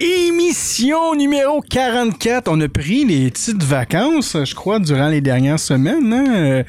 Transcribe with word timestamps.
Emi. 0.00 0.41
Émission 0.82 1.14
numéro 1.14 1.60
44. 1.60 2.48
On 2.50 2.60
a 2.60 2.66
pris 2.66 3.04
les 3.04 3.30
petites 3.30 3.62
vacances, 3.62 4.36
je 4.44 4.52
crois, 4.52 4.80
durant 4.80 5.06
les 5.06 5.20
dernières 5.20 5.60
semaines. 5.60 6.12
hein. 6.12 6.24
Euh, 6.34 6.62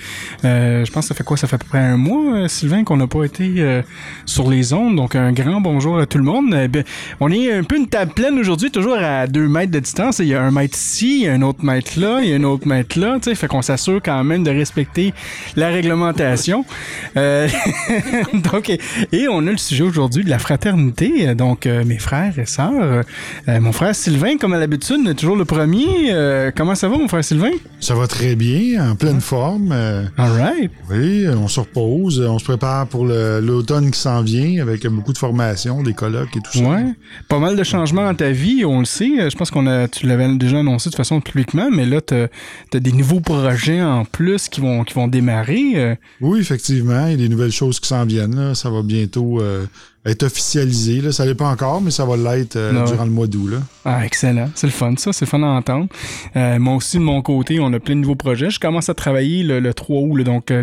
euh, 0.45 0.85
je 0.85 0.91
pense 0.91 1.05
que 1.05 1.07
ça 1.07 1.15
fait 1.15 1.23
quoi? 1.23 1.35
Ça 1.35 1.47
fait 1.47 1.55
à 1.55 1.57
peu 1.57 1.65
près 1.67 1.79
un 1.79 1.97
mois, 1.97 2.35
euh, 2.35 2.47
Sylvain, 2.47 2.83
qu'on 2.83 2.97
n'a 2.97 3.07
pas 3.07 3.23
été 3.23 3.81
sur 4.27 4.51
les 4.51 4.71
ondes. 4.71 4.97
Donc, 4.97 5.15
un 5.15 5.31
grand 5.31 5.61
bonjour 5.61 5.97
à 5.97 6.05
tout 6.05 6.19
le 6.19 6.25
monde. 6.25 6.55
Eh 6.55 6.83
on 7.19 7.31
est 7.31 7.51
un 7.51 7.63
peu 7.63 7.75
une 7.75 7.87
table 7.87 8.13
pleine 8.13 8.37
aujourd'hui, 8.37 8.69
toujours 8.69 8.97
à 8.99 9.25
deux 9.25 9.47
mètres 9.47 9.71
de 9.71 9.79
distance. 9.79 10.19
Il 10.19 10.27
y 10.27 10.35
a 10.35 10.43
un 10.43 10.51
mètre 10.51 10.77
ici, 10.77 11.21
il 11.21 11.25
y 11.25 11.27
a 11.27 11.33
un 11.33 11.41
autre 11.41 11.65
mètre 11.65 11.99
là, 11.99 12.19
il 12.21 12.29
y 12.29 12.33
a 12.33 12.35
un 12.35 12.43
autre 12.43 12.67
mètre 12.67 12.99
là. 12.99 13.15
Tu 13.15 13.31
sais, 13.31 13.35
fait 13.35 13.47
qu'on 13.47 13.63
s'assure 13.63 13.99
quand 14.03 14.23
même 14.23 14.43
de 14.43 14.51
respecter 14.51 15.13
la 15.55 15.69
réglementation. 15.69 16.65
Donc, 17.15 18.69
et, 18.69 18.79
et 19.11 19.27
on 19.27 19.47
a 19.47 19.51
le 19.51 19.57
sujet 19.57 19.83
aujourd'hui 19.83 20.23
de 20.23 20.29
la 20.29 20.39
fraternité. 20.39 21.33
Donc, 21.33 21.65
mes 21.65 21.97
frères 21.97 22.37
et 22.37 22.45
sœurs. 22.45 23.03
Mon 23.47 23.71
frère 23.71 23.95
Sylvain, 24.03 24.37
comme 24.37 24.51
à 24.53 24.59
l'habitude, 24.59 25.07
est 25.07 25.13
toujours 25.13 25.37
le 25.37 25.45
premier. 25.45 26.11
Euh, 26.11 26.51
comment 26.53 26.75
ça 26.75 26.89
va, 26.89 26.97
mon 26.97 27.07
frère 27.07 27.23
Sylvain? 27.23 27.51
Ça 27.79 27.95
va 27.95 28.05
très 28.05 28.35
bien, 28.35 28.91
en 28.91 28.95
pleine 28.95 29.21
forme. 29.21 29.69
euh, 29.71 30.03
All 30.17 30.31
right. 30.31 30.71
oui, 30.91 31.25
on 31.29 31.47
se 31.47 31.61
repose, 31.61 32.19
on 32.19 32.37
se 32.37 32.43
prépare 32.43 32.85
pour 32.87 33.05
l'automne 33.05 33.91
qui 33.91 33.99
s'en 33.99 34.21
vient 34.21 34.61
avec 34.61 34.85
beaucoup 34.87 35.13
de 35.13 35.17
formations, 35.17 35.83
des 35.83 35.93
colloques 35.93 36.35
et 36.35 36.41
tout 36.41 36.51
ça. 36.57 36.63
Ouais. 36.63 36.85
Pas 37.29 37.39
mal 37.39 37.55
de 37.55 37.63
changements 37.63 38.03
dans 38.03 38.13
ta 38.15 38.31
vie, 38.31 38.65
on 38.65 38.79
le 38.79 38.85
sait. 38.85 39.11
Euh, 39.21 39.29
Je 39.29 39.37
pense 39.37 39.49
qu'on 39.51 39.67
a, 39.67 39.87
tu 39.87 40.05
l'avais 40.05 40.35
déjà 40.35 40.59
annoncé 40.59 40.89
de 40.89 40.95
façon 40.95 41.21
publiquement, 41.21 41.69
mais 41.71 41.85
là, 41.85 42.01
t'as 42.01 42.27
as 42.73 42.79
des 42.79 42.91
nouveaux 42.91 43.21
projets 43.21 43.81
en 43.81 44.03
plus 44.03 44.49
qui 44.49 44.59
vont, 44.59 44.83
qui 44.83 44.93
vont 44.95 45.07
démarrer. 45.07 45.71
euh. 45.75 45.95
Oui, 46.19 46.39
effectivement, 46.41 47.05
il 47.07 47.11
y 47.11 47.13
a 47.13 47.17
des 47.17 47.29
nouvelles 47.29 47.51
choses 47.53 47.79
qui 47.79 47.87
s'en 47.87 48.05
viennent. 48.05 48.35
là. 48.35 48.53
Ça 48.53 48.69
va 48.69 48.81
bientôt 48.81 49.39
euh, 49.39 49.65
être 50.05 50.23
officialisé. 50.23 51.01
Là. 51.01 51.11
Ça 51.11 51.25
l'est 51.25 51.35
pas 51.35 51.47
encore, 51.47 51.81
mais 51.81 51.91
ça 51.91 52.03
va 52.05 52.17
l'être 52.17 52.55
euh, 52.57 52.73
ouais. 52.73 52.85
durant 52.91 53.05
le 53.05 53.11
mois 53.11 53.27
d'août. 53.27 53.47
là. 53.47 53.57
Ah, 53.85 54.05
excellent. 54.05 54.49
C'est 54.55 54.67
le 54.67 54.73
fun, 54.73 54.93
ça. 54.97 55.13
C'est 55.13 55.25
le 55.25 55.29
fun 55.29 55.41
à 55.43 55.47
entendre. 55.47 55.87
Euh, 56.35 56.59
moi 56.59 56.75
aussi, 56.75 56.97
de 56.97 57.03
mon 57.03 57.21
côté, 57.21 57.59
on 57.59 57.71
a 57.73 57.79
plein 57.79 57.95
de 57.95 58.01
nouveaux 58.01 58.15
projets. 58.15 58.49
Je 58.49 58.59
commence 58.59 58.89
à 58.89 58.93
travailler 58.93 59.43
le, 59.43 59.59
le 59.59 59.73
3 59.73 60.01
août. 60.01 60.15
là. 60.17 60.23
donc, 60.23 60.51
euh, 60.51 60.61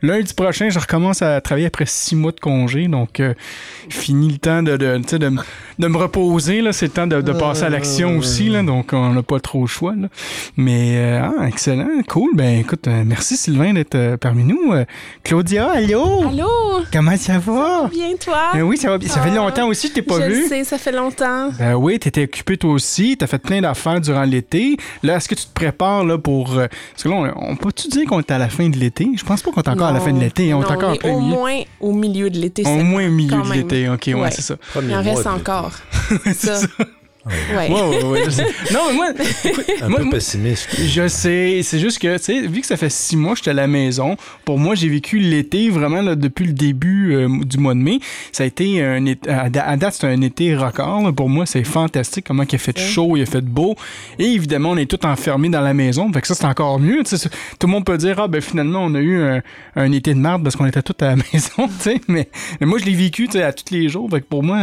le 0.00 0.08
lundi 0.08 0.34
prochain, 0.34 0.68
je 0.70 0.78
recommence 0.78 1.22
à 1.22 1.40
travailler 1.40 1.66
après 1.66 1.86
six 1.86 2.14
mois 2.16 2.32
de 2.32 2.40
congé. 2.40 2.86
Donc, 2.88 3.20
euh, 3.20 3.34
fini 3.88 4.30
le 4.30 4.38
temps 4.38 4.62
de, 4.62 4.76
de, 4.76 4.98
tu 4.98 5.08
sais, 5.08 5.18
de, 5.18 5.30
de 5.78 5.86
me 5.88 5.96
reposer. 5.96 6.60
là. 6.60 6.72
C'est 6.72 6.86
le 6.86 6.92
temps 6.92 7.06
de, 7.06 7.20
de 7.20 7.32
passer 7.32 7.64
à 7.64 7.68
l'action 7.68 8.18
aussi. 8.18 8.48
Là, 8.48 8.62
donc, 8.62 8.90
on 8.92 9.10
n'a 9.12 9.22
pas 9.22 9.40
trop 9.40 9.62
le 9.62 9.66
choix. 9.66 9.94
là. 9.96 10.08
Mais, 10.56 10.96
euh, 10.96 11.28
ah, 11.40 11.46
excellent. 11.48 11.88
Cool. 12.08 12.30
Ben, 12.36 12.60
écoute, 12.60 12.86
euh, 12.88 13.02
merci 13.04 13.36
Sylvain 13.36 13.72
d'être 13.74 13.94
euh, 13.94 14.16
parmi 14.16 14.44
nous. 14.44 14.72
Euh, 14.72 14.84
Claudia, 15.24 15.70
allô? 15.70 16.28
Allô? 16.28 16.48
Comment 16.92 17.16
ça 17.16 17.38
va? 17.38 17.88
Bien, 17.92 18.14
toi? 18.20 18.50
Ben 18.54 18.62
oui, 18.62 18.75
ça 18.76 18.90
va 18.90 18.98
bien. 18.98 19.08
Ça 19.08 19.20
fait 19.20 19.30
Ah, 19.32 19.36
longtemps 19.36 19.68
aussi 19.68 19.88
que 19.88 19.96
je 19.96 20.00
t'ai 20.00 20.02
pas 20.02 20.20
je 20.20 20.26
vu. 20.32 20.42
le 20.42 20.48
sais, 20.48 20.64
ça 20.64 20.78
fait 20.78 20.92
longtemps. 20.92 21.50
Ben 21.58 21.74
oui, 21.74 21.98
t'étais 21.98 22.24
occupé 22.24 22.56
toi 22.56 22.72
aussi, 22.72 23.16
t'as 23.16 23.26
fait 23.26 23.38
plein 23.38 23.60
d'affaires 23.60 24.00
durant 24.00 24.24
l'été. 24.24 24.76
Là, 25.02 25.16
est-ce 25.16 25.28
que 25.28 25.34
tu 25.34 25.44
te 25.46 25.52
prépares 25.52 26.04
là 26.04 26.18
pour... 26.18 26.56
euh, 26.58 26.66
Parce 26.92 27.02
que 27.02 27.08
là, 27.08 27.14
on, 27.36 27.50
on 27.52 27.56
peut-tu 27.56 27.88
dire 27.88 28.06
qu'on 28.06 28.18
est 28.20 28.30
à 28.30 28.38
la 28.38 28.48
fin 28.48 28.68
de 28.68 28.76
l'été? 28.76 29.08
Je 29.16 29.24
pense 29.24 29.42
pas 29.42 29.50
qu'on 29.52 29.62
est 29.62 29.68
encore 29.68 29.88
à 29.88 29.92
la 29.92 30.00
fin 30.00 30.12
de 30.12 30.20
l'été, 30.20 30.52
on 30.54 30.62
est 30.62 30.66
encore 30.70 30.90
en 30.90 30.94
est 30.94 30.98
plein 30.98 31.12
au 31.14 31.20
milieu. 31.20 31.34
moins 31.34 31.60
au 31.80 31.92
milieu 31.92 32.30
de 32.30 32.38
l'été. 32.38 32.62
Au 32.62 32.66
c'est- 32.66 32.82
moins 32.82 33.06
au 33.06 33.10
milieu 33.10 33.42
de 33.42 33.52
l'été, 33.52 33.88
ok, 33.88 34.02
ouais, 34.08 34.14
Ouais. 34.14 34.30
c'est 34.30 34.42
ça. 34.42 34.56
Il 34.82 34.94
en 34.94 35.02
reste 35.02 35.26
encore. 35.26 35.72
c'est 36.24 36.34
ça. 36.34 36.56
ça. 36.56 36.66
Ouais. 37.26 37.68
Ouais, 37.70 37.82
ouais, 37.82 38.04
ouais, 38.04 38.22
je 38.24 38.30
sais. 38.30 38.44
Non, 38.72 38.80
mais 38.88 38.94
moi, 38.94 39.06
écoute, 39.44 39.64
Un 39.82 39.88
moi- 39.88 39.98
peu 39.98 40.04
moi- 40.04 40.12
pessimiste. 40.14 40.68
je 40.80 41.08
sais, 41.08 41.60
c'est 41.62 41.78
juste 41.80 41.98
que, 41.98 42.16
tu 42.18 42.22
sais, 42.24 42.40
vu 42.46 42.60
que 42.60 42.66
ça 42.66 42.76
fait 42.76 42.90
six 42.90 43.16
mois 43.16 43.32
que 43.32 43.38
j'étais 43.38 43.50
à 43.50 43.54
la 43.54 43.66
maison, 43.66 44.16
pour 44.44 44.58
moi, 44.58 44.74
j'ai 44.74 44.88
vécu 44.88 45.18
l'été 45.18 45.68
vraiment 45.70 46.02
là, 46.02 46.14
depuis 46.14 46.46
le 46.46 46.52
début 46.52 47.14
euh, 47.14 47.28
du 47.44 47.58
mois 47.58 47.74
de 47.74 47.80
mai. 47.80 47.98
Ça 48.32 48.44
a 48.44 48.46
été 48.46 48.82
un 48.82 49.04
été, 49.06 49.28
à, 49.30 49.50
da- 49.50 49.66
à 49.66 49.76
date, 49.76 49.94
c'est 49.94 50.06
un 50.06 50.20
été 50.22 50.54
record. 50.54 51.02
là. 51.02 51.12
Pour 51.12 51.28
moi, 51.28 51.46
c'est 51.46 51.64
fantastique 51.64 52.26
comment 52.28 52.44
il 52.48 52.54
a 52.54 52.58
fait 52.58 52.78
chaud, 52.78 53.16
il 53.16 53.22
a 53.22 53.26
fait 53.26 53.44
beau. 53.44 53.74
Et 54.18 54.26
évidemment, 54.26 54.70
on 54.70 54.76
est 54.76 54.88
tous 54.90 55.04
enfermés 55.06 55.48
dans 55.48 55.60
la 55.62 55.74
maison. 55.74 56.12
Fait 56.12 56.20
que 56.20 56.26
ça, 56.28 56.34
c'est 56.34 56.44
encore 56.46 56.78
mieux. 56.78 57.02
Tout 57.58 57.66
le 57.66 57.72
monde 57.72 57.84
peut 57.84 57.98
dire, 57.98 58.20
ah, 58.20 58.28
ben 58.28 58.40
finalement, 58.40 58.84
on 58.84 58.94
a 58.94 59.00
eu 59.00 59.20
un, 59.20 59.42
un 59.74 59.92
été 59.92 60.14
de 60.14 60.18
merde 60.20 60.42
parce 60.44 60.54
qu'on 60.56 60.66
était 60.66 60.82
tous 60.82 61.04
à 61.04 61.08
la 61.10 61.16
maison, 61.32 61.66
tu 61.68 61.72
sais. 61.80 62.00
Mais, 62.08 62.28
mais 62.60 62.66
moi, 62.66 62.78
je 62.78 62.84
l'ai 62.84 62.94
vécu, 62.94 63.26
tu 63.26 63.32
sais, 63.32 63.42
à 63.42 63.52
tous 63.52 63.72
les 63.74 63.88
jours. 63.88 64.08
Fait 64.10 64.20
que 64.20 64.26
pour 64.26 64.42
moi, 64.44 64.60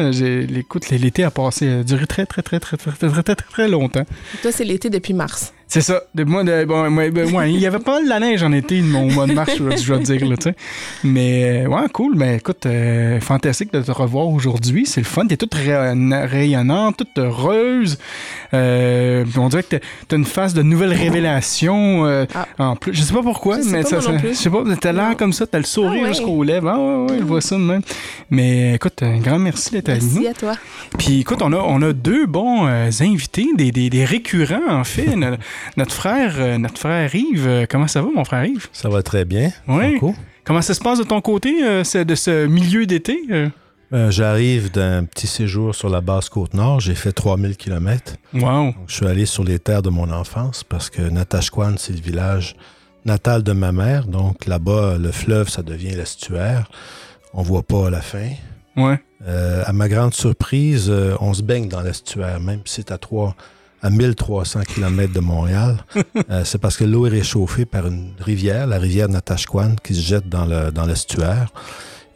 l'été 0.92 1.24
a 1.24 1.32
passé, 1.32 1.68
a 1.70 1.84
duré 1.84 2.08
très, 2.08 2.26
très, 2.26 2.42
très, 2.42 2.53
très, 2.60 2.78
très, 2.78 2.92
très, 2.92 3.10
très, 3.10 3.24
très, 3.24 3.36
très, 3.36 3.48
très 3.50 3.68
longtemps. 3.68 4.06
Toi, 4.42 4.52
c'est 4.52 4.64
l'été 4.64 4.90
depuis 4.90 5.14
mars. 5.14 5.54
C'est 5.74 5.82
ça. 5.82 6.04
Moi, 6.16 6.44
de, 6.44 6.66
bon, 6.66 6.88
moi, 6.92 7.10
ben, 7.10 7.34
ouais, 7.34 7.52
il 7.52 7.60
y 7.60 7.66
avait 7.66 7.80
pas 7.80 7.94
mal 7.94 8.04
de 8.04 8.10
la 8.10 8.20
neige 8.20 8.44
en 8.44 8.52
été, 8.52 8.80
mon 8.84 9.12
mois 9.12 9.26
de 9.26 9.34
mars, 9.34 9.54
je 9.58 9.88
dois- 9.88 9.98
dire, 9.98 10.24
là, 10.28 10.38
tu 10.38 10.44
sais. 10.44 10.56
Mais, 11.04 11.64
euh, 11.64 11.68
ouais, 11.68 11.88
cool. 11.92 12.14
Mais 12.16 12.36
écoute, 12.36 12.68
euh, 12.68 13.20
fantastique 13.20 13.74
de 13.74 13.82
te 13.82 13.92
revoir 13.92 14.28
aujourd'hui. 14.28 14.86
C'est 14.86 15.02
le 15.02 15.06
fun. 15.08 15.26
T'es 15.26 15.36
toute 15.36 15.56
rayon- 15.56 16.28
rayonnante, 16.30 16.98
toute 16.98 17.18
heureuse. 17.18 17.98
Euh, 18.54 19.26
on 19.36 19.50
dirait 19.50 19.64
que 19.64 19.78
t'as- 20.08 20.16
une 20.16 20.26
phase 20.26 20.54
de 20.54 20.62
nouvelles 20.62 20.94
révélations 20.94 22.06
euh, 22.06 22.26
Ah. 22.36 22.46
en 22.60 22.76
plus. 22.76 22.94
Je 22.94 23.02
sais 23.02 23.14
pas 23.14 23.24
pourquoi, 23.24 23.58
Je 23.58 23.64
sais 23.64 23.70
mais 23.72 23.82
pas, 23.82 23.90
ça, 23.90 24.00
je 24.00 24.34
sais 24.34 24.50
pas, 24.52 24.64
t'as 24.80 24.92
l'air 24.92 25.18
comme 25.18 25.34
ça, 25.34 25.48
t'as 25.48 25.58
le 25.58 25.64
sourire 25.64 26.02
Ah 26.06 26.08
ouais. 26.10 26.14
jusqu'aux 26.14 26.44
lèvres. 26.44 26.70
Ah 26.72 26.78
ouais, 26.78 27.12
ouais, 27.14 27.18
je 27.20 27.24
vois 27.24 27.42
ça 27.42 27.56
de 27.56 27.62
même. 27.62 27.82
Mais 28.30 28.76
écoute, 28.76 29.02
un 29.02 29.18
grand 29.18 29.40
merci 29.40 29.72
d'être 29.72 29.90
avec 29.90 30.04
nous. 30.04 30.22
Merci 30.22 30.28
à 30.28 30.34
toi. 30.36 30.54
Puis 31.00 31.22
écoute, 31.22 31.40
on 31.42 31.52
a, 31.52 31.58
on 31.58 31.82
a 31.82 31.94
deux 31.94 32.28
bons 32.28 32.68
euh, 32.68 32.92
invités, 33.02 33.48
des, 33.58 33.72
des, 33.72 33.90
des 33.90 34.06
récurrents 34.06 34.70
en 34.70 34.84
fait. 34.84 35.08
No- 35.78 35.84
notre 35.84 35.94
frère, 35.94 36.34
euh, 36.38 36.58
notre 36.58 36.78
frère 36.78 37.14
Yves, 37.14 37.48
euh, 37.48 37.66
comment 37.70 37.88
ça 37.88 38.02
va 38.02 38.10
mon 38.14 38.26
frère 38.26 38.46
Yves? 38.46 38.68
Ça 38.74 38.90
va 38.90 39.04
très 39.04 39.26
bien. 39.26 39.52
Oui. 39.68 39.98
Franco. 39.98 40.16
Comment 40.44 40.62
ça 40.62 40.74
se 40.74 40.82
passe 40.82 41.00
de 41.00 41.04
ton 41.04 41.22
côté, 41.22 41.64
euh, 41.64 41.84
de 42.04 42.16
ce 42.16 42.46
milieu 42.48 42.86
d'été? 42.86 43.20
euh? 43.32 43.50
Euh, 43.94 44.10
J'arrive 44.12 44.72
d'un 44.72 45.04
petit 45.06 45.28
séjour 45.28 45.76
sur 45.76 45.88
la 45.90 46.02
basse 46.02 46.28
côte 46.28 46.54
nord. 46.56 46.80
J'ai 46.80 46.96
fait 46.96 47.12
3000 47.12 47.56
km. 47.58 48.16
Wow. 48.34 48.74
Je 48.88 48.96
suis 48.96 49.06
allé 49.06 49.26
sur 49.26 49.44
les 49.44 49.60
terres 49.60 49.84
de 49.84 49.90
mon 49.90 50.12
enfance 50.12 50.64
parce 50.64 50.90
que 50.90 51.02
Natashquan, 51.04 51.76
c'est 51.78 51.94
le 51.94 52.02
village 52.02 52.56
natal 53.06 53.44
de 53.44 53.52
ma 53.52 53.72
mère. 53.72 54.08
Donc 54.08 54.48
là-bas, 54.48 54.98
le 55.00 55.12
fleuve, 55.12 55.48
ça 55.50 55.62
devient 55.62 55.92
l'estuaire. 55.92 56.70
On 57.34 57.44
voit 57.44 57.64
pas 57.64 57.90
la 57.92 58.02
fin. 58.02 58.30
Ouais. 58.76 59.00
Euh, 59.28 59.62
à 59.66 59.72
ma 59.74 59.88
grande 59.88 60.14
surprise, 60.16 60.88
euh, 60.90 61.16
on 61.22 61.34
se 61.36 61.44
baigne 61.44 61.70
dans 61.70 61.82
l'estuaire, 61.82 62.40
même 62.40 62.62
si 62.66 62.76
c'est 62.82 62.92
à, 62.92 62.98
3, 62.98 63.36
à 63.84 63.90
1300 63.92 64.62
km 64.68 65.14
de 65.14 65.20
Montréal. 65.20 65.78
Euh, 66.30 66.44
c'est 66.46 66.58
parce 66.58 66.78
que 66.78 66.86
l'eau 66.86 67.06
est 67.06 67.10
réchauffée 67.10 67.66
par 67.66 67.86
une 67.88 68.12
rivière, 68.20 68.66
la 68.66 68.80
rivière 68.80 69.10
Natashquan, 69.10 69.76
qui 69.84 69.94
se 69.94 70.02
jette 70.02 70.30
dans 70.30 70.46
le- 70.46 70.72
dans 70.72 70.86
l'estuaire. 70.86 71.50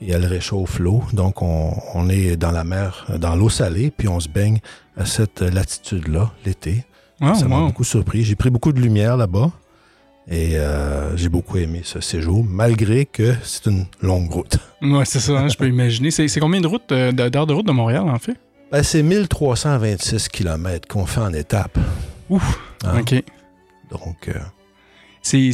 et 0.01 0.11
elle 0.11 0.25
réchauffe 0.25 0.78
l'eau. 0.79 1.01
Donc, 1.13 1.41
on, 1.41 1.73
on 1.96 2.08
est 2.09 2.37
dans 2.37 2.52
la 2.52 2.64
mer, 2.64 3.05
dans 3.17 3.35
l'eau 3.35 3.49
salée, 3.49 3.91
puis 3.96 4.08
on 4.08 4.19
se 4.19 4.29
baigne 4.29 4.59
à 4.96 5.05
cette 5.05 5.41
latitude-là, 5.41 6.31
l'été. 6.46 6.85
Ah, 7.19 7.34
Ça 7.34 7.47
m'a 7.47 7.58
wow. 7.59 7.67
beaucoup 7.67 7.84
surpris. 7.84 8.23
J'ai 8.23 8.35
pris 8.35 8.49
beaucoup 8.52 8.72
de 8.72 8.79
lumière 8.79 9.17
là-bas. 9.17 9.49
Et 10.29 10.58
euh, 10.58 11.16
j'ai 11.17 11.29
beaucoup 11.29 11.58
aimé 11.58 11.81
ce 11.84 11.99
séjour, 12.02 12.43
malgré 12.47 13.05
que 13.05 13.34
c'est 13.43 13.66
une 13.67 13.85
longue 14.02 14.29
route. 14.31 14.58
Ouais, 14.81 15.05
c'est 15.05 15.19
ça, 15.22 15.31
hein, 15.40 15.47
je 15.47 15.58
peux 15.58 15.67
imaginer. 15.78 16.11
C'est 16.11 16.28
c'est 16.28 16.40
combien 16.41 16.61
de 16.61 16.67
routes, 16.67 16.91
euh, 16.91 17.11
d'heures 17.11 17.47
de 17.47 17.53
route 17.53 17.66
de 17.66 17.72
Montréal, 17.72 18.03
en 18.08 18.19
fait? 18.19 18.37
Ben, 18.72 18.84
c'est 18.84 19.02
1326 19.03 20.28
km 20.29 20.87
qu'on 20.87 21.05
fait 21.05 21.22
en 21.22 21.34
étape. 21.34 21.78
Ouf. 22.29 22.59
Hein? 22.84 22.99
OK. 22.99 23.23
Donc, 23.90 24.28
euh, 24.28 24.34
C'est- 25.22 25.52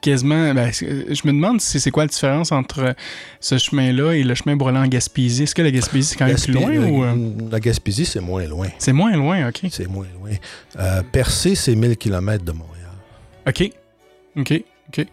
quasiment. 0.00 0.54
ben, 0.54 0.70
je 0.72 1.26
me 1.26 1.32
demande 1.32 1.60
si 1.60 1.80
c'est 1.80 1.90
quoi 1.90 2.04
la 2.04 2.08
différence 2.08 2.52
entre 2.52 2.78
euh, 2.80 2.92
ce 3.40 3.58
chemin-là 3.58 4.12
et 4.12 4.22
le 4.22 4.34
chemin 4.34 4.56
aller 4.68 4.78
en 4.78 4.86
Gaspésie. 4.86 5.44
Est-ce 5.44 5.54
que 5.54 5.62
la 5.62 5.70
Gaspésie, 5.72 6.10
c'est 6.10 6.16
quand 6.16 6.26
même 6.26 6.36
plus 6.36 6.52
loin 6.52 6.76
ou. 6.76 7.04
euh, 7.04 7.32
la 7.50 7.58
Gaspésie, 7.60 8.06
c'est 8.06 8.20
moins 8.20 8.44
loin. 8.46 8.68
C'est 8.78 8.92
moins 8.92 9.16
loin, 9.16 9.48
OK. 9.48 9.60
C'est 9.70 9.88
moins 9.88 10.06
loin. 10.20 10.30
Euh, 10.78 11.02
Percé, 11.10 11.54
c'est 11.56 11.74
1000 11.74 11.96
km 11.96 12.44
de 12.44 12.52
Montréal. 12.52 12.90
OK. 13.48 13.70
OK. 14.36 14.64
OK. 14.88 15.06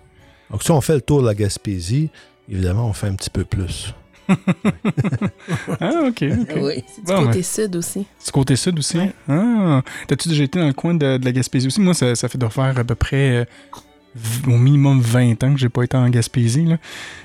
Donc, 0.52 0.64
si 0.64 0.72
on 0.72 0.82
fait 0.82 0.96
le 0.96 1.02
tour 1.02 1.22
de 1.22 1.28
la 1.28 1.34
Gaspésie, 1.36 2.10
évidemment, 2.50 2.88
on 2.88 2.94
fait 2.94 3.08
un 3.08 3.16
petit 3.16 3.30
peu 3.32 3.46
plus. 3.46 3.94
Ah, 5.80 5.92
OK. 6.08 6.24
ok. 6.24 6.56
Oui. 6.62 6.84
C'est 6.88 7.02
du 7.02 7.08
Bon, 7.08 7.26
côté 7.26 7.38
ouais. 7.38 7.44
sud 7.44 7.76
aussi. 7.76 8.00
Du 8.26 8.32
côté 8.32 8.56
sud 8.56 8.78
aussi? 8.80 8.98
Ouais. 8.98 9.12
Ah. 9.30 9.82
T'as-tu 10.08 10.30
déjà 10.30 10.44
été 10.44 10.60
dans 10.60 10.68
le 10.68 10.74
coin 10.74 10.94
de, 10.94 11.18
de 11.18 11.26
la 11.26 11.32
Gaspésie 11.32 11.68
aussi? 11.68 11.82
Moi, 11.82 11.94
ça, 11.94 12.16
ça 12.16 12.28
fait 12.30 12.38
de 12.38 12.48
faire 12.48 12.78
à 12.78 12.84
peu 12.84 12.96
près 12.96 13.42
euh, 13.42 13.46
au 14.48 14.58
minimum 14.58 15.00
20 15.02 15.44
ans 15.44 15.54
que 15.54 15.60
j'ai 15.60 15.70
pas 15.70 15.84
été 15.84 15.98
en 15.98 16.10
Gaspésie. 16.10 16.68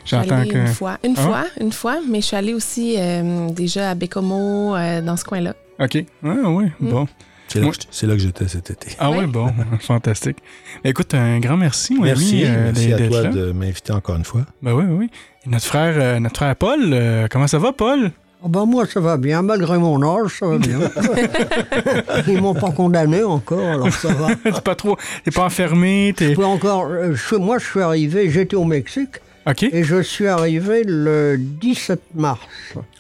J'entends 0.05 0.45
que. 0.47 0.57
une 0.57 0.67
fois, 0.69 0.99
une 1.05 1.15
Ah. 1.17 1.21
fois, 1.23 1.45
une 1.61 1.73
fois, 1.73 1.99
mais 2.09 2.21
je 2.21 2.27
suis 2.27 2.37
allée 2.37 2.55
aussi 2.55 2.95
euh, 2.99 3.51
déjà 3.51 3.91
à 3.91 3.95
Bécomo, 3.95 4.75
euh, 4.77 5.01
dans 5.03 5.17
ce 5.17 5.25
coin-là. 5.25 5.55
OK. 5.79 6.05
Ah, 6.25 6.29
oui. 6.47 6.67
Mm. 6.81 6.89
Bon. 6.91 7.07
C'est 7.49 7.59
là, 7.61 7.65
Moi- 7.67 7.73
que 7.75 7.81
j'étais- 7.81 7.89
c'est 7.93 8.07
là 8.07 8.13
que 8.15 8.19
j'étais 8.21 8.49
cet 8.49 8.71
été. 8.71 8.89
Ah, 8.99 9.11
ouais, 9.11 9.19
Oui. 9.21 9.27
bon. 9.27 9.53
Fantastique. 9.81 10.39
Écoute, 10.85 11.15
un 11.15 11.39
grand 11.39 11.57
merci, 11.57 11.95
mon 11.95 12.03
Merci, 12.03 12.45
ami, 12.45 12.45
euh, 12.47 12.73
merci 12.75 12.93
à 12.93 13.09
toi 13.09 13.23
là. 13.23 13.29
de 13.31 13.53
m'inviter 13.53 13.93
encore 13.93 14.17
une 14.17 14.25
fois. 14.25 14.43
Ben 14.63 14.73
oui, 14.73 14.85
oui. 14.89 15.11
Et 15.47 15.49
notre 15.51 15.65
frère, 15.67 15.95
euh, 15.97 16.19
notre 16.19 16.37
frère 16.37 16.57
Paul, 16.57 16.81
euh, 16.93 17.29
comment 17.31 17.47
ça 17.47 17.59
va, 17.59 17.73
Paul? 17.73 18.11
Ah 18.45 18.49
ben 18.49 18.67
moi, 18.67 18.85
ça 18.87 19.01
va 19.01 19.17
bien, 19.17 19.43
malgré 19.43 19.79
mon 19.79 20.03
âge, 20.03 20.39
ça 20.41 20.47
va 20.47 20.59
bien. 20.59 20.79
Ils 22.29 22.41
m'ont 22.41 22.55
pas 22.55 22.71
condamné 22.71 23.23
encore, 23.23 23.67
alors 23.67 23.93
ça 23.93 24.13
va. 24.13 24.35
T'es 24.37 24.61
pas 24.61 24.75
trop. 24.75 24.97
T'es 25.25 25.31
pas 25.31 25.45
enfermé, 25.45 26.13
t'es. 26.17 26.31
Je 26.31 26.35
peux 26.35 26.45
encore, 26.45 26.87
euh, 26.91 27.15
je- 27.15 27.37
moi, 27.37 27.59
je 27.59 27.65
suis 27.67 27.81
arrivé, 27.81 28.29
j'étais 28.31 28.57
au 28.57 28.65
Mexique, 28.65 29.17
OK. 29.47 29.63
et 29.63 29.85
je 29.85 30.03
suis 30.03 30.27
arrivé 30.27 30.83
le 30.85 31.37
17 31.39 32.01
mars. 32.15 32.41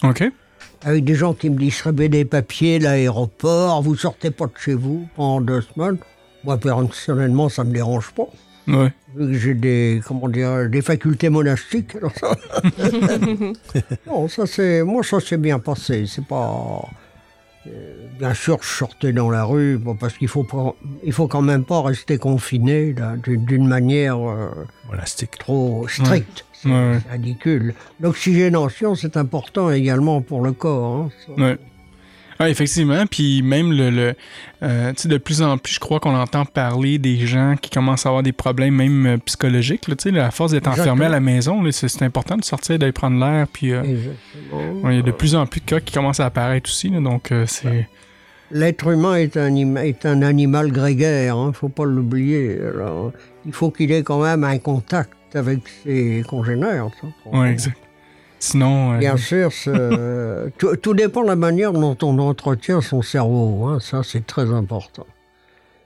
OK. 0.02 0.25
Avec 0.86 1.02
des 1.04 1.16
gens 1.16 1.34
qui 1.34 1.50
me 1.50 1.58
distribuaient 1.58 2.08
des 2.08 2.24
papiers, 2.24 2.78
l'aéroport, 2.78 3.82
vous 3.82 3.96
sortez 3.96 4.30
pas 4.30 4.46
de 4.46 4.52
chez 4.56 4.74
vous 4.74 5.08
pendant 5.16 5.40
deux 5.40 5.60
semaines. 5.62 5.98
Moi, 6.44 6.58
personnellement, 6.58 7.48
ça 7.48 7.64
me 7.64 7.72
dérange 7.72 8.12
pas. 8.12 8.28
Ouais. 8.68 8.92
Vu 9.16 9.32
que 9.32 9.38
j'ai 9.38 9.54
des, 9.54 10.00
comment 10.06 10.28
dire, 10.28 10.68
des 10.70 10.82
facultés 10.82 11.28
monastiques. 11.28 11.96
alors 11.96 12.12
ça- 12.14 12.36
non, 14.06 14.28
ça 14.28 14.46
c'est, 14.46 14.82
moi 14.84 15.02
ça 15.02 15.18
s'est 15.20 15.36
bien 15.38 15.58
passé. 15.58 16.04
C'est 16.06 16.24
pas, 16.24 16.82
euh, 17.66 18.05
bien 18.18 18.34
sûr, 18.34 18.58
je 18.62 18.68
sortais 18.68 19.12
dans 19.12 19.30
la 19.30 19.44
rue, 19.44 19.78
bon, 19.78 19.94
parce 19.94 20.16
qu'il 20.16 20.28
faut 20.28 20.44
pas, 20.44 20.74
il 21.04 21.12
faut 21.12 21.28
quand 21.28 21.42
même 21.42 21.64
pas 21.64 21.82
rester 21.82 22.18
confiné 22.18 22.94
d'une 23.26 23.66
manière 23.66 24.18
euh, 24.18 24.48
Monastique. 24.90 25.38
trop 25.38 25.86
stricte. 25.88 26.44
C'est 26.52 26.68
Ouais, 26.68 26.98
ridicule. 27.10 27.74
L'oxygénation, 28.00 28.94
c'est 28.94 29.16
important 29.16 29.70
également 29.70 30.22
pour 30.22 30.42
le 30.42 30.52
corps. 30.52 31.10
hein. 31.38 31.56
Ouais, 32.38 32.50
effectivement. 32.50 33.06
Puis 33.06 33.40
même 33.40 33.72
le, 33.72 33.88
le 33.88 34.14
euh, 34.62 34.92
tu 34.92 35.02
sais, 35.02 35.08
de 35.08 35.16
plus 35.16 35.40
en 35.40 35.56
plus, 35.56 35.74
je 35.74 35.80
crois 35.80 36.00
qu'on 36.00 36.14
entend 36.14 36.44
parler 36.44 36.98
des 36.98 37.26
gens 37.26 37.54
qui 37.60 37.70
commencent 37.70 38.04
à 38.04 38.10
avoir 38.10 38.22
des 38.22 38.32
problèmes 38.32 38.74
même 38.74 39.06
euh, 39.06 39.16
psychologiques. 39.24 39.88
Là, 39.88 39.96
tu 39.96 40.02
sais, 40.04 40.10
là, 40.10 40.26
à 40.26 40.30
force 40.30 40.52
d'être 40.52 40.68
enfermé 40.68 41.06
à 41.06 41.08
la 41.08 41.20
maison, 41.20 41.62
c'est 41.72 42.02
important 42.02 42.36
de 42.36 42.44
sortir, 42.44 42.78
d'aller 42.78 42.92
prendre 42.92 43.18
l'air. 43.18 43.46
Puis 43.50 43.72
euh, 43.72 43.82
ouais, 44.52 44.94
il 44.94 44.96
y 44.96 44.98
a 44.98 45.02
de 45.02 45.12
plus 45.12 45.34
en 45.34 45.46
plus 45.46 45.60
de 45.60 45.66
cas 45.66 45.80
qui 45.80 45.94
commencent 45.94 46.20
à 46.20 46.26
apparaître 46.26 46.68
aussi. 46.68 46.90
là, 46.90 47.00
donc 47.00 47.32
euh, 47.32 47.44
c'est. 47.46 47.88
L'être 48.52 48.87
humain 48.88 49.16
est 49.16 49.37
un, 49.37 49.54
est 49.76 50.06
un 50.06 50.22
animal 50.22 50.70
grégaire, 50.70 51.37
il 51.37 51.46
ne 51.48 51.52
faut 51.52 51.69
pas 51.69 51.84
l'oublier. 51.84 52.58
Alors, 52.60 53.12
il 53.44 53.52
faut 53.52 53.70
qu'il 53.70 53.90
ait 53.93 54.02
quand 54.04 54.22
même 54.22 54.44
un 54.44 54.58
contact 54.58 55.12
avec 55.34 55.60
ses 55.82 56.22
congénères. 56.28 56.88
Ouais, 57.32 57.50
exact. 57.50 57.76
Sinon. 58.38 58.93
euh, 58.94 58.98
Bien 58.98 59.16
sûr, 59.16 59.50
c'est- 59.52 59.72
tout, 60.58 60.76
tout 60.76 60.94
dépend 60.94 61.22
de 61.22 61.28
la 61.28 61.37
manière 61.37 61.72
dont 61.72 61.96
on 62.02 62.19
entretient 62.19 62.81
son 62.81 63.02
cerveau. 63.02 63.64
hein, 63.66 63.78
Ça, 63.81 64.02
c'est 64.04 64.25
très 64.26 64.52
important. 64.52 65.06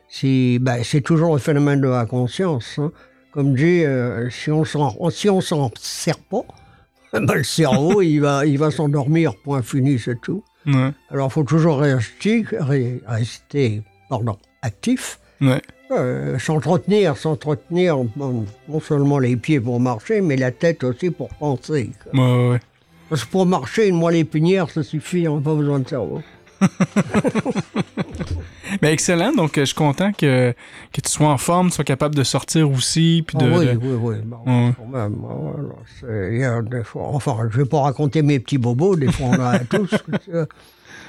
Si, 0.09 0.59
ben, 0.61 0.83
c'est 0.83 1.01
toujours 1.01 1.33
le 1.35 1.39
phénomène 1.39 1.81
de 1.81 1.89
la 1.89 2.05
conscience. 2.05 2.79
hein. 2.79 2.93
Comme 3.33 3.55
dit, 3.55 3.85
euh, 3.85 4.29
si 4.29 4.51
on 4.51 4.65
s'en 4.65 4.93
si 5.11 5.29
s'en 5.41 5.71
sert 5.79 6.19
pas, 6.19 6.43
ben, 7.13 7.35
le 7.35 7.45
cerveau, 7.45 8.03
il 8.03 8.19
va, 8.19 8.45
il 8.45 8.59
va 8.59 8.71
s'endormir, 8.71 9.35
point 9.45 9.63
fini, 9.63 9.99
c'est 9.99 10.21
tout. 10.21 10.43
Ouais, 10.75 10.93
Alors, 11.11 11.29
il 11.29 11.33
faut 11.33 11.45
toujours 11.45 11.81
rester, 11.81 12.45
pardon, 14.09 14.37
actif, 14.63 15.19
ouais. 15.41 15.61
euh, 15.91 16.39
s'entretenir, 16.39 17.17
s'entretenir, 17.17 17.97
bon, 18.17 18.45
non 18.69 18.81
seulement 18.81 19.19
les 19.19 19.37
pieds 19.37 19.61
pour 19.61 19.81
marcher, 19.81 20.21
mais 20.21 20.37
la 20.37 20.51
tête 20.53 20.85
aussi 20.85 21.11
pour 21.11 21.29
penser. 21.31 21.91
quoi. 22.03 22.13
Ouais, 22.21 22.49
ouais. 22.51 22.61
Parce 23.09 23.25
que 23.25 23.31
pour 23.31 23.47
marcher, 23.47 23.89
une 23.89 23.97
moelle 23.97 24.17
épinière, 24.17 24.71
ça 24.71 24.83
suffit, 24.83 25.27
on 25.27 25.37
n'a 25.37 25.43
pas 25.43 25.55
besoin 25.55 25.81
de 25.81 25.89
cerveau. 25.89 26.23
Ben, 28.83 28.89
excellent. 28.93 29.33
Donc, 29.33 29.59
euh, 29.59 29.63
je 29.63 29.67
suis 29.67 29.75
content 29.75 30.13
que, 30.13 30.53
que 30.93 31.01
tu 31.01 31.11
sois 31.11 31.29
en 31.29 31.39
forme, 31.39 31.69
tu 31.71 31.75
sois 31.77 31.85
capable 31.85 32.15
de 32.15 32.23
sortir 32.23 32.71
aussi. 32.71 33.25
Puis 33.27 33.37
Ah 33.41 33.45
de, 33.45 33.51
oui, 33.51 33.67
de- 33.67 33.77
oui, 33.77 33.99
oui, 34.01 34.15
bon, 34.25 34.37
quand 34.45 34.87
même. 34.87 36.65
des 36.69 36.85
fois, 36.85 37.03
enfin, 37.09 37.37
je 37.51 37.59
vais 37.59 37.65
pas 37.65 37.81
raconter 37.83 38.23
mes 38.23 38.39
petits 38.41 38.59
bobos, 38.59 38.97
des 38.97 39.11
fois 39.11 39.27
on 39.29 39.35
en 39.35 39.41
a 39.41 39.59
tous. 39.69 39.91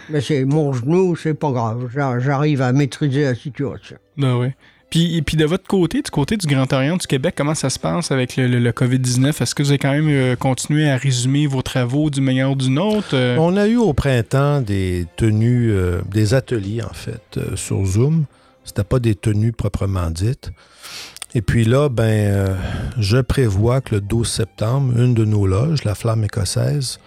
mais 0.10 0.22
c'est 0.22 0.44
mon 0.46 0.74
genou, 0.74 1.16
c'est 1.16 1.34
pas 1.34 1.52
grave. 1.52 1.90
J'a- 1.94 2.20
J'arrive 2.20 2.62
à 2.62 2.72
maîtriser 2.74 3.24
la 3.26 3.36
situation. 3.36 3.98
Ben 4.18 4.38
ouais. 4.38 4.56
Puis, 4.92 5.22
puis 5.24 5.38
de 5.38 5.46
votre 5.46 5.66
côté, 5.68 6.02
du 6.02 6.12
côté 6.12 6.36
du 6.38 6.46
Grand 6.46 6.72
Orient 6.74 6.98
du 6.98 7.08
Québec, 7.08 7.34
comment 7.38 7.56
ça 7.56 7.70
se 7.70 7.80
passe 7.80 8.12
avec 8.12 8.36
le, 8.36 8.48
le- 8.48 8.60
le 8.60 8.72
COVID-19? 8.72 9.42
Est-ce 9.42 9.56
que 9.56 9.64
vous 9.64 9.70
avez 9.70 9.80
quand 9.80 9.92
même 9.94 10.10
euh, 10.10 10.36
continué 10.36 10.90
à 10.90 10.98
résumer 10.98 11.48
vos 11.48 11.62
travaux 11.62 12.10
du 12.10 12.20
meilleur 12.22 12.56
du 12.58 12.70
nôtre? 12.70 13.12
Euh, 13.14 13.38
On 13.40 13.56
a 13.58 13.68
eu 13.68 13.78
au 13.78 13.94
printemps 13.94 14.60
des 14.62 15.08
tenues, 15.16 15.72
euh, 15.72 16.02
des 16.12 16.34
ateliers 16.34 16.84
en 16.84 16.94
fait, 16.94 17.40
sur 17.56 17.84
Zoom. 17.86 18.26
C'était 18.66 18.84
pas 18.84 19.00
des 19.00 19.16
tenues 19.16 19.54
proprement 19.54 20.12
dites. 20.12 20.52
Et 21.34 21.42
puis 21.42 21.64
là, 21.64 21.88
ben, 21.88 22.58
je 23.00 23.18
prévois 23.18 23.80
que 23.80 23.96
le 23.96 24.02
12 24.02 24.28
septembre, 24.30 24.94
une 25.00 25.14
de 25.14 25.24
nos 25.24 25.48
loges, 25.48 25.86
la 25.86 25.96
Flamme 25.96 26.26
écossaise, 26.26 27.00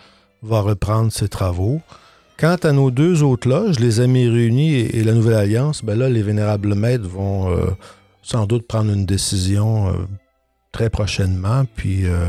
va 0.42 0.60
reprendre 0.62 1.12
ses 1.12 1.28
travaux. 1.28 1.82
Quant 2.36 2.56
à 2.62 2.72
nos 2.72 2.90
deux 2.90 3.22
autres 3.22 3.48
loges, 3.48 3.78
les 3.78 4.00
Amis 4.00 4.28
réunis 4.28 4.74
et, 4.74 4.98
et 4.98 5.04
la 5.04 5.12
Nouvelle 5.12 5.34
Alliance, 5.34 5.84
ben 5.84 5.96
là, 5.98 6.08
les 6.08 6.22
Vénérables 6.22 6.74
Maîtres 6.74 7.08
vont 7.08 7.50
euh, 7.50 7.66
sans 8.22 8.46
doute 8.46 8.66
prendre 8.66 8.92
une 8.92 9.06
décision 9.06 9.88
euh, 9.88 9.92
très 10.72 10.90
prochainement. 10.90 11.62
Puis 11.76 12.06
euh, 12.06 12.26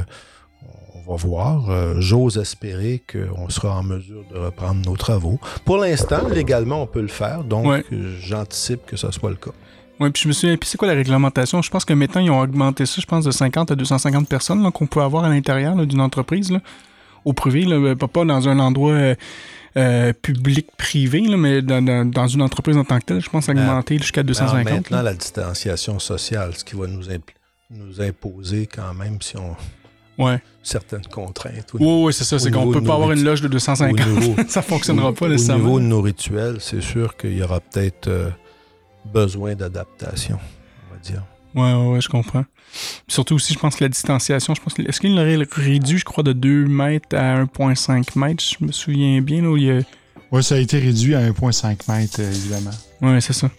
on 1.07 1.11
va 1.11 1.15
voir. 1.17 1.99
J'ose 2.01 2.37
espérer 2.37 3.01
qu'on 3.11 3.49
sera 3.49 3.77
en 3.77 3.83
mesure 3.83 4.23
de 4.33 4.37
reprendre 4.39 4.81
nos 4.87 4.95
travaux. 4.95 5.39
Pour 5.65 5.77
l'instant, 5.77 6.27
légalement, 6.31 6.81
on 6.83 6.87
peut 6.87 7.01
le 7.01 7.07
faire. 7.07 7.43
Donc, 7.43 7.65
Ouais. 7.67 7.83
j'anticipe 8.19 8.85
que 8.85 8.95
ce 8.97 9.11
soit 9.11 9.29
le 9.29 9.35
cas. 9.35 9.51
Ouais, 9.99 10.09
puis 10.09 10.23
je 10.23 10.27
me 10.27 10.33
souviens, 10.33 10.57
puis 10.57 10.67
c'est 10.67 10.77
quoi 10.77 10.87
la 10.87 10.93
réglementation? 10.95 11.61
Je 11.61 11.69
pense 11.69 11.85
que 11.85 11.93
maintenant, 11.93 12.21
ils 12.21 12.29
ont 12.31 12.41
augmenté 12.41 12.85
ça, 12.85 12.99
je 13.01 13.05
pense, 13.05 13.23
de 13.23 13.31
50 13.31 13.71
à 13.71 13.75
250 13.75 14.27
personnes 14.27 14.69
qu'on 14.71 14.87
peut 14.87 15.01
avoir 15.01 15.23
à 15.25 15.29
l'intérieur 15.29 15.75
d'une 15.85 16.01
entreprise, 16.01 16.51
là, 16.51 16.59
au 17.23 17.33
privé, 17.33 17.65
là, 17.65 17.95
pas 17.95 18.07
pas 18.07 18.25
dans 18.25 18.49
un 18.49 18.59
endroit 18.59 18.97
euh, 19.77 20.13
public-privé, 20.13 21.21
mais 21.37 21.61
dans, 21.61 21.81
dans- 21.83 22.05
dans 22.09 22.27
une 22.27 22.41
entreprise 22.41 22.77
en 22.77 22.83
tant 22.85 22.99
que 22.99 23.05
telle, 23.05 23.21
je 23.21 23.29
pense 23.29 23.49
augmenter 23.49 23.97
jusqu'à 23.97 24.21
Alors, 24.21 24.27
250. 24.27 24.63
maintenant, 24.73 24.97
là. 24.97 25.03
la 25.03 25.13
distanciation 25.13 25.99
sociale, 25.99 26.53
ce 26.55 26.63
qui 26.63 26.75
va 26.75 26.87
nous, 26.87 27.09
imposer 28.01 28.67
quand 28.67 28.93
même 28.93 29.21
si 29.21 29.35
on 29.37 29.55
Ouais. 30.17 30.41
certaines 30.63 31.05
contraintes. 31.07 31.73
au- 31.73 31.77
Oui, 31.79 32.05
oui, 32.05 32.13
c'est 32.13 32.23
ça. 32.23 32.37
au 32.37 32.39
C'est 32.39 32.49
qu'on 32.51 32.59
niveau 32.67 32.71
peut 32.79 32.85
pas 32.85 32.93
avoir 32.93 33.11
une 33.11 33.23
loge 33.25 33.41
de 33.41 33.47
au 33.47 33.49
250. 33.49 33.99
niveau- 34.07 34.35
ça 34.47 34.61
fonctionnera 34.61 35.11
pas 35.13 35.25
au 35.25 35.29
nécessairement. 35.29 35.63
niveau 35.65 35.79
de 35.81 35.85
nos 35.85 36.01
rituels, 36.01 36.57
c'est 36.61 36.79
sûr 36.81 37.17
qu'il 37.17 37.33
y 37.37 37.43
aura 37.43 37.59
peut-être 37.59 38.07
euh, 38.07 38.29
besoin 39.03 39.55
d'adaptation, 39.55 40.39
on 40.89 40.93
va 40.93 40.99
dire. 41.01 41.21
Ouais, 41.55 41.73
ouais, 41.73 41.87
ouais, 41.93 42.01
je 42.01 42.09
comprends. 42.09 42.45
Surtout 43.07 43.35
aussi, 43.35 43.53
je 43.53 43.59
pense 43.59 43.75
que 43.77 43.83
la 43.83 43.89
distanciation, 43.89 44.53
je 44.55 44.61
pense 44.61 44.73
que- 44.73 44.81
est-ce 44.81 44.99
qu'il 44.99 45.15
l'aurait 45.15 45.37
réduit, 45.53 45.97
je 45.97 46.03
crois, 46.05 46.23
de 46.23 46.33
2 46.33 46.65
mètres 46.65 47.15
à 47.15 47.37
1,5 47.37 48.15
mètres, 48.15 48.43
je 48.59 48.65
me 48.65 48.71
souviens 48.71 49.21
bien, 49.21 49.41
là, 49.41 49.49
où 49.49 49.57
il 49.57 49.63
y 49.63 49.71
a... 49.71 49.79
Oui, 50.31 50.43
ça 50.43 50.55
a 50.55 50.57
été 50.57 50.79
réduit 50.79 51.15
à 51.15 51.21
1,5 51.21 51.87
mètres, 51.87 52.19
euh, 52.19 52.29
évidemment. 52.31 52.71
Ouais, 53.01 53.21
c'est 53.21 53.33
ça. 53.33 53.49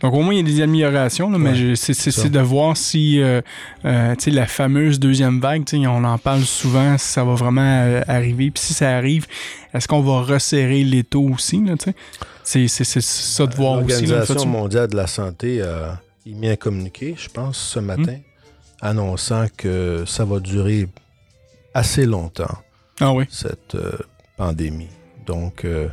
Donc 0.00 0.14
au 0.14 0.22
moins, 0.22 0.32
il 0.32 0.38
y 0.38 0.40
a 0.40 0.42
des 0.56 0.62
améliorations, 0.62 1.28
là, 1.30 1.38
mais 1.38 1.50
Ouais, 1.50 1.56
je- 1.56 1.74
c'est 1.74 1.92
c'est- 1.92 2.10
ça. 2.10 2.22
c'est 2.22 2.30
de 2.30 2.38
voir 2.40 2.76
si 2.76 3.20
euh, 3.20 3.40
euh, 3.84 4.14
tu 4.14 4.24
sais, 4.24 4.30
la 4.30 4.46
fameuse 4.46 4.98
deuxième 5.00 5.40
vague, 5.40 5.64
tu 5.64 5.78
sais, 5.80 5.86
on 5.86 6.04
en 6.04 6.18
parle 6.18 6.42
souvent, 6.42 6.96
si 6.98 7.06
ça 7.06 7.24
va 7.24 7.34
vraiment 7.34 7.60
euh, 7.84 8.00
arriver. 8.06 8.50
Puis 8.52 8.62
si 8.62 8.74
ça 8.74 8.96
arrive, 8.96 9.26
est-ce 9.74 9.86
qu'on 9.88 10.00
va 10.02 10.22
resserrer 10.22 10.84
les 10.84 11.02
taux 11.04 11.28
aussi? 11.34 11.60
là, 11.64 11.76
tu 11.76 11.90
sais? 11.90 11.96
C'est 12.44 12.68
c'est- 12.68 12.84
c'est 12.84 13.02
ça 13.02 13.46
de 13.46 13.54
voir 13.56 13.84
aussi. 13.84 14.06
L'Organisation 14.06 14.46
mondiale 14.46 14.88
de 14.88 14.96
la 14.96 15.06
santé 15.08 15.60
a 15.62 16.00
émis 16.26 16.48
un 16.48 16.56
communiqué, 16.56 17.14
je 17.16 17.28
pense, 17.28 17.56
ce 17.58 17.78
matin, 17.78 18.16
Hmm. 18.82 18.86
annonçant 18.86 19.46
que 19.56 20.04
ça 20.06 20.24
va 20.24 20.38
durer 20.40 20.88
assez 21.72 22.04
longtemps, 22.06 22.58
Ah 23.00 23.12
oui. 23.12 23.24
cette 23.30 23.74
euh, 23.74 23.96
pandémie. 24.36 24.88
Donc, 25.26 25.64
euh, 25.64 25.88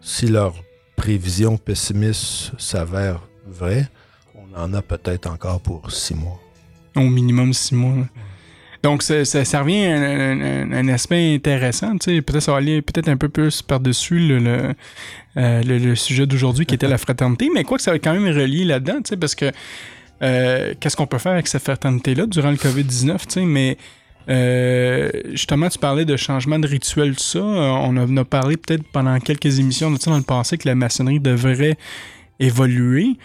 si 0.00 0.26
leurs 0.26 0.54
prévisions 0.96 1.56
pessimistes 1.56 2.52
s'avèrent 2.58 3.22
vraies, 3.46 3.88
on 4.34 4.58
en 4.58 4.72
a 4.74 4.82
peut-être 4.82 5.26
encore 5.28 5.60
pour 5.60 5.90
six 5.92 6.14
mois. 6.14 6.40
Au 6.96 7.02
minimum 7.08 7.52
six 7.52 7.74
mois. 7.74 8.06
Donc, 8.84 9.02
ça, 9.02 9.16
revient 9.62 9.86
à 9.86 10.76
un, 10.76 10.88
aspect 10.88 11.34
intéressant. 11.36 11.96
tu 11.96 12.16
sais. 12.16 12.20
Peut-être 12.20 12.42
ça 12.42 12.52
va 12.52 12.58
aller 12.58 12.82
peut-être 12.82 13.08
un 13.08 13.16
peu 13.16 13.30
plus 13.30 13.62
par-dessus 13.62 14.18
le, 14.18 14.38
le, 14.38 14.74
euh, 15.38 15.94
sujet 15.94 16.26
d'aujourd'hui 16.26 16.66
qui 16.66 16.74
était 16.74 16.86
la 16.86 16.98
fraternité. 16.98 17.48
Mais 17.54 17.64
quoi 17.64 17.78
que 17.78 17.82
ça 17.82 17.92
va 17.92 17.98
quand 17.98 18.12
même 18.12 18.26
relié 18.26 18.66
là-dedans, 18.66 18.96
tu 18.96 19.08
sais, 19.08 19.16
parce 19.16 19.34
que 19.34 19.50
euh, 20.20 20.74
qu'est-ce 20.78 20.96
qu'on 20.96 21.06
peut 21.06 21.16
faire 21.16 21.32
avec 21.32 21.46
cette 21.46 21.62
fraternité-là 21.62 22.26
durant 22.26 22.50
le 22.50 22.58
COVID-19? 22.58 23.20
tu 23.20 23.24
sais, 23.30 23.40
Mais 23.46 23.78
Euh, 24.28 25.10
justement, 25.32 25.68
tu 25.68 25.78
parlais 25.78 26.04
de 26.04 26.16
changement 26.16 26.58
de 26.58 26.66
rituel, 26.66 27.14
tout 27.16 27.22
ça. 27.22 27.42
On 27.42 27.96
en 27.96 28.16
a 28.18 28.24
parlé 28.24 28.56
peut-être 28.58 28.84
pendant 28.90 29.18
quelques 29.18 29.58
émissions 29.60 29.90
dans 29.90 30.16
le 30.16 30.22
passé 30.22 30.58
que 30.58 30.68
la 30.68 30.74
maçonnerie 30.74 31.20
devrait 31.20 31.76
évoluer. 32.40 33.16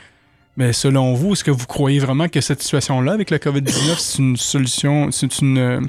Mais 0.59 0.73
selon 0.73 1.13
vous, 1.13 1.31
est-ce 1.31 1.43
que 1.45 1.51
vous 1.51 1.65
croyez 1.65 1.99
vraiment 1.99 2.27
que 2.27 2.41
cette 2.41 2.61
situation-là 2.61 3.13
avec 3.13 3.31
le 3.31 3.37
COVID-19, 3.37 3.97
c'est 3.97 4.19
une 4.19 4.35
solution, 4.35 5.09
c'est 5.09 5.39
une, 5.39 5.57
euh, 5.57 5.79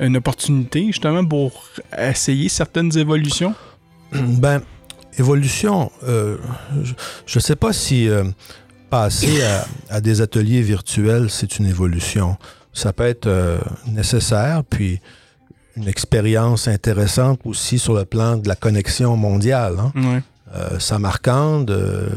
une 0.00 0.16
opportunité 0.16 0.86
justement 0.86 1.22
pour 1.26 1.66
essayer 1.96 2.48
certaines 2.48 2.96
évolutions? 2.96 3.54
Ben, 4.12 4.62
évolution, 5.18 5.92
euh, 6.04 6.38
je 7.26 7.38
ne 7.38 7.40
sais 7.42 7.56
pas 7.56 7.74
si 7.74 8.08
euh, 8.08 8.24
passer 8.88 9.42
à, 9.42 9.66
à 9.90 10.00
des 10.00 10.22
ateliers 10.22 10.62
virtuels, 10.62 11.28
c'est 11.28 11.58
une 11.58 11.66
évolution. 11.66 12.38
Ça 12.72 12.94
peut 12.94 13.04
être 13.04 13.26
euh, 13.26 13.58
nécessaire, 13.86 14.64
puis 14.64 15.00
une 15.76 15.86
expérience 15.86 16.66
intéressante 16.66 17.40
aussi 17.44 17.78
sur 17.78 17.92
le 17.92 18.06
plan 18.06 18.38
de 18.38 18.48
la 18.48 18.56
connexion 18.56 19.18
mondiale. 19.18 19.76
Hein. 19.78 19.92
Ouais. 19.94 20.22
Euh, 20.54 20.78
euh, 21.70 22.08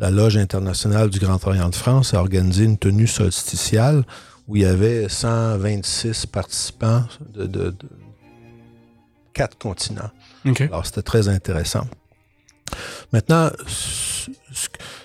la 0.00 0.10
Loge 0.10 0.36
internationale 0.36 1.10
du 1.10 1.18
Grand 1.20 1.46
Orient 1.46 1.68
de 1.68 1.76
France, 1.76 2.14
a 2.14 2.18
organisé 2.20 2.64
une 2.64 2.78
tenue 2.78 3.06
solsticiale 3.06 4.02
où 4.48 4.56
il 4.56 4.62
y 4.62 4.66
avait 4.66 5.08
126 5.08 6.26
participants 6.26 7.04
de, 7.34 7.46
de- 7.46 7.70
de 7.70 7.76
quatre 9.32 9.56
continents. 9.58 10.10
Alors, 10.64 10.84
c'était 10.86 11.02
très 11.02 11.28
intéressant. 11.28 11.86
Maintenant, 13.12 13.50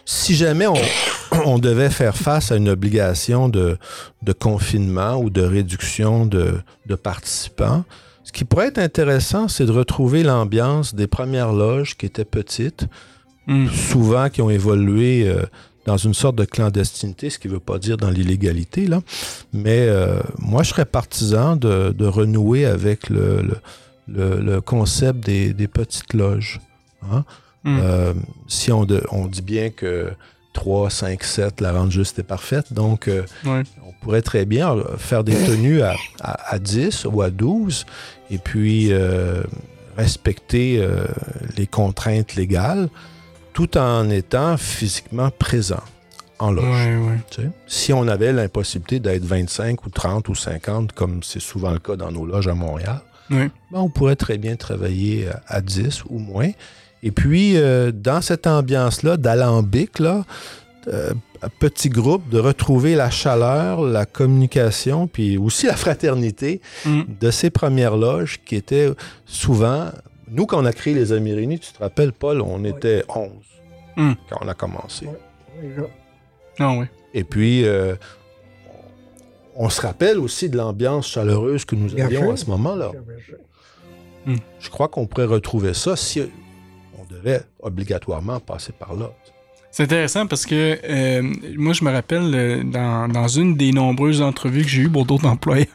si 0.06 0.36
jamais 0.36 0.68
on, 0.68 0.76
on 1.46 1.60
devait 1.60 1.90
faire 1.90 2.16
face 2.16 2.52
à 2.52 2.56
une 2.56 2.70
obligation 2.70 3.50
de, 3.50 3.78
de 4.22 4.34
confinement 4.34 5.16
ou 5.18 5.30
de 5.30 5.42
réduction 5.42 6.26
de, 6.26 6.60
de 6.86 6.96
participants, 6.96 7.84
ce 8.24 8.32
qui 8.32 8.46
pourrait 8.46 8.68
être 8.68 8.80
intéressant, 8.80 9.48
c'est 9.48 9.66
de 9.66 9.72
retrouver 9.72 10.24
l'ambiance 10.24 10.96
des 10.96 11.08
premières 11.08 11.54
loges 11.54 11.96
qui 11.96 12.06
étaient 12.08 12.26
petites, 12.26 12.86
Hmm. 13.48 13.68
souvent 13.70 14.30
qui 14.30 14.42
ont 14.42 14.50
évolué 14.50 15.28
euh, 15.28 15.44
dans 15.86 15.98
une 15.98 16.16
sorte 16.16 16.36
de 16.36 16.46
clandestinité, 16.46 17.30
ce 17.30 17.38
qui 17.38 17.48
ne 17.48 17.54
veut 17.54 17.60
pas 17.60 17.78
dire 17.78 17.96
dans 17.98 18.10
l'illégalité, 18.10 18.88
là. 18.88 19.02
Mais 19.54 19.82
euh, 19.88 20.20
moi, 20.40 20.64
je 20.64 20.70
serais 20.70 20.86
partisan 20.86 21.56
de, 21.56 21.92
de 21.96 22.06
renouer 22.08 22.66
avec 22.66 23.10
le, 23.10 23.44
le, 23.44 23.58
le- 24.08 24.40
le 24.42 24.62
concept 24.62 25.20
des, 25.26 25.54
des 25.54 25.68
petites 25.68 26.14
loges. 26.16 26.60
hein. 27.12 27.24
Mm. 27.64 27.80
Euh, 27.82 28.14
si 28.48 28.72
on, 28.72 28.84
de- 28.86 29.04
on 29.12 29.28
dit 29.28 29.42
bien 29.44 29.70
que 29.70 30.10
3, 30.54 30.90
5, 30.90 31.24
7, 31.24 31.62
la 31.62 31.72
rente 31.74 31.92
juste 31.92 32.18
est 32.18 32.24
parfaite, 32.24 32.74
donc 32.74 33.08
euh, 33.08 33.24
Ouais. 33.46 33.62
on 33.86 33.92
pourrait 34.04 34.22
très 34.24 34.46
bien 34.46 34.76
faire 34.98 35.24
des 35.24 35.34
tenues 35.36 35.82
à, 35.84 35.94
à- 36.22 36.54
à 36.56 36.58
10 36.60 37.06
ou 37.12 37.22
à 37.22 37.30
12 37.30 37.86
et 38.32 38.38
puis 38.40 38.92
respecter 39.98 40.86
les 41.58 41.68
contraintes 41.68 42.36
légales 42.36 42.90
tout 43.56 43.76
en 43.80 44.10
étant 44.12 44.58
physiquement 44.58 45.32
présent 45.32 45.82
en 46.38 46.52
loge. 46.52 46.66
Ouais, 46.66 46.96
ouais. 46.98 47.20
tu 47.32 47.42
sais. 47.42 47.50
Si 47.66 47.94
on 47.94 48.08
avait 48.08 48.34
l'impossibilité 48.34 49.00
d'être 49.00 49.24
25 49.26 49.86
ou 49.86 49.90
30 49.90 50.28
ou 50.30 50.36
50, 50.36 50.92
comme 50.92 51.24
c'est 51.24 51.40
souvent 51.42 51.72
le 51.72 51.80
cas 51.80 51.96
dans 51.96 52.12
nos 52.12 52.26
loges 52.28 52.48
à 52.50 52.54
Montréal, 52.54 53.00
Ouais. 53.32 53.50
ben, 53.72 53.80
on 53.80 53.90
pourrait 53.90 54.18
très 54.18 54.38
bien 54.38 54.56
travailler 54.56 55.30
à- 55.30 55.42
à 55.48 55.62
10 55.62 56.04
ou 56.10 56.20
moins. 56.20 56.52
Et 57.02 57.12
puis, 57.12 57.56
euh, 57.58 57.92
dans 57.92 58.22
cette 58.22 58.46
ambiance-là, 58.48 59.18
d'alambic, 59.18 59.98
là, 60.00 60.26
euh, 60.88 61.14
petit 61.60 61.90
groupe, 61.90 62.28
de 62.30 62.38
retrouver 62.40 62.96
la 62.96 63.10
chaleur, 63.10 63.82
la 63.82 64.06
communication, 64.06 65.08
puis 65.08 65.38
aussi 65.38 65.66
la 65.68 65.76
fraternité 65.76 66.60
Mm. 66.86 67.02
de 67.22 67.32
ces 67.32 67.50
premières 67.50 67.96
loges 67.96 68.40
qui 68.46 68.56
étaient 68.58 68.92
souvent... 69.26 69.86
Nous, 70.30 70.46
quand 70.46 70.62
on 70.62 70.66
a 70.66 70.74
créé 70.74 70.94
les 70.94 71.12
Amis 71.14 71.34
réunis, 71.34 71.60
tu 71.60 71.72
te 71.72 71.80
rappelles, 71.80 72.12
Paul, 72.14 72.42
on 72.42 72.64
était 72.64 73.04
11 73.10 73.30
Mm. 73.98 74.12
quand 74.30 74.40
on 74.42 74.48
a 74.50 74.54
commencé. 74.54 75.08
Ah 76.60 76.74
ouais. 76.74 76.90
Et 77.14 77.24
puis, 77.24 77.66
euh, 77.66 77.96
on 79.56 79.70
se 79.70 79.80
rappelle 79.82 80.20
aussi 80.20 80.50
de 80.50 80.58
l'ambiance 80.58 81.08
chaleureuse 81.08 81.64
que 81.64 81.76
nous 81.76 81.94
Bien 81.94 82.06
avions 82.08 82.32
à 82.32 82.36
ce 82.36 82.46
moment-là. 82.48 82.92
Je 84.60 84.70
crois 84.70 84.88
qu'on 84.88 85.06
pourrait 85.06 85.26
retrouver 85.26 85.74
ça 85.74 85.96
si 85.96 86.22
on 87.00 87.06
devait 87.14 87.42
obligatoirement 87.62 88.40
passer 88.40 88.74
par 88.74 88.96
là. 88.96 89.12
C'est 89.72 89.84
intéressant 89.84 90.26
parce 90.26 90.46
que 90.46 90.80
euh, 90.84 91.22
moi, 91.58 91.74
je 91.74 91.84
me 91.84 91.92
rappelle 91.92 92.34
euh, 92.34 92.64
dans, 92.64 93.08
dans 93.10 93.28
une 93.28 93.56
des 93.56 93.72
nombreuses 93.72 94.22
entrevues 94.22 94.64
que 94.64 94.70
j'ai 94.70 94.84
eues 94.84 94.90
pour 94.90 95.06
d'autres 95.06 95.28
employeurs, 95.30 95.68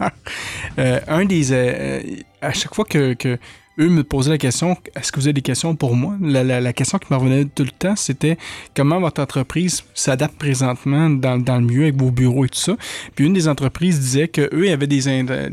euh, 0.78 1.00
un 1.06 1.24
des. 1.26 1.52
euh, 1.52 2.00
à 2.40 2.52
chaque 2.52 2.74
fois 2.74 2.86
que, 2.86 3.12
que 3.14 3.38
eux 3.80 3.88
me 3.88 4.04
posaient 4.04 4.30
la 4.30 4.38
question 4.38 4.76
est-ce 4.96 5.10
que 5.10 5.18
vous 5.20 5.26
avez 5.26 5.32
des 5.32 5.40
questions 5.42 5.74
pour 5.74 5.96
moi? 5.96 6.16
La, 6.20 6.44
la- 6.44 6.60
la 6.60 6.72
question 6.72 6.98
qui 6.98 7.06
me 7.12 7.18
revenait 7.18 7.44
tout 7.46 7.64
le 7.64 7.70
temps, 7.70 7.96
c'était 7.96 8.36
comment 8.76 9.00
votre 9.00 9.20
entreprise 9.22 9.82
s'adapte 9.94 10.36
présentement 10.38 11.10
dans, 11.10 11.38
dans 11.38 11.56
le 11.56 11.64
milieu 11.64 11.82
avec 11.84 11.96
vos 11.96 12.10
bureaux 12.10 12.44
et 12.44 12.48
tout 12.48 12.58
ça? 12.58 12.76
Puis 13.14 13.26
une 13.26 13.32
des 13.32 13.48
entreprises 13.48 13.98
disait 13.98 14.28
que 14.28 14.48
eux 14.54 14.70
avaient 14.70 14.86
des 14.86 15.00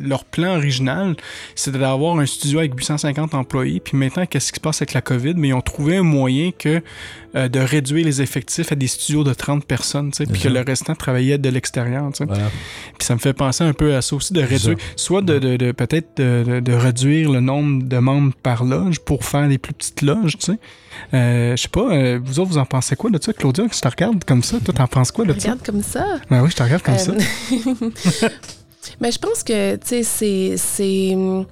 leur 0.01 0.25
plan 0.25 0.55
original, 0.57 1.15
c'était 1.55 1.79
d'avoir 1.79 2.19
un 2.19 2.25
studio 2.25 2.59
avec 2.59 2.73
850 2.75 3.33
employés. 3.33 3.79
Puis 3.79 3.97
maintenant, 3.97 4.25
qu'est-ce 4.25 4.51
qui 4.51 4.57
se 4.57 4.61
passe 4.61 4.81
avec 4.81 4.93
la 4.93 5.01
COVID? 5.01 5.33
Mais 5.37 5.49
ils 5.49 5.53
ont 5.53 5.61
trouvé 5.61 5.97
un 5.97 6.03
moyen 6.03 6.51
que 6.57 6.81
euh, 7.35 7.47
de 7.47 7.59
réduire 7.59 8.05
les 8.05 8.21
effectifs 8.21 8.71
à 8.71 8.75
des 8.75 8.87
studios 8.87 9.23
de 9.23 9.33
30 9.33 9.65
personnes, 9.65 10.11
tu 10.11 10.17
sais, 10.17 10.25
puis 10.25 10.41
que 10.41 10.47
le 10.49 10.61
restant 10.61 10.95
travaillait 10.95 11.37
de 11.37 11.49
l'extérieur. 11.49 12.09
tu 12.11 12.17
sais. 12.19 12.25
Voilà. 12.25 12.49
Puis 12.97 13.05
ça 13.05 13.13
me 13.15 13.19
fait 13.19 13.33
penser 13.33 13.63
un 13.63 13.73
peu 13.73 13.95
à 13.95 14.01
ça 14.01 14.15
aussi, 14.15 14.33
de 14.33 14.41
réduire, 14.41 14.77
soit 14.95 15.21
de, 15.21 15.37
de- 15.39 15.57
de- 15.57 15.71
peut-être 15.71 16.17
de, 16.17 16.43
de- 16.47 16.59
de 16.59 16.73
réduire 16.73 17.31
le 17.31 17.39
nombre 17.39 17.83
de 17.83 17.97
membres 17.97 18.16
par 18.43 18.63
loge 18.63 18.99
pour 18.99 19.23
faire 19.25 19.47
des 19.47 19.57
plus 19.57 19.73
petites 19.73 20.01
loges, 20.01 20.37
tu 20.37 20.45
sais. 20.51 20.59
Euh, 21.13 21.55
je 21.55 21.61
sais 21.61 21.67
pas, 21.69 21.91
euh, 21.91 22.19
vous 22.23 22.39
autres, 22.39 22.49
vous 22.51 22.57
en 22.57 22.65
pensez 22.65 22.95
quoi 22.95 23.09
de 23.09 23.19
ça, 23.21 23.33
Claudia? 23.33 23.65
Je 23.71 23.79
te 23.79 23.87
regarde 23.87 24.23
comme 24.23 24.43
ça. 24.43 24.57
Toi, 24.63 24.73
t'en 24.73 24.87
penses 24.87 25.11
quoi 25.11 25.25
de 25.25 25.33
ça? 25.33 25.39
Regarde 25.39 25.65
comme 25.65 25.83
ça? 25.83 26.05
Ben 26.29 26.41
oui, 26.43 26.49
je 26.51 26.55
te 26.55 26.63
regarde 26.63 26.81
comme 26.83 26.97
ça. 26.97 27.11
Euh, 27.11 27.89
Mais 29.01 29.11
je 29.11 29.19
pense 29.19 29.43
que, 29.43 29.75
tu 29.75 29.81
sais, 29.87 30.03
c'est- 30.03 30.57
c'est. 30.57 31.13
hum, 31.15 31.45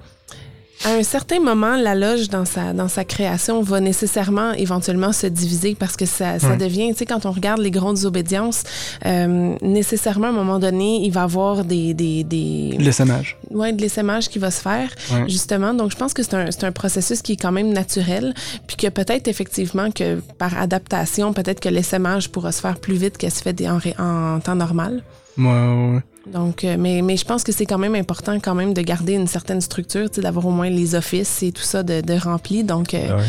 À 0.84 0.90
un 0.90 1.02
certain 1.02 1.40
moment, 1.40 1.74
la 1.76 1.94
loge, 1.94 2.28
dans 2.28 2.44
sa, 2.44 2.72
dans 2.72 2.86
sa 2.88 3.04
création, 3.04 3.62
va 3.62 3.80
nécessairement, 3.80 4.52
éventuellement, 4.52 5.12
se 5.12 5.26
diviser 5.26 5.74
parce 5.74 5.96
que 5.96 6.04
ça, 6.06 6.38
ça 6.38 6.54
devient, 6.56 6.88
tu 6.92 6.98
sais, 6.98 7.06
quand 7.06 7.24
on 7.26 7.32
regarde 7.32 7.60
les 7.60 7.70
grandes 7.70 8.04
obédiences, 8.04 8.62
euh, 9.06 9.54
nécessairement, 9.62 10.26
à 10.26 10.30
un 10.30 10.34
moment 10.34 10.58
donné, 10.58 11.00
il 11.02 11.10
va 11.10 11.22
y 11.22 11.24
avoir 11.24 11.64
des. 11.64 11.94
des, 11.94 12.24
des 12.24 12.76
L'essaimage. 12.78 13.36
ouais, 13.50 13.72
de 13.72 13.80
l'essaimage 13.80 14.28
qui 14.28 14.38
va 14.38 14.50
se 14.50 14.60
faire, 14.60 14.90
justement. 15.28 15.72
Donc, 15.74 15.90
je 15.92 15.96
pense 15.96 16.12
que 16.12 16.22
c'est 16.22 16.34
un, 16.34 16.50
c'est 16.50 16.64
un 16.64 16.72
processus 16.72 17.22
qui 17.22 17.32
est 17.32 17.36
quand 17.36 17.52
même 17.52 17.72
naturel, 17.72 18.34
puis 18.66 18.76
que 18.76 18.88
peut-être, 18.88 19.28
effectivement, 19.28 19.90
que 19.90 20.20
par 20.38 20.56
adaptation, 20.58 21.32
peut-être 21.32 21.60
que 21.60 21.68
l'essaimage 21.70 22.28
pourra 22.30 22.52
se 22.52 22.60
faire 22.60 22.78
plus 22.78 22.94
vite 22.96 23.16
qu'elle 23.16 23.32
se 23.32 23.42
fait 23.42 23.66
en, 23.68 23.78
ré- 23.78 23.96
en 23.98 24.40
temps 24.40 24.54
normal. 24.56 25.02
Ouais, 25.38 25.44
ouais, 25.46 25.94
ouais. 25.94 26.00
Donc, 26.32 26.64
euh, 26.64 26.76
mais, 26.78 27.02
mais 27.02 27.16
je 27.16 27.24
pense 27.24 27.44
que 27.44 27.52
c'est 27.52 27.66
quand 27.66 27.78
même 27.78 27.94
important 27.94 28.38
quand 28.40 28.54
même 28.54 28.74
de 28.74 28.82
garder 28.82 29.12
une 29.14 29.28
certaine 29.28 29.60
structure, 29.60 30.08
d'avoir 30.10 30.46
au 30.46 30.50
moins 30.50 30.68
les 30.68 30.94
offices 30.96 31.42
et 31.42 31.52
tout 31.52 31.62
ça 31.62 31.82
de, 31.84 32.00
de 32.00 32.14
rempli. 32.14 32.64
Donc, 32.64 32.94
euh, 32.94 33.06
Ah 33.10 33.16
ouais. 33.16 33.22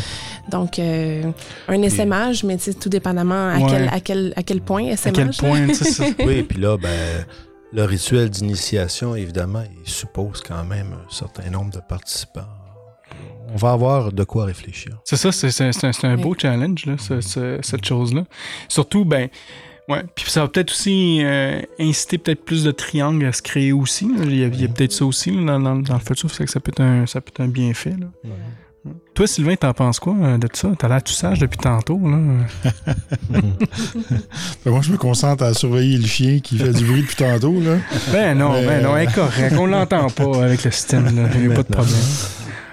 donc 0.50 0.78
euh, 0.78 1.30
un 1.68 1.82
essaimage, 1.82 2.42
mais 2.42 2.56
tout 2.58 2.88
dépendamment 2.88 3.50
à, 3.50 3.58
Ouais. 3.58 3.66
quel, 3.70 3.88
à, 3.88 4.00
quel, 4.00 4.32
à 4.36 4.42
quel 4.42 4.60
point 4.60 4.86
À 4.88 4.92
essaimage. 4.92 5.36
quel 5.38 5.48
point, 5.48 5.66
tu 5.68 5.74
sais, 5.74 5.84
ça. 5.92 6.04
Oui, 6.26 6.42
puis 6.42 6.60
là, 6.60 6.76
ben, 6.76 7.24
le 7.72 7.84
rituel 7.84 8.30
d'initiation, 8.30 9.14
évidemment, 9.14 9.62
il 9.84 9.88
suppose 9.90 10.42
quand 10.46 10.64
même 10.64 10.92
un 10.94 11.10
certain 11.14 11.48
nombre 11.50 11.70
de 11.70 11.80
participants. 11.80 12.48
On 13.52 13.56
va 13.56 13.72
avoir 13.72 14.12
de 14.12 14.24
quoi 14.24 14.44
réfléchir. 14.44 14.98
C'est 15.04 15.16
ça, 15.16 15.30
c'est 15.32 15.62
un, 15.62 15.70
un 16.10 16.16
beau 16.16 16.34
challenge, 16.36 16.84
là, 16.84 16.96
ce- 16.98 17.20
ce- 17.20 17.58
cette 17.62 17.84
chose-là. 17.84 18.24
Surtout, 18.68 19.04
ben, 19.04 19.28
ouais. 19.88 20.02
Puis 20.14 20.30
ça 20.30 20.42
va 20.42 20.48
peut-être 20.48 20.70
aussi 20.70 21.18
euh, 21.22 21.60
inciter 21.80 22.18
peut-être 22.18 22.44
plus 22.44 22.64
de 22.64 22.70
triangles 22.70 23.24
à 23.26 23.32
se 23.32 23.42
créer 23.42 23.72
aussi. 23.72 24.06
là. 24.06 24.24
Il 24.24 24.36
y 24.60 24.64
a, 24.64 24.68
peut-être 24.68 24.92
ça 24.92 25.04
aussi 25.04 25.30
là, 25.30 25.58
dans, 25.58 25.60
dans- 25.60 25.76
dans 25.76 25.94
le 25.94 26.00
futur, 26.00 26.30
c'est 26.30 26.44
que 26.44 26.50
ça 26.50 26.60
peut 26.60 26.70
être 26.70 26.80
un, 26.80 27.06
ça 27.06 27.20
peut 27.20 27.30
être 27.34 27.40
un 27.40 27.48
bienfait. 27.48 27.94
Là. 27.98 28.06
Ouais. 28.24 28.30
Toi, 29.12 29.26
Sylvain, 29.26 29.56
t'en 29.56 29.74
penses 29.74 29.98
quoi 29.98 30.14
euh, 30.22 30.38
de 30.38 30.48
ça? 30.52 30.70
T'as 30.78 30.88
l'air 30.88 31.02
tout 31.02 31.12
sage 31.12 31.40
depuis 31.40 31.58
tantôt. 31.58 31.98
Là. 32.08 32.16
Ben, 34.64 34.70
moi, 34.72 34.80
je 34.82 34.92
me 34.92 34.96
concentre 34.96 35.42
à 35.44 35.52
surveiller 35.54 35.98
le 35.98 36.06
chien 36.06 36.38
qui 36.40 36.58
fait 36.58 36.72
du 36.72 36.84
bruit 36.84 37.02
depuis 37.02 37.16
tantôt. 37.16 37.60
Là. 37.60 37.76
Ben 38.12 38.36
non, 38.38 38.52
Mais- 38.52 38.66
ben 38.66 38.82
non, 38.82 38.94
incorrect. 38.94 39.54
On 39.58 39.66
l'entend 39.66 40.08
pas 40.10 40.44
avec 40.44 40.64
le 40.64 40.70
système. 40.70 41.04
là. 41.16 41.28
Il 41.34 41.46
n'y 41.48 41.52
a 41.52 41.56
pas 41.56 41.62
de 41.62 41.72
problème. 41.72 41.94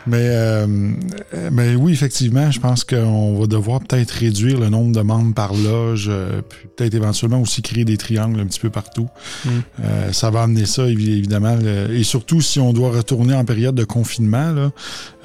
Mais, 0.07 0.17
euh, 0.21 0.67
mais 1.51 1.75
oui, 1.75 1.93
effectivement, 1.93 2.51
je 2.51 2.59
pense 2.59 2.83
qu'on 2.83 3.39
va 3.39 3.47
devoir 3.47 3.79
peut-être 3.81 4.11
réduire 4.11 4.59
le 4.59 4.69
nombre 4.69 4.91
de 4.95 5.01
membres 5.01 5.33
par 5.33 5.53
loge, 5.53 6.07
euh, 6.09 6.41
puis 6.47 6.67
peut-être 6.75 6.93
éventuellement 6.93 7.41
aussi 7.41 7.61
créer 7.61 7.85
des 7.85 7.97
triangles 7.97 8.39
un 8.39 8.45
petit 8.45 8.59
peu 8.59 8.69
partout. 8.69 9.07
Mm. 9.45 9.49
Euh, 9.83 10.11
ça 10.11 10.29
va 10.29 10.43
amener 10.43 10.65
ça, 10.65 10.83
évi- 10.85 11.17
évidemment. 11.17 11.57
et 11.91 12.03
surtout, 12.03 12.41
si 12.41 12.59
on 12.59 12.73
doit 12.73 12.89
retourner 12.91 13.33
en 13.33 13.45
période 13.45 13.75
de 13.75 13.83
confinement, 13.83 14.51
là, 14.51 14.71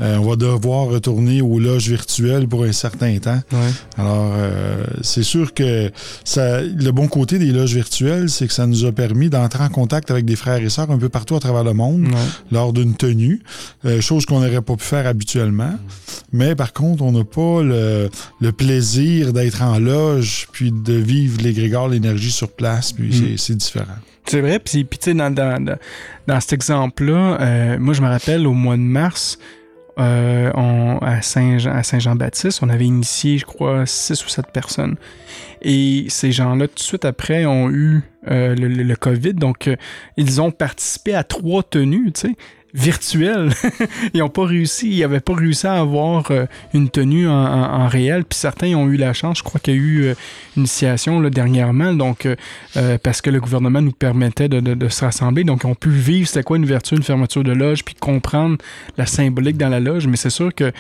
euh, 0.01 0.17
on 0.19 0.29
va 0.31 0.37
devoir 0.37 0.87
retourner 0.87 1.43
aux 1.43 1.59
loges 1.59 1.89
virtuelles 1.89 2.49
pour 2.49 2.65
un 2.65 2.73
certain 2.73 3.19
temps. 3.19 3.41
Ouais. 3.53 3.59
Alors, 3.99 4.33
euh, 4.37 4.85
c'est 5.03 5.23
sûr 5.23 5.53
que 5.55 5.91
ça, 6.25 6.61
le 6.63 6.91
bon 6.91 7.07
côté 7.09 7.39
des 7.39 7.53
loges 7.53 7.75
virtuelles, 7.75 8.31
c'est 8.31 8.47
que 8.47 8.53
ça 8.53 8.67
nous 8.67 8.85
a 8.85 8.93
permis 8.93 9.29
d'entrer 9.29 9.65
en 9.65 9.69
contact 9.69 10.11
avec 10.11 10.25
des 10.25 10.37
frères 10.37 10.63
et 10.63 10.69
sœurs 10.71 10.91
un 10.91 10.99
peu 10.99 11.09
partout 11.09 11.37
à 11.37 11.41
travers 11.41 11.65
le 11.65 11.75
monde 11.75 12.03
Ouais. 12.07 12.15
lors 12.51 12.73
d'une 12.73 12.95
tenue, 12.95 13.43
euh, 13.85 14.01
chose 14.01 14.25
qu'on 14.27 14.41
n'aurait 14.41 14.63
pas 14.63 14.70
pu 14.77 14.85
faire 14.85 15.07
habituellement. 15.07 15.75
Mais 16.33 16.55
par 16.55 16.73
contre, 16.73 17.03
on 17.03 17.13
n'a 17.13 17.25
pas 17.25 17.63
le, 17.63 18.09
le 18.41 18.53
plaisir 18.53 19.33
d'être 19.33 19.63
en 19.63 19.79
loge, 19.79 20.47
puis 20.53 20.71
de 20.73 20.95
vivre 20.95 21.41
l'égrégore, 21.43 21.89
l'énergie 21.89 22.31
sur 22.31 22.51
place, 22.53 22.93
puis 22.93 23.13
c'est- 23.13 23.37
c'est 23.37 23.57
différent. 23.57 23.87
C'est 24.27 24.41
vrai, 24.41 24.59
puis 24.61 24.85
puis 24.85 24.99
tu 24.99 25.07
sais, 25.07 25.15
dans, 25.15 25.31
dans, 25.33 25.63
dans, 25.65 25.77
dans 26.27 26.41
cet 26.41 26.53
exemple-là, 26.53 27.39
euh, 27.41 27.79
moi 27.79 27.95
je 27.95 28.03
me 28.03 28.07
rappelle 28.09 28.47
au 28.47 28.53
mois 28.53 28.77
de 28.77 28.83
mars, 28.83 29.39
euh, 29.99 30.51
on- 30.55 30.99
à 30.99 31.21
Saint-Jean- 31.21 31.73
à 31.73 31.83
Saint-Jean-Baptiste, 31.83 32.61
on 32.63 32.69
avait 32.69 32.85
initié, 32.87 33.39
je 33.39 33.45
crois, 33.45 33.85
six 33.87 34.25
ou 34.25 34.29
sept 34.29 34.47
personnes. 34.53 34.97
Et 35.63 36.07
ces 36.09 36.33
gens-là, 36.33 36.69
tout 36.69 36.77
de 36.77 36.81
suite 36.81 37.05
après, 37.05 37.45
ont 37.45 37.71
eu 37.71 38.03
euh, 38.31 38.55
le, 38.55 38.69
le- 38.69 38.83
le 38.83 38.97
COVID, 38.97 39.35
donc 39.35 39.67
euh, 39.67 39.77
ils 40.17 40.41
ont 40.41 40.51
participé 40.51 41.15
à 41.15 41.25
trois 41.25 41.63
tenues, 41.63 42.13
tu 42.13 42.29
sais, 42.29 42.37
virtuelles. 42.75 43.51
ils 44.15 44.21
n'ont 44.21 44.29
pas 44.29 44.45
réussi, 44.45 44.91
ils 44.91 45.01
n'avaient 45.01 45.21
pas 45.21 45.35
réussi 45.35 45.67
à 45.67 45.75
avoir 45.75 46.31
euh, 46.31 46.47
une 46.75 46.89
tenue 46.89 47.29
en, 47.29 47.89
réel, 47.89 48.25
puis 48.25 48.39
certains 48.39 48.75
ont 48.75 48.89
eu 48.89 48.97
la 48.97 49.13
chance, 49.13 49.39
je 49.39 49.43
crois 49.43 49.61
qu'il 49.61 49.75
y 49.75 49.77
a 49.77 49.81
eu 49.81 50.03
euh, 50.05 50.15
une 50.57 50.63
initiation 50.63 51.21
là, 51.21 51.31
dernièrement, 51.31 51.93
donc 51.93 52.27
euh, 52.27 52.37
euh, 52.77 52.99
parce 53.03 53.21
que 53.21 53.31
le 53.31 53.41
gouvernement 53.41 53.83
nous 53.83 53.93
permettait 53.93 54.49
de, 54.49 54.89
se 54.89 55.05
rassembler. 55.05 55.45
Donc, 55.45 55.65
on 55.65 55.75
pu 55.75 55.91
vivre 55.91 56.29
c'était 56.29 56.43
quoi 56.43 56.57
une 56.57 56.65
ouverture, 56.65 56.97
une 56.97 57.03
fermeture 57.03 57.43
de 57.43 57.53
loge, 57.53 57.85
puis 57.85 57.95
comprendre 57.95 58.59
la 58.97 59.07
symbolique 59.07 59.57
dans 59.57 59.69
la 59.69 59.81
loge. 59.81 60.07
Mais 60.07 60.17
c'est 60.17 60.31
sûr 60.31 60.55
que, 60.55 60.71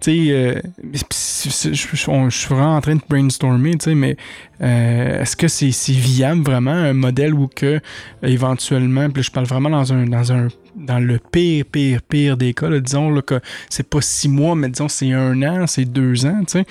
tu 0.00 0.26
sais, 0.26 0.26
euh, 0.30 0.60
je 0.82 2.30
suis 2.30 2.48
vraiment 2.48 2.76
en 2.76 2.80
train 2.80 2.96
de 2.96 3.00
brainstormer, 3.08 3.72
tu 3.72 3.84
sais, 3.84 3.94
mais 3.94 4.16
euh, 4.60 5.22
est-ce 5.22 5.36
que 5.36 5.48
c'est 5.48 5.70
viable 5.92 6.42
vraiment 6.42 6.72
un 6.72 6.92
modèle 6.92 7.34
où 7.34 7.48
que 7.48 7.80
éventuellement, 8.22 9.08
puis 9.10 9.22
je 9.22 9.30
parle 9.30 9.46
vraiment 9.46 9.70
dans 9.70 10.32
un 10.32 10.48
dans 10.86 10.98
le 10.98 11.18
pire, 11.18 11.64
pire, 11.70 12.00
pire 12.02 12.36
des 12.36 12.54
cas, 12.54 12.68
là, 12.68 12.80
disons 12.80 13.10
là, 13.10 13.22
que 13.22 13.40
c'est 13.68 13.88
pas 13.88 14.00
six 14.00 14.28
mois, 14.28 14.54
mais 14.54 14.68
disons 14.68 14.88
c'est 14.88 15.12
un 15.12 15.42
an, 15.42 15.66
c'est 15.66 15.84
deux 15.84 16.26
ans, 16.26 16.40
tu 16.46 16.58
sais. 16.58 16.64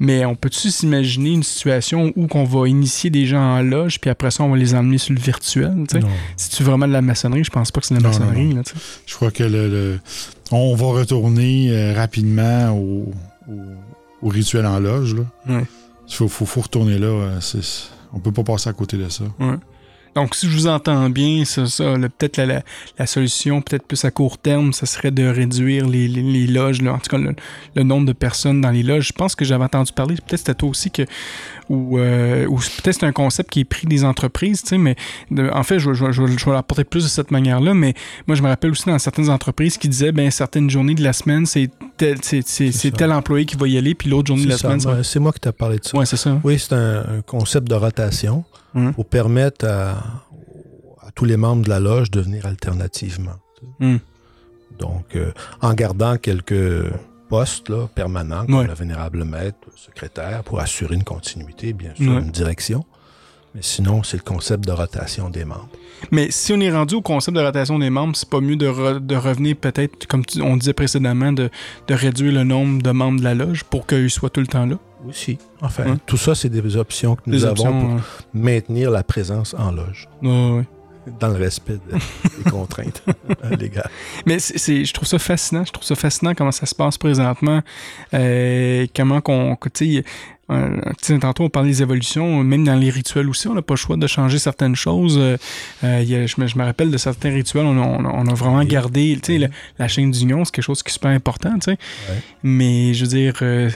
Mais 0.00 0.24
on 0.24 0.34
peut-tu 0.34 0.70
s'imaginer 0.70 1.30
une 1.30 1.42
situation 1.44 2.12
où 2.16 2.26
qu'on 2.26 2.42
va 2.44 2.68
initier 2.68 3.10
des 3.10 3.26
gens 3.26 3.40
en 3.58 3.62
loge, 3.62 4.00
puis 4.00 4.10
après 4.10 4.30
ça, 4.32 4.42
on 4.42 4.50
va 4.50 4.56
les 4.56 4.74
emmener 4.74 4.98
sur 4.98 5.14
le 5.14 5.20
virtuel, 5.20 5.72
tu 5.88 5.98
sais? 5.98 6.00
Non. 6.00 6.08
Si 6.36 6.50
tu 6.50 6.62
vraiment 6.64 6.88
de 6.88 6.92
la 6.92 7.00
maçonnerie, 7.02 7.44
je 7.44 7.50
pense 7.50 7.70
pas 7.70 7.80
que 7.80 7.86
c'est 7.86 7.94
de 7.96 8.02
la 8.02 8.10
Non, 8.10 8.18
non, 8.18 8.26
maçonnerie, 8.26 8.54
là. 8.54 8.62
Je 9.06 9.14
crois 9.14 9.30
que 9.30 9.44
le, 9.44 9.68
le- 9.68 10.00
on 10.50 10.74
va 10.74 10.86
retourner 10.86 11.68
euh, 11.70 11.94
rapidement 11.94 12.70
au, 12.76 13.12
au- 13.48 13.52
au 14.26 14.28
rituel 14.28 14.66
en 14.66 14.80
loge. 14.80 15.14
Là. 15.14 15.22
Ouais. 15.48 15.64
Faut, 16.08 16.28
faut, 16.28 16.44
faut 16.44 16.60
retourner 16.62 16.98
là. 16.98 17.06
euh, 17.06 17.40
on 18.12 18.18
peut 18.18 18.32
pas 18.32 18.42
passer 18.44 18.68
à 18.68 18.72
côté 18.72 18.96
de 18.96 19.08
ça. 19.08 19.24
Donc, 20.14 20.34
si 20.34 20.48
je 20.48 20.54
vous 20.54 20.66
entends 20.66 21.10
bien, 21.10 21.44
ça, 21.44 21.62
là, 21.96 22.08
peut-être 22.08 22.38
la, 22.38 23.06
solution, 23.06 23.60
peut-être 23.60 23.86
plus 23.86 24.04
à 24.04 24.10
court 24.10 24.38
terme, 24.38 24.72
ça 24.72 24.86
serait 24.86 25.10
de 25.10 25.26
réduire 25.26 25.88
les, 25.88 26.08
loges, 26.46 26.80
en 26.86 26.98
tout 26.98 27.10
cas 27.10 27.18
le, 27.18 27.34
le 27.74 27.82
nombre 27.82 28.06
de 28.06 28.12
personnes 28.12 28.60
dans 28.60 28.70
les 28.70 28.82
loges. 28.82 29.08
Je 29.08 29.12
pense 29.12 29.34
que 29.34 29.44
j'avais 29.44 29.64
entendu 29.64 29.92
parler, 29.92 30.14
peut-être 30.14 30.38
c'était 30.38 30.54
toi 30.54 30.68
aussi, 30.68 30.90
que, 30.90 31.02
ou, 31.68 31.98
euh, 31.98 32.46
ou 32.46 32.56
peut-être 32.56 32.92
c'est 33.00 33.06
un 33.06 33.12
concept 33.12 33.50
qui 33.50 33.60
est 33.60 33.64
pris 33.64 33.86
des 33.86 34.04
entreprises, 34.04 34.62
tu 34.62 34.68
sais, 34.70 34.78
mais 34.78 34.96
de- 35.30 35.48
en 35.52 35.62
fait, 35.62 35.78
je, 35.78 35.90
vais- 35.90 35.94
je, 35.96 36.12
je, 36.12 36.26
je 36.26 36.44
vais 36.44 36.52
l'apporter 36.52 36.84
plus 36.84 37.04
de 37.04 37.08
cette 37.08 37.30
manière-là, 37.30 37.72
mais 37.74 37.94
moi, 38.26 38.36
je 38.36 38.42
me 38.42 38.48
rappelle 38.48 38.70
aussi 38.70 38.84
dans 38.86 38.98
certaines 38.98 39.30
entreprises 39.30 39.78
qui 39.78 39.88
disaient, 39.88 40.12
ben 40.12 40.30
certaines 40.30 40.68
journées 40.68 40.94
de 40.94 41.02
la 41.02 41.12
semaine, 41.12 41.46
c'est 41.46 41.70
tel, 41.96 42.18
c'est, 42.22 42.46
c'est, 42.46 42.70
c'est 42.72 42.90
ça. 42.90 42.96
tel 42.96 43.12
employé 43.12 43.46
qui 43.46 43.56
va 43.56 43.66
y 43.68 43.78
aller, 43.78 43.94
puis 43.94 44.10
l'autre 44.10 44.26
journée 44.28 44.44
de 44.44 44.50
la 44.50 44.56
ça. 44.58 44.62
semaine, 44.68 44.80
ça 44.80 45.02
C'est 45.02 45.20
moi 45.20 45.32
qui 45.32 45.40
t'ai 45.40 45.52
parlé 45.52 45.78
de 45.78 45.84
ça. 45.84 45.96
Ouais, 45.96 46.06
c'est 46.06 46.16
ça. 46.16 46.38
Oui, 46.44 46.58
c'est 46.58 46.74
un, 46.74 46.98
un 47.18 47.22
concept 47.26 47.68
de 47.68 47.74
rotation 47.74 48.44
Mhm. 48.74 48.92
pour 48.94 49.06
permettre 49.06 49.66
à, 49.66 49.90
à 49.92 51.10
tous 51.14 51.24
les 51.24 51.36
membres 51.36 51.62
de 51.62 51.68
la 51.68 51.78
loge 51.80 52.10
de 52.10 52.20
venir 52.20 52.44
alternativement. 52.44 53.36
Mhm. 53.78 54.00
Donc, 54.78 55.14
euh, 55.14 55.30
en 55.62 55.72
gardant 55.74 56.16
quelques 56.16 56.84
postes 57.38 57.68
là, 57.68 57.88
permanents, 57.94 58.46
comme 58.46 58.54
Ouais. 58.56 58.66
le 58.66 58.74
vénérable 58.74 59.24
maître, 59.24 59.58
le 59.66 59.76
secrétaire, 59.76 60.42
pour 60.44 60.60
assurer 60.60 60.94
une 60.94 61.04
continuité, 61.04 61.72
bien 61.72 61.92
sûr, 61.96 62.12
Ouais. 62.12 62.20
une 62.20 62.30
direction. 62.30 62.84
Mais 63.54 63.60
sinon, 63.62 64.02
c'est 64.02 64.16
le 64.16 64.22
concept 64.22 64.64
de 64.66 64.72
rotation 64.72 65.30
des 65.30 65.44
membres. 65.44 65.68
Mais 66.10 66.30
si 66.30 66.52
on 66.52 66.60
est 66.60 66.72
rendu 66.72 66.96
au 66.96 67.02
concept 67.02 67.36
de 67.36 67.42
rotation 67.42 67.78
des 67.78 67.88
membres, 67.90 68.14
c'est 68.16 68.28
pas 68.28 68.40
mieux 68.40 68.56
de, 68.56 68.66
re- 68.68 68.98
de 68.98 69.16
revenir 69.16 69.54
peut-être, 69.56 70.06
comme 70.08 70.24
tu- 70.24 70.42
on 70.42 70.56
disait 70.56 70.72
précédemment, 70.72 71.32
de, 71.32 71.50
de 71.88 71.94
réduire 71.94 72.32
le 72.32 72.42
nombre 72.44 72.82
de 72.82 72.90
membres 72.90 73.18
de 73.20 73.24
la 73.24 73.34
loge 73.34 73.62
pour 73.64 73.86
qu'ils 73.86 74.10
soient 74.10 74.30
tout 74.30 74.40
le 74.40 74.46
temps 74.48 74.66
là? 74.66 74.76
Aussi. 75.08 75.38
Enfin, 75.60 75.84
Ouais. 75.84 75.96
tout 76.06 76.16
ça, 76.16 76.34
c'est 76.34 76.48
des 76.48 76.76
options 76.76 77.14
que 77.14 77.22
nous 77.26 77.32
Des 77.36 77.44
avons 77.44 77.52
options. 77.52 77.80
pour 77.80 77.90
euh, 77.98 78.00
maintenir 78.32 78.90
la 78.90 79.02
présence 79.04 79.54
en 79.58 79.70
loge, 79.70 80.08
ouais. 80.22 80.64
Dans 81.20 81.28
le 81.28 81.36
respect 81.36 81.74
de- 81.74 81.98
des 82.44 82.50
contraintes 82.50 83.02
légales. 83.58 83.90
Mais 84.26 84.38
c'est, 84.38 84.58
c'est- 84.58 84.84
je 84.84 84.92
trouve 84.94 85.06
ça 85.08 85.18
fascinant. 85.18 85.64
Je 85.64 85.72
trouve 85.72 85.84
ça 85.84 85.94
fascinant 85.94 86.34
comment 86.34 86.52
ça 86.52 86.66
se 86.66 86.74
passe 86.74 86.98
présentement. 86.98 87.60
Euh, 88.14 88.86
comment 88.94 89.20
qu'on. 89.20 89.56
que, 89.56 89.68
Tu 89.68 89.96
sais, 89.96 90.04
euh, 90.50 90.76
tu 91.02 91.14
sais, 91.14 91.18
tantôt, 91.18 91.44
on 91.44 91.48
parlait 91.48 91.70
des 91.70 91.82
évolutions. 91.82 92.42
Même 92.44 92.64
dans 92.64 92.74
les 92.76 92.90
rituels 92.90 93.28
aussi, 93.28 93.48
on 93.48 93.54
n'a 93.54 93.62
pas 93.62 93.74
le 93.74 93.78
choix 93.78 93.96
de 93.96 94.06
changer 94.06 94.38
certaines 94.38 94.76
choses. 94.76 95.16
Euh, 95.18 95.36
il 95.82 96.08
y 96.08 96.14
a- 96.16 96.26
je, 96.26 96.34
me, 96.38 96.46
je 96.46 96.58
me 96.58 96.64
rappelle 96.64 96.90
de 96.90 96.98
certains 96.98 97.30
rituels, 97.30 97.64
on 97.64 97.76
a, 97.82 97.86
on 97.86 98.04
a- 98.04 98.12
on 98.12 98.26
a 98.26 98.34
vraiment 98.34 98.62
gardé. 98.64 99.18
Tu 99.22 99.32
sais, 99.34 99.38
la, 99.38 99.48
la 99.78 99.88
chaîne 99.88 100.10
d'union, 100.10 100.44
c'est 100.44 100.52
quelque 100.52 100.64
chose 100.64 100.82
qui 100.82 100.90
est 100.90 100.92
super 100.92 101.10
important. 101.10 101.54
Tu 101.54 101.60
sais. 101.64 101.70
Ouais. 101.72 102.18
Mais 102.42 102.92
je 102.94 103.04
veux 103.04 103.10
dire, 103.10 103.34
euh, 103.42 103.70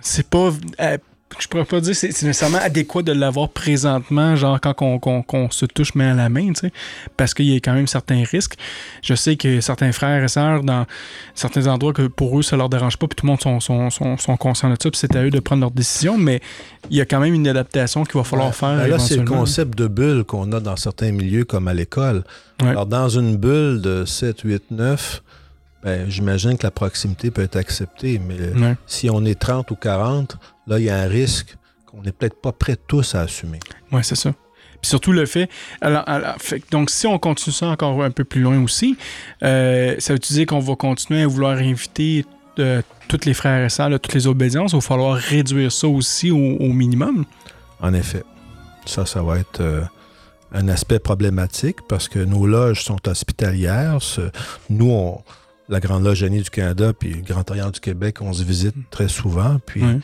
c'est 0.00 0.28
pas. 0.28 0.50
Je 1.38 1.48
pourrais 1.48 1.64
pas 1.64 1.80
dire 1.80 1.94
c'est 1.94 2.12
c'est 2.12 2.26
nécessairement 2.26 2.58
adéquat 2.58 3.02
de 3.02 3.12
l'avoir 3.12 3.48
présentement, 3.48 4.36
genre 4.36 4.60
quand 4.60 4.74
on, 4.82 4.98
qu'on- 4.98 5.22
qu'on 5.22 5.50
se 5.50 5.66
touche 5.66 5.94
main 5.94 6.12
à 6.12 6.14
la 6.14 6.28
main, 6.28 6.48
tu 6.52 6.60
sais, 6.66 6.72
parce 7.16 7.34
qu'il 7.34 7.46
y 7.46 7.52
a 7.54 7.56
quand 7.60 7.72
même 7.74 7.86
certains 7.86 8.22
risques. 8.24 8.54
Je 9.02 9.14
sais 9.14 9.36
que 9.36 9.60
certains 9.60 9.92
frères 9.92 10.22
et 10.22 10.28
sœurs, 10.28 10.62
dans 10.62 10.86
certains 11.34 11.66
endroits, 11.66 11.92
que 11.92 12.06
pour 12.06 12.38
eux, 12.38 12.42
ça 12.42 12.56
leur 12.56 12.68
dérange 12.68 12.96
pas, 12.96 13.06
puis 13.08 13.16
tout 13.16 13.26
le 13.26 13.30
monde 13.32 13.40
sont, 13.40 13.60
sont, 13.60 13.90
sont, 13.90 14.16
sont 14.18 14.36
conscients 14.36 14.70
de 14.70 14.76
ça, 14.80 14.90
puis 14.90 14.98
c'est 14.98 15.14
à 15.16 15.22
eux 15.24 15.30
de 15.30 15.40
prendre 15.40 15.60
leurs 15.60 15.70
décisions, 15.70 16.18
mais 16.18 16.40
il 16.90 16.96
y 16.96 17.00
a 17.00 17.04
quand 17.04 17.20
même 17.20 17.34
une 17.34 17.48
adaptation 17.48 18.04
qu'il 18.04 18.14
va 18.18 18.24
falloir 18.24 18.48
Ouais. 18.48 18.54
faire. 18.54 18.76
Ben 18.76 18.88
là, 18.88 18.98
c'est 18.98 19.16
le 19.16 19.24
concept 19.24 19.76
de 19.78 19.86
bulle 19.86 20.24
qu'on 20.24 20.50
a 20.52 20.60
dans 20.60 20.76
certains 20.76 21.12
milieux, 21.12 21.44
comme 21.44 21.68
à 21.68 21.74
l'école. 21.74 22.24
Ouais. 22.62 22.68
Alors, 22.68 22.86
dans 22.86 23.08
une 23.08 23.36
bulle 23.36 23.80
de 23.80 24.04
7, 24.04 24.40
8, 24.42 24.64
9, 24.70 25.22
ben, 25.84 26.08
j'imagine 26.08 26.56
que 26.56 26.62
la 26.62 26.70
proximité 26.70 27.30
peut 27.32 27.42
être 27.42 27.56
acceptée, 27.56 28.20
mais 28.24 28.36
Ouais. 28.60 28.76
si 28.86 29.10
on 29.10 29.24
est 29.24 29.38
30 29.38 29.70
ou 29.72 29.74
40, 29.74 30.36
là, 30.66 30.78
il 30.78 30.84
y 30.84 30.90
a 30.90 30.98
un 30.98 31.06
risque 31.08 31.56
qu'on 31.86 32.02
n'est 32.02 32.12
peut-être 32.12 32.40
pas 32.40 32.52
prêts 32.52 32.76
tous 32.86 33.14
à 33.14 33.20
assumer. 33.20 33.60
Ouais, 33.90 34.02
c'est 34.02 34.16
ça. 34.16 34.32
Puis 34.80 34.88
surtout 34.88 35.12
le 35.12 35.26
fait, 35.26 35.48
alors, 35.80 36.02
alors, 36.08 36.34
fait 36.38 36.60
donc 36.72 36.90
si 36.90 37.06
on 37.06 37.16
continue 37.18 37.54
ça 37.54 37.66
encore 37.66 38.02
un 38.02 38.10
peu 38.10 38.24
plus 38.24 38.40
loin 38.40 38.60
aussi, 38.62 38.96
euh, 39.44 39.94
ça 39.98 40.12
veut 40.12 40.18
dire 40.18 40.46
qu'on 40.46 40.58
va 40.58 40.74
continuer 40.74 41.22
à 41.22 41.26
vouloir 41.28 41.56
inviter 41.58 42.26
euh, 42.58 42.82
tous 43.06 43.24
les 43.24 43.32
frères 43.32 43.64
et 43.64 43.68
sœurs, 43.68 43.90
là, 43.90 44.00
toutes 44.00 44.14
les 44.14 44.26
obédiences, 44.26 44.72
il 44.72 44.76
va 44.76 44.80
falloir 44.80 45.14
réduire 45.16 45.70
ça 45.70 45.86
aussi 45.86 46.32
au, 46.32 46.36
au 46.36 46.72
minimum? 46.72 47.24
En 47.80 47.94
effet, 47.94 48.24
ça, 48.84 49.06
ça 49.06 49.22
va 49.22 49.38
être 49.38 49.60
euh, 49.60 49.82
un 50.52 50.68
aspect 50.68 50.98
problématique 50.98 51.76
parce 51.88 52.08
que 52.08 52.18
nos 52.18 52.46
loges 52.46 52.82
sont 52.82 53.08
hospitalières. 53.08 53.98
Nous, 54.68 54.90
on, 54.90 55.22
la 55.68 55.78
Grande 55.78 56.04
Loge 56.04 56.24
Annie 56.24 56.42
du 56.42 56.50
Canada 56.50 56.92
puis 56.92 57.14
le 57.14 57.22
Grand 57.22 57.48
Orient 57.50 57.70
du 57.70 57.78
Québec, 57.78 58.16
on 58.20 58.32
se 58.32 58.42
visite 58.42 58.74
très 58.90 59.08
souvent. 59.08 59.58
Puis 59.64 59.82
Ouais. 59.82 60.00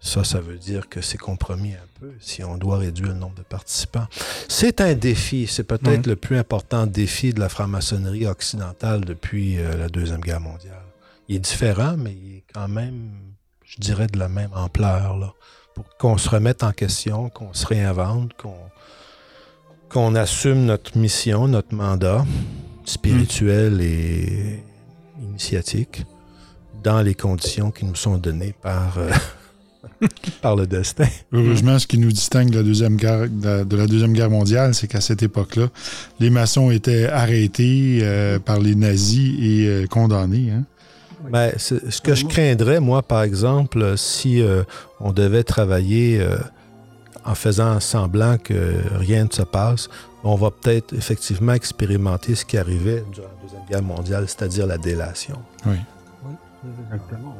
Ça, 0.00 0.24
ça 0.24 0.40
veut 0.40 0.56
dire 0.56 0.88
que 0.88 1.00
c'est 1.00 1.18
compromis 1.18 1.74
un 1.74 2.00
peu 2.00 2.12
si 2.20 2.42
on 2.42 2.56
doit 2.56 2.78
réduire 2.78 3.08
le 3.08 3.14
nombre 3.14 3.34
de 3.34 3.42
participants. 3.42 4.06
C'est 4.48 4.80
un 4.80 4.94
défi. 4.94 5.46
C'est 5.46 5.64
peut-être 5.64 6.06
le 6.06 6.16
plus 6.16 6.38
important 6.38 6.86
défi 6.86 7.32
de 7.32 7.40
la 7.40 7.48
franc-maçonnerie 7.48 8.26
occidentale 8.26 9.04
depuis 9.04 9.58
euh, 9.58 9.76
la 9.76 9.88
Deuxième 9.88 10.20
Guerre 10.20 10.40
mondiale. 10.40 10.82
Il 11.28 11.36
est 11.36 11.40
différent, 11.40 11.96
mais 11.98 12.12
il 12.12 12.36
est 12.38 12.44
quand 12.52 12.68
même, 12.68 13.10
je 13.64 13.76
dirais, 13.78 14.06
de 14.06 14.18
la 14.18 14.28
même 14.28 14.50
ampleur. 14.54 15.16
Là 15.18 15.34
pour 15.74 15.96
qu'on 15.96 16.18
se 16.18 16.28
remette 16.28 16.62
en 16.62 16.72
question, 16.72 17.28
qu'on 17.30 17.52
se 17.54 17.66
réinvente, 17.66 18.34
qu'on 18.34 18.56
qu'on 19.88 20.14
assume 20.14 20.66
notre 20.66 20.96
mission, 20.96 21.48
notre 21.48 21.74
mandat 21.74 22.24
spirituel 22.84 23.80
et 23.80 24.62
initiatique 25.20 26.04
dans 26.84 27.02
les 27.02 27.16
conditions 27.16 27.72
qui 27.72 27.84
nous 27.84 27.96
sont 27.96 28.16
données 28.16 28.54
par 28.62 28.98
euh, 28.98 29.10
par 30.42 30.56
le 30.56 30.66
destin. 30.66 31.06
Heureusement, 31.32 31.78
ce 31.78 31.86
qui 31.86 31.98
nous 31.98 32.12
distingue 32.12 32.50
de 32.50 32.56
la 32.56 32.62
Deuxième 32.62 32.96
Guerre, 32.96 33.28
de 33.28 33.76
la 33.76 33.86
Deuxième 33.86 34.12
Guerre 34.12 34.30
mondiale, 34.30 34.74
c'est 34.74 34.86
qu'à 34.86 35.00
cette 35.00 35.22
époque-là, 35.22 35.68
les 36.18 36.30
maçons 36.30 36.70
étaient 36.70 37.06
arrêtés 37.06 38.00
euh, 38.02 38.38
par 38.38 38.58
les 38.58 38.74
nazis 38.74 39.34
et 39.40 39.66
euh, 39.66 39.86
condamnés. 39.86 40.50
Hein? 40.50 40.64
Ben, 41.30 41.52
ce 41.56 42.00
que 42.00 42.14
je 42.14 42.24
craindrais, 42.26 42.80
moi, 42.80 43.02
par 43.02 43.22
exemple, 43.22 43.98
si 43.98 44.40
euh, 44.40 44.62
on 45.00 45.12
devait 45.12 45.44
travailler 45.44 46.26
en 47.26 47.34
faisant 47.34 47.78
semblant 47.78 48.38
que 48.38 48.76
rien 48.94 49.24
ne 49.24 49.30
se 49.30 49.42
passe, 49.42 49.90
on 50.24 50.34
va 50.34 50.50
peut-être 50.50 50.94
effectivement 50.94 51.52
expérimenter 51.52 52.34
ce 52.34 52.46
qui 52.46 52.56
arrivait 52.56 53.04
durant 53.12 53.28
la 53.28 53.42
Deuxième 53.42 53.66
Guerre 53.68 53.82
mondiale, 53.82 54.24
c'est-à-dire 54.28 54.66
la 54.66 54.78
délation. 54.78 55.36
Oui. 55.66 55.76
Oui, 56.24 56.70
exactement. 56.84 57.36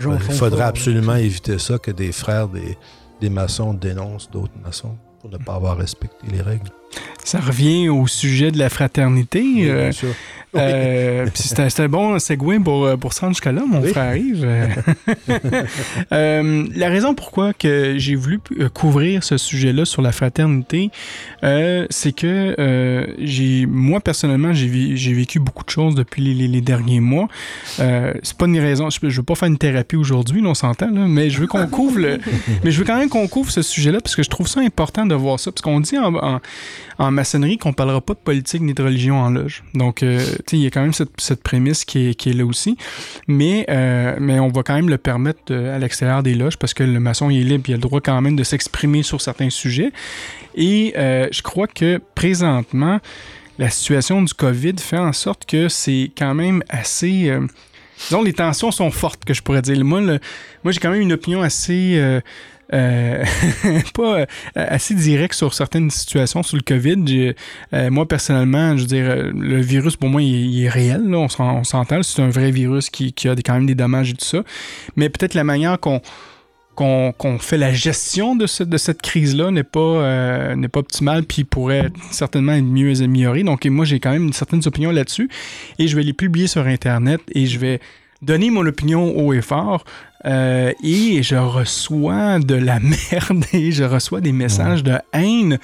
Il 0.00 0.34
faudrait 0.34 0.64
absolument 0.64 1.16
éviter 1.16 1.58
ça, 1.58 1.78
que 1.78 1.90
des 1.90 2.12
frères 2.12 2.48
des, 2.48 2.76
des 3.20 3.30
maçons 3.30 3.74
dénoncent 3.74 4.30
d'autres 4.30 4.58
maçons 4.62 4.96
pour 5.20 5.30
ne 5.30 5.38
pas 5.38 5.54
avoir 5.54 5.76
respecté 5.76 6.26
les 6.30 6.42
règles. 6.42 6.70
Ça 7.24 7.40
revient 7.40 7.88
au 7.88 8.06
sujet 8.06 8.50
de 8.50 8.58
la 8.58 8.68
fraternité. 8.68 9.40
Oui, 9.42 9.64
euh, 9.70 9.82
bien 9.84 9.92
sûr. 9.92 10.08
euh, 10.56 11.26
c'était 11.34 11.82
un 11.82 11.88
bon 11.88 12.16
segway 12.20 12.60
pour, 12.60 12.84
euh, 12.84 12.96
pour 12.96 13.12
se 13.12 13.20
rendre 13.22 13.32
jusqu'à 13.32 13.50
là, 13.50 13.62
mon 13.66 13.80
Oui. 13.82 13.88
frère 13.90 14.14
Yves. 14.16 14.46
Euh, 16.12 16.64
la 16.74 16.88
raison 16.88 17.14
pourquoi 17.14 17.52
que 17.52 17.94
j'ai 17.98 18.14
voulu 18.14 18.40
couvrir 18.72 19.24
ce 19.24 19.36
sujet-là 19.36 19.84
sur 19.84 20.02
la 20.02 20.12
fraternité, 20.12 20.90
euh, 21.42 21.86
c'est 21.90 22.12
que 22.12 23.14
j'ai 23.18 23.66
moi 23.66 24.00
personnellement 24.00 24.52
j'ai 24.52 24.66
vécu 25.12 25.38
beaucoup 25.40 25.64
de 25.64 25.70
choses 25.70 25.94
depuis 25.94 26.22
les, 26.22 26.34
les- 26.34 26.48
les 26.48 26.60
derniers 26.60 27.00
mois. 27.00 27.28
C'est 27.76 28.36
pas 28.38 28.46
une 28.46 28.58
raison, 28.58 28.90
je, 28.90 28.98
je 29.08 29.16
veux 29.16 29.22
pas 29.22 29.34
faire 29.34 29.48
une 29.48 29.58
thérapie 29.58 29.96
aujourd'hui, 29.96 30.42
on 30.44 30.54
s'entend 30.54 30.90
mais 30.90 31.30
je 31.30 31.40
veux 31.40 31.46
qu'on 31.46 31.66
couvre 31.66 31.98
le, 31.98 32.18
mais 32.64 32.70
je 32.70 32.78
veux 32.78 32.84
quand 32.84 32.98
même 32.98 33.08
qu'on 33.08 33.26
couvre 33.28 33.50
ce 33.50 33.62
sujet-là 33.62 34.00
parce 34.00 34.14
que 34.16 34.22
je 34.22 34.30
trouve 34.30 34.46
ça 34.48 34.60
important 34.60 35.06
de 35.06 35.14
voir 35.14 35.40
ça 35.40 35.50
parce 35.50 35.62
qu'on 35.62 35.80
dit 35.80 35.98
en, 35.98 36.14
en, 36.14 36.40
en 36.98 37.10
maçonnerie 37.10 37.58
qu'on 37.58 37.72
parlera 37.72 38.00
pas 38.00 38.14
de 38.14 38.18
politique 38.18 38.62
ni 38.62 38.74
de 38.74 38.82
religion 38.82 39.20
en 39.20 39.30
loge. 39.30 39.62
Donc, 39.74 40.02
euh, 40.02 40.24
il 40.52 40.58
y 40.58 40.66
a 40.66 40.70
quand 40.70 40.82
même 40.82 40.92
cette, 40.92 41.42
prémisse 41.42 41.84
qui 41.84 42.08
est, 42.08 42.26
là 42.26 42.44
aussi. 42.44 42.76
Mais, 43.28 43.66
euh, 43.68 44.16
mais 44.20 44.38
on 44.40 44.48
va 44.48 44.62
quand 44.62 44.74
même 44.74 44.88
le 44.88 44.98
permettre 44.98 45.40
euh, 45.50 45.74
à 45.74 45.78
l'extérieur 45.78 46.22
des 46.22 46.34
loges 46.34 46.56
parce 46.56 46.74
que 46.74 46.84
le 46.84 47.00
maçon 47.00 47.30
il 47.30 47.40
est 47.40 47.44
libre, 47.44 47.64
il 47.68 47.72
a 47.72 47.76
le 47.76 47.82
droit 47.82 48.00
quand 48.00 48.20
même 48.20 48.36
de 48.36 48.44
s'exprimer 48.44 49.02
sur 49.02 49.20
certains 49.20 49.50
sujets. 49.50 49.92
Et 50.54 50.94
euh, 50.96 51.28
je 51.30 51.42
crois 51.42 51.66
que 51.66 52.00
présentement, 52.14 53.00
la 53.58 53.70
situation 53.70 54.22
du 54.22 54.32
COVID 54.32 54.74
fait 54.78 54.98
en 54.98 55.12
sorte 55.12 55.46
que 55.46 55.68
c'est 55.68 56.10
quand 56.16 56.34
même 56.34 56.62
assez... 56.68 57.32
disons, 58.08 58.22
les 58.22 58.32
tensions 58.32 58.70
sont 58.70 58.90
fortes, 58.90 59.24
que 59.24 59.34
je 59.34 59.42
pourrais 59.42 59.62
dire. 59.62 59.84
Moi, 59.84 60.00
moi 60.00 60.72
j'ai 60.72 60.80
quand 60.80 60.90
même 60.90 61.00
une 61.00 61.12
opinion 61.12 61.42
assez... 61.42 62.20
euh, 62.74 63.24
pas 63.94 64.18
euh, 64.20 64.26
assez 64.54 64.94
direct 64.94 65.32
sur 65.34 65.54
certaines 65.54 65.90
situations 65.90 66.42
sur 66.42 66.56
le 66.56 66.62
COVID. 66.62 67.34
Euh, 67.72 67.90
moi, 67.90 68.06
personnellement, 68.08 68.76
je 68.76 68.82
veux 68.82 68.88
dire, 68.88 69.14
le 69.34 69.60
virus, 69.60 69.96
pour 69.96 70.08
moi, 70.08 70.20
il, 70.22 70.64
est- 70.64 70.68
réel. 70.68 71.02
Là, 71.08 71.18
on 71.18 71.28
s'en- 71.28 71.58
on 71.58 71.64
s'entend. 71.64 72.02
C'est 72.02 72.20
un 72.22 72.28
vrai 72.30 72.50
virus 72.50 72.90
qui, 72.90 73.14
a 73.28 73.34
quand 73.36 73.54
même 73.54 73.66
des 73.66 73.74
dommages 73.74 74.10
et 74.10 74.14
tout 74.14 74.24
ça. 74.24 74.42
Mais 74.96 75.08
peut-être 75.08 75.34
la 75.34 75.44
manière 75.44 75.78
qu'on 75.78 76.00
fait 77.38 77.56
la 77.58 77.72
gestion 77.72 78.34
de, 78.34 78.46
ce- 78.46 78.64
de 78.64 78.76
cette 78.76 79.00
crise-là 79.02 79.50
n'est 79.52 79.62
pas, 79.62 80.50
optimale 80.74 81.22
puis 81.24 81.44
pourrait 81.44 81.90
certainement 82.10 82.52
être 82.52 82.64
mieux 82.64 83.00
améliorée. 83.02 83.44
Donc, 83.44 83.64
moi, 83.66 83.84
j'ai 83.84 84.00
quand 84.00 84.10
même 84.10 84.32
certaines 84.32 84.66
opinions 84.66 84.90
là-dessus 84.90 85.28
et 85.78 85.86
je 85.86 85.94
vais 85.96 86.02
les 86.02 86.12
publier 86.12 86.48
sur 86.48 86.66
Internet 86.66 87.20
et 87.32 87.46
je 87.46 87.58
vais 87.58 87.80
donner 88.22 88.50
mon 88.50 88.66
opinion 88.66 89.16
haut 89.16 89.32
et 89.32 89.42
fort. 89.42 89.84
Euh, 90.26 90.72
et 90.82 91.22
je 91.22 91.36
reçois 91.36 92.38
de 92.38 92.54
la 92.54 92.80
merde 92.80 93.44
et 93.52 93.72
je 93.72 93.84
reçois 93.84 94.20
des 94.20 94.32
messages 94.32 94.82
de 94.82 94.94
haine 95.12 95.58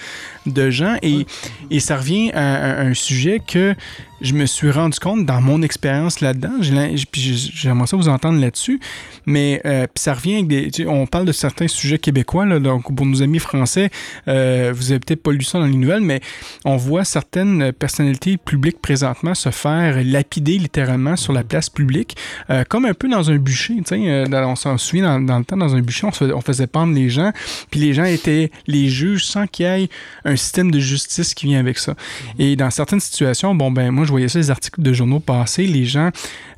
de 0.47 0.71
gens. 0.71 0.97
Et, 1.03 1.27
et 1.71 1.81
ça 1.81 1.97
revient 1.97 2.31
à, 2.33 2.79
à 2.79 2.83
un 2.83 2.95
sujet 2.95 3.41
que 3.45 3.75
je 4.21 4.33
me 4.35 4.47
suis 4.47 4.71
rendu 4.71 4.99
compte 4.99 5.25
dans 5.27 5.41
mon 5.41 5.63
expérience 5.63 6.21
là-dedans. 6.21 6.51
Puis 6.61 7.21
j'ai- 7.21 7.51
j'aimerais 7.55 7.87
ça 7.87 7.97
vous 7.97 8.09
entendre 8.09 8.41
là-dessus. 8.41 8.81
Mais 9.27 9.61
euh, 9.65 9.87
puis 9.87 10.03
ça 10.03 10.15
revient 10.15 10.35
avec 10.35 10.47
des. 10.49 10.87
on 10.87 11.07
parle 11.07 11.25
de 11.27 11.33
certains 11.33 11.69
sujets 11.69 11.99
québécois, 11.99 12.47
là, 12.47 12.59
donc 12.59 12.95
pour 12.95 13.07
nos 13.07 13.23
amis 13.23 13.39
français, 13.39 13.91
euh, 14.29 14.73
vous 14.75 14.91
avez 14.93 15.01
peut-être 15.01 15.23
pas 15.23 15.33
lu 15.33 15.43
ça 15.45 15.59
dans 15.59 15.67
les 15.67 15.77
nouvelles, 15.77 16.01
mais 16.03 16.21
on 16.65 16.77
voit 16.77 17.05
certaines 17.05 17.73
personnalités 17.73 18.37
publiques 18.37 18.81
présentement 18.81 19.35
se 19.35 19.51
faire 19.51 20.03
lapider 20.05 20.59
littéralement 20.59 21.17
sur 21.17 21.33
la 21.33 21.45
place 21.45 21.69
publique, 21.71 22.17
euh, 22.51 22.65
comme 22.69 22.85
un 22.85 22.95
peu 22.95 23.09
dans 23.09 23.31
un 23.31 23.37
bûcher. 23.37 23.75
tu 23.77 23.83
sais, 23.87 24.25
on 24.33 24.57
s'en 24.57 24.79
souvient 24.79 25.21
dans, 25.21 25.39
le 25.39 25.45
temps, 25.45 25.57
dans 25.57 25.75
un 25.75 25.81
bûcher, 25.81 26.07
on, 26.07 26.25
on 26.35 26.41
faisait 26.41 26.67
pendre 26.67 26.95
les 26.95 27.09
gens, 27.11 27.33
puis 27.71 27.81
les 27.81 27.93
gens 27.95 28.05
étaient 28.05 28.51
les 28.67 28.89
juges 28.89 29.25
sans 29.27 29.47
qu'il 29.47 29.67
y 29.67 29.69
ait 29.69 29.89
un 30.25 30.37
système 30.37 30.71
de 30.71 30.79
justice 30.81 31.35
qui 31.35 31.47
vient 31.47 31.61
avec 31.61 31.79
ça. 31.79 31.95
Et 32.39 32.57
dans 32.57 32.71
certaines 32.71 33.01
situations, 33.01 33.55
bon, 33.55 33.71
ben 33.71 33.91
moi, 33.91 34.05
je 34.11 34.13
voyais 34.13 34.29
ça, 34.29 34.39
les 34.41 34.51
articles 34.51 34.83
de 34.83 34.93
journaux 34.93 35.21
passer, 35.21 35.67
les 35.67 35.85
gens, 35.85 36.11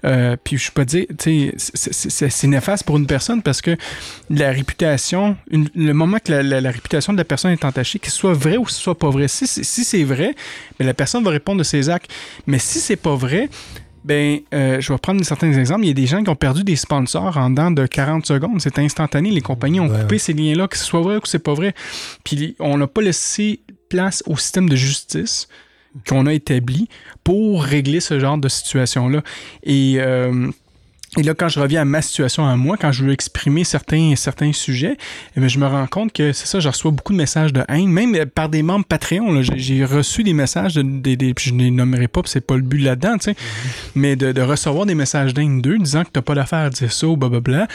euh, 0.06 0.36
puis 0.42 0.56
je 0.56 0.70
peux 0.72 0.84
dire, 0.86 1.04
tu 1.18 1.52
sais, 1.54 2.30
c'est- 2.30 2.46
néfaste 2.46 2.84
pour 2.84 2.96
une 2.96 3.06
personne 3.06 3.42
parce 3.42 3.60
que 3.60 3.76
la 4.30 4.50
réputation, 4.50 5.36
une- 5.50 5.68
le 5.74 5.92
moment 5.92 6.16
que 6.24 6.32
la, 6.32 6.42
la- 6.42 6.60
la 6.60 6.70
réputation 6.70 7.12
de 7.12 7.18
la 7.18 7.24
personne 7.24 7.52
est 7.52 7.64
entachée, 7.64 8.00
ce 8.02 8.10
soit 8.10 8.32
vrai 8.32 8.56
ou 8.56 8.66
ce 8.66 8.80
soit 8.80 8.98
pas 8.98 9.10
vrai, 9.10 9.28
si, 9.28 9.46
c'est- 9.46 9.62
si 9.64 9.84
c'est 9.84 10.04
vrai, 10.04 10.34
ben, 10.78 10.86
la 10.86 10.94
personne 10.94 11.22
va 11.22 11.30
répondre 11.30 11.58
de 11.58 11.64
ses 11.64 11.88
actes. 11.90 12.10
Mais 12.46 12.58
si 12.58 12.78
c'est 12.80 12.96
pas 12.96 13.14
vrai, 13.14 13.48
ben, 14.04 14.40
euh, 14.52 14.80
je 14.80 14.92
vais 14.92 14.98
prendre 14.98 15.22
certains 15.24 15.52
exemples. 15.52 15.84
Il 15.84 15.88
y 15.88 15.90
a 15.90 15.94
des 15.94 16.06
gens 16.06 16.22
qui 16.24 16.28
ont 16.30 16.34
perdu 16.34 16.64
des 16.64 16.74
sponsors 16.76 17.36
en 17.36 17.50
dedans 17.50 17.70
de 17.70 17.86
40 17.86 18.26
secondes. 18.26 18.60
C'est 18.60 18.78
instantané. 18.80 19.30
Les 19.30 19.40
compagnies 19.42 19.78
ont 19.80 19.88
Ouais, 19.88 20.00
coupé 20.00 20.18
ces 20.18 20.32
liens-là, 20.32 20.66
que 20.66 20.76
ce 20.76 20.84
soit 20.84 21.00
vrai 21.02 21.16
ou 21.16 21.20
que 21.20 21.28
c'est 21.28 21.38
pas 21.38 21.54
vrai. 21.54 21.74
Puis 22.24 22.56
on 22.58 22.76
n'a 22.78 22.86
pas 22.88 23.02
laissé 23.02 23.60
place 23.88 24.22
au 24.26 24.36
système 24.36 24.68
de 24.68 24.74
justice 24.74 25.46
qu'on 26.08 26.26
a 26.26 26.32
établi 26.32 26.88
pour 27.24 27.64
régler 27.64 28.00
ce 28.00 28.18
genre 28.18 28.38
de 28.38 28.48
situation-là. 28.48 29.22
Et, 29.64 29.96
euh, 29.98 30.50
et 31.18 31.22
là, 31.22 31.34
quand 31.34 31.48
je 31.48 31.60
reviens 31.60 31.82
à 31.82 31.84
ma 31.84 32.00
situation 32.00 32.46
à 32.46 32.56
moi, 32.56 32.78
quand 32.78 32.90
je 32.90 33.04
veux 33.04 33.12
exprimer 33.12 33.64
certains, 33.64 34.14
certains 34.16 34.54
sujets, 34.54 34.96
eh 35.36 35.46
je 35.46 35.58
me 35.58 35.66
rends 35.66 35.86
compte 35.86 36.10
que 36.10 36.32
c'est 36.32 36.46
ça, 36.46 36.58
je 36.58 36.70
reçois 36.70 36.90
beaucoup 36.90 37.12
de 37.12 37.18
messages 37.18 37.52
de 37.52 37.62
haine, 37.68 37.90
même 37.90 38.14
euh, 38.14 38.24
par 38.24 38.48
des 38.48 38.62
membres 38.62 38.86
Patreon. 38.86 39.42
J'ai- 39.42 39.84
reçu 39.84 40.22
des 40.22 40.32
messages, 40.32 40.76
de, 40.76 40.82
je 41.38 41.52
ne 41.52 41.64
les 41.64 41.70
nommerai 41.70 42.08
pas, 42.08 42.22
puis 42.22 42.30
c'est 42.30 42.40
pas 42.40 42.56
le 42.56 42.62
but 42.62 42.78
là-dedans, 42.78 43.18
tu 43.18 43.24
sais, 43.24 43.36
mais 43.94 44.16
de, 44.16 44.40
recevoir 44.40 44.86
des 44.86 44.94
messages 44.94 45.34
d'haine 45.34 45.60
d'eux 45.60 45.76
disant 45.76 46.04
que 46.04 46.10
t'as 46.10 46.22
pas 46.22 46.34
d'affaire 46.34 46.60
à 46.60 46.70
dire 46.70 46.90
ça 46.90 47.06
ou 47.06 47.16
blablabla. 47.16 47.68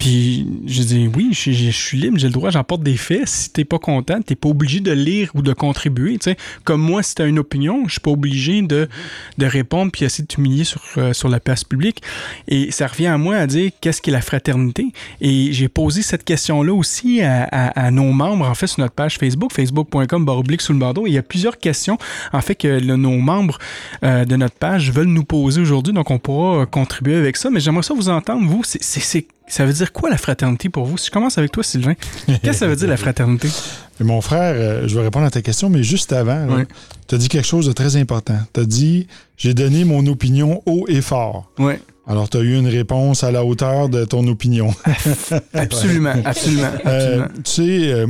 Puis 0.00 0.46
je 0.66 0.82
dis 0.82 1.08
oui, 1.14 1.28
je, 1.32 1.52
je- 1.52 1.70
suis 1.70 1.98
libre, 1.98 2.16
j'ai 2.18 2.26
le 2.26 2.32
droit, 2.32 2.48
j'emporte 2.50 2.82
des 2.82 2.96
faits. 2.96 3.28
Si 3.28 3.50
t'es 3.52 3.64
pas 3.66 3.78
content, 3.78 4.20
t'es 4.22 4.34
pas 4.34 4.48
obligé 4.48 4.80
de 4.80 4.90
lire 4.92 5.30
ou 5.34 5.42
de 5.42 5.52
contribuer. 5.52 6.14
tu 6.18 6.30
sais. 6.30 6.36
Comme 6.64 6.80
moi, 6.80 7.02
si 7.02 7.14
t'as 7.14 7.26
une 7.28 7.38
opinion, 7.38 7.84
je 7.86 7.92
suis 7.92 8.00
pas 8.00 8.10
obligé 8.10 8.62
de, 8.62 8.88
de 9.36 9.46
répondre 9.46 9.92
puis 9.92 10.04
essayer 10.06 10.22
de 10.22 10.28
t'humilier 10.28 10.64
sur, 10.64 10.80
euh, 10.96 11.12
sur 11.12 11.28
la 11.28 11.38
place 11.38 11.64
publique. 11.64 12.02
Et 12.48 12.70
ça 12.70 12.86
revient 12.86 13.08
à 13.08 13.18
moi 13.18 13.36
à 13.36 13.46
dire 13.46 13.70
qu'est-ce 13.82 14.00
qu'est 14.00 14.10
la 14.10 14.22
fraternité. 14.22 14.86
Et 15.20 15.52
j'ai 15.52 15.68
posé 15.68 16.00
cette 16.00 16.24
question-là 16.24 16.72
aussi 16.72 17.20
à, 17.20 17.44
à- 17.44 17.86
à 17.86 17.90
nos 17.90 18.10
membres, 18.12 18.48
en 18.48 18.54
fait, 18.54 18.68
sur 18.68 18.80
notre 18.80 18.94
page 18.94 19.18
Facebook, 19.18 19.52
facebook.com 19.52 20.24
baroblique 20.24 20.62
sous 20.62 20.72
le 20.72 20.78
bandeau. 20.78 21.06
Il 21.06 21.12
y 21.12 21.18
a 21.18 21.22
plusieurs 21.22 21.58
questions, 21.58 21.98
en 22.32 22.40
fait, 22.40 22.54
que 22.54 22.80
nos 22.80 23.18
membres 23.18 23.58
euh, 24.02 24.24
de 24.24 24.36
notre 24.36 24.54
page 24.56 24.90
veulent 24.92 25.08
nous 25.08 25.24
poser 25.24 25.60
aujourd'hui. 25.60 25.92
Donc, 25.92 26.10
on 26.10 26.18
pourra 26.18 26.62
euh, 26.62 26.66
contribuer 26.66 27.16
avec 27.16 27.36
ça. 27.36 27.50
Mais 27.50 27.60
j'aimerais 27.60 27.82
ça 27.82 27.92
vous 27.92 28.08
entendre, 28.08 28.46
vous. 28.48 28.62
C'est- 28.64 28.80
ça 29.50 29.66
veut 29.66 29.72
dire 29.72 29.92
quoi 29.92 30.08
la 30.10 30.16
fraternité 30.16 30.68
pour 30.68 30.84
vous? 30.86 30.96
Si 30.98 31.06
je 31.06 31.10
commence 31.10 31.36
avec 31.38 31.52
toi, 31.52 31.62
Sylvain, 31.62 31.94
qu'est-ce 32.26 32.40
que 32.42 32.52
ça 32.52 32.66
veut 32.68 32.76
dire 32.76 32.88
la 32.88 32.96
fraternité? 33.06 33.48
Et 34.00 34.04
mon 34.04 34.20
frère, 34.20 34.54
euh, 34.56 34.88
je 34.88 34.94
vais 34.96 35.02
répondre 35.02 35.26
à 35.26 35.30
ta 35.30 35.42
question, 35.42 35.68
mais 35.68 35.82
juste 35.82 36.12
avant, 36.12 36.46
Ouais. 36.48 36.66
tu 37.08 37.14
as 37.14 37.18
dit 37.18 37.28
quelque 37.28 37.46
chose 37.46 37.66
de 37.66 37.72
très 37.72 37.96
important. 37.96 38.38
Tu 38.54 38.60
as 38.60 38.64
dit 38.64 39.06
J'ai 39.36 39.52
donné 39.54 39.84
mon 39.84 40.06
opinion 40.06 40.62
haut 40.66 40.86
et 40.88 41.00
fort. 41.02 41.50
Ouais, 41.58 41.80
Alors, 42.06 42.28
tu 42.30 42.38
as 42.38 42.40
eu 42.40 42.56
une 42.56 42.66
réponse 42.68 43.22
à 43.24 43.30
la 43.30 43.44
hauteur 43.44 43.88
de 43.88 44.04
ton 44.04 44.26
opinion. 44.28 44.74
absolument, 45.54 46.14
absolument, 46.24 46.68
Euh, 46.86 47.22
absolument. 47.24 47.28
tu 47.44 47.50
sais, 47.50 47.92
euh, 47.92 48.06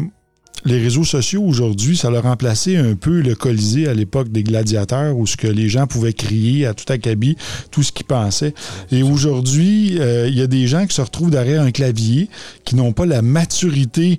les 0.64 0.78
réseaux 0.78 1.04
sociaux 1.04 1.42
aujourd'hui, 1.42 1.96
ça 1.96 2.08
a 2.08 2.20
remplacé 2.20 2.76
un 2.76 2.94
peu 2.94 3.20
le 3.20 3.34
Colisée 3.34 3.88
à 3.88 3.94
l'époque 3.94 4.28
des 4.30 4.42
gladiateurs 4.42 5.16
où 5.16 5.26
ce 5.26 5.36
que 5.36 5.46
les 5.46 5.68
gens 5.68 5.86
pouvaient 5.86 6.12
crier 6.12 6.66
à 6.66 6.74
tout 6.74 6.90
acabit 6.92 7.36
tout 7.70 7.82
ce 7.82 7.92
qu'ils 7.92 8.06
pensaient. 8.06 8.54
Et 8.90 9.02
aujourd'hui, 9.02 9.98
euh, 10.00 10.28
il 10.28 10.36
y 10.36 10.42
a 10.42 10.46
des 10.46 10.66
gens 10.66 10.86
qui 10.86 10.94
se 10.94 11.00
retrouvent 11.00 11.30
derrière 11.30 11.62
un 11.62 11.70
clavier, 11.70 12.28
qui 12.64 12.76
n'ont 12.76 12.92
pas 12.92 13.06
la 13.06 13.22
maturité 13.22 14.18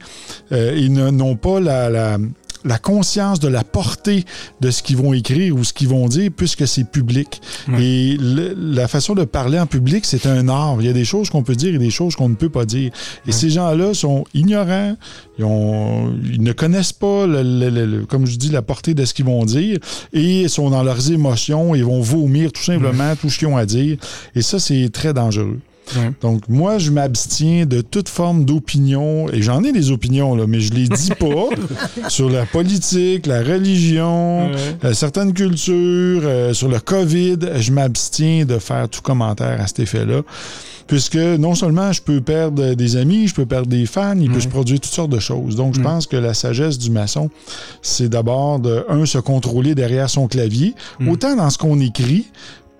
euh, 0.52 0.76
et 0.76 0.90
n'ont 0.90 1.36
pas 1.36 1.60
la, 1.60 1.90
la- 1.90 2.18
la 2.63 2.78
conscience 2.78 3.39
de 3.39 3.47
la 3.47 3.63
portée 3.63 4.26
de 4.62 4.69
ce 4.71 4.84
qu'ils 4.84 4.97
vont 4.97 5.13
écrire 5.13 5.56
ou 5.56 5.63
ce 5.63 5.74
qu'ils 5.74 5.88
vont 5.88 6.08
dire 6.08 6.30
puisque 6.36 6.67
c'est 6.67 6.84
public. 6.84 7.41
Ouais. 7.67 7.84
Et 7.84 8.17
le- 8.17 8.54
la 8.58 8.88
façon 8.88 9.15
de 9.15 9.24
parler 9.24 9.60
en 9.60 9.65
public, 9.65 10.06
c'est 10.06 10.26
un 10.26 10.47
art. 10.50 10.78
Il 10.80 10.86
y 10.86 10.89
a 10.89 10.93
des 10.93 11.06
choses 11.06 11.30
qu'on 11.30 11.43
peut 11.43 11.56
dire 11.56 11.74
et 11.76 11.78
des 11.78 11.89
choses 11.89 12.15
qu'on 12.15 12.30
ne 12.30 12.36
peut 12.36 12.50
pas 12.50 12.65
dire. 12.65 12.91
Et 13.28 13.32
ces 13.32 13.50
gens-là 13.50 13.93
sont 13.93 14.26
ignorants, 14.34 14.95
ils, 15.39 15.45
ont- 15.45 16.13
ils 16.24 16.41
ne 16.43 16.52
connaissent 16.54 16.93
pas, 16.93 17.26
le- 17.28 17.41
le- 17.69 18.06
comme 18.06 18.26
je 18.26 18.36
dis, 18.38 18.50
la 18.50 18.62
portée 18.62 18.93
de 18.93 19.06
ce 19.06 19.13
qu'ils 19.13 19.26
vont 19.26 19.43
dire 19.45 19.78
et 20.13 20.47
sont 20.47 20.69
dans 20.69 20.84
leurs 20.84 21.12
émotions 21.12 21.74
et 21.76 21.82
vont 21.82 22.02
vomir 22.02 22.52
tout 22.52 22.63
simplement 22.63 23.15
tout 23.15 23.30
ce 23.30 23.39
qu'ils 23.39 23.47
ont 23.47 23.58
à 23.58 23.65
dire. 23.65 23.97
Et 24.36 24.41
ça, 24.41 24.60
c'est 24.60 24.89
très 24.91 25.13
dangereux. 25.13 25.60
Ouais. 25.96 26.12
Donc, 26.22 26.48
moi, 26.48 26.78
je 26.78 26.89
m'abstiens 26.91 27.65
de 27.65 27.82
toute 27.82 28.08
forme 28.08 28.46
d'opinion, 28.46 29.28
et 29.32 29.41
j'en 29.41 29.63
ai 29.63 29.72
des 29.72 29.91
opinions, 29.91 30.36
là, 30.36 30.46
mais 30.48 30.60
je 30.62 30.74
les 30.74 30.88
dis 30.88 31.10
pas, 31.20 31.50
sur 32.10 32.30
la 32.30 32.46
politique, 32.46 33.26
la 33.26 33.41
religion, 33.41 34.50
Ouais. 34.52 34.58
euh, 34.86 34.94
certaines 34.94 35.34
cultures, 35.34 36.22
euh, 36.24 36.54
sur 36.54 36.67
le 36.70 36.80
COVID. 36.80 37.38
Je 37.60 37.72
m'abstiens 37.72 38.46
de 38.46 38.58
faire 38.60 38.88
tout 38.89 39.02
commentaire 39.02 39.60
à 39.60 39.67
cet 39.67 39.80
effet-là. 39.80 40.22
Puisque 40.88 41.15
non 41.15 41.56
seulement 41.56 41.94
je 41.94 42.02
peux 42.02 42.20
perdre 42.20 42.74
des 42.74 42.98
amis, 42.98 43.28
je 43.28 43.34
peux 43.34 43.46
perdre 43.46 43.67
des 43.67 43.86
fans, 43.86 44.17
il 44.20 44.30
peut 44.30 44.41
se 44.41 44.50
produire 44.50 44.80
toutes 44.82 44.91
sortes 44.94 45.12
de 45.12 45.20
choses. 45.20 45.56
Donc, 45.56 45.74
je 45.76 45.80
pense 45.80 46.06
que 46.06 46.17
la 46.17 46.34
sagesse 46.34 46.78
du 46.78 46.89
maçon, 46.89 47.30
c'est 47.82 48.10
d'abord 48.10 48.60
de, 48.60 48.84
un, 48.89 49.06
se 49.06 49.17
contrôler 49.17 49.74
derrière 49.74 50.10
son 50.10 50.28
clavier, 50.28 50.74
autant 51.08 51.36
dans 51.38 51.50
ce 51.50 51.58
qu'on 51.58 51.80
écrit 51.80 52.26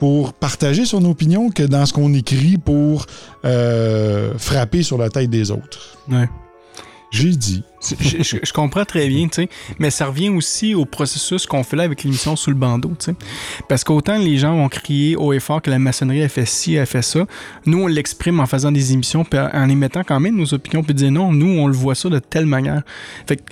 pour 0.02 0.34
partager 0.34 0.84
son 0.86 1.06
opinion 1.06 1.52
que 1.52 1.62
dans 1.62 1.86
ce 1.86 1.94
qu'on 1.94 2.12
écrit 2.16 2.58
pour 2.58 3.06
euh, 3.46 4.34
frapper 4.40 4.82
sur 4.82 4.98
la 4.98 5.10
tête 5.10 5.30
des 5.30 5.52
autres. 5.52 5.96
Ouais. 6.10 6.28
J'ai 7.12 7.30
dit. 7.36 7.62
Je, 8.00 8.24
je- 8.24 8.38
je 8.44 8.52
comprends 8.54 8.84
très 8.84 9.08
bien, 9.10 9.28
tu 9.28 9.44
sais, 9.44 9.50
mais 9.78 9.92
ça 9.92 10.08
revient 10.08 10.30
aussi 10.30 10.74
au 10.74 10.86
processus 10.86 11.46
qu'on 11.46 11.62
fait 11.64 11.76
là 11.76 11.84
avec 11.84 12.04
l'émission 12.04 12.36
sous 12.36 12.50
le 12.50 12.56
bandeau, 12.56 12.94
tu 12.98 13.12
sais. 13.12 13.16
Parce 13.70 13.84
qu'autant 13.84 14.18
les 14.18 14.40
gens 14.40 14.56
vont 14.56 14.70
crier 14.70 15.16
haut 15.16 15.34
et 15.34 15.40
fort 15.40 15.62
que 15.62 15.70
la 15.70 15.78
maçonnerie 15.78 16.24
a 16.24 16.30
fait 16.30 16.48
ci, 16.48 16.80
a 16.80 16.88
fait 16.88 17.04
ça, 17.04 17.28
nous 17.68 17.84
on 17.84 17.88
l'exprime 17.88 18.40
en 18.40 18.48
faisant 18.48 18.72
des 18.72 18.94
émissions, 18.94 19.24
puis 19.24 19.40
en 19.40 19.70
émettant 19.70 20.02
quand 20.04 20.20
même 20.20 20.36
nos 20.36 20.52
opinions, 20.56 20.82
puis 20.84 20.96
dire 20.96 21.12
non, 21.12 21.32
nous 21.32 21.60
on 21.60 21.68
le 21.68 21.74
voit 21.74 21.94
ça 21.94 22.10
de 22.10 22.18
telle 22.18 22.48
manière. 22.48 22.82
Fait 23.28 23.36
que 23.36 23.44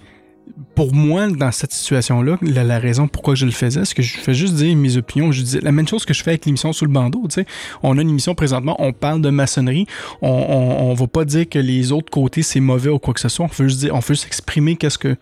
pour 0.76 0.94
moi, 0.94 1.28
dans 1.28 1.52
cette 1.52 1.74
situation-là, 1.74 2.38
la, 2.42 2.64
la 2.64 2.80
raison 2.80 3.08
pourquoi 3.08 3.36
je 3.36 3.46
le 3.46 3.52
faisais, 3.52 3.86
c'est 3.86 3.96
que 3.96 4.02
je 4.02 4.18
fais 4.18 4.34
juste 4.34 4.56
dire 4.56 4.76
mes 4.76 4.98
opinions. 4.98 5.32
Je 5.32 5.42
dis 5.42 5.60
la 5.62 5.72
même 5.72 5.88
chose 5.88 6.06
que 6.06 6.14
je 6.14 6.24
fais 6.24 6.32
avec 6.32 6.46
l'émission 6.46 6.74
sous 6.74 6.86
le 6.86 6.92
bandeau. 6.92 7.24
Tu 7.28 7.36
sais, 7.36 7.46
on 7.84 7.98
a 7.98 8.02
une 8.02 8.10
émission 8.10 8.36
présentement, 8.36 8.76
on 8.80 8.94
parle 8.94 9.22
de 9.22 9.30
maçonnerie. 9.30 9.86
On, 10.22 10.30
on, 10.30 10.94
va 10.94 11.08
pas 11.08 11.26
dire 11.26 11.48
que 11.48 11.60
les 11.60 11.92
autres 11.92 12.10
côtés 12.10 12.42
c'est 12.42 12.60
mauvais 12.60 12.90
ou 12.90 13.00
quoi 13.00 13.14
que 13.14 13.20
ce 13.20 13.30
soit. 13.30 13.46
On 13.46 13.50
fait 13.50 13.64
juste 13.64 13.80
dire, 13.80 13.96
on 13.96 14.02
fait 14.02 14.14
juste 14.14 14.28
exprimer 14.28 14.76
qu'est-ce 14.76 14.98
que 14.98 15.16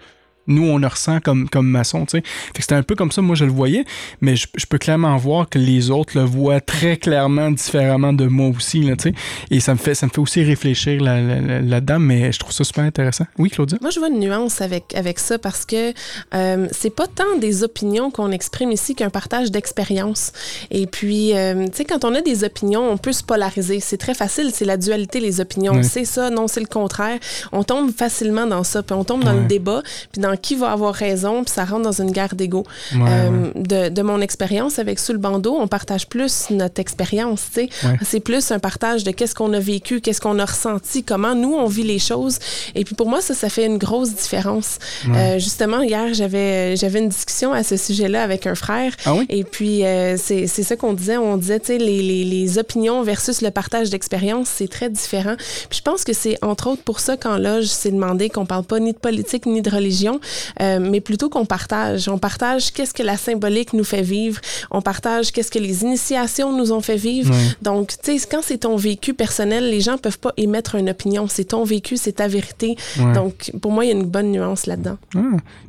nous 0.47 0.63
on 0.63 0.77
le 0.77 0.87
ressent 0.87 1.19
comme 1.19 1.49
comme 1.49 1.67
maçon. 1.67 2.05
Tu 2.05 2.17
sais, 2.17 2.23
fait 2.23 2.53
que 2.53 2.61
c'était 2.61 2.75
un 2.75 2.83
peu 2.83 2.95
comme 2.95 3.11
ça. 3.11 3.21
Moi 3.21 3.35
je 3.35 3.45
le 3.45 3.51
voyais, 3.51 3.85
mais 4.21 4.35
je, 4.35 4.47
je 4.55 4.65
peux 4.65 4.77
clairement 4.77 5.15
voir 5.17 5.49
que 5.49 5.59
les 5.59 5.89
autres 5.89 6.17
le 6.17 6.23
voient 6.25 6.61
très 6.61 6.97
clairement 6.97 7.51
différemment 7.51 8.13
de 8.13 8.25
moi 8.27 8.49
aussi. 8.55 8.81
Là, 8.81 8.95
tu 8.95 9.09
sais, 9.09 9.15
et 9.51 9.59
ça 9.59 9.73
me 9.73 9.77
fait 9.77 9.95
ça 9.95 10.05
me 10.05 10.11
fait 10.11 10.19
aussi 10.19 10.43
réfléchir 10.43 11.01
là- 11.01 11.21
là- 11.21 11.41
là- 11.41 11.61
là-dedans. 11.61 11.99
Mais 11.99 12.31
je 12.31 12.39
trouve 12.39 12.51
ça 12.53 12.63
super 12.63 12.83
intéressant. 12.83 13.25
Oui, 13.37 13.49
Claudia? 13.49 13.77
Moi, 13.81 13.89
je 13.91 13.99
vois 13.99 14.09
une 14.09 14.19
nuance 14.19 14.61
avec, 14.61 14.93
avec 14.95 15.19
ça 15.19 15.37
parce 15.39 15.65
que 15.65 15.93
euh, 16.33 16.67
c'est 16.71 16.89
pas 16.95 17.07
tant 17.07 17.37
des 17.39 17.63
opinions 17.63 18.11
qu'on 18.11 18.31
exprime 18.31 18.71
ici 18.71 18.95
qu'un 18.95 19.09
partage 19.09 19.51
d'expérience. 19.51 20.31
Et 20.71 20.87
puis, 20.87 21.35
euh, 21.35 21.65
tu 21.67 21.77
sais, 21.77 21.85
quand 21.85 22.05
on 22.05 22.13
a 22.15 22.21
des 22.21 22.43
opinions, 22.43 22.89
on 22.91 22.97
peut 22.97 23.11
se 23.13 23.23
polariser. 23.23 23.79
C'est 23.79 23.97
très 23.97 24.13
facile, 24.13 24.51
c'est 24.53 24.65
la 24.65 24.77
dualité, 24.77 25.19
les 25.19 25.41
opinions. 25.41 25.73
Ouais. 25.73 25.83
C'est 25.83 26.05
ça, 26.05 26.29
non, 26.29 26.47
c'est 26.47 26.59
le 26.59 26.65
contraire. 26.67 27.19
On 27.51 27.63
tombe 27.63 27.91
facilement 27.91 28.45
dans 28.45 28.63
ça, 28.63 28.83
puis 28.83 28.95
on 28.95 29.03
tombe 29.03 29.23
dans 29.23 29.33
Ouais. 29.33 29.41
le 29.41 29.47
débat, 29.47 29.81
puis 30.11 30.21
dans 30.21 30.31
qui 30.37 30.55
va 30.55 30.71
avoir 30.71 30.93
raison, 30.93 31.43
puis 31.43 31.53
ça 31.53 31.65
rentre 31.65 31.83
dans 31.83 32.01
une 32.01 32.11
guerre 32.11 32.35
d'ego. 32.35 32.63
Ouais, 32.93 32.99
Euh, 33.07 33.51
de, 33.55 33.89
de 33.89 34.01
mon 34.01 34.21
expérience 34.21 34.79
avec 34.79 34.99
Sous 34.99 35.13
le 35.13 35.17
bandeau, 35.19 35.57
on 35.59 35.67
partage 35.67 36.07
plus 36.07 36.49
notre 36.49 36.79
expérience, 36.79 37.43
tu 37.53 37.61
sais. 37.61 37.69
Ouais. 37.87 37.95
C'est 38.03 38.19
plus 38.19 38.51
un 38.51 38.59
partage 38.59 39.03
de 39.03 39.11
qu'est-ce 39.11 39.35
qu'on 39.35 39.53
a 39.53 39.59
vécu, 39.59 40.01
qu'est-ce 40.01 40.21
qu'on 40.21 40.39
a 40.39 40.45
ressenti, 40.45 41.03
comment 41.03 41.35
nous, 41.35 41.53
on 41.53 41.67
vit 41.67 41.83
les 41.83 41.99
choses. 41.99 42.37
Et 42.75 42.83
puis 42.83 42.95
pour 42.95 43.07
moi, 43.09 43.21
ça, 43.21 43.33
ça 43.33 43.49
fait 43.49 43.65
une 43.65 43.77
grosse 43.77 44.13
différence. 44.13 44.77
Euh, 45.09 45.39
justement, 45.39 45.81
hier, 45.81 46.13
j'avais 46.13 46.75
j'avais 46.75 46.99
une 46.99 47.09
discussion 47.09 47.53
à 47.53 47.63
ce 47.63 47.77
sujet-là 47.77 48.23
avec 48.23 48.45
un 48.47 48.55
frère. 48.55 48.93
Ah 49.05 49.13
oui? 49.15 49.25
Et 49.29 49.43
puis, 49.43 49.83
euh, 49.85 50.15
c'est 50.17 50.47
c'est 50.47 50.63
ça 50.63 50.75
qu'on 50.75 50.93
disait. 50.93 51.17
On 51.17 51.37
disait, 51.37 51.59
tu 51.59 51.67
sais, 51.67 51.77
les, 51.77 52.01
les, 52.01 52.23
les 52.23 52.57
opinions 52.57 53.01
versus 53.03 53.41
le 53.41 53.51
partage 53.51 53.89
d'expérience, 53.89 54.47
c'est 54.49 54.67
très 54.69 54.89
différent. 54.89 55.35
Puis 55.69 55.79
je 55.79 55.81
pense 55.81 56.03
que 56.03 56.13
c'est 56.13 56.37
entre 56.43 56.67
autres 56.67 56.83
pour 56.83 56.99
ça 56.99 57.17
qu'en 57.17 57.37
loge, 57.37 57.65
c'est 57.67 57.91
demandé 57.91 58.29
qu'on 58.29 58.45
parle 58.45 58.63
pas 58.63 58.79
ni 58.79 58.93
de 58.93 58.97
politique 58.97 59.45
ni 59.45 59.61
de 59.61 59.69
religion, 59.69 60.19
euh, 60.61 60.79
mais 60.79 61.01
plutôt 61.01 61.29
qu'on 61.29 61.45
partage. 61.45 62.07
On 62.09 62.17
partage 62.17 62.71
qu'est-ce 62.71 62.93
que 62.93 63.03
la 63.03 63.17
symbolique 63.17 63.73
nous 63.73 63.83
fait 63.83 64.01
vivre. 64.01 64.39
On 64.71 64.81
partage 64.81 65.31
qu'est-ce 65.31 65.51
que 65.51 65.59
les 65.59 65.83
initiations 65.83 66.55
nous 66.57 66.71
ont 66.71 66.81
fait 66.81 66.95
vivre. 66.97 67.33
Donc, 67.61 67.93
tu 68.03 68.17
sais, 68.19 68.27
quand 68.29 68.41
c'est 68.43 68.59
ton 68.59 68.75
vécu 68.75 69.13
personnel, 69.13 69.69
les 69.69 69.81
gens 69.81 69.97
peuvent 69.97 70.19
pas 70.19 70.33
émettre 70.37 70.75
une 70.75 70.89
opinion. 70.89 71.27
C'est 71.27 71.45
ton 71.45 71.63
vécu, 71.63 71.97
c'est 71.97 72.13
ta 72.13 72.27
vérité. 72.27 72.75
Donc, 73.13 73.51
pour 73.61 73.71
moi, 73.71 73.85
il 73.85 73.89
y 73.89 73.91
a 73.91 73.95
une 73.95 74.05
bonne 74.05 74.31
nuance 74.31 74.65
là-dedans. 74.65 74.97
Ah. 75.15 75.19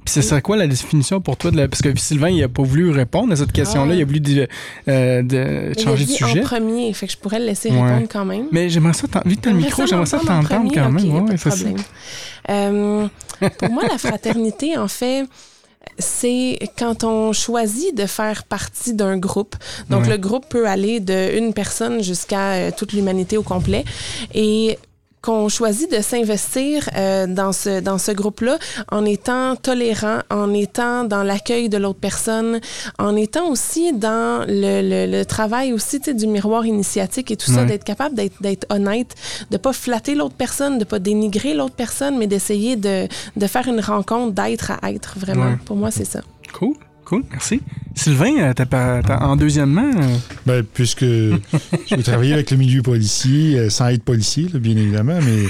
Puis 0.04 0.14
ce 0.14 0.22
serait 0.22 0.42
quoi 0.42 0.56
la 0.56 0.66
définition 0.66 1.20
pour 1.20 1.36
toi 1.36 1.50
de 1.50 1.56
la... 1.56 1.68
Parce 1.68 1.82
que 1.82 1.96
Sylvain, 1.98 2.30
il 2.30 2.42
a 2.42 2.48
pas 2.48 2.62
voulu 2.62 2.90
répondre 2.90 3.32
à 3.32 3.36
cette 3.36 3.52
question-là. 3.52 3.92
Ah. 3.92 3.96
Il 3.96 4.02
a 4.02 4.04
voulu 4.04 4.20
de, 4.20 4.48
euh, 4.88 5.22
de 5.22 5.72
a 5.78 5.82
changer 5.82 6.04
de 6.06 6.10
sujet. 6.10 6.40
en 6.40 6.44
premier, 6.44 6.92
fait 6.92 7.06
que 7.06 7.12
je 7.12 7.18
pourrais 7.18 7.38
le 7.38 7.46
laisser 7.46 7.70
Ouais. 7.70 7.82
répondre 7.82 8.08
quand 8.10 8.24
même. 8.24 8.46
Mais 8.52 8.68
j'aimerais 8.70 8.94
ça, 8.94 9.06
t'as 9.10 9.22
le 9.24 9.52
micro, 9.52 9.86
j'aimerais 9.86 10.06
ça 10.06 10.18
t'entendre 10.18 10.70
quand 10.74 10.90
même. 10.90 11.12
Ouais, 11.24 11.32
de 11.32 11.36
c'est 11.36 11.50
ça. 11.50 11.66
Euh, 12.50 13.06
pour 13.58 13.70
moi, 13.70 13.84
la 13.88 13.98
fraternité, 13.98 14.76
en 14.76 14.88
fait, 14.88 15.24
c'est 15.98 16.58
quand 16.78 17.04
on 17.04 17.32
choisit 17.32 17.96
de 17.96 18.06
faire 18.06 18.44
partie 18.44 18.94
d'un 18.94 19.16
groupe. 19.18 19.56
Donc, 19.90 20.02
Ouais. 20.02 20.10
le 20.10 20.16
groupe 20.18 20.46
peut 20.48 20.66
aller 20.68 21.00
de 21.00 21.36
une 21.36 21.54
personne 21.54 22.02
jusqu'à 22.02 22.52
euh, 22.52 22.70
toute 22.76 22.92
l'humanité 22.92 23.36
au 23.36 23.42
complet. 23.42 23.84
Et 24.34 24.78
qu'on 25.22 25.48
choisit 25.48 25.90
de 25.90 26.00
s'investir 26.00 26.88
euh, 26.96 27.26
dans 27.26 27.52
ce, 27.52 27.80
dans 27.80 27.98
ce 27.98 28.12
groupe-là 28.12 28.58
en 28.90 29.04
étant 29.04 29.56
tolérant, 29.56 30.20
en 30.30 30.52
étant 30.54 31.04
dans 31.04 31.22
l'accueil 31.22 31.68
de 31.68 31.76
l'autre 31.76 31.98
personne, 32.00 32.60
en 32.98 33.16
étant 33.16 33.48
aussi 33.48 33.92
dans 33.92 34.44
le, 34.46 34.80
le, 34.82 35.10
le 35.18 35.24
travail 35.24 35.72
aussi 35.72 35.98
du 36.00 36.26
miroir 36.26 36.66
initiatique 36.66 37.30
et 37.30 37.36
tout 37.36 37.50
ça, 37.50 37.64
d'être 37.64 37.84
capable 37.84 38.14
d'être, 38.14 38.40
d'être 38.40 38.66
honnête, 38.70 39.14
de 39.50 39.56
pas 39.56 39.72
flatter 39.72 40.14
l'autre 40.14 40.34
personne, 40.36 40.78
de 40.78 40.84
pas 40.84 40.98
dénigrer 40.98 41.54
l'autre 41.54 41.74
personne, 41.74 42.16
mais 42.18 42.26
d'essayer 42.26 42.76
de, 42.76 43.08
de 43.36 43.46
faire 43.46 43.66
une 43.68 43.80
rencontre 43.80 44.32
d'être 44.32 44.72
à 44.82 44.92
être, 44.92 45.18
vraiment. 45.18 45.46
Ouais. 45.46 45.58
Pour 45.64 45.76
moi, 45.76 45.90
c'est 45.90 46.04
ça. 46.04 46.20
Cool, 46.52 46.74
cool, 47.08 47.24
merci. 47.30 47.60
Sylvain, 47.94 48.36
euh, 48.38 48.52
t'as 48.54 48.66
pas- 48.66 49.02
t'as- 49.02 49.24
en 49.24 49.34
deuxièmement, 49.34 49.90
euh, 49.96 50.16
Ben, 50.46 50.62
puisque 50.62 51.04
j'ai 51.04 52.02
travaillé 52.04 52.32
avec 52.34 52.50
le 52.50 52.56
milieu 52.56 52.82
policier, 52.82 53.58
euh, 53.58 53.70
sans 53.70 53.88
être 53.88 54.04
policier, 54.04 54.46
là, 54.52 54.58
bien 54.60 54.76
évidemment, 54.76 55.18
mais 55.24 55.46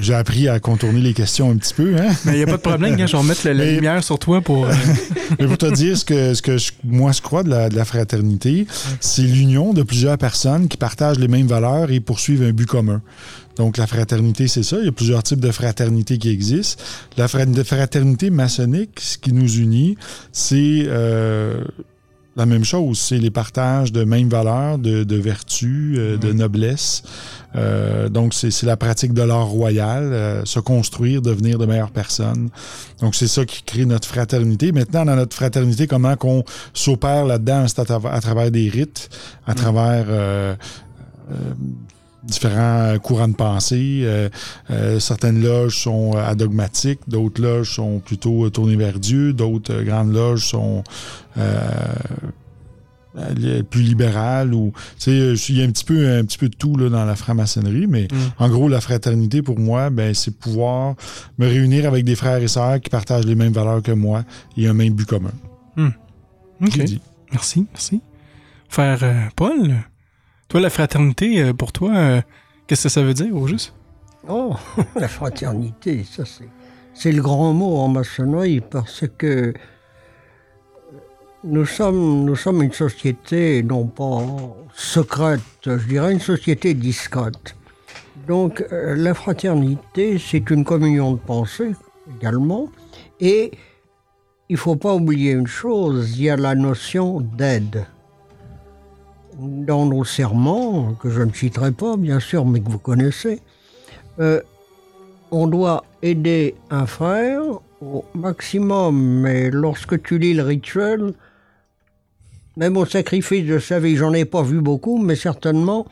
j'ai 0.00 0.14
appris 0.14 0.48
à 0.48 0.60
contourner 0.60 1.00
les 1.00 1.12
questions 1.12 1.50
un 1.50 1.56
petit 1.56 1.74
peu. 1.74 1.94
Hein? 1.98 2.08
il 2.26 2.32
n'y 2.32 2.42
a 2.42 2.46
pas 2.46 2.52
de 2.52 2.56
problème, 2.62 2.96
gars, 2.96 3.06
je 3.06 3.12
vais 3.12 3.18
remettre 3.18 3.42
la, 3.44 3.52
la 3.54 3.64
Mais- 3.64 3.74
lumière 3.74 4.02
sur 4.04 4.18
toi 4.18 4.40
pour... 4.40 4.66
euh, 4.66 4.72
Mais 5.38 5.46
pour 5.46 5.58
te 5.58 5.72
dire 5.72 5.96
ce 5.98 6.04
que, 6.04 6.32
ce 6.34 6.42
que 6.42 6.56
je- 6.58 6.72
moi 6.84 7.12
je 7.12 7.20
crois 7.20 7.42
de 7.42 7.50
la, 7.50 7.68
de 7.68 7.76
la 7.76 7.84
fraternité, 7.84 8.66
c'est 9.00 9.22
l'union 9.22 9.72
de 9.74 9.82
plusieurs 9.82 10.16
personnes 10.16 10.68
qui 10.68 10.76
partagent 10.76 11.18
les 11.18 11.28
mêmes 11.28 11.46
valeurs 11.46 11.90
et 11.90 12.00
poursuivent 12.00 12.42
un 12.42 12.52
but 12.52 12.66
commun. 12.66 13.02
Donc 13.56 13.76
la 13.76 13.86
fraternité, 13.86 14.48
c'est 14.48 14.62
ça. 14.62 14.78
Il 14.78 14.86
y 14.86 14.88
a 14.88 14.92
plusieurs 14.92 15.22
types 15.22 15.40
de 15.40 15.50
fraternité 15.50 16.18
qui 16.18 16.30
existent. 16.30 16.82
La 17.16 17.28
fra- 17.28 17.44
fraternité 17.64 18.30
maçonnique, 18.30 18.98
ce 19.00 19.18
qui 19.18 19.32
nous 19.32 19.58
unit, 19.58 19.96
c'est 20.32 20.84
euh, 20.86 21.64
la 22.36 22.46
même 22.46 22.64
chose. 22.64 22.98
C'est 22.98 23.18
les 23.18 23.30
partages 23.30 23.92
de 23.92 24.04
mêmes 24.04 24.28
valeurs, 24.28 24.78
de, 24.78 25.04
de 25.04 25.16
vertus, 25.16 25.96
euh, 25.98 26.16
de 26.16 26.32
noblesse. 26.32 27.02
Euh, 27.56 28.08
donc 28.08 28.32
c'est 28.32 28.62
la 28.62 28.76
pratique 28.76 29.12
de 29.12 29.22
l'art 29.22 29.48
royal, 29.48 30.04
euh, 30.04 30.44
se 30.44 30.60
construire, 30.60 31.20
devenir 31.20 31.58
de 31.58 31.66
meilleures 31.66 31.90
personnes. 31.90 32.48
Donc, 33.00 33.16
c'est 33.16 33.26
ça 33.26 33.44
qui 33.44 33.62
crée 33.64 33.84
notre 33.84 34.06
fraternité. 34.06 34.70
Maintenant, 34.70 35.04
dans 35.04 35.16
notre 35.16 35.34
fraternité, 35.34 35.88
comment 35.88 36.14
qu'on 36.16 36.44
s'opère 36.72 37.24
là-dedans, 37.26 37.66
c'est 37.66 37.80
à, 37.80 37.84
travers 38.20 38.50
des 38.52 38.68
rites, 38.68 39.10
à 39.46 39.54
travers 39.54 40.06
euh, 40.08 40.54
euh, 41.32 41.34
différents 42.30 42.98
courants 42.98 43.28
de 43.28 43.34
pensée. 43.34 44.00
Euh, 44.04 44.28
euh, 44.70 44.98
certaines 45.00 45.42
loges 45.42 45.76
sont 45.76 46.12
euh, 46.14 46.24
adogmatiques, 46.24 47.00
d'autres 47.08 47.42
loges 47.42 47.74
sont 47.74 47.98
plutôt 47.98 48.46
euh, 48.46 48.50
tournées 48.50 48.76
vers 48.76 48.98
Dieu, 48.98 49.32
d'autres 49.32 49.72
euh, 49.74 49.84
grandes 49.84 50.12
loges 50.14 50.46
sont 50.46 50.82
euh, 51.36 51.60
euh, 53.18 53.62
plus 53.64 53.82
libérales. 53.82 54.54
Ou, 54.54 54.72
tu 54.98 55.04
sais, 55.04 55.10
euh, 55.10 55.36
il 55.48 55.58
y 55.58 55.62
a 55.62 55.64
un 55.64 55.70
petit 55.70 55.84
peu, 55.84 56.08
un 56.08 56.24
petit 56.24 56.38
peu 56.38 56.48
de 56.48 56.54
tout 56.56 56.76
là, 56.76 56.88
dans 56.88 57.04
la 57.04 57.16
franc-maçonnerie, 57.16 57.86
mais 57.88 58.06
en 58.38 58.48
gros, 58.48 58.68
la 58.68 58.80
fraternité, 58.80 59.42
pour 59.42 59.58
moi, 59.58 59.90
ben, 59.90 60.14
c'est 60.14 60.36
pouvoir 60.38 60.94
me 61.38 61.46
réunir 61.48 61.86
avec 61.86 62.04
des 62.04 62.14
frères 62.14 62.38
et 62.42 62.48
sœurs 62.48 62.80
qui 62.80 62.88
partagent 62.90 63.26
les 63.26 63.34
mêmes 63.34 63.52
valeurs 63.52 63.82
que 63.82 63.92
moi 63.92 64.24
et 64.56 64.66
un 64.68 64.74
même 64.74 64.94
but 64.94 65.06
commun. 65.06 65.32
OK, 66.62 66.70
J'ai 66.76 66.84
dit. 66.84 67.00
merci, 67.32 67.66
merci. 67.72 68.00
Frère 68.68 68.98
euh, 69.02 69.14
Paul, 69.34 69.74
toi, 70.50 70.60
la 70.60 70.68
fraternité, 70.68 71.42
euh, 71.42 71.52
pour 71.54 71.70
toi, 71.70 71.94
euh, 71.94 72.20
qu'est-ce 72.66 72.82
que 72.82 72.88
ça 72.88 73.02
veut 73.02 73.14
dire, 73.14 73.34
au 73.34 73.46
juste? 73.46 73.72
Oh, 74.28 74.54
la 74.96 75.06
fraternité, 75.06 76.04
ça 76.04 76.24
c'est, 76.26 76.48
c'est 76.92 77.12
le 77.12 77.22
grand 77.22 77.52
mot 77.52 77.78
en 77.78 77.86
maçonnerie 77.86 78.60
parce 78.60 79.04
que 79.16 79.54
nous 81.44 81.64
sommes, 81.64 82.24
nous 82.24 82.34
sommes 82.34 82.62
une 82.62 82.72
société 82.72 83.62
non 83.62 83.86
pas 83.86 84.22
secrète, 84.74 85.40
je 85.64 85.86
dirais 85.86 86.12
une 86.12 86.20
société 86.20 86.74
discrète. 86.74 87.54
Donc 88.26 88.66
euh, 88.72 88.96
la 88.96 89.14
fraternité, 89.14 90.18
c'est 90.18 90.50
une 90.50 90.64
communion 90.64 91.12
de 91.12 91.18
pensée 91.18 91.76
également. 92.18 92.68
Et 93.20 93.52
il 94.48 94.54
ne 94.54 94.58
faut 94.58 94.76
pas 94.76 94.94
oublier 94.94 95.30
une 95.30 95.46
chose, 95.46 96.18
il 96.18 96.24
y 96.24 96.30
a 96.30 96.36
la 96.36 96.56
notion 96.56 97.20
d'aide. 97.20 97.86
Dans 99.40 99.86
nos 99.86 100.04
serments, 100.04 100.94
que 100.94 101.10
je 101.10 101.22
ne 101.22 101.32
citerai 101.32 101.72
pas 101.72 101.96
bien 101.96 102.20
sûr, 102.20 102.44
mais 102.44 102.60
que 102.60 102.70
vous 102.70 102.78
connaissez, 102.78 103.40
euh, 104.18 104.40
on 105.30 105.46
doit 105.46 105.84
aider 106.02 106.54
un 106.70 106.86
frère 106.86 107.42
au 107.80 108.04
maximum, 108.14 109.20
mais 109.20 109.50
lorsque 109.50 110.02
tu 110.02 110.18
lis 110.18 110.34
le 110.34 110.42
rituel, 110.42 111.14
même 112.56 112.76
au 112.76 112.84
sacrifice 112.84 113.46
de 113.46 113.58
sa 113.58 113.78
vie, 113.78 113.96
j'en 113.96 114.12
ai 114.12 114.24
pas 114.24 114.42
vu 114.42 114.60
beaucoup, 114.60 114.98
mais 114.98 115.16
certainement 115.16 115.86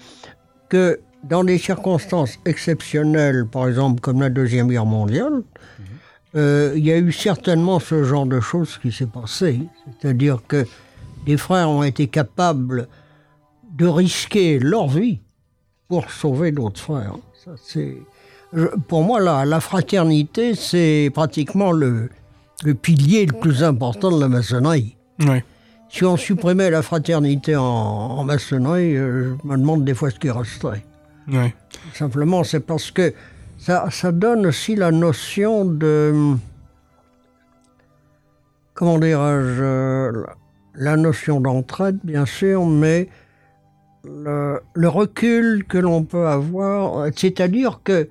que 0.68 1.00
dans 1.24 1.44
des 1.44 1.58
circonstances 1.58 2.38
exceptionnelles, 2.44 3.46
par 3.46 3.68
exemple 3.68 4.00
comme 4.00 4.20
la 4.20 4.30
Deuxième 4.30 4.68
Guerre 4.68 4.86
mondiale, 4.86 5.42
euh, 6.34 6.74
il 6.76 6.84
y 6.84 6.92
a 6.92 6.98
eu 6.98 7.10
certainement 7.10 7.80
ce 7.80 8.04
genre 8.04 8.26
de 8.26 8.40
choses 8.40 8.78
qui 8.78 8.92
s'est 8.92 9.06
passé. 9.06 9.60
C'est-à-dire 10.00 10.42
que 10.46 10.66
des 11.24 11.36
frères 11.36 11.70
ont 11.70 11.82
été 11.82 12.06
capables 12.06 12.86
de 13.78 13.86
risquer 13.86 14.58
leur 14.58 14.88
vie 14.88 15.20
pour 15.88 16.10
sauver 16.10 16.52
d'autres 16.52 16.80
frères. 16.80 17.14
Ça, 17.44 17.52
c'est, 17.62 17.96
je- 18.52 18.66
pour 18.88 19.02
moi, 19.02 19.20
la, 19.20 19.44
la 19.44 19.60
fraternité, 19.60 20.54
c'est 20.54 21.10
pratiquement 21.14 21.70
le, 21.72 22.10
le 22.64 22.74
pilier 22.74 23.24
le 23.26 23.38
plus 23.38 23.62
important 23.62 24.10
de 24.10 24.20
la 24.20 24.28
maçonnerie. 24.28 24.96
Ouais. 25.20 25.44
Si 25.90 26.04
on 26.04 26.16
supprimait 26.16 26.70
la 26.70 26.82
fraternité 26.82 27.56
en, 27.56 27.62
en 27.64 28.24
maçonnerie, 28.24 28.96
euh, 28.96 29.36
je 29.42 29.48
me 29.48 29.56
demande 29.56 29.84
des 29.84 29.94
fois 29.94 30.10
ce 30.10 30.18
qui 30.18 30.30
resterait. 30.30 30.84
Ouais. 31.32 31.54
Simplement, 31.94 32.44
c'est 32.44 32.60
parce 32.60 32.90
que 32.90 33.14
ça, 33.58 33.86
ça 33.90 34.12
donne 34.12 34.46
aussi 34.46 34.74
la 34.76 34.90
notion 34.90 35.64
de. 35.64 36.34
Comment 38.74 38.98
dirais-je 38.98 39.62
euh, 39.62 40.24
La 40.74 40.96
notion 40.96 41.40
d'entraide, 41.40 41.98
bien 42.04 42.26
sûr, 42.26 42.64
mais 42.66 43.08
le, 44.04 44.60
le 44.74 44.88
recul 44.88 45.64
que 45.68 45.78
l'on 45.78 46.04
peut 46.04 46.26
avoir, 46.26 47.06
c'est-à-dire 47.16 47.80
que 47.84 48.08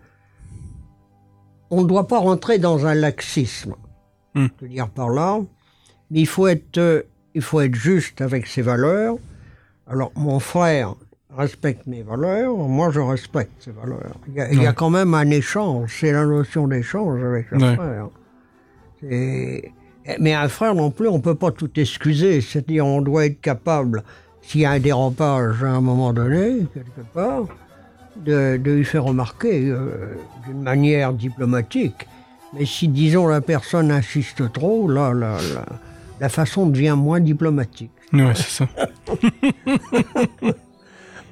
on 1.70 1.82
ne 1.84 1.88
doit 1.88 2.08
pas 2.08 2.20
rentrer 2.20 2.60
dans 2.60 2.86
un 2.86 2.94
laxisme. 2.94 3.76
Hmm. 4.36 4.48
Je 4.60 4.66
veux 4.66 4.70
dire 4.72 4.90
par 4.90 5.10
là, 5.10 5.40
mais 6.12 6.20
il 6.22 6.28
faut 6.28 6.48
être, 6.48 6.78
euh, 6.78 7.02
il 7.34 7.42
faut 7.42 7.60
être 7.62 7.76
juste 7.76 8.22
avec 8.22 8.48
ses 8.48 8.62
valeurs. 8.62 9.16
Alors, 9.88 10.12
mon 10.16 10.40
frère 10.40 10.96
respecte 11.36 11.86
mes 11.88 12.04
valeurs, 12.04 12.56
moi 12.56 12.90
je 12.92 13.00
respecte 13.00 13.52
ses 13.64 13.72
valeurs. 13.72 14.16
Il 14.28 14.34
y 14.36 14.42
a, 14.42 14.52
il 14.52 14.62
y 14.62 14.66
a 14.66 14.70
Ouais. 14.70 14.76
quand 14.76 14.90
même 14.90 15.14
un 15.14 15.30
échange, 15.30 15.98
c'est 16.00 16.12
la 16.12 16.26
notion 16.26 16.68
d'échange 16.68 17.22
avec 17.24 17.52
le 17.52 17.58
Ouais. 17.58 17.76
frère. 17.76 18.10
Mais 20.20 20.34
un 20.34 20.48
frère 20.48 20.74
non 20.74 20.90
plus, 20.90 21.08
on 21.10 21.18
ne 21.18 21.22
peut 21.22 21.36
pas 21.36 21.52
tout 21.52 21.70
excuser, 21.80 22.40
c'est-à-dire 22.42 22.86
on 22.86 23.02
doit 23.02 23.26
être 23.26 23.42
capable, 23.42 24.04
s'il 24.48 24.62
y 24.62 24.66
a 24.66 24.72
un 24.72 24.80
dérapage 24.80 25.62
à 25.62 25.68
un 25.68 25.82
moment 25.82 26.14
donné, 26.14 26.66
quelque 26.74 27.02
part, 27.14 27.44
de, 28.16 28.56
de 28.58 28.72
lui 28.72 28.86
faire 28.86 29.04
remarquer 29.04 29.68
euh, 29.68 30.16
d'une 30.46 30.62
manière 30.62 31.12
diplomatique. 31.12 32.08
Mais 32.54 32.66
si, 32.66 32.88
disons, 32.88 33.28
la 33.28 33.42
personne 33.42 33.92
insiste 33.92 34.52
trop, 34.54 34.90
là, 34.90 35.14
la, 35.14 35.34
la, 35.54 35.66
la 36.22 36.30
façon 36.30 36.66
devient 36.66 36.96
moins 36.98 37.20
diplomatique. 37.20 37.92
Ouais, 38.14 38.34
c'est 38.36 38.64
ça. 38.64 38.68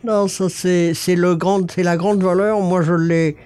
Non, 0.04 0.28
ça 0.28 0.50
c'est 0.50 0.94
c'est 0.94 1.16
le 1.16 1.36
grand, 1.36 1.72
c'est 1.72 1.82
la 1.82 1.98
grande 1.98 2.22
valeur. 2.22 2.62
Moi, 2.62 2.84
je 2.84 2.94
l'ai, 2.94 3.38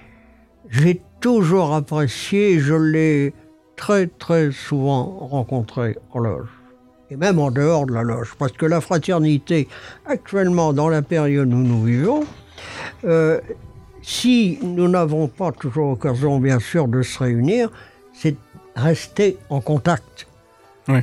j'ai 0.68 1.00
toujours 1.20 1.72
apprécié. 1.72 2.58
Je 2.58 2.74
l'ai 2.74 3.32
très 3.76 4.08
très 4.08 4.52
souvent 4.52 5.04
rencontré 5.04 5.96
en 6.12 6.18
loge 6.18 6.50
et 7.10 7.16
même 7.16 7.38
en 7.38 7.50
dehors 7.50 7.86
de 7.86 7.92
la 7.92 8.02
loge, 8.02 8.34
parce 8.38 8.52
que 8.52 8.66
la 8.66 8.80
fraternité 8.80 9.68
actuellement 10.06 10.72
dans 10.72 10.88
la 10.88 11.02
période 11.02 11.52
où 11.52 11.56
nous 11.56 11.82
vivons, 11.82 12.24
euh, 13.04 13.40
si 14.02 14.58
nous 14.62 14.88
n'avons 14.88 15.28
pas 15.28 15.52
toujours 15.52 15.90
l'occasion, 15.90 16.38
bien 16.38 16.60
sûr, 16.60 16.88
de 16.88 17.02
se 17.02 17.18
réunir, 17.18 17.70
c'est 18.12 18.36
rester 18.76 19.36
en 19.50 19.60
contact. 19.60 20.26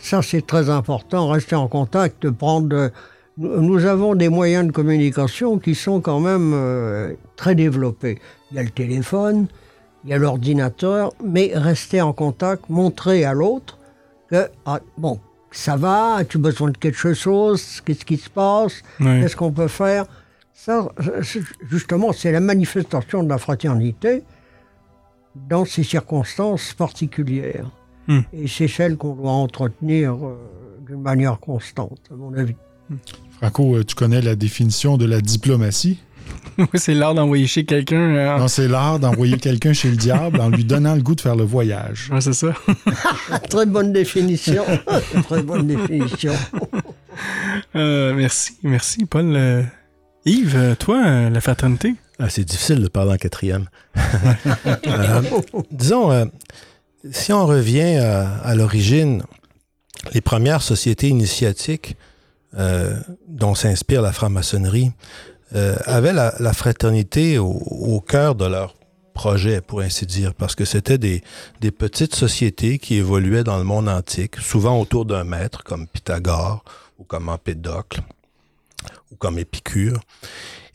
Ça, 0.02 0.22
c'est 0.22 0.46
très 0.46 0.70
important, 0.70 1.30
rester 1.30 1.56
en 1.56 1.68
contact, 1.68 2.30
prendre. 2.32 2.76
euh, 2.76 2.90
Nous 3.38 3.62
nous 3.62 3.86
avons 3.86 4.16
des 4.16 4.30
moyens 4.30 4.66
de 4.68 4.72
communication 4.72 5.60
qui 5.60 5.76
sont 5.76 6.02
quand 6.02 6.20
même 6.20 6.52
euh, 6.54 7.14
très 7.36 7.54
développés. 7.54 8.20
Il 8.50 8.58
y 8.58 8.60
a 8.60 8.64
le 8.64 8.72
téléphone, 8.72 9.48
il 10.04 10.10
y 10.10 10.14
a 10.14 10.18
l'ordinateur, 10.18 11.14
mais 11.24 11.52
rester 11.54 12.02
en 12.02 12.14
contact, 12.14 12.64
montrer 12.70 13.24
à 13.26 13.34
l'autre 13.34 13.78
que, 14.30 14.50
ah, 14.66 14.80
bon, 14.98 15.20
ça 15.58 15.76
va, 15.76 16.18
as-tu 16.18 16.38
besoin 16.38 16.70
de 16.70 16.78
quelque 16.78 17.14
chose, 17.14 17.82
qu'est-ce 17.84 18.06
qui 18.06 18.18
se 18.18 18.30
passe, 18.30 18.84
qu'est-ce 19.00 19.36
qu'on 19.36 19.52
peut 19.52 19.68
faire? 19.68 20.06
Ça, 20.54 20.88
justement, 21.68 22.14
c'est 22.14 22.32
la 22.32 22.40
manifestation 22.40 23.24
de 23.24 23.30
la 23.30 23.40
fraternité 23.40 24.24
dans 25.50 25.66
ces 25.66 25.84
circonstances 25.84 26.74
particulières. 26.74 27.72
Hmm. 28.08 28.22
Et 28.34 28.48
c'est 28.48 28.68
celle 28.68 28.98
qu'on 28.98 29.16
doit 29.16 29.32
entretenir 29.32 30.14
euh, 30.14 30.38
d'une 30.86 31.02
manière 31.02 31.40
constante, 31.40 32.00
à 32.12 32.16
mon 32.16 32.34
avis. 32.36 32.56
Franco, 33.32 33.76
euh, 33.76 33.84
tu 33.84 33.96
connais 33.96 34.22
la 34.22 34.36
définition 34.36 34.98
de 34.98 35.06
la 35.06 35.22
diplomatie? 35.22 36.00
Oui, 36.58 36.66
c'est 36.76 36.94
l'art 36.96 37.14
d'envoyer 37.14 37.46
chez 37.46 37.66
quelqu'un. 37.66 38.16
euh, 38.16 38.38
Non, 38.40 38.48
c'est 38.48 38.68
l'art 38.68 38.98
d'envoyer 39.00 39.38
quelqu'un 39.38 39.74
chez 39.74 39.90
le 39.92 39.96
diable 39.96 40.40
en 40.42 40.50
lui 40.50 40.64
donnant 40.64 40.96
le 40.96 41.02
goût 41.02 41.14
de 41.16 41.22
faire 41.22 41.36
le 41.36 41.44
voyage. 41.44 42.10
Ouais, 42.12 42.20
c'est 42.22 42.34
ça. 42.34 42.48
Très 43.50 43.66
bonne 43.68 43.94
définition. 43.94 44.64
Très 45.28 45.44
bonne 45.44 45.68
définition. 45.68 46.34
Euh, 47.76 48.14
merci, 48.16 48.58
merci, 48.64 49.06
Paul. 49.06 49.36
Euh, 49.36 49.62
Yves, 50.26 50.56
euh, 50.56 50.76
toi, 50.76 51.04
euh, 51.06 51.30
la 51.30 51.42
fraternité? 51.42 51.94
Ah, 52.20 52.30
c'est 52.30 52.44
difficile 52.44 52.82
de 52.82 52.88
parler 52.88 53.12
en 53.14 53.18
quatrième. 53.18 53.68
Euh, 54.88 55.22
disons, 55.72 56.12
euh, 56.12 56.26
si 57.12 57.32
on 57.34 57.46
revient 57.46 57.98
à, 57.98 58.38
à 58.40 58.56
l'origine, 58.56 59.24
les 60.14 60.22
premières 60.22 60.62
sociétés 60.64 61.10
initiatiques 61.10 61.96
euh, 62.58 62.96
dont 63.28 63.54
s'inspire 63.56 64.02
la 64.02 64.12
franc-maçonnerie 64.12 64.92
euh, 65.56 65.76
avaient 65.86 66.14
la, 66.14 66.34
la 66.40 66.54
fraternité 66.54 67.38
au, 67.38 67.52
au 67.52 68.02
cœur 68.02 68.36
de 68.36 68.46
leur 68.46 68.76
projet, 69.14 69.62
pour 69.62 69.82
ainsi 69.82 70.06
dire, 70.06 70.36
parce 70.36 70.54
que 70.54 70.64
c'était 70.66 71.00
des, 71.00 71.24
des 71.60 71.72
petites 71.72 72.14
sociétés 72.14 72.78
qui 72.78 72.96
évoluaient 72.96 73.44
dans 73.44 73.58
le 73.58 73.64
monde 73.64 73.90
antique, 73.90 74.36
souvent 74.38 74.80
autour 74.80 75.06
d'un 75.06 75.24
maître 75.24 75.64
comme 75.64 75.88
Pythagore 75.88 76.64
ou 77.00 77.04
comme 77.04 77.30
Empédocle 77.30 78.02
ou 79.12 79.16
comme 79.16 79.40
Épicure, 79.40 80.00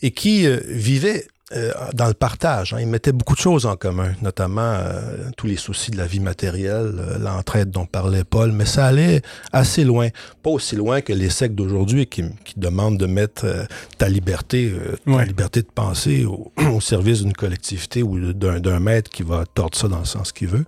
et 0.03 0.11
qui 0.11 0.47
euh, 0.47 0.61
vivaient 0.67 1.27
euh, 1.55 1.73
dans 1.95 2.07
le 2.09 2.15
partage. 2.15 2.73
hein. 2.73 2.79
Ils 2.81 2.87
mettaient 2.87 3.13
beaucoup 3.13 3.35
de 3.35 3.41
choses 3.41 3.67
en 3.67 3.77
commun, 3.77 4.13
notamment 4.23 4.61
euh, 4.63 5.01
tous 5.37 5.47
les 5.47 5.57
soucis 5.57 5.91
de 5.91 5.97
la 5.97 6.07
vie 6.07 6.21
matérielle, 6.21 6.95
euh, 6.99 7.19
l'entraide 7.19 7.71
dont 7.71 7.87
parlait 7.87 8.25
Paul, 8.25 8.53
mais 8.53 8.65
ça 8.65 8.87
allait 8.87 9.23
assez 9.53 9.85
loin. 9.85 10.09
Pas 10.43 10.51
aussi 10.51 10.77
loin 10.77 11.01
que 11.01 11.13
les 11.13 11.31
sectes 11.31 11.55
d'aujourd'hui 11.55 12.07
qui, 12.07 12.25
qui 12.45 12.55
demandent 12.59 12.99
de 12.99 13.07
mettre 13.07 13.45
euh, 13.45 13.65
ta 13.99 14.09
liberté, 14.09 14.73
euh, 14.75 14.97
ta 15.05 15.11
Ouais. 15.13 15.27
liberté 15.27 15.63
de 15.63 15.69
penser 15.75 16.25
au, 16.25 16.53
au 16.75 16.81
service 16.81 17.23
d'une 17.23 17.33
collectivité 17.35 18.03
ou 18.03 18.33
d'un 18.33 18.61
d'un 18.61 18.81
maître 18.81 19.11
qui 19.11 19.23
va 19.23 19.45
tordre 19.53 19.77
ça 19.77 19.89
dans 19.89 19.99
le 19.99 20.05
sens 20.05 20.33
qu'il 20.33 20.49
veut. 20.49 20.65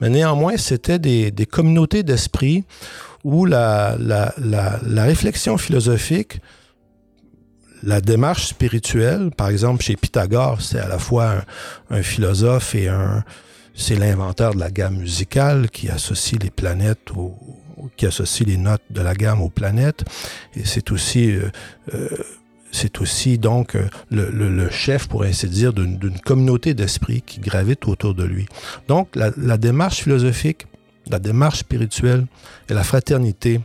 Mais 0.00 0.08
néanmoins, 0.08 0.56
c'était 0.56 0.98
des, 0.98 1.30
des 1.30 1.46
communautés 1.46 2.02
d'esprit 2.02 2.64
où 3.24 3.44
la, 3.44 3.96
la, 3.98 4.32
la, 4.38 4.80
la 4.84 5.04
réflexion 5.04 5.56
philosophique 5.58 6.40
la 7.82 8.00
démarche 8.00 8.46
spirituelle, 8.46 9.30
par 9.36 9.48
exemple, 9.48 9.82
chez 9.82 9.96
Pythagore, 9.96 10.60
c'est 10.62 10.78
à 10.78 10.88
la 10.88 10.98
fois 10.98 11.44
un, 11.90 12.02
philosophe 12.02 12.74
et 12.74 12.88
un, 12.88 13.24
c'est 13.74 13.96
l'inventeur 13.96 14.54
de 14.54 14.60
la 14.60 14.70
gamme 14.70 14.98
musicale 14.98 15.68
qui 15.70 15.88
associe 15.88 16.40
les 16.40 16.50
planètes 16.50 17.10
qui 17.96 18.06
associe 18.06 18.48
les 18.48 18.56
notes 18.56 18.82
de 18.90 19.00
la 19.00 19.14
gamme 19.14 19.40
aux 19.40 19.48
planètes. 19.48 20.04
Et 20.54 20.64
c'est 20.64 20.92
aussi, 20.92 21.32
euh, 21.32 21.50
euh, 21.94 22.08
c'est 22.70 23.00
aussi 23.00 23.38
donc 23.38 23.74
euh, 23.74 23.88
le, 24.10 24.70
chef, 24.70 25.08
pour 25.08 25.24
ainsi 25.24 25.48
dire, 25.48 25.72
d'une 25.72 26.18
communauté 26.20 26.74
d'esprit 26.74 27.22
qui 27.22 27.40
gravite 27.40 27.86
autour 27.88 28.14
de 28.14 28.24
lui. 28.24 28.46
Donc, 28.88 29.14
la, 29.16 29.30
la 29.36 29.58
démarche 29.58 30.02
philosophique, 30.02 30.66
la 31.10 31.18
démarche 31.18 31.58
spirituelle 31.60 32.26
et 32.68 32.74
la 32.74 32.84
fraternité 32.84 33.60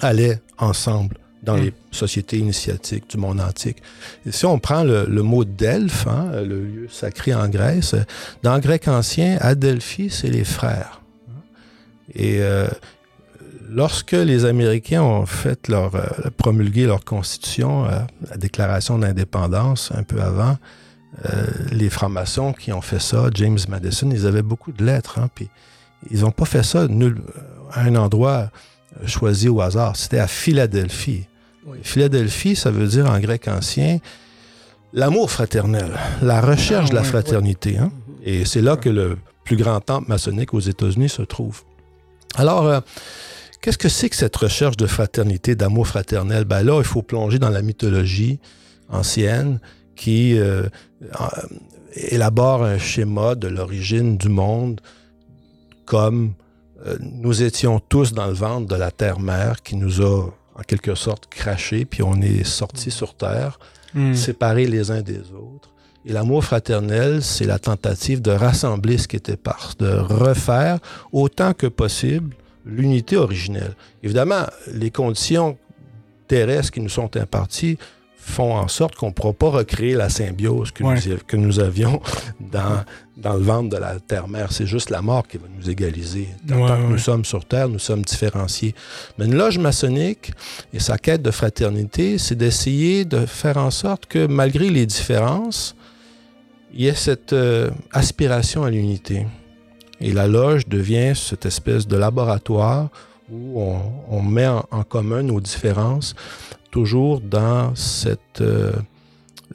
allaient 0.00 0.40
ensemble 0.58 1.18
dans 1.46 1.56
Mm. 1.56 1.62
les 1.62 1.72
sociétés 1.92 2.38
initiatiques 2.38 3.08
du 3.08 3.16
monde 3.16 3.40
antique. 3.40 3.78
Et 4.26 4.32
si 4.32 4.44
on 4.44 4.58
prend 4.58 4.84
le, 4.84 5.06
le 5.08 5.22
mot 5.22 5.44
Delphes, 5.44 6.06
hein, 6.06 6.42
le 6.42 6.60
lieu 6.66 6.88
sacré 6.90 7.34
en 7.34 7.48
Grèce, 7.48 7.94
dans 8.42 8.54
le 8.54 8.60
grec 8.60 8.88
ancien, 8.88 9.38
Adelphi, 9.40 10.10
c'est 10.10 10.28
les 10.28 10.44
frères. 10.44 11.00
Et 12.14 12.40
euh, 12.40 12.66
lorsque 13.68 14.12
les 14.12 14.44
Américains 14.44 15.02
ont 15.02 15.26
fait 15.26 15.68
leur 15.68 15.94
euh, 15.94 16.06
promulgué 16.36 16.86
leur 16.86 17.04
constitution, 17.04 17.86
euh, 17.86 18.00
la 18.30 18.36
déclaration 18.36 18.98
d'indépendance 18.98 19.92
un 19.94 20.02
peu 20.02 20.20
avant, 20.20 20.58
euh, 21.24 21.46
les 21.72 21.88
francs-maçons 21.90 22.52
qui 22.52 22.72
ont 22.72 22.82
fait 22.82 23.00
ça, 23.00 23.30
James 23.34 23.58
Madison, 23.68 24.10
ils 24.10 24.26
avaient 24.26 24.42
beaucoup 24.42 24.72
de 24.72 24.84
lettres, 24.84 25.18
hein, 25.18 25.28
puis 25.34 25.48
ils 26.10 26.20
n'ont 26.20 26.30
pas 26.32 26.44
fait 26.44 26.62
ça 26.62 26.86
nul, 26.88 27.22
à 27.72 27.82
un 27.82 27.94
endroit 27.96 28.50
choisi 29.06 29.48
au 29.48 29.60
hasard. 29.60 29.96
C'était 29.96 30.18
à 30.18 30.26
Philadelphie. 30.26 31.26
Philadelphie, 31.82 32.56
ça 32.56 32.70
veut 32.70 32.86
dire 32.86 33.10
en 33.10 33.18
grec 33.20 33.48
ancien 33.48 33.98
l'amour 34.92 35.30
fraternel, 35.30 35.90
la 36.22 36.40
recherche 36.40 36.86
Ah, 36.88 36.90
de 36.90 36.94
la 36.94 37.02
fraternité. 37.02 37.78
hein. 37.78 37.90
Et 38.24 38.44
c'est 38.44 38.62
là 38.62 38.76
que 38.76 38.88
le 38.88 39.18
plus 39.44 39.56
grand 39.56 39.80
temple 39.80 40.08
maçonnique 40.08 40.54
aux 40.54 40.60
États-Unis 40.60 41.08
se 41.08 41.22
trouve. 41.22 41.62
Alors, 42.36 42.66
euh, 42.66 42.80
qu'est-ce 43.60 43.78
que 43.78 43.88
c'est 43.88 44.08
que 44.08 44.16
cette 44.16 44.36
recherche 44.36 44.76
de 44.76 44.86
fraternité, 44.86 45.54
d'amour 45.54 45.86
fraternel? 45.86 46.44
Ben 46.44 46.62
là, 46.62 46.78
il 46.78 46.84
faut 46.84 47.02
plonger 47.02 47.38
dans 47.38 47.50
la 47.50 47.62
mythologie 47.62 48.40
ancienne 48.88 49.60
qui 49.94 50.38
euh, 50.38 50.62
euh, 51.02 51.26
élabore 51.94 52.64
un 52.64 52.78
schéma 52.78 53.34
de 53.34 53.48
l'origine 53.48 54.16
du 54.16 54.28
monde 54.28 54.80
comme 55.84 56.34
euh, 56.86 56.96
nous 57.00 57.42
étions 57.42 57.80
tous 57.80 58.12
dans 58.12 58.26
le 58.26 58.34
ventre 58.34 58.66
de 58.66 58.76
la 58.76 58.90
terre-mère 58.90 59.62
qui 59.62 59.76
nous 59.76 60.02
a 60.02 60.28
en 60.58 60.62
quelque 60.62 60.94
sorte 60.94 61.26
craché, 61.28 61.84
puis 61.84 62.02
on 62.02 62.20
est 62.20 62.44
sortis 62.44 62.90
sur 62.90 63.14
terre, 63.14 63.58
Hmm. 63.94 64.14
séparés 64.14 64.66
les 64.66 64.90
uns 64.90 65.00
des 65.00 65.32
autres. 65.32 65.70
Et 66.04 66.12
l'amour 66.12 66.44
fraternel, 66.44 67.22
c'est 67.22 67.46
la 67.46 67.58
tentative 67.58 68.20
de 68.20 68.30
rassembler 68.30 68.98
ce 68.98 69.08
qui 69.08 69.16
était 69.16 69.38
par, 69.38 69.72
de 69.78 69.88
refaire 69.88 70.78
autant 71.12 71.54
que 71.54 71.66
possible 71.66 72.36
l'unité 72.66 73.16
originelle. 73.16 73.74
Évidemment, 74.02 74.42
les 74.70 74.90
conditions 74.90 75.56
terrestres 76.28 76.72
qui 76.72 76.80
nous 76.80 76.90
sont 76.90 77.16
imparties 77.16 77.78
font 78.28 78.54
en 78.56 78.66
sorte 78.68 78.96
qu'on 78.96 79.08
ne 79.08 79.12
pourra 79.12 79.32
pas 79.32 79.50
recréer 79.50 79.94
la 79.94 80.08
symbiose 80.08 80.72
que, 80.72 80.82
Ouais. 80.82 80.96
nous, 81.06 81.18
que 81.26 81.36
nous 81.36 81.60
avions 81.60 82.00
dans, 82.40 82.82
dans 83.16 83.34
le 83.34 83.40
ventre 83.42 83.68
de 83.70 83.76
la 83.76 84.00
Terre-Mère. 84.00 84.50
C'est 84.50 84.66
juste 84.66 84.90
la 84.90 85.00
mort 85.00 85.28
qui 85.28 85.36
va 85.38 85.44
nous 85.56 85.70
égaliser. 85.70 86.28
Tant, 86.46 86.56
Ouais, 86.56 86.66
que 86.66 86.72
ouais. 86.72 86.88
nous 86.88 86.98
sommes 86.98 87.24
sur 87.24 87.44
Terre, 87.44 87.68
nous 87.68 87.78
sommes 87.78 88.02
différenciés. 88.02 88.74
Mais 89.16 89.26
une 89.26 89.36
loge 89.36 89.58
maçonnique 89.58 90.32
et 90.74 90.80
sa 90.80 90.98
quête 90.98 91.22
de 91.22 91.30
fraternité, 91.30 92.18
c'est 92.18 92.34
d'essayer 92.34 93.04
de 93.04 93.26
faire 93.26 93.58
en 93.58 93.70
sorte 93.70 94.06
que 94.06 94.26
malgré 94.26 94.70
les 94.70 94.86
différences, 94.86 95.76
il 96.74 96.82
y 96.82 96.88
ait 96.88 96.94
cette 96.94 97.32
euh, 97.32 97.70
aspiration 97.92 98.64
à 98.64 98.70
l'unité. 98.70 99.26
Et 100.00 100.12
la 100.12 100.26
loge 100.26 100.66
devient 100.66 101.12
cette 101.14 101.46
espèce 101.46 101.86
de 101.86 101.96
laboratoire 101.96 102.88
où 103.32 103.60
on, 103.62 103.80
on 104.10 104.20
met 104.22 104.46
en, 104.46 104.64
en 104.70 104.82
commun 104.82 105.22
nos 105.22 105.40
différences, 105.40 106.14
toujours 106.76 107.22
dans 107.22 107.74
cette, 107.74 108.42
euh, 108.42 108.70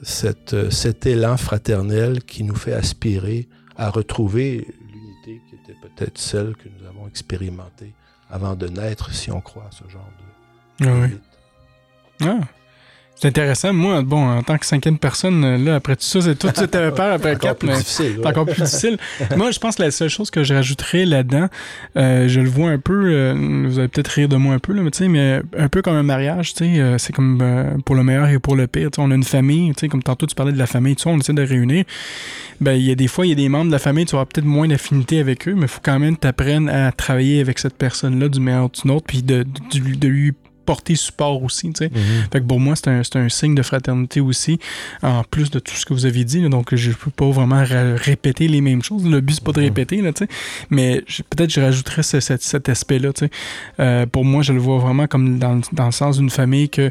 cette, 0.02 0.54
euh, 0.54 0.70
cet 0.70 1.06
élan 1.06 1.36
fraternel 1.36 2.24
qui 2.24 2.42
nous 2.42 2.56
fait 2.56 2.72
aspirer 2.72 3.48
à 3.76 3.90
retrouver 3.90 4.66
l'unité 4.92 5.40
qui 5.48 5.54
était 5.54 5.78
peut-être 5.80 6.18
celle 6.18 6.56
que 6.56 6.68
nous 6.68 6.84
avons 6.84 7.06
expérimentée 7.06 7.94
avant 8.28 8.56
de 8.56 8.66
naître, 8.66 9.14
si 9.14 9.30
on 9.30 9.40
croit 9.40 9.68
à 9.68 9.70
ce 9.70 9.88
genre 9.88 10.10
de... 10.80 10.88
Ah 10.88 10.94
oui. 11.00 11.18
Ah. 12.22 12.40
C'est 13.22 13.28
intéressant. 13.28 13.72
Moi, 13.72 14.02
bon, 14.02 14.28
en 14.28 14.42
tant 14.42 14.58
que 14.58 14.66
cinquième 14.66 14.98
personne, 14.98 15.44
euh, 15.44 15.56
là, 15.56 15.76
après 15.76 15.94
tout 15.94 16.02
ça, 16.02 16.20
c'est 16.22 16.36
tout 16.36 16.48
de 16.50 16.56
suite 16.56 16.72
peur 16.72 17.12
après 17.12 17.30
Encore 17.36 17.38
quatre, 17.38 17.58
plus 17.60 17.68
mais 17.68 17.76
difficile. 17.76 18.14
c'est 18.16 18.20
ouais. 18.20 18.26
encore 18.26 18.46
plus 18.46 18.60
difficile. 18.60 18.98
moi, 19.36 19.52
je 19.52 19.60
pense 19.60 19.76
que 19.76 19.82
la 19.82 19.92
seule 19.92 20.08
chose 20.08 20.28
que 20.32 20.42
je 20.42 20.52
rajouterais 20.52 21.04
là-dedans, 21.04 21.46
euh, 21.96 22.26
je 22.26 22.40
le 22.40 22.48
vois 22.48 22.70
un 22.70 22.80
peu, 22.80 23.12
euh, 23.12 23.66
vous 23.68 23.78
allez 23.78 23.86
peut-être 23.86 24.08
rire 24.08 24.28
de 24.28 24.34
moi 24.34 24.54
un 24.54 24.58
peu, 24.58 24.72
là, 24.72 24.82
mais 24.82 24.90
tu 24.90 24.98
sais, 24.98 25.08
mais 25.08 25.40
un 25.56 25.68
peu 25.68 25.82
comme 25.82 25.94
un 25.94 26.02
mariage, 26.02 26.52
tu 26.52 26.64
sais, 26.64 26.80
euh, 26.80 26.98
c'est 26.98 27.12
comme 27.12 27.80
pour 27.84 27.94
le 27.94 28.02
meilleur 28.02 28.26
et 28.26 28.40
pour 28.40 28.56
le 28.56 28.66
pire. 28.66 28.88
On 28.98 29.12
a 29.12 29.14
une 29.14 29.22
famille, 29.22 29.68
tu 29.68 29.82
sais, 29.82 29.88
comme 29.88 30.02
tantôt 30.02 30.26
tu 30.26 30.34
parlais 30.34 30.50
de 30.50 30.58
la 30.58 30.66
famille, 30.66 30.96
tu 30.96 31.04
sais, 31.04 31.08
on 31.08 31.18
essaie 31.18 31.32
de 31.32 31.42
réunir. 31.42 31.84
Ben, 32.60 32.72
il 32.72 32.82
y 32.82 32.90
a 32.90 32.96
des 32.96 33.06
fois, 33.06 33.24
il 33.24 33.28
y 33.28 33.32
a 33.32 33.36
des 33.36 33.48
membres 33.48 33.66
de 33.66 33.72
la 33.72 33.78
famille, 33.78 34.04
tu 34.04 34.16
auras 34.16 34.24
peut-être 34.24 34.46
moins 34.46 34.66
d'affinité 34.66 35.20
avec 35.20 35.46
eux, 35.46 35.54
mais 35.54 35.62
il 35.62 35.68
faut 35.68 35.80
quand 35.80 36.00
même 36.00 36.16
t'apprennes 36.16 36.68
à 36.68 36.90
travailler 36.90 37.40
avec 37.40 37.60
cette 37.60 37.76
personne-là 37.76 38.28
du 38.28 38.40
meilleur 38.40 38.68
d'une 38.70 38.90
autre, 38.90 39.06
puis 39.06 39.22
de, 39.22 39.44
de, 39.44 39.94
de 39.94 40.08
lui 40.08 40.32
porter 40.64 40.94
support 40.96 41.42
aussi, 41.42 41.72
tu 41.72 41.84
sais. 41.84 41.90
Mhm. 41.92 42.00
Fait 42.32 42.40
que 42.40 42.46
pour 42.46 42.60
moi, 42.60 42.74
c'est 42.76 42.88
un, 42.88 43.02
c'est 43.02 43.16
un 43.16 43.28
signe 43.28 43.54
de 43.54 43.62
fraternité 43.62 44.20
aussi, 44.20 44.58
en 45.02 45.22
plus 45.24 45.50
de 45.50 45.58
tout 45.58 45.74
ce 45.74 45.84
que 45.86 45.92
vous 45.94 46.06
avez 46.06 46.24
dit. 46.24 46.40
là. 46.40 46.48
donc, 46.48 46.74
je 46.74 46.90
peux 46.92 47.10
pas 47.10 47.30
vraiment 47.30 47.64
ra- 47.64 47.96
répéter 47.96 48.48
les 48.48 48.60
mêmes 48.60 48.82
choses. 48.82 49.04
Le 49.06 49.20
but, 49.20 49.34
c'est 49.34 49.44
pas 49.44 49.52
de 49.52 49.60
répéter, 49.60 50.00
là, 50.02 50.12
tu 50.12 50.24
sais. 50.24 50.30
Mais 50.70 51.02
je- 51.06 51.22
peut-être 51.22 51.50
je 51.52 51.60
rajouterais 51.60 52.02
ce- 52.02 52.20
cet, 52.20 52.42
cet 52.42 52.68
aspect-là, 52.68 53.12
tu 53.12 53.26
sais. 53.26 53.30
Euh, 53.80 54.06
pour 54.06 54.24
moi, 54.24 54.42
je 54.42 54.52
le 54.52 54.58
vois 54.60 54.78
vraiment 54.78 55.06
comme 55.06 55.38
dans, 55.38 55.60
dans 55.72 55.86
le 55.86 55.92
sens 55.92 56.18
d'une 56.18 56.30
famille 56.30 56.68
que 56.68 56.90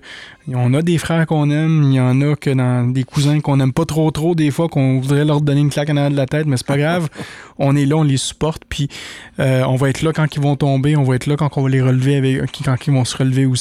on 0.53 0.73
a 0.73 0.81
des 0.81 0.97
frères 0.97 1.25
qu'on 1.27 1.49
aime, 1.51 1.83
il 1.83 1.93
y 1.93 1.99
en 1.99 2.19
a 2.21 2.35
que 2.35 2.49
dans 2.49 2.91
des 2.91 3.03
cousins 3.03 3.39
qu'on 3.41 3.59
aime 3.59 3.71
pas 3.73 3.85
trop 3.85 4.09
trop, 4.11 4.33
des 4.33 4.49
fois 4.49 4.69
qu'on 4.69 4.99
voudrait 4.99 5.23
leur 5.23 5.39
donner 5.39 5.61
une 5.61 5.69
claque 5.69 5.89
en 5.91 5.97
arrière 5.97 6.11
de 6.11 6.15
la 6.17 6.25
tête, 6.25 6.47
mais 6.47 6.57
c'est 6.57 6.65
pas 6.65 6.77
grave. 6.77 7.09
on 7.59 7.75
est 7.75 7.85
là, 7.85 7.95
on 7.97 8.03
les 8.03 8.17
supporte, 8.17 8.63
puis 8.67 8.87
euh, 9.39 9.63
on 9.65 9.75
va 9.75 9.89
être 9.89 10.01
là 10.01 10.11
quand 10.13 10.35
ils 10.35 10.41
vont 10.41 10.55
tomber, 10.55 10.95
on 10.97 11.03
va 11.03 11.15
être 11.15 11.27
là 11.27 11.35
quand 11.37 11.55
on 11.57 11.61
va 11.63 11.69
les 11.69 11.81
relever, 11.81 12.15
avec, 12.15 12.41
quand 12.65 12.75
ils 12.87 12.93
vont 12.93 13.05
se 13.05 13.15
relever 13.17 13.45
aussi. 13.45 13.60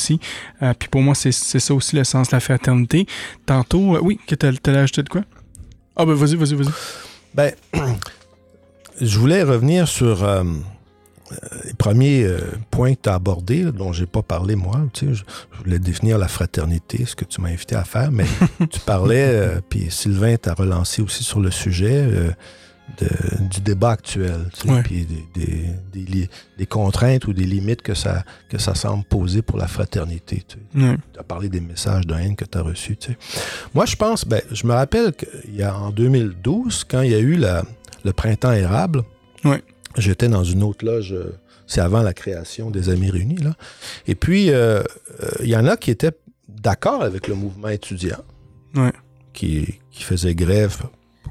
Euh, 0.63 0.73
puis 0.79 0.89
pour 0.89 1.03
moi, 1.03 1.15
c'est 1.15 1.33
ça 1.33 1.75
aussi 1.75 1.97
le 1.97 2.05
sens 2.05 2.29
de 2.29 2.37
la 2.37 2.41
fraternité. 2.41 3.07
Tantôt, 3.47 3.97
euh, 3.97 4.01
oui, 4.03 4.19
que 4.27 4.35
t'as 4.35 4.53
t'allais 4.53 4.79
ajouter 4.79 5.03
de 5.03 5.09
quoi? 5.09 5.23
Ah 5.97 6.05
ben 6.05 6.15
vas-y, 6.15 6.37
vas-y, 6.37 6.55
vas-y. 6.55 6.73
Ben, 7.35 7.53
je 9.01 9.19
voulais 9.19 9.43
revenir 9.43 9.89
sur 9.89 10.25
euh, 10.25 10.43
les 11.65 11.75
premiers 11.75 12.25
euh, 12.25 12.41
points 12.71 12.95
que 12.95 13.03
tu 13.03 13.09
as 13.09 13.15
abordés, 13.15 13.63
là, 13.63 13.73
dont 13.73 13.93
j'ai 13.93 14.07
pas 14.07 14.23
parlé 14.23 14.57
moi. 14.57 14.81
Tu 14.93 15.07
sais, 15.07 15.15
je, 15.15 15.25
je 15.53 15.59
voulais 15.65 15.79
définir 15.79 16.19
la 16.19 16.29
fraternité, 16.29 17.05
ce 17.05 17.15
que 17.15 17.25
tu 17.25 17.41
m'as 17.41 17.51
invité 17.51 17.77
à 17.77 17.85
faire, 17.85 18.11
mais 18.11 18.27
tu 18.71 18.81
parlais, 18.81 19.29
euh, 19.29 19.61
puis 19.69 19.87
Sylvain 19.91 20.37
t'a 20.37 20.55
relancé 20.55 21.03
aussi 21.03 21.25
sur 21.25 21.41
le 21.41 21.51
sujet 21.51 22.09
de- 22.99 23.45
du 23.49 23.61
débat 23.61 23.91
actuel, 23.91 24.49
tu 24.55 24.61
sais, 24.67 24.73
Ouais. 24.73 24.83
puis 24.83 25.05
des, 25.07 25.27
des- 25.35 25.67
des 25.93 26.01
li- 26.13 26.29
des 26.59 26.67
contraintes 26.67 27.27
ou 27.27 27.33
des 27.33 27.45
limites 27.45 27.83
que 27.83 27.95
ça, 27.95 28.25
que 28.49 28.59
ça 28.59 28.75
semble 28.75 29.05
poser 29.05 29.43
pour 29.43 29.59
la 29.59 29.67
fraternité. 29.69 30.43
tu 30.47 30.57
sais 30.59 30.87
Ouais. 30.87 30.97
tu 31.13 31.19
as 31.21 31.23
parlé 31.23 31.49
des 31.49 31.61
messages 31.61 32.07
de 32.07 32.15
haine 32.15 32.37
que 32.37 32.45
tu 32.45 32.59
as 32.59 32.63
reçus. 32.63 32.97
tu 32.97 33.13
sais. 33.13 33.19
Moi, 33.75 33.87
je 33.87 33.97
pense, 33.97 34.25
ben, 34.25 34.43
je 34.51 34.67
me 34.67 34.73
rappelle 34.73 35.13
qu'il 35.13 35.55
y 35.57 35.63
a 35.63 35.77
en 35.77 35.91
2012, 35.91 36.85
quand 36.85 37.03
il 37.03 37.11
y 37.11 37.15
a 37.15 37.19
eu 37.19 37.37
la- 37.37 37.65
le 38.05 38.13
printemps 38.13 38.53
érable, 38.53 39.03
Ouais. 39.45 39.63
j'étais 39.97 40.29
dans 40.29 40.45
une 40.45 40.63
autre 40.63 40.85
loge, 40.85 41.13
euh, 41.13 41.39
c'est 41.67 41.81
avant 41.81 42.03
la 42.03 42.13
création 42.15 42.71
des 42.71 42.89
Amis 42.89 43.11
réunis, 43.11 43.37
là. 43.39 43.55
Et 44.07 44.15
puis, 44.15 44.51
euh, 44.51 44.83
euh, 45.23 45.29
il 45.43 45.49
y 45.49 45.57
en 45.57 45.67
a 45.67 45.77
qui 45.77 45.91
étaient 45.91 46.13
d'accord 46.49 47.03
avec 47.03 47.29
le 47.29 47.35
mouvement 47.35 47.69
étudiant, 47.69 48.19
qui, 49.33 49.79
qui 49.91 50.03
faisait 50.03 50.35
grève 50.35 50.79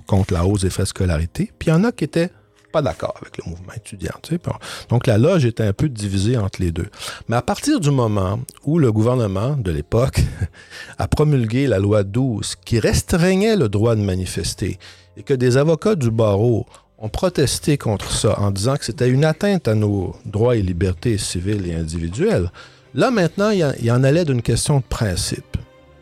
contre 0.09 0.33
la 0.33 0.43
hausse 0.45 0.61
des 0.61 0.69
frais 0.71 0.83
de 0.83 0.87
scolarité, 0.87 1.51
puis 1.59 1.67
il 1.69 1.71
y 1.71 1.73
en 1.73 1.83
a 1.83 1.91
qui 1.91 2.03
étaient 2.03 2.31
pas 2.71 2.81
d'accord 2.81 3.15
avec 3.21 3.37
le 3.37 3.49
mouvement 3.49 3.73
étudiant. 3.75 4.13
tu 4.21 4.35
sais. 4.35 4.41
Donc 4.89 5.07
la 5.07 5.17
loge 5.17 5.45
était 5.45 5.63
un 5.63 5.73
peu 5.73 5.89
divisée 5.89 6.37
entre 6.37 6.61
les 6.61 6.71
deux. 6.71 6.87
Mais 7.27 7.35
à 7.35 7.41
partir 7.41 7.79
du 7.79 7.89
moment 7.91 8.39
où 8.63 8.77
le 8.79 8.91
gouvernement 8.91 9.55
de 9.55 9.71
l'époque 9.71 10.19
a 10.99 11.07
promulgué 11.07 11.67
la 11.67 11.79
loi 11.79 12.03
12 12.03 12.55
qui 12.65 12.79
restreignait 12.79 13.55
le 13.55 13.69
droit 13.69 13.95
de 13.95 14.01
manifester 14.01 14.77
et 15.17 15.23
que 15.23 15.33
des 15.33 15.57
avocats 15.57 15.95
du 15.95 16.11
barreau 16.11 16.65
ont 16.99 17.09
protesté 17.09 17.77
contre 17.77 18.11
ça 18.11 18.39
en 18.39 18.51
disant 18.51 18.75
que 18.77 18.85
c'était 18.85 19.09
une 19.09 19.25
atteinte 19.25 19.67
à 19.67 19.73
nos 19.73 20.15
droits 20.25 20.55
et 20.55 20.61
libertés 20.61 21.17
civiles 21.17 21.65
et 21.67 21.73
individuelles, 21.73 22.51
là 22.93 23.09
maintenant, 23.09 23.49
il 23.51 23.59
y 23.59 23.65
en- 23.65 23.73
il 23.79 23.85
y 23.85 23.91
en 23.91 24.03
allait 24.03 24.25
d'une 24.25 24.41
question 24.43 24.77
de 24.79 24.83
principe 24.83 25.57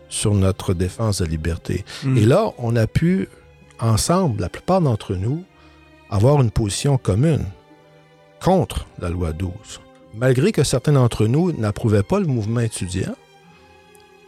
sur 0.09 0.33
notre 0.33 0.73
défense 0.73 1.19
de 1.19 1.25
la 1.25 1.31
liberté. 1.31 1.85
Mm. 2.03 2.17
Et 2.17 2.25
là, 2.25 2.51
on 2.57 2.75
a 2.75 2.87
pu, 2.87 3.27
ensemble, 3.79 4.41
la 4.41 4.49
plupart 4.49 4.81
d'entre 4.81 5.15
nous, 5.15 5.43
avoir 6.09 6.41
une 6.41 6.51
position 6.51 6.97
commune 6.97 7.45
contre 8.41 8.85
la 8.99 9.09
loi 9.09 9.33
12. 9.33 9.51
Malgré 10.15 10.51
que 10.51 10.63
certains 10.63 10.93
d'entre 10.93 11.27
nous 11.27 11.51
n'approuvaient 11.51 12.03
pas 12.03 12.19
le 12.19 12.27
mouvement 12.27 12.61
étudiant, 12.61 13.15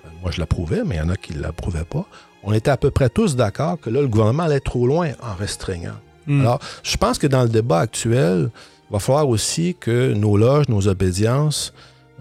euh, 0.06 0.10
moi 0.22 0.32
je 0.32 0.40
l'approuvais, 0.40 0.84
mais 0.86 0.96
il 0.96 0.98
y 1.00 1.02
en 1.02 1.10
a 1.10 1.16
qui 1.16 1.34
ne 1.34 1.42
l'approuvaient 1.42 1.84
pas, 1.86 2.06
on 2.44 2.54
était 2.54 2.72
à 2.72 2.78
peu 2.78 2.92
près 2.92 3.10
tous 3.10 3.36
d'accord 3.36 3.80
que 3.80 3.90
là, 3.90 4.02
le 4.02 4.08
gouvernement 4.08 4.44
allait 4.44 4.60
trop 4.60 4.88
loin 4.88 5.10
en 5.22 5.34
restreignant. 5.36 5.96
Mm. 6.28 6.42
Alors, 6.42 6.60
je 6.84 6.96
pense 6.98 7.18
que 7.18 7.28
dans 7.28 7.44
le 7.44 7.50
débat 7.50 7.80
actuel, 7.80 8.50
il 8.90 8.94
va 8.94 9.00
falloir 9.00 9.28
aussi 9.28 9.76
que 9.80 10.14
nos 10.14 10.38
loges, 10.38 10.70
nos 10.70 10.88
obédiences, 10.88 11.74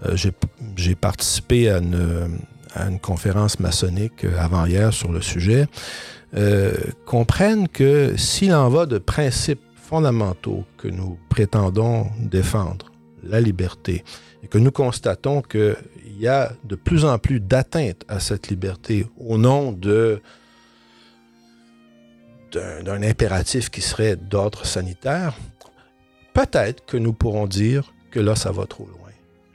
euh, 0.05 0.15
j'ai- 0.15 0.33
j'ai 0.75 0.95
participé 0.95 1.69
à 1.69 1.77
une, 1.79 2.39
à 2.75 2.87
une 2.87 2.99
conférence 2.99 3.59
maçonnique 3.59 4.23
euh, 4.25 4.37
avant-hier 4.39 4.93
sur 4.93 5.11
le 5.11 5.21
sujet, 5.21 5.67
euh, 6.35 6.73
comprennent 7.05 7.67
que 7.67 8.15
s'il 8.17 8.53
en 8.53 8.69
va 8.69 8.85
de 8.85 8.97
principes 8.97 9.61
fondamentaux 9.75 10.65
que 10.77 10.87
nous 10.87 11.17
prétendons 11.29 12.07
défendre, 12.19 12.91
la 13.23 13.41
liberté, 13.41 14.03
et 14.43 14.47
que 14.47 14.57
nous 14.57 14.71
constatons 14.71 15.41
qu'il 15.41 15.75
y 16.19 16.27
a 16.27 16.53
de 16.63 16.75
plus 16.75 17.05
en 17.05 17.17
plus 17.17 17.39
d'atteintes 17.39 18.03
à 18.07 18.19
cette 18.19 18.49
liberté 18.49 19.07
au 19.17 19.37
nom 19.37 19.71
d'un 19.71 20.19
impératif 23.03 23.69
qui 23.69 23.81
serait 23.81 24.15
d'ordre 24.15 24.65
sanitaire, 24.65 25.33
peut-être 26.33 26.85
que 26.85 26.97
nous 26.97 27.13
pourrons 27.13 27.47
dire 27.47 27.93
que 28.11 28.19
là, 28.19 28.35
ça 28.35 28.51
va 28.51 28.65
trop 28.65 28.85
loin 28.85 29.08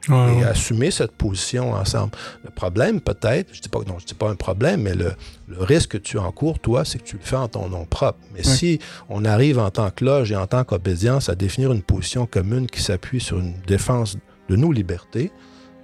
Ouais, 0.09 0.35
et 0.35 0.37
ouais. 0.39 0.45
assumer 0.45 0.91
cette 0.91 1.13
position 1.13 1.73
ensemble. 1.73 2.13
Le 2.45 2.51
problème, 2.51 3.01
peut-être, 3.01 3.55
je 3.55 3.61
dis 3.61 3.69
pas 3.69 3.81
non, 3.87 3.99
je 3.99 4.07
dis 4.07 4.15
pas 4.15 4.29
un 4.29 4.35
problème, 4.35 4.83
mais 4.83 4.95
le, 4.95 5.13
le 5.49 5.63
risque 5.63 5.91
que 5.93 5.99
tu 5.99 6.19
encours, 6.19 6.59
toi, 6.59 6.85
c'est 6.85 6.99
que 6.99 7.05
tu 7.05 7.17
le 7.17 7.23
fais 7.23 7.37
en 7.37 7.49
ton 7.49 7.69
nom 7.69 7.85
propre. 7.85 8.19
Mais 8.35 8.41
Ouais. 8.47 8.55
si 8.55 8.79
on 9.09 9.25
arrive 9.25 9.59
en 9.59 9.71
tant 9.71 9.91
que 9.91 10.05
loge 10.05 10.31
et 10.33 10.37
en 10.37 10.47
tant 10.47 10.65
qu'obédience 10.65 11.29
à 11.29 11.35
définir 11.35 11.73
une 11.73 11.83
position 11.83 12.27
commune 12.27 12.67
qui 12.67 12.83
s'appuie 12.83 13.21
sur 13.21 13.39
une 13.39 13.55
défense 13.67 14.17
de 14.49 14.57
nos 14.57 14.73
libertés, 14.73 15.31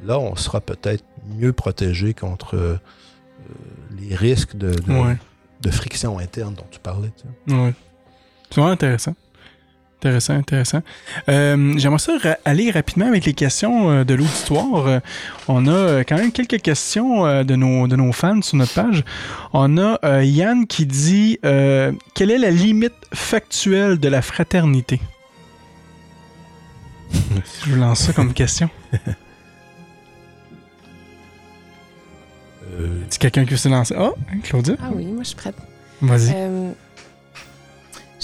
là, 0.04 0.18
on 0.18 0.36
sera 0.36 0.60
peut-être 0.60 1.04
mieux 1.38 1.52
protégé 1.52 2.14
contre 2.14 2.56
euh, 2.56 2.76
les 3.98 4.14
risques 4.14 4.56
de, 4.56 4.74
de, 5.62 5.70
friction 5.70 6.18
interne 6.18 6.54
dont 6.54 6.66
tu 6.70 6.78
parlais. 6.80 7.10
tu 7.16 7.54
sais. 7.54 7.74
C'est 8.50 8.56
vraiment 8.60 8.72
intéressant. 8.72 9.14
Intéressant, 10.00 10.32
intéressant. 10.34 10.80
Euh, 11.28 11.74
J'aimerais 11.76 11.98
ça 11.98 12.12
ra- 12.22 12.38
aller 12.46 12.70
rapidement 12.70 13.04
avec 13.06 13.26
les 13.26 13.34
questions 13.34 13.90
euh, 13.90 14.04
de 14.04 14.14
l'auditoire. 14.14 14.86
Euh, 14.86 14.98
on 15.46 15.66
a 15.66 15.70
euh, 15.72 16.04
quand 16.08 16.16
même 16.16 16.32
quelques 16.32 16.62
questions 16.62 17.26
euh, 17.26 17.44
de, 17.44 17.54
nos, 17.54 17.86
de 17.86 17.96
nos 17.96 18.10
fans 18.12 18.40
sur 18.40 18.56
notre 18.56 18.72
page. 18.72 19.04
On 19.52 19.76
a 19.76 19.98
euh, 20.04 20.24
Yann 20.24 20.66
qui 20.66 20.86
dit 20.86 21.38
euh, 21.44 21.92
Quelle 22.14 22.30
est 22.30 22.38
la 22.38 22.50
limite 22.50 22.94
factuelle 23.12 23.98
de 23.98 24.08
la 24.08 24.22
fraternité? 24.22 25.00
Je 27.66 27.70
vous 27.70 27.76
lance 27.76 28.00
ça 28.00 28.12
comme 28.14 28.32
question. 28.32 28.70
Euh, 32.72 33.02
C'est 33.10 33.18
quelqu'un 33.20 33.44
qui 33.44 33.50
veut 33.50 33.56
se 33.56 33.68
lancer? 33.68 33.94
Ah, 33.98 34.10
Claudia? 34.44 34.74
Ah 34.80 34.90
oui, 34.94 35.04
moi, 35.06 35.22
je 35.24 35.28
suis 35.28 35.36
prête. 35.36 35.56
Vas-y. 36.00 36.30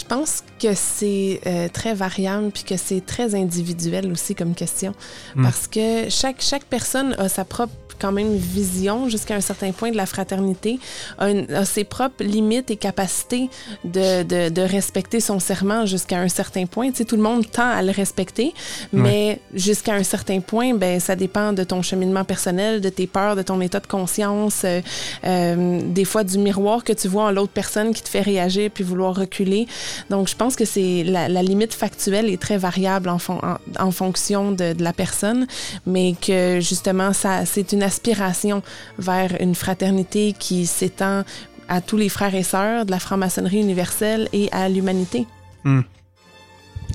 Je 0.08 0.14
pense 0.14 0.44
que 0.60 0.72
c'est 0.72 1.40
euh, 1.48 1.68
très 1.68 1.92
variable 1.92 2.52
puis 2.52 2.62
que 2.62 2.76
c'est 2.76 3.04
très 3.04 3.34
individuel 3.34 4.12
aussi 4.12 4.36
comme 4.36 4.54
question. 4.54 4.94
Mm. 5.34 5.42
Parce 5.42 5.66
que 5.66 6.08
chaque, 6.10 6.40
chaque 6.40 6.62
personne 6.62 7.14
a 7.18 7.28
sa 7.28 7.44
propre 7.44 7.74
quand 7.98 8.12
même 8.12 8.34
vision 8.36 9.08
jusqu'à 9.08 9.34
un 9.34 9.40
certain 9.40 9.72
point 9.72 9.90
de 9.90 9.96
la 9.96 10.06
fraternité, 10.06 10.78
a, 11.18 11.30
une- 11.30 11.52
a 11.52 11.64
ses 11.64 11.84
propres 11.84 12.24
limites 12.24 12.70
et 12.70 12.76
capacités 12.76 13.48
de, 13.84 14.22
de, 14.22 14.48
de 14.48 14.62
respecter 14.62 15.20
son 15.20 15.38
serment 15.40 15.86
jusqu'à 15.86 16.18
un 16.18 16.28
certain 16.28 16.66
point. 16.66 16.90
Tu 16.90 16.98
sais, 16.98 17.04
tout 17.04 17.16
le 17.16 17.22
monde 17.22 17.50
tend 17.50 17.68
à 17.68 17.82
le 17.82 17.92
respecter, 17.92 18.52
mais 18.92 19.40
jusqu'à 19.54 19.94
un 19.94 20.02
certain 20.02 20.40
point, 20.40 20.74
ben, 20.74 21.00
ça 21.00 21.16
dépend 21.16 21.52
de 21.52 21.64
ton 21.64 21.82
cheminement 21.82 22.24
personnel, 22.24 22.80
de 22.80 22.88
tes 22.88 23.06
peurs, 23.06 23.36
de 23.36 23.42
ton 23.42 23.60
état 23.60 23.80
de 23.80 23.86
conscience, 23.86 24.62
euh, 24.64 24.80
euh, 25.24 25.80
des 25.84 26.04
fois 26.04 26.24
du 26.24 26.38
miroir 26.38 26.84
que 26.84 26.92
tu 26.92 27.08
vois 27.08 27.24
en 27.24 27.30
l'autre 27.30 27.52
personne 27.52 27.92
qui 27.94 28.02
te 28.02 28.08
fait 28.08 28.20
réagir 28.20 28.70
puis 28.72 28.84
vouloir 28.84 29.14
reculer. 29.14 29.66
Donc, 30.10 30.28
je 30.28 30.34
pense 30.36 30.56
que 30.56 30.64
c'est 30.64 31.04
la, 31.04 31.28
la 31.28 31.42
limite 31.42 31.74
factuelle 31.74 32.28
est 32.30 32.40
très 32.40 32.58
variable 32.58 33.08
en, 33.08 33.18
fon- 33.18 33.40
en, 33.42 33.56
en 33.86 33.90
fonction 33.90 34.52
de, 34.52 34.72
de 34.72 34.82
la 34.82 34.92
personne, 34.92 35.46
mais 35.86 36.14
que 36.20 36.58
justement, 36.60 37.12
ça, 37.12 37.44
c'est 37.46 37.72
une 37.72 37.82
aspiration 37.86 38.62
vers 38.98 39.30
une 39.40 39.54
fraternité 39.54 40.34
qui 40.38 40.66
s'étend 40.66 41.22
à 41.68 41.80
tous 41.80 41.96
les 41.96 42.08
frères 42.10 42.34
et 42.34 42.42
sœurs 42.42 42.84
de 42.86 42.90
la 42.90 42.98
franc-maçonnerie 42.98 43.60
universelle 43.60 44.28
et 44.32 44.48
à 44.52 44.68
l'humanité. 44.68 45.26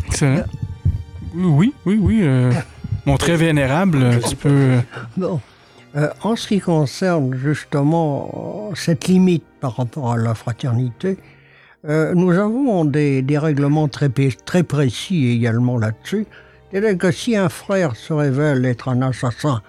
Excellent. 0.08 0.44
Oui, 1.36 1.74
oui, 1.86 1.98
oui. 2.02 2.20
euh, 2.24 2.52
mon 3.06 3.18
très 3.18 3.36
vénérable, 3.36 4.00
euh, 4.04 4.20
tu 4.30 4.36
peux. 4.36 4.50
euh, 4.50 4.80
Bon. 5.18 5.40
Euh, 5.98 6.08
en 6.24 6.36
ce 6.38 6.48
qui 6.48 6.60
concerne 6.62 7.36
justement 7.36 8.72
cette 8.76 9.08
limite 9.08 9.44
par 9.60 9.76
rapport 9.76 10.14
à 10.14 10.18
la 10.18 10.34
fraternité, 10.36 11.18
euh, 11.90 12.14
nous 12.16 12.32
avons 12.32 12.86
des, 12.86 13.22
des 13.22 13.38
règlements 13.38 13.90
très 13.90 14.64
précis 14.64 15.28
également 15.32 15.78
là-dessus. 15.78 16.26
C'est-à-dire 16.72 16.98
que 16.98 17.12
si 17.12 17.36
un 17.36 17.50
frère 17.50 17.96
se 17.96 18.14
révèle 18.14 18.66
être 18.66 18.88
un 18.88 19.02
assassin 19.02 19.62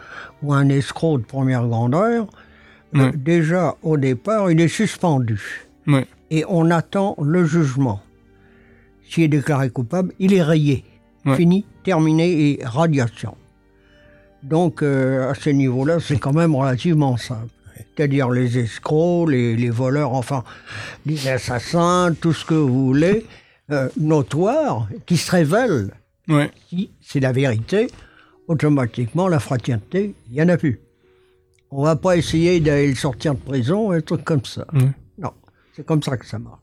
ou 0.42 0.54
un 0.54 0.68
escroc 0.68 1.18
de 1.18 1.24
première 1.24 1.66
grandeur, 1.66 2.26
euh, 2.94 3.10
déjà 3.14 3.74
au 3.82 3.96
départ, 3.96 4.50
il 4.50 4.60
est 4.60 4.68
suspendu. 4.68 5.66
Et 6.30 6.44
on 6.48 6.70
attend 6.70 7.16
le 7.20 7.44
jugement. 7.44 8.00
S'il 9.08 9.24
est 9.24 9.28
déclaré 9.28 9.70
coupable, 9.70 10.12
il 10.18 10.32
est 10.32 10.42
rayé. 10.42 10.84
Fini, 11.36 11.64
terminé 11.84 12.50
et 12.50 12.60
radiation. 12.64 13.36
Donc, 14.42 14.82
euh, 14.82 15.30
à 15.30 15.34
ce 15.34 15.50
niveau-là, 15.50 15.98
c'est 16.00 16.18
quand 16.18 16.32
même 16.32 16.54
relativement 16.54 17.16
simple. 17.16 17.46
C'est-à-dire 17.76 18.30
les 18.30 18.58
escrocs, 18.58 19.30
les, 19.30 19.54
les 19.54 19.70
voleurs, 19.70 20.14
enfin, 20.14 20.42
les 21.06 21.28
assassins, 21.28 22.12
tout 22.20 22.32
ce 22.32 22.44
que 22.44 22.54
vous 22.54 22.86
voulez, 22.86 23.24
euh, 23.70 23.88
notoires, 24.00 24.88
qui 25.06 25.16
se 25.16 25.30
révèlent, 25.30 25.92
Ouais. 26.28 26.50
si 26.68 26.90
c'est 27.00 27.20
la 27.20 27.32
vérité, 27.32 27.88
automatiquement, 28.48 29.28
la 29.28 29.40
fraternité, 29.40 30.14
il 30.30 30.34
n'y 30.34 30.42
en 30.42 30.48
a 30.48 30.56
plus. 30.56 30.80
On 31.70 31.84
va 31.84 31.96
pas 31.96 32.16
essayer 32.16 32.60
d'aller 32.60 32.88
le 32.88 32.94
sortir 32.94 33.34
de 33.34 33.40
prison, 33.40 33.92
un 33.92 34.00
truc 34.00 34.24
comme 34.24 34.44
ça. 34.44 34.66
Ouais. 34.74 34.90
Non, 35.18 35.30
c'est 35.74 35.84
comme 35.86 36.02
ça 36.02 36.16
que 36.16 36.26
ça 36.26 36.38
marche. 36.38 36.58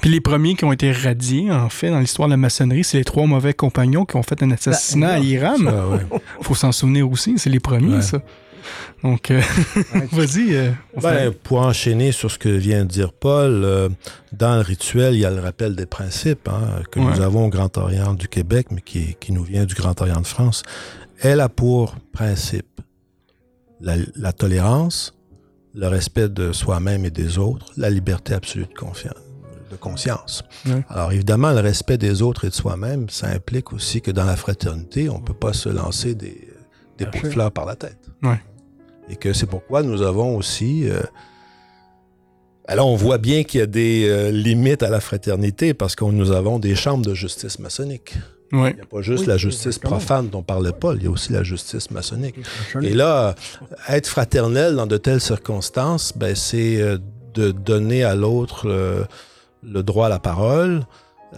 Puis 0.00 0.10
les 0.10 0.20
premiers 0.20 0.54
qui 0.54 0.64
ont 0.64 0.72
été 0.72 0.92
radiés, 0.92 1.50
en 1.50 1.68
fait, 1.68 1.90
dans 1.90 1.98
l'histoire 2.00 2.28
de 2.28 2.32
la 2.32 2.36
maçonnerie, 2.36 2.84
c'est 2.84 2.98
les 2.98 3.04
trois 3.04 3.26
mauvais 3.26 3.52
compagnons 3.54 4.04
qui 4.04 4.16
ont 4.16 4.22
fait 4.22 4.42
un 4.42 4.50
assassinat 4.50 5.14
Ben, 5.14 5.22
à 5.22 5.24
Iram. 5.24 5.64
ça, 5.64 5.88
ouais. 5.88 6.20
Faut 6.42 6.54
s'en 6.54 6.72
souvenir 6.72 7.10
aussi, 7.10 7.34
c'est 7.36 7.50
les 7.50 7.60
premiers, 7.60 7.96
Ouais. 7.96 8.02
ça. 8.02 8.22
Donc, 9.02 9.30
euh, 9.30 9.40
vas-y. 10.12 10.54
euh, 10.54 10.70
Ben, 11.00 11.32
pour 11.32 11.58
enchaîner 11.58 12.12
sur 12.12 12.30
ce 12.30 12.38
que 12.38 12.48
vient 12.48 12.84
de 12.84 12.88
dire 12.90 13.12
Paul, 13.12 13.62
euh, 13.64 13.88
dans 14.32 14.54
le 14.56 14.60
rituel, 14.62 15.14
il 15.14 15.20
y 15.20 15.24
a 15.24 15.30
le 15.30 15.40
rappel 15.40 15.74
des 15.76 15.86
principes 15.86 16.48
hein, 16.48 16.82
que 16.90 16.98
Ouais. 17.00 17.06
nous 17.06 17.20
avons 17.20 17.46
au 17.46 17.48
Grand 17.48 17.76
Orient 17.78 18.14
du 18.14 18.28
Québec, 18.28 18.68
mais 18.70 18.80
qui, 18.80 19.16
qui 19.20 19.32
nous 19.32 19.44
vient 19.44 19.64
du 19.64 19.74
Grand 19.74 20.00
Orient 20.00 20.20
de 20.20 20.26
France. 20.26 20.62
Elle 21.20 21.40
a 21.40 21.48
pour 21.48 21.96
principe 22.12 22.66
la, 23.80 23.96
la 24.16 24.32
tolérance, 24.32 25.14
le 25.74 25.86
respect 25.86 26.28
de 26.28 26.52
soi-même 26.52 27.04
et 27.04 27.10
des 27.10 27.38
autres, 27.38 27.66
la 27.76 27.90
liberté 27.90 28.34
absolue 28.34 28.66
de, 28.66 28.74
confiance, 28.78 29.14
de 29.70 29.76
conscience. 29.76 30.42
Ouais. 30.66 30.82
Alors 30.88 31.12
évidemment, 31.12 31.52
le 31.52 31.60
respect 31.60 31.96
des 31.96 32.22
autres 32.22 32.44
et 32.44 32.48
de 32.48 32.54
soi-même, 32.54 33.08
ça 33.08 33.28
implique 33.28 33.72
aussi 33.72 34.00
que 34.02 34.10
dans 34.10 34.24
la 34.24 34.36
fraternité, 34.36 35.08
on 35.08 35.18
ne 35.18 35.24
peut 35.24 35.32
pas 35.34 35.52
se 35.52 35.68
lancer 35.68 36.14
des, 36.14 36.48
des 36.98 37.06
pots 37.06 37.20
de 37.22 37.30
fleurs 37.32 37.52
par 37.52 37.66
la 37.66 37.76
tête. 37.76 37.98
Ouais. 38.22 38.40
Et 39.08 39.16
que 39.16 39.32
c'est 39.32 39.46
pourquoi 39.46 39.82
nous 39.82 40.02
avons 40.02 40.36
aussi... 40.36 40.88
euh, 40.88 41.00
alors, 42.68 42.86
on 42.86 42.94
voit 42.94 43.18
bien 43.18 43.42
qu'il 43.42 43.58
y 43.58 43.62
a 43.62 43.66
des 43.66 44.06
euh, 44.08 44.30
limites 44.30 44.84
à 44.84 44.90
la 44.90 45.00
fraternité 45.00 45.74
parce 45.74 45.96
que 45.96 46.04
nous 46.04 46.30
avons 46.30 46.60
des 46.60 46.76
chambres 46.76 47.04
de 47.04 47.14
justice 47.14 47.58
maçonnique. 47.58 48.14
Ouais. 48.52 48.70
Il 48.70 48.76
n'y 48.76 48.82
a 48.82 48.84
pas 48.84 49.00
juste 49.00 49.22
Oui, 49.22 49.26
la 49.28 49.36
justice 49.36 49.66
exactement. 49.66 49.96
profane 49.96 50.28
dont 50.28 50.42
parlait 50.42 50.72
Paul, 50.72 50.96
il 50.98 51.04
y 51.04 51.06
a 51.06 51.10
aussi 51.10 51.32
la 51.32 51.42
justice 51.42 51.90
maçonnique. 51.90 52.36
Et 52.82 52.94
là, 52.94 53.34
être 53.88 54.06
fraternel 54.06 54.76
dans 54.76 54.86
de 54.86 54.96
telles 54.96 55.20
circonstances, 55.20 56.12
ben, 56.16 56.36
c'est 56.36 56.80
euh, 56.80 56.98
de 57.34 57.50
donner 57.50 58.04
à 58.04 58.14
l'autre 58.14 58.68
euh, 58.68 59.04
le 59.62 59.82
droit 59.82 60.06
à 60.06 60.08
la 60.08 60.18
parole, 60.18 60.82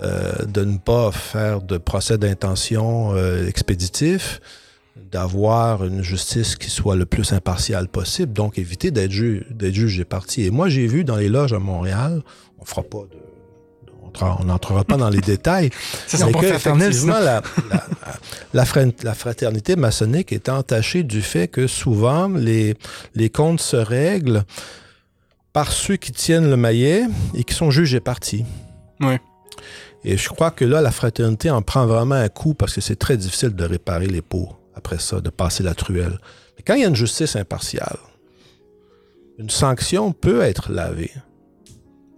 euh, 0.02 0.32
de 0.46 0.64
ne 0.64 0.78
pas 0.78 1.12
faire 1.12 1.60
de 1.62 1.76
procès 1.78 2.18
d'intention 2.18 3.14
euh, 3.14 3.46
expéditif, 3.46 4.40
d'avoir 4.96 5.84
une 5.84 6.02
justice 6.02 6.56
qui 6.56 6.70
soit 6.70 6.96
le 6.96 7.06
plus 7.06 7.32
impartiale 7.32 7.88
possible, 7.88 8.32
donc 8.32 8.58
éviter 8.58 8.90
d'être 8.90 9.10
ju- 9.10 9.46
d'être 9.50 9.74
juge 9.74 9.98
et 10.00 10.04
parti. 10.04 10.44
Et 10.44 10.50
moi, 10.50 10.68
j'ai 10.68 10.86
vu 10.86 11.04
dans 11.04 11.16
les 11.16 11.28
loges 11.28 11.52
à 11.52 11.58
Montréal, 11.58 12.22
on 12.58 12.64
fera 12.64 12.82
pas 12.82 12.98
de... 13.10 13.18
on 14.40 14.44
n'entrera 14.44 14.84
pas 14.84 14.96
dans 14.98 15.08
les 15.08 15.20
détails, 15.20 15.70
Ça 16.06 16.26
mais 16.26 16.32
que, 16.32 16.44
effectivement, 16.46 17.18
la, 17.18 17.42
la, 17.70 17.86
la 18.52 18.64
fra- 18.66 18.84
la 19.02 19.14
fraternité 19.14 19.76
maçonnique 19.76 20.32
est 20.32 20.48
entachée 20.50 21.02
du 21.02 21.22
fait 21.22 21.48
que 21.48 21.66
souvent 21.66 22.28
les, 22.28 22.74
les 23.14 23.30
comptes 23.30 23.60
se 23.60 23.76
règlent 23.76 24.44
par 25.54 25.72
ceux 25.72 25.96
qui 25.96 26.12
tiennent 26.12 26.48
le 26.50 26.56
maillet 26.56 27.04
et 27.34 27.44
qui 27.44 27.54
sont 27.54 27.70
juges 27.70 27.94
et 27.94 28.00
partis. 28.00 28.44
Ouais. 29.00 29.20
Et 30.04 30.16
je 30.16 30.28
crois 30.28 30.50
que 30.50 30.64
là, 30.64 30.80
la 30.80 30.90
fraternité 30.90 31.50
en 31.50 31.62
prend 31.62 31.86
vraiment 31.86 32.14
un 32.16 32.28
coup 32.28 32.54
parce 32.54 32.74
que 32.74 32.80
c'est 32.80 32.96
très 32.96 33.16
difficile 33.16 33.50
de 33.50 33.64
réparer 33.64 34.06
les 34.06 34.22
pots 34.22 34.50
après 34.74 34.98
ça, 34.98 35.20
de 35.20 35.30
passer 35.30 35.62
la 35.62 35.74
truelle. 35.74 36.18
Mais 36.56 36.62
quand 36.66 36.74
il 36.74 36.80
y 36.82 36.84
a 36.84 36.88
une 36.88 36.96
justice 36.96 37.36
impartiale, 37.36 37.98
une 39.38 39.50
sanction 39.50 40.12
peut 40.12 40.42
être 40.42 40.70
lavée. 40.72 41.10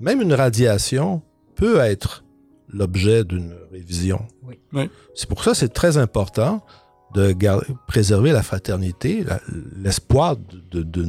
Même 0.00 0.20
une 0.20 0.32
radiation 0.34 1.22
peut 1.54 1.78
être 1.78 2.24
l'objet 2.68 3.24
d'une 3.24 3.54
révision. 3.70 4.26
Oui. 4.42 4.58
Oui. 4.72 4.90
C'est 5.14 5.28
pour 5.28 5.44
ça 5.44 5.52
que 5.52 5.56
c'est 5.56 5.72
très 5.72 5.96
important 5.96 6.64
de 7.14 7.34
préserver 7.86 8.32
la 8.32 8.42
fraternité, 8.42 9.22
la- 9.22 9.40
l'espoir 9.76 10.36
de, 10.36 10.82
de, 10.82 10.82
de, 10.82 11.06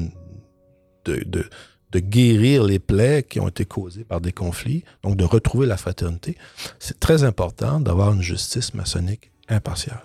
de- 1.05 1.23
de- 1.25 1.45
de 1.91 1.99
guérir 1.99 2.63
les 2.63 2.77
plaies 2.77 3.23
qui 3.23 3.39
ont 3.39 3.47
été 3.47 3.65
causées 3.65 4.03
par 4.03 4.19
des 4.21 4.31
conflits, 4.33 4.83
donc 5.01 5.15
de 5.17 5.23
retrouver 5.23 5.65
la 5.65 5.77
fraternité. 5.77 6.37
C'est 6.77 6.99
très 6.99 7.23
important 7.23 7.79
d'avoir 7.79 8.11
une 8.13 8.21
justice 8.21 8.73
maçonnique 8.73 9.31
impartiale. 9.47 10.01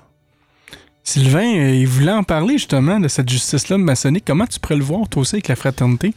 Sylvain, 1.05 1.57
euh, 1.57 1.75
il 1.75 1.89
voulait 1.89 2.13
en 2.13 2.23
parler 2.23 2.55
justement 2.55 3.01
de 3.01 3.09
cette 3.09 3.29
justice-là 3.29 3.79
maçonnique. 3.79 4.25
Comment 4.27 4.47
tu 4.47 4.61
pourrais 4.61 4.77
le 4.77 4.85
voir, 4.85 5.09
toi 5.09 5.23
aussi, 5.23 5.37
avec 5.37 5.49
la 5.49 5.57
fraternité? 5.57 6.15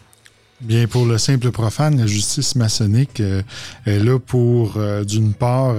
Bien, 0.61 0.87
pour 0.87 1.05
le 1.05 1.17
simple 1.17 1.51
profane, 1.51 1.97
la 1.97 2.05
justice 2.05 2.55
maçonnique 2.55 3.19
euh, 3.19 3.41
est 3.85 3.99
là 3.99 4.19
pour, 4.19 4.77
euh, 4.77 5.03
d'une 5.03 5.33
part, 5.33 5.75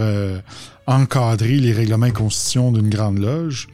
encadrer 0.86 1.57
les 1.57 1.72
règlements 1.72 2.07
et 2.07 2.12
constitutions 2.12 2.70
d'une 2.70 2.90
grande 2.90 3.18
loge. 3.18 3.68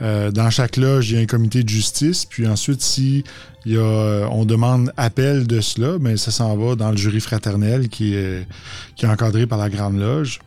Dans 0.00 0.50
chaque 0.50 0.76
loge, 0.76 1.10
il 1.10 1.16
y 1.16 1.18
a 1.18 1.22
un 1.22 1.26
comité 1.26 1.62
de 1.62 1.68
justice. 1.68 2.24
Puis 2.24 2.48
ensuite, 2.48 2.82
si 2.82 3.22
on 3.68 4.44
demande 4.44 4.92
appel 4.96 5.46
de 5.46 5.60
cela, 5.60 5.98
mais 6.00 6.16
ça 6.16 6.32
s'en 6.32 6.56
va 6.56 6.74
dans 6.74 6.90
le 6.90 6.96
jury 6.96 7.20
fraternel 7.20 7.88
qui 7.88 8.14
est, 8.14 8.48
qui 8.96 9.06
est 9.06 9.08
encadré 9.08 9.46
par 9.46 9.58
la 9.58 9.70
grande 9.70 10.00
loge. 10.00 10.40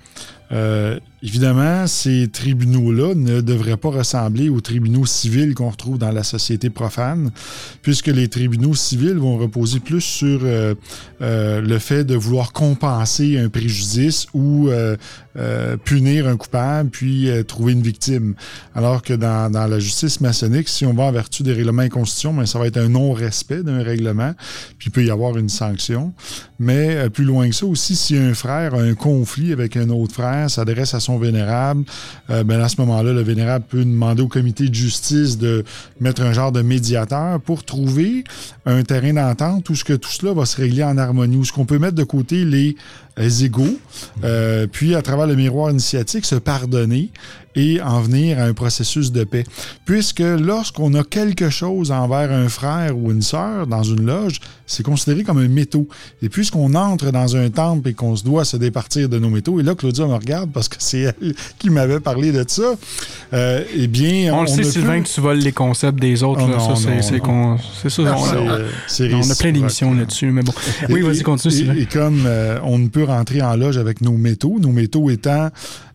Évidemment, 1.22 1.86
ces 1.86 2.30
tribunaux-là 2.30 3.14
ne 3.14 3.42
devraient 3.42 3.76
pas 3.76 3.90
ressembler 3.90 4.48
aux 4.48 4.62
tribunaux 4.62 5.06
civils 5.06 5.54
qu'on 5.54 5.70
retrouve 5.70 5.98
dans 5.98 6.12
la 6.12 6.24
société 6.24 6.70
profane, 6.70 7.32
puisque 7.82 8.08
les 8.08 8.30
tribunaux 8.30 8.74
civils 8.74 9.18
vont 9.18 9.38
reposer 9.38 9.82
plus 9.82 10.00
sur 10.00 10.40
euh, 10.44 10.76
euh, 11.22 11.60
le 11.60 11.78
fait 11.78 12.06
de 12.06 12.16
vouloir 12.16 12.54
compenser 12.54 13.38
un 13.38 13.50
préjudice 13.50 14.28
ou 14.34 14.70
euh, 14.70 14.96
punir 15.84 16.28
un 16.28 16.38
coupable, 16.38 16.90
puis 16.90 17.30
trouver 17.48 17.74
une 17.74 17.82
victime. 17.82 18.36
Alors 18.74 19.02
que 19.02 19.14
dans, 19.14 19.50
la 19.52 19.80
justice 19.80 20.22
maçonnique, 20.22 20.70
si 20.70 20.86
on 20.86 20.94
va 20.94 21.04
en 21.04 21.12
vertu 21.12 21.44
des 21.44 21.54
règlements 21.54 21.84
et 21.84 21.90
constitutions, 21.90 22.34
ben, 22.34 22.46
ça 22.46 22.60
va 22.60 22.68
être 22.68 22.78
un 22.78 22.90
non-respect 22.90 23.64
d'un 23.64 23.84
règlement, 23.84 24.34
puis 24.78 24.90
il 24.90 24.92
peut 24.92 25.04
y 25.04 25.12
avoir 25.12 25.38
une 25.38 25.50
sanction. 25.50 26.14
Mais 26.60 27.10
plus 27.10 27.24
loin 27.24 27.48
que 27.50 27.56
ça 27.56 27.66
aussi, 27.66 27.96
si 27.96 28.18
un 28.18 28.34
frère 28.34 28.74
a 28.74 28.82
un 28.82 28.96
conflit 28.96 29.54
avec 29.54 29.78
un 29.78 29.90
autre 29.90 30.14
frère, 30.14 30.50
s'adresse 30.50 30.94
à 30.94 31.00
son 31.00 31.09
vénérable, 31.18 31.84
euh, 32.30 32.44
ben 32.44 32.60
à 32.62 32.70
ce 32.70 32.80
moment-là, 32.82 33.14
le 33.14 33.22
vénérable 33.22 33.66
peut 33.68 33.84
demander 33.84 34.22
au 34.22 34.28
comité 34.28 34.68
de 34.68 34.74
justice 34.74 35.38
de 35.38 35.64
mettre 36.00 36.22
un 36.22 36.34
genre 36.34 36.52
de 36.52 36.62
médiateur 36.62 37.40
pour 37.42 37.64
trouver 37.64 38.24
un 38.66 38.84
terrain 38.84 39.14
d'entente 39.14 39.70
où 39.70 39.76
ce 39.76 39.84
que 39.84 39.94
tout 39.94 40.12
cela 40.12 40.34
va 40.34 40.46
se 40.46 40.58
régler 40.58 40.84
en 40.84 40.98
harmonie, 40.98 41.38
où 41.38 41.46
ce 41.46 41.54
qu'on 41.54 41.66
peut 41.66 41.80
mettre 41.80 41.96
de 41.96 42.04
côté 42.04 42.46
les 42.46 42.76
égaux, 43.44 43.78
euh, 44.24 44.68
puis 44.72 44.96
à 44.96 45.02
travers 45.02 45.28
le 45.28 45.36
miroir 45.36 45.72
initiatique, 45.72 46.26
se 46.26 46.36
pardonner 46.36 47.12
et 47.60 47.82
en 47.82 48.00
venir 48.00 48.40
à 48.40 48.44
un 48.44 48.54
processus 48.54 49.12
de 49.12 49.24
paix. 49.26 49.44
Puisque 49.86 50.22
lorsqu'on 50.22 50.94
a 50.94 51.04
quelque 51.04 51.50
chose 51.50 51.92
envers 51.92 52.32
un 52.32 52.48
frère 52.48 52.98
ou 52.98 53.12
une 53.12 53.22
sœur 53.22 53.68
dans 53.68 53.84
une 53.84 54.06
loge, 54.06 54.40
c'est 54.66 54.84
considéré 54.84 55.24
comme 55.24 55.40
un 55.40 55.48
métaux. 55.48 55.88
Et 56.22 56.30
puisqu'on 56.30 56.74
entre 56.76 57.12
dans 57.12 57.36
un 57.36 57.50
temple 57.50 57.90
et 57.90 57.94
qu'on 57.94 58.16
se 58.16 58.24
doit 58.24 58.46
se 58.46 58.56
départir 58.56 59.10
de 59.10 59.20
nos 59.20 59.30
métaux, 59.30 59.60
et 59.60 59.64
là, 59.64 59.76
Claudia 59.76 60.06
me 60.06 60.14
regarde 60.14 60.52
parce 60.52 60.70
que 60.70 60.78
c'est 60.80 61.02
elle 61.22 61.34
qui 61.58 61.70
m'avait 61.70 62.00
parlé 62.00 62.32
de 62.32 62.46
ça, 62.48 62.76
euh, 63.34 63.64
eh 63.76 63.88
bien... 63.88 64.34
On, 64.34 64.40
on 64.40 64.42
le 64.44 64.48
sait, 64.48 64.64
Sylvain, 64.64 65.02
que 65.02 65.10
tu 65.10 65.20
voles 65.20 65.40
les 65.40 65.52
concepts 65.52 66.00
des 66.00 66.24
autres. 66.24 66.42
Oh, 66.46 66.50
là, 66.50 66.58
non, 66.58 66.76
ça, 66.76 66.90
c'est 67.02 67.02
ça. 67.02 67.24
On, 67.26 67.56
on, 67.56 67.58
on, 67.58 69.32
a 69.32 69.36
plein 69.36 69.52
d'émissions 69.52 69.94
là-dessus, 69.94 70.32
mais 70.32 70.44
bon. 70.44 70.54
Oui, 70.90 71.02
vas-y, 71.02 71.24
continue, 71.24 71.54
Sylvain. 71.54 71.76
Et, 71.76 71.82
et 71.82 71.86
comme 71.86 72.24
euh, 72.26 72.60
on 72.64 72.78
ne 72.80 72.88
peut 72.88 73.04
rentrer 73.04 73.42
en 73.42 73.56
loge 73.56 73.78
avec 73.78 74.02
nos 74.02 74.14
métaux, 74.14 74.58
nos 74.62 74.72
métaux 74.72 75.10
étant 75.10 75.50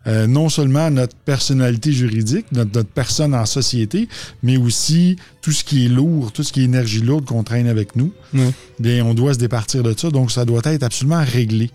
euh, 0.07 0.27
non 0.27 0.49
seulement 0.49 0.89
notre 0.91 1.15
personnalité 1.15 1.91
juridique, 1.91 2.45
notre, 2.51 2.71
notre, 2.73 2.89
personne 2.89 3.33
en 3.33 3.45
société, 3.45 4.07
mais 4.43 4.57
aussi 4.57 5.17
tout 5.41 5.51
ce 5.51 5.63
qui 5.63 5.85
est 5.85 5.89
lourd, 5.89 6.31
tout 6.31 6.43
ce 6.43 6.53
qui 6.53 6.61
est 6.61 6.65
énergie 6.65 7.01
lourde 7.01 7.25
qu'on 7.25 7.43
traîne 7.43 7.67
avec 7.67 7.95
nous, 7.95 8.11
mmh. 8.33 8.43
bien, 8.79 9.05
on 9.05 9.13
doit 9.13 9.33
se 9.33 9.39
départir 9.39 9.83
de 9.83 9.93
ça. 9.97 10.09
Donc, 10.09 10.31
ça 10.31 10.45
doit 10.45 10.61
être 10.65 10.83
absolument 10.83 11.23
réglé. 11.23 11.71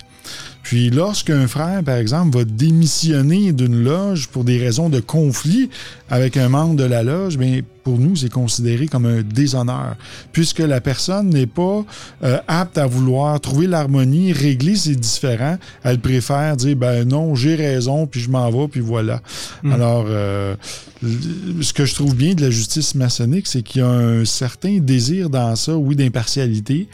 Puis 0.62 0.90
lorsqu'un 0.90 1.48
frère, 1.48 1.82
par 1.82 1.96
exemple, 1.96 2.38
va 2.38 2.44
démissionner 2.44 3.52
d'une 3.52 3.82
loge 3.82 4.28
pour 4.28 4.44
des 4.44 4.58
raisons 4.58 4.88
de 4.88 5.00
conflit 5.00 5.68
avec 6.08 6.36
un 6.36 6.48
membre 6.48 6.76
de 6.76 6.84
la 6.84 7.02
loge, 7.02 7.38
bien, 7.38 7.60
pour 7.82 7.98
nous, 7.98 8.14
c'est 8.14 8.30
considéré 8.30 8.86
comme 8.86 9.06
un 9.06 9.22
déshonneur, 9.22 9.96
puisque 10.32 10.60
la 10.60 10.80
personne 10.80 11.30
n'est 11.30 11.46
pas 11.46 11.84
euh, 12.22 12.38
apte 12.46 12.78
à 12.78 12.86
vouloir 12.86 13.40
trouver 13.40 13.66
l'harmonie, 13.66 14.32
régler 14.32 14.76
ses 14.76 14.94
différends. 14.94 15.58
Elle 15.82 15.98
préfère 15.98 16.56
dire, 16.56 16.76
ben 16.76 17.08
non, 17.08 17.34
j'ai 17.34 17.54
raison, 17.54 18.06
puis 18.06 18.20
je 18.20 18.30
m'en 18.30 18.50
vais, 18.50 18.68
puis 18.68 18.80
voilà. 18.80 19.22
Hmm. 19.62 19.70
Mm. 19.70 19.72
Alors, 19.72 20.04
euh, 20.08 20.54
ce 21.02 21.72
que 21.72 21.84
je 21.86 21.94
trouve 21.94 22.14
bien 22.14 22.34
de 22.34 22.42
la 22.42 22.50
justice 22.50 22.94
maçonnique, 22.94 23.46
c'est 23.46 23.62
qu'il 23.62 23.80
y 23.80 23.84
a 23.84 23.88
un 23.88 24.24
certain 24.24 24.78
désir 24.78 25.30
dans 25.30 25.56
ça, 25.56 25.76
oui, 25.76 25.96
d'impartialité, 25.96 26.88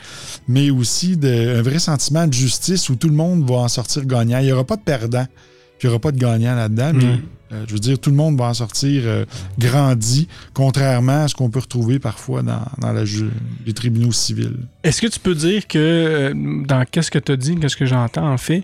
mais 0.47 0.71
aussi 0.71 1.17
de, 1.17 1.59
un 1.59 1.63
vrai 1.63 1.79
sentiment 1.79 2.27
de 2.27 2.33
justice 2.33 2.89
où 2.89 2.97
tout 2.97 3.09
le 3.09 3.15
monde 3.17 3.49
va 3.49 3.57
en 3.57 3.69
sortir 3.69 4.05
gagnant. 4.07 4.39
Il 4.39 4.47
n'y 4.47 4.53
aura 4.53 4.65
pas 4.65 4.77
de 4.77 4.83
perdant, 4.83 5.27
puis 5.79 5.85
il 5.85 5.87
n'y 5.87 5.91
aura 5.91 6.01
pas 6.01 6.13
de 6.13 6.19
gagnant 6.19 6.55
là-dedans, 6.55 6.93
mais 6.95 7.05
Mm. 7.05 7.21
euh, 7.53 7.65
je 7.67 7.73
veux 7.75 7.79
dire, 7.81 7.99
tout 7.99 8.11
le 8.11 8.17
monde 8.17 8.39
va 8.39 8.45
en 8.47 8.55
sortir 8.55 9.03
euh, 9.07 9.25
grandi, 9.59 10.29
contrairement 10.55 11.25
à 11.25 11.29
ce 11.29 11.35
qu'on 11.35 11.51
peut 11.51 11.59
retrouver 11.61 11.99
parfois 11.99 12.43
dans, 12.43 12.63
dans 12.79 12.93
la 12.93 13.05
ju- 13.05 13.31
les 13.67 13.73
tribunaux 13.73 14.13
civils. 14.13 14.57
Est-ce 14.85 15.01
que 15.03 15.07
tu 15.09 15.19
peux 15.21 15.35
dire 15.35 15.67
que, 15.67 15.79
euh, 15.79 16.33
dans 16.67 16.85
qu'est-ce 16.91 17.11
que 17.11 17.19
tu 17.19 17.33
as 17.33 17.37
dit, 17.37 17.57
qu'est-ce 17.57 17.77
que 17.77 17.87
j'entends 17.87 18.33
en 18.33 18.39
fait, 18.39 18.63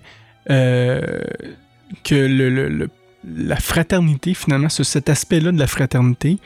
que 0.48 2.14
le, 2.14 2.48
le- 2.50 2.68
le- 2.68 2.88
la 3.24 3.56
fraternité, 3.56 4.34
finalement, 4.34 4.68
ce- 4.68 4.84
cet 4.84 5.08
aspect-là 5.08 5.52
de 5.52 5.58
la 5.58 5.66
fraternité 5.66 6.38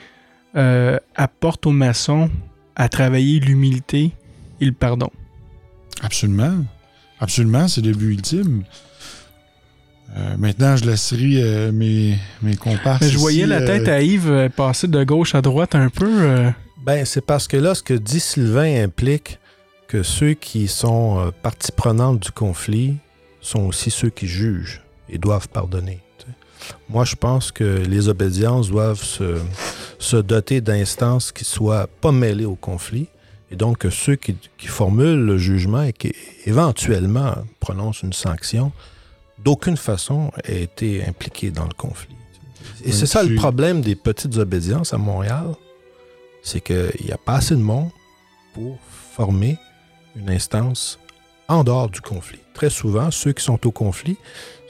euh, 0.57 0.99
apporte 1.15 1.67
aux 1.67 1.73
maçons 1.73 2.31
à 2.75 2.89
travailler 2.89 3.41
l'humilité 3.41 4.13
et 4.61 4.65
le 4.67 4.73
pardon? 4.73 5.11
Absolument. 6.03 6.65
Absolument, 7.21 7.69
c'est 7.69 7.81
le 7.81 7.93
but 7.93 8.13
ultime. 8.15 8.65
Euh, 10.17 10.37
maintenant, 10.39 10.77
je 10.77 10.85
laisserai 10.85 11.43
euh, 11.43 11.73
mes, 11.73 12.17
mes 12.43 12.57
comparses. 12.57 13.03
Mais 13.03 13.09
je 13.09 13.19
voyais 13.19 13.41
ici, 13.41 13.47
la 13.49 13.63
tête 13.63 13.89
euh, 13.89 13.97
à 13.97 14.01
Yves 14.03 14.51
passer 14.55 14.89
de 14.89 15.03
gauche 15.05 15.35
à 15.35 15.43
droite 15.43 15.75
un 15.75 15.89
peu. 15.91 16.09
euh, 16.23 16.51
Ben, 16.85 17.05
c'est 17.05 17.25
parce 17.25 17.49
que 17.49 17.57
là, 17.57 17.75
ce 17.75 17.83
que 17.83 17.95
dit 17.95 18.21
Sylvain 18.21 18.85
implique 18.85 19.39
que 19.89 20.03
ceux 20.03 20.35
qui 20.35 20.69
sont 20.69 21.19
euh, 21.19 21.31
partie 21.43 21.73
prenante 21.73 22.21
du 22.23 22.31
conflit 22.31 22.97
sont 23.41 23.63
aussi 23.67 23.91
ceux 23.91 24.11
qui 24.11 24.27
jugent 24.27 24.81
et 25.09 25.19
doivent 25.19 25.49
pardonner. 25.49 26.01
Moi, 26.89 27.05
je 27.05 27.17
pense 27.17 27.53
que 27.53 27.65
les 27.65 28.09
obédiences 28.09 28.69
doivent 28.69 29.03
se, 29.03 29.39
se 29.99 30.17
doter 30.17 30.61
d'instances 30.61 31.33
qui 31.33 31.45
soient 31.45 31.89
pas 32.01 32.13
mêlées 32.13 32.45
au 32.45 32.57
conflit 32.57 33.09
et 33.51 33.57
donc 33.57 33.79
que 33.79 33.91
ceux 33.91 34.17
qui, 34.17 34.37
qui 34.59 34.67
formulent 34.67 35.25
le 35.25 35.39
jugement 35.39 35.83
et 35.83 35.93
qui 35.93 36.13
éventuellement 36.45 37.35
prononcent 37.61 38.03
une 38.03 38.13
sanction, 38.13 38.73
d'aucune 39.39 39.77
façon 39.77 40.33
aient 40.45 40.63
été 40.63 41.05
impliqués 41.07 41.51
dans 41.51 41.65
le 41.65 41.75
conflit. 41.75 42.15
Et 42.85 42.93
c'est 42.93 43.07
ça 43.07 43.23
le 43.23 43.35
problème 43.37 43.81
des 43.81 43.95
petites 43.95 44.37
obédiences 44.37 44.93
à 44.93 44.99
Montréal, 44.99 45.55
c'est 46.43 46.61
qu'il 46.61 47.05
n'y 47.05 47.13
a 47.13 47.19
pas 47.19 47.37
assez 47.37 47.55
de 47.55 47.61
monde 47.61 47.91
pour 48.55 48.79
former 49.13 49.59
une 50.17 50.31
instance 50.31 50.99
en 51.49 51.63
dehors 51.63 51.89
du 51.89 52.01
conflit. 52.01 52.41
Très 52.55 52.71
souvent, 52.71 53.11
ceux 53.11 53.33
qui 53.33 53.45
sont 53.45 53.65
au 53.67 53.71
conflit 53.71 54.17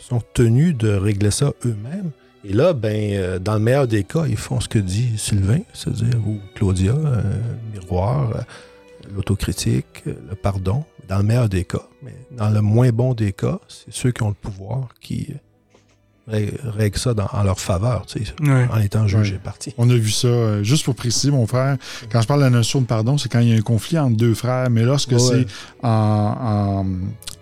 sont 0.08 0.22
tenus 0.34 0.76
de 0.76 0.90
régler 0.90 1.30
ça 1.30 1.52
eux-mêmes. 1.64 2.10
Et 2.44 2.52
là, 2.52 2.72
ben, 2.72 2.94
euh, 3.12 3.38
dans 3.40 3.54
le 3.54 3.60
meilleur 3.60 3.88
des 3.88 4.04
cas, 4.04 4.24
ils 4.28 4.36
font 4.36 4.60
ce 4.60 4.68
que 4.68 4.78
dit 4.78 5.18
Sylvain, 5.18 5.60
c'est-à-dire, 5.72 6.18
ou 6.26 6.38
Claudia, 6.54 6.92
euh, 6.92 7.22
miroir, 7.72 8.36
euh, 8.36 8.40
l'autocritique, 9.14 10.04
euh, 10.06 10.14
le 10.30 10.36
pardon, 10.36 10.84
dans 11.08 11.18
le 11.18 11.24
meilleur 11.24 11.48
des 11.48 11.64
cas. 11.64 11.82
Mais 12.02 12.14
dans 12.36 12.50
le 12.50 12.60
moins 12.60 12.90
bon 12.90 13.14
des 13.14 13.32
cas, 13.32 13.58
c'est 13.68 13.92
ceux 13.92 14.12
qui 14.12 14.22
ont 14.22 14.28
le 14.28 14.34
pouvoir 14.34 14.88
qui 15.00 15.34
euh, 16.30 16.32
rè- 16.38 16.54
règlent 16.62 16.98
ça 16.98 17.14
dans- 17.14 17.28
en 17.32 17.42
leur 17.42 17.58
faveur, 17.58 18.06
tu 18.06 18.24
sais, 18.24 18.32
ouais. 18.42 18.66
en 18.70 18.78
étant 18.78 19.06
jugé 19.08 19.34
Ouais. 19.34 19.40
parti. 19.42 19.74
On 19.78 19.88
a 19.90 19.94
vu 19.94 20.10
ça. 20.10 20.28
euh, 20.28 20.62
juste 20.62 20.84
pour 20.84 20.94
préciser, 20.94 21.30
mon 21.32 21.46
frère, 21.48 21.76
quand 22.12 22.20
je 22.20 22.26
parle 22.28 22.40
de 22.40 22.44
la 22.44 22.50
notion 22.50 22.80
de 22.80 22.86
pardon, 22.86 23.18
c'est 23.18 23.28
quand 23.28 23.40
il 23.40 23.48
y 23.48 23.52
a 23.52 23.56
un 23.56 23.60
conflit 23.62 23.98
entre 23.98 24.16
deux 24.16 24.34
frères. 24.34 24.70
Mais 24.70 24.82
lorsque 24.82 25.12
Ouais. 25.12 25.18
c'est 25.18 25.46
en, 25.82 25.88
en, 25.88 26.86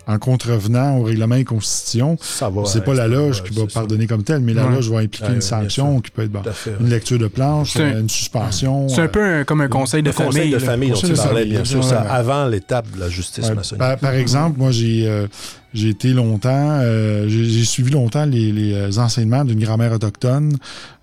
en 0.06 0.18
contrevenant 0.18 0.98
au 0.98 1.04
règlement 1.04 1.36
et 1.36 1.44
constitution, 1.44 2.16
Ça 2.20 2.48
va. 2.50 2.64
c'est 2.66 2.84
pas 2.84 2.94
la 2.94 3.08
loge 3.08 3.42
qui 3.42 3.54
va 3.54 3.66
pardonner 3.66 4.06
comme 4.06 4.22
telle, 4.22 4.40
mais 4.40 4.52
la 4.54 4.66
Ouais. 4.66 4.74
loge 4.74 4.90
va 4.90 4.98
impliquer 4.98 5.28
Ouais, 5.28 5.34
une 5.34 5.40
sanction 5.40 6.00
qui 6.00 6.10
peut 6.10 6.22
être 6.22 6.32
une 6.80 6.88
lecture 6.90 7.18
de 7.18 7.26
planche, 7.28 7.76
une 7.76 8.08
suspension. 8.10 8.88
C'est 8.88 9.00
un 9.00 9.04
euh, 9.04 9.08
peu 9.08 9.24
un- 9.24 9.44
comme 9.44 9.60
un 9.60 9.68
conseil 9.68 10.02
de 10.02 10.08
Le 10.08 10.12
famille. 10.12 10.30
conseil 10.32 10.50
de 10.52 10.58
famille 10.58 10.90
dont 10.90 10.96
tu 10.96 11.08
de 11.08 11.14
parlais, 11.16 11.44
bien 11.46 11.64
sûr, 11.64 11.78
ouais, 11.80 11.86
ça, 11.88 12.02
ouais. 12.02 12.08
avant 12.10 12.46
l'étape 12.46 12.86
de 12.94 13.00
la 13.00 13.08
justice 13.08 13.48
Ouais, 13.48 13.54
maçonnique. 13.54 13.78
par, 13.80 13.96
par 13.98 14.12
exemple, 14.14 14.58
moi, 14.58 14.70
j'ai 14.70 15.06
euh, 15.08 15.26
j'ai 15.72 15.88
été 15.88 16.12
longtemps, 16.12 16.50
euh, 16.82 17.26
j'ai 17.28 17.44
j'ai 17.46 17.64
suivi 17.64 17.90
longtemps 17.90 18.26
les, 18.26 18.52
les, 18.52 18.74
euh, 18.74 18.90
enseignements 18.98 19.44
d'une 19.44 19.58
grand-mère 19.58 19.92
autochtone 19.92 20.56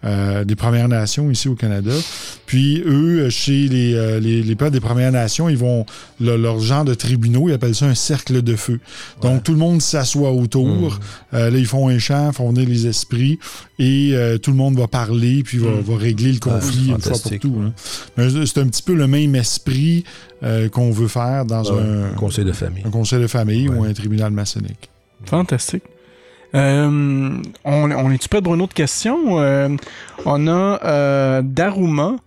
euh, 0.06 0.46
des 0.46 0.56
Premières 0.56 0.88
Nations 0.88 1.30
ici 1.30 1.50
au 1.50 1.56
Canada. 1.56 1.92
Puis 2.52 2.84
eux, 2.86 3.20
euh, 3.22 3.30
chez 3.30 3.70
les, 3.70 3.94
euh, 3.96 4.20
les, 4.20 4.44
les 4.44 4.56
peuples 4.58 4.74
des 4.74 4.82
Premières 4.82 5.14
Nations, 5.14 5.48
ils 5.48 5.56
vont, 5.58 5.86
le- 6.20 6.36
leur 6.36 6.60
genre 6.60 6.84
de 6.84 6.94
tribunaux, 6.94 7.48
ils 7.48 7.54
appellent 7.54 7.74
ça 7.76 7.86
un 7.86 7.96
cercle 7.96 8.42
de 8.42 8.58
feu. 8.58 8.82
Donc 9.22 9.44
tout 9.44 9.54
le 9.54 9.58
monde 9.58 9.82
s'assoit 9.82 10.32
autour. 10.34 10.68
Mm. 10.68 11.00
Euh, 11.36 11.50
là, 11.50 11.58
ils 11.58 11.66
font 11.66 11.88
un 11.88 11.98
chant, 11.98 12.34
font 12.34 12.50
venir 12.52 12.68
les 12.68 12.88
esprits 12.88 13.40
et 13.80 14.10
euh, 14.16 14.38
tout 14.38 14.52
le 14.52 14.58
monde 14.58 14.78
va 14.78 14.88
parler 14.90 15.44
puis 15.44 15.60
va, 15.60 15.70
Mm. 15.70 15.80
va 15.80 15.96
régler 15.96 16.34
le 16.34 16.40
conflit 16.40 16.90
une 16.90 17.00
fois 17.00 17.14
pour 17.24 17.40
tout. 17.40 17.48
ouais. 17.48 17.68
hein. 18.26 18.44
C'est 18.46 18.58
un 18.60 18.68
petit 18.68 18.84
peu 18.84 18.96
le 18.96 19.08
même 19.08 19.34
esprit 19.36 20.04
euh, 20.44 20.68
qu'on 20.68 20.92
veut 20.92 21.08
faire 21.08 21.46
dans 21.46 21.64
Ouais, 21.64 21.80
un, 21.82 22.12
un 22.12 22.16
conseil 22.16 22.44
de 22.44 22.52
famille. 22.52 22.84
un 22.86 22.90
conseil 22.90 23.22
de 23.22 23.28
famille 23.28 23.70
Ouais. 23.70 23.78
ou 23.78 23.84
un 23.86 23.94
tribunal 23.94 24.32
maçonnique. 24.34 24.90
Fantastique. 25.26 25.84
Euh, 26.54 26.90
on, 27.64 27.92
on 27.92 28.12
est-tu 28.12 28.28
prêt 28.28 28.42
pour 28.42 28.56
une 28.56 28.62
autre 28.62 28.74
question? 28.74 29.40
Euh, 29.40 29.70
on 30.26 30.48
a 30.48 30.80
euh, 30.84 31.42
Daruma 31.46 32.18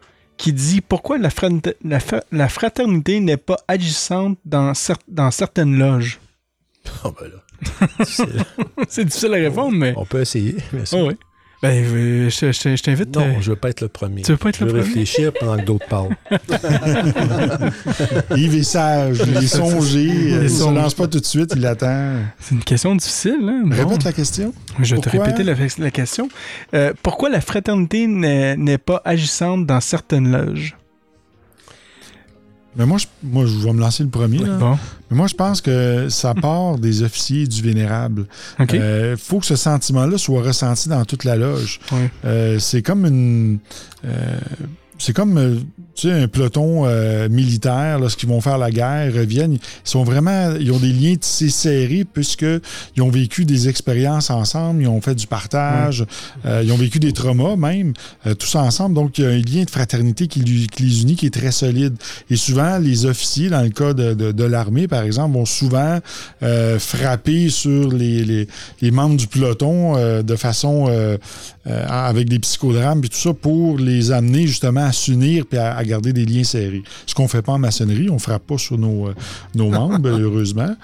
qui 0.45 0.53
dit 0.53 0.83
pourquoi 0.83 1.17
la, 1.17 1.31
fraternité 1.31 3.19
n'est 3.21 3.39
pas 3.39 3.57
agissante 3.67 4.37
dans, 4.45 4.73
cer- 4.73 4.99
dans 5.09 5.31
certaines 5.31 5.79
loges. 5.79 6.21
Ah, 7.03 7.09
ben 7.19 7.31
là. 7.33 8.05
C'est 8.91 9.07
difficile 9.07 9.33
à 9.33 9.37
répondre, 9.39 9.75
mais. 9.75 9.95
On 9.97 10.05
peut 10.05 10.21
essayer. 10.21 10.57
c'est- 10.85 11.01
Oh, 11.01 11.09
oui. 11.09 11.17
Ben, 11.65 11.85
euh, 11.85 12.31
je, 12.31 12.53
je- 12.53 12.77
je 12.77 12.83
t'invite. 12.83 13.15
Non, 13.17 13.23
euh, 13.23 13.33
je 13.41 13.51
veux 13.51 13.57
pas 13.57 13.71
être 13.71 13.81
le 13.81 13.89
premier. 13.89 14.23
Tu 14.23 14.31
veux 14.33 14.37
pas 14.37 14.51
être 14.51 14.59
je 14.59 14.65
le 14.65 14.73
veux 14.73 14.79
premier? 14.81 14.89
réfléchir 14.91 15.33
pendant 15.39 15.57
que 15.57 15.65
d'autres 15.65 15.87
parlent. 15.89 16.15
Yves 18.37 18.55
est 18.57 18.63
sage, 18.63 19.19
il 19.27 19.37
est 19.37 19.47
songé, 19.47 20.03
il 20.05 20.39
ne 20.41 20.49
se 20.49 20.59
songé. 20.61 20.75
lance 20.77 20.95
pas 20.95 21.07
tout 21.09 21.21
de 21.21 21.25
suite, 21.25 21.53
il 21.57 21.65
attend. 21.67 22.15
C'est 22.41 22.55
une 22.55 22.65
question 22.65 22.95
difficile, 22.95 23.37
hein? 23.49 23.63
Bon. 23.65 23.77
Répète 23.77 24.05
la 24.05 24.13
question. 24.13 24.53
Je 24.81 24.95
vais 24.95 25.01
te 25.01 25.09
Pourquoi? 25.09 25.27
répéter 25.27 25.45
la, 25.45 25.55
la 25.79 25.91
question. 25.91 26.29
Euh, 26.75 26.93
pourquoi 27.03 27.31
la 27.31 27.41
fraternité 27.41 28.07
n'est 28.07 28.79
pas 28.79 29.01
agissante 29.05 29.67
dans 29.67 29.81
certaines 29.81 30.31
loges? 30.31 30.77
Mais 32.77 32.87
moi, 32.87 32.99
je, 32.99 33.07
moi, 33.23 33.47
je 33.47 33.57
vais 33.59 33.73
me 33.73 33.81
lancer 33.81 34.03
le 34.03 34.09
premier. 34.09 34.39
là. 34.39 34.57
Bon, 34.59 34.79
Mais 35.11 35.17
moi, 35.17 35.27
je 35.27 35.35
pense 35.35 35.61
que 35.61 36.09
ça 36.09 36.35
part 36.41 36.79
des 36.79 37.03
officiers 37.03 37.47
du 37.47 37.63
vénérable. 37.63 38.27
Il 38.59 39.17
faut 39.19 39.39
que 39.41 39.47
ce 39.47 39.57
sentiment-là 39.57 40.19
soit 40.19 40.43
ressenti 40.43 40.89
dans 40.89 41.05
toute 41.05 41.25
la 41.25 41.37
loge. 41.37 41.81
Euh, 42.25 42.59
c'est 42.59 42.83
comme 42.83 43.07
une. 43.07 43.59
euh, 44.05 44.39
c'est 44.99 45.13
comme 45.13 45.37
euh, 45.39 45.57
tu 45.95 46.09
sais, 46.09 46.13
un 46.13 46.29
peloton 46.29 46.85
euh, 46.87 47.29
militaire, 47.29 47.99
lorsqu'ils 47.99 48.29
vont 48.29 48.41
faire 48.41 48.59
la 48.59 48.71
guerre, 48.71 49.09
ils 49.11 49.19
reviennent, 49.19 49.55
ils 49.55 49.61
sont 49.85 50.03
vraiment, 50.05 50.55
ils 50.59 50.73
ont 50.73 50.79
des 50.79 50.93
liens 50.93 51.15
tissés 51.17 51.51
serrés 51.51 52.05
puisqu'ils 52.11 53.03
ont 53.03 53.11
vécu 53.11 53.45
des 53.45 53.69
expériences 53.69 54.31
ensemble, 54.31 54.83
ils 54.83 54.89
ont 54.89 55.01
fait 55.01 55.15
du 55.15 55.27
partage, 55.27 56.05
euh, 56.47 56.63
ils 56.65 56.73
ont 56.73 56.77
vécu 56.77 56.99
des 56.99 57.13
traumas 57.13 57.57
même, 57.57 57.93
euh, 58.27 58.35
tous 58.35 58.55
ensemble. 58.57 58.95
Donc, 58.95 59.19
il 59.19 59.25
y 59.25 59.27
a 59.27 59.31
un 59.31 59.39
lien 59.39 59.65
de 59.65 59.71
fraternité 59.71 60.27
qui, 60.27 60.43
qui 60.43 60.83
les 60.83 61.03
unit 61.03 61.15
qui 61.17 61.27
est 61.27 61.35
très 61.35 61.53
solide. 61.53 61.95
Et 62.31 62.37
souvent, 62.37 62.79
les 62.79 63.07
officiers, 63.07 63.49
dans 63.51 63.63
le 63.63 63.71
cas 63.71 63.93
de, 63.93 64.15
de- 64.15 64.33
de 64.33 64.45
l'armée, 64.45 64.89
par 64.89 65.03
exemple, 65.05 65.35
vont 65.35 65.45
souvent 65.47 65.99
euh, 66.43 66.79
frapper 66.79 67.49
sur 67.51 67.93
les, 67.93 68.25
les- 68.25 68.49
les 68.81 68.91
membres 68.91 69.17
du 69.17 69.27
peloton 69.27 69.97
euh, 69.97 70.23
de 70.23 70.37
façon 70.37 70.87
euh, 70.89 71.17
euh, 71.67 71.87
avec 71.89 72.29
des 72.29 72.39
psychodrames 72.39 73.03
et 73.05 73.09
tout 73.09 73.17
ça 73.19 73.33
pour 73.33 73.79
les 73.79 74.11
amener 74.13 74.47
justement 74.47 74.85
à 74.85 74.93
s'unir 74.93 75.47
puis 75.47 75.59
à, 75.59 75.75
à 75.77 75.84
garder 75.87 76.13
des 76.13 76.25
liens 76.25 76.45
serrés. 76.45 76.83
Ce 77.07 77.15
qu'on 77.15 77.29
fait 77.29 77.43
pas 77.43 77.53
en 77.53 77.59
maçonnerie, 77.59 78.11
on 78.11 78.19
frappe 78.19 78.47
pas 78.47 78.59
sur 78.59 78.79
nos, 78.79 79.09
euh, 79.09 79.15
nos 79.55 79.71
membres, 79.71 80.09
heureusement. 80.21 80.75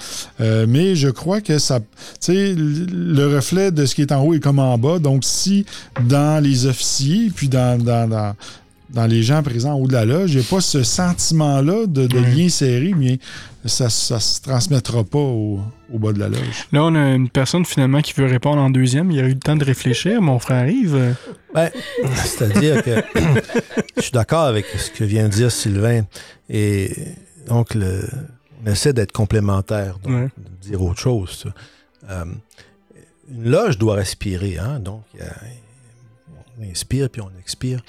Euh, 0.40 0.66
mais 0.68 0.94
je 0.94 1.08
crois 1.08 1.40
que 1.40 1.58
ça, 1.58 1.80
tu 1.80 1.86
sais, 2.20 2.54
le 2.56 3.34
reflet 3.34 3.70
de 3.70 3.86
ce 3.86 3.94
qui 3.94 4.02
est 4.02 4.12
en 4.12 4.22
haut 4.24 4.34
est 4.34 4.40
comme 4.40 4.58
en 4.58 4.76
bas. 4.78 4.98
Donc, 4.98 5.24
si 5.24 5.64
dans 6.08 6.42
les 6.42 6.66
officiers, 6.66 7.30
puis 7.34 7.48
dans, 7.48 7.82
dans, 7.82 8.08
dans, 8.08 8.34
dans 8.92 9.06
les 9.06 9.22
gens 9.22 9.42
présents 9.42 9.74
en 9.74 9.78
haut 9.80 9.86
de 9.86 9.92
la 9.92 10.04
loge, 10.04 10.32
il 10.32 10.38
n'y 10.40 10.44
a 10.44 10.48
pas 10.48 10.60
ce 10.60 10.82
sentiment-là 10.82 11.86
de, 11.86 12.18
lien 12.18 12.48
serré, 12.48 12.92
mais 12.96 13.18
ça 13.64 13.84
ne 13.84 13.88
se 13.90 14.42
transmettra 14.42 15.04
pas 15.04 15.18
au, 15.18 15.60
au 15.92 15.98
bas 15.98 16.12
de 16.12 16.18
la 16.18 16.28
loge. 16.28 16.66
Là, 16.72 16.84
on 16.84 16.94
a 16.94 17.14
une 17.14 17.28
personne 17.28 17.64
finalement 17.64 18.00
qui 18.00 18.12
veut 18.14 18.26
répondre 18.26 18.60
en 18.60 18.70
deuxième. 18.70 19.10
Il 19.10 19.20
a 19.20 19.24
eu 19.24 19.34
le 19.34 19.38
temps 19.38 19.56
de 19.56 19.64
réfléchir. 19.64 20.20
Mon 20.20 20.38
frère 20.38 20.58
arrive. 20.58 21.14
Ben, 21.54 21.70
C'est-à-dire 22.14 22.82
que 22.82 23.02
je 23.96 24.02
suis 24.02 24.12
d'accord 24.12 24.44
avec 24.44 24.66
ce 24.66 24.90
que 24.90 25.04
vient 25.04 25.28
de 25.28 25.32
dire 25.32 25.52
Sylvain. 25.52 26.02
Et 26.48 26.90
donc, 27.48 27.74
le, 27.74 28.02
on 28.64 28.70
essaie 28.70 28.92
d'être 28.92 29.12
complémentaire, 29.12 29.98
donc 30.02 30.12
Ouais. 30.12 30.28
de 30.36 30.68
dire 30.68 30.82
autre 30.82 31.00
chose. 31.00 31.44
Euh, 32.08 32.24
une 33.30 33.50
loge 33.50 33.78
doit 33.78 33.94
respirer. 33.94 34.58
Hein? 34.58 34.80
Donc, 34.80 35.02
y 35.14 35.22
on 36.58 36.70
inspire 36.70 37.08
puis 37.08 37.22
on 37.22 37.30
expire. 37.40 37.80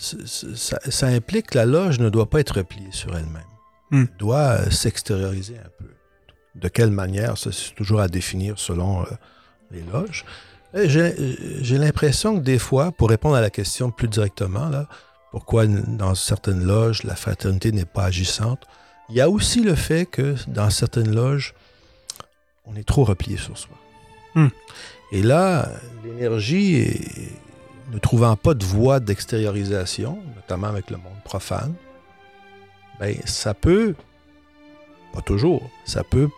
Ça, 0.00 0.78
ça 0.88 1.06
implique 1.08 1.48
que 1.48 1.58
la 1.58 1.66
loge 1.66 1.98
ne 1.98 2.08
doit 2.08 2.30
pas 2.30 2.38
être 2.38 2.56
repliée 2.56 2.92
sur 2.92 3.16
elle-même. 3.16 3.42
Hmm. 3.90 4.04
Elle 4.08 4.16
doit 4.18 4.60
euh, 4.60 4.70
s'extérioriser 4.70 5.58
un 5.58 5.70
peu. 5.78 5.90
De 6.54 6.68
quelle 6.68 6.92
manière, 6.92 7.36
ça, 7.36 7.50
c'est 7.52 7.74
toujours 7.74 8.00
à 8.00 8.06
définir 8.08 8.58
selon 8.58 9.02
euh, 9.02 9.06
les 9.72 9.82
loges. 9.82 10.24
J'ai 10.74 11.78
l'impression 11.78 12.38
que 12.38 12.44
des 12.44 12.58
fois, 12.58 12.92
pour 12.92 13.08
répondre 13.08 13.34
à 13.34 13.40
la 13.40 13.50
question 13.50 13.90
plus 13.90 14.06
directement, 14.06 14.68
là, 14.68 14.86
pourquoi 15.32 15.66
dans 15.66 16.14
certaines 16.14 16.64
loges 16.64 17.02
la 17.04 17.16
fraternité 17.16 17.72
n'est 17.72 17.84
pas 17.84 18.04
agissante, 18.04 18.62
il 19.08 19.16
y 19.16 19.20
a 19.20 19.28
aussi 19.28 19.62
le 19.62 19.74
fait 19.74 20.06
que 20.06 20.36
dans 20.46 20.70
certaines 20.70 21.12
loges, 21.14 21.54
on 22.66 22.76
est 22.76 22.86
trop 22.86 23.04
replié 23.04 23.36
sur 23.36 23.56
soi. 23.58 23.76
Hmm. 24.34 24.48
Et 25.10 25.22
là, 25.22 25.68
l'énergie, 26.04 26.74
est- 26.76 27.32
ne 27.92 27.98
trouvant 27.98 28.36
pas 28.36 28.54
de 28.54 28.64
voie 28.64 29.00
d'extériorisation, 29.00 30.18
notamment 30.36 30.66
avec 30.68 30.90
le 30.90 30.96
monde 30.96 31.22
profane, 31.24 31.74
ben, 33.00 33.16
ça 33.24 33.54
peut, 33.54 33.94
pas 35.12 35.20
toujours, 35.22 35.68
ça 35.84 36.02
peut 36.04 36.28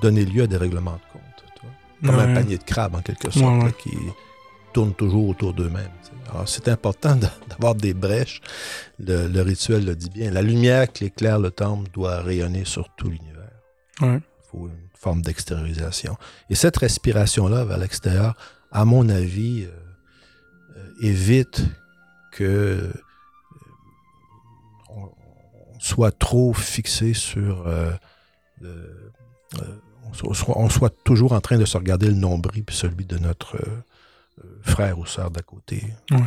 donner 0.00 0.24
lieu 0.24 0.44
à 0.44 0.46
des 0.46 0.56
règlements 0.56 0.92
de 0.92 1.12
compte. 1.12 1.22
Comme 2.04 2.18
un 2.18 2.34
panier 2.34 2.58
de 2.58 2.64
crabes, 2.64 2.96
en 2.96 3.00
quelque 3.00 3.30
sorte, 3.30 3.44
Ouais, 3.44 3.58
ouais. 3.58 3.64
là, 3.66 3.72
qui 3.72 3.90
tourne 4.72 4.92
toujours 4.92 5.28
autour 5.28 5.54
d'eux-mêmes. 5.54 5.88
Alors, 6.32 6.48
c'est 6.48 6.66
important 6.66 7.14
d'avoir 7.48 7.76
des 7.76 7.94
brèches. 7.94 8.40
Le, 8.98 9.28
le 9.28 9.40
rituel 9.42 9.84
le 9.84 9.94
dit 9.94 10.10
bien. 10.10 10.32
La 10.32 10.42
lumière 10.42 10.90
qui 10.90 11.04
éclaire 11.04 11.38
le 11.38 11.52
temple 11.52 11.88
doit 11.92 12.20
rayonner 12.20 12.64
sur 12.64 12.88
tout 12.96 13.08
l'univers. 13.08 13.50
Il 14.00 14.20
faut 14.50 14.66
une 14.66 14.88
forme 14.98 15.22
d'extériorisation. 15.22 16.16
Et 16.50 16.56
cette 16.56 16.76
respiration-là 16.78 17.64
vers 17.64 17.78
l'extérieur, 17.78 18.34
à 18.72 18.84
mon 18.84 19.08
avis, 19.08 19.62
euh, 19.64 19.70
évite 21.02 21.62
que 22.32 22.44
euh, 22.44 22.92
on, 24.88 25.10
soit 25.78 26.16
trop 26.16 26.52
fixé 26.52 27.12
sur... 27.14 27.66
euh, 27.66 27.92
euh, 28.62 29.10
on, 30.56 30.68
soit- 30.68 30.94
toujours 31.04 31.32
en 31.32 31.40
train 31.40 31.58
de 31.58 31.64
se 31.64 31.76
regarder 31.76 32.06
le 32.08 32.14
nombril 32.14 32.64
puis 32.64 32.76
celui 32.76 33.04
de 33.06 33.18
notre 33.18 33.58
frère 34.62 34.98
ou 34.98 35.06
sœur 35.06 35.30
d'à 35.30 35.42
côté. 35.42 35.82
Bon, 36.10 36.24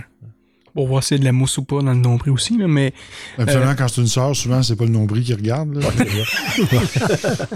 on 0.76 0.86
va 0.88 0.98
essayer 1.00 1.18
de 1.20 1.26
la 1.26 1.32
mousse 1.32 1.58
ou 1.58 1.64
pas 1.64 1.82
dans 1.82 1.94
le 1.94 2.00
nombril 2.00 2.34
aussi, 2.34 2.58
là, 2.58 2.68
mais 2.68 2.94
Absolument, 3.38 3.76
quand 3.78 3.88
c'est 3.88 4.02
une 4.02 4.08
sœur, 4.08 4.36
souvent, 4.36 4.62
c'est 4.62 4.76
pas 4.76 4.84
le 4.86 4.92
nombril 4.92 5.24
qui 5.24 5.34
regarde. 5.34 5.74
là. 5.76 5.88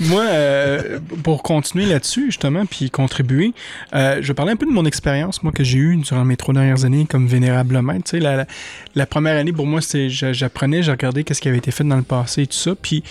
Moi, 0.00 0.22
euh, 0.24 0.98
pour 1.22 1.42
continuer 1.42 1.86
là-dessus, 1.86 2.26
justement, 2.26 2.66
puis 2.66 2.90
contribuer, 2.90 3.52
euh, 3.94 4.18
je 4.20 4.28
vais 4.28 4.34
parler 4.34 4.52
un 4.52 4.56
peu 4.56 4.66
de 4.66 4.70
mon 4.72 4.84
expérience, 4.84 5.42
moi, 5.42 5.52
que 5.52 5.64
j'ai 5.64 5.78
eue 5.78 5.96
durant 5.96 6.24
mes 6.24 6.36
trois 6.36 6.54
dernières 6.54 6.84
années 6.84 7.06
comme 7.08 7.26
vénérable 7.26 7.80
maître. 7.82 8.16
La, 8.16 8.36
la, 8.36 8.46
la 8.94 9.06
première 9.06 9.36
année, 9.36 9.52
pour 9.52 9.66
moi, 9.66 9.80
c'était 9.80 10.08
j'a- 10.08 10.32
j'apprenais, 10.32 10.82
je 10.82 10.90
regardais 10.90 11.24
qu'est-ce 11.24 11.40
qui 11.40 11.48
avait 11.48 11.58
été 11.58 11.70
fait 11.70 11.84
dans 11.84 11.96
le 11.96 12.02
passé 12.02 12.42
et 12.42 12.46
tout 12.46 12.56
ça. 12.56 12.74
Puis 12.80 13.02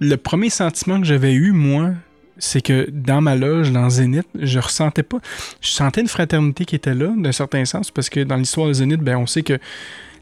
le 0.00 0.16
premier 0.16 0.50
sentiment 0.50 1.00
que 1.00 1.06
j'avais 1.06 1.32
eu, 1.32 1.52
moi, 1.52 1.90
c'est 2.38 2.60
que 2.60 2.88
dans 2.90 3.20
ma 3.20 3.36
loge, 3.36 3.72
dans 3.72 3.88
Zénith, 3.90 4.26
je 4.38 4.58
ressentais 4.58 5.02
pas. 5.02 5.18
Je 5.60 5.68
sentais 5.68 6.00
une 6.00 6.08
fraternité 6.08 6.64
qui 6.64 6.76
était 6.76 6.94
là, 6.94 7.12
d'un 7.16 7.32
certain 7.32 7.64
sens, 7.64 7.90
parce 7.90 8.08
que 8.08 8.20
dans 8.20 8.36
l'histoire 8.36 8.68
de 8.68 8.72
Zénith, 8.72 9.00
ben, 9.00 9.16
on 9.16 9.26
sait 9.26 9.42
que 9.42 9.58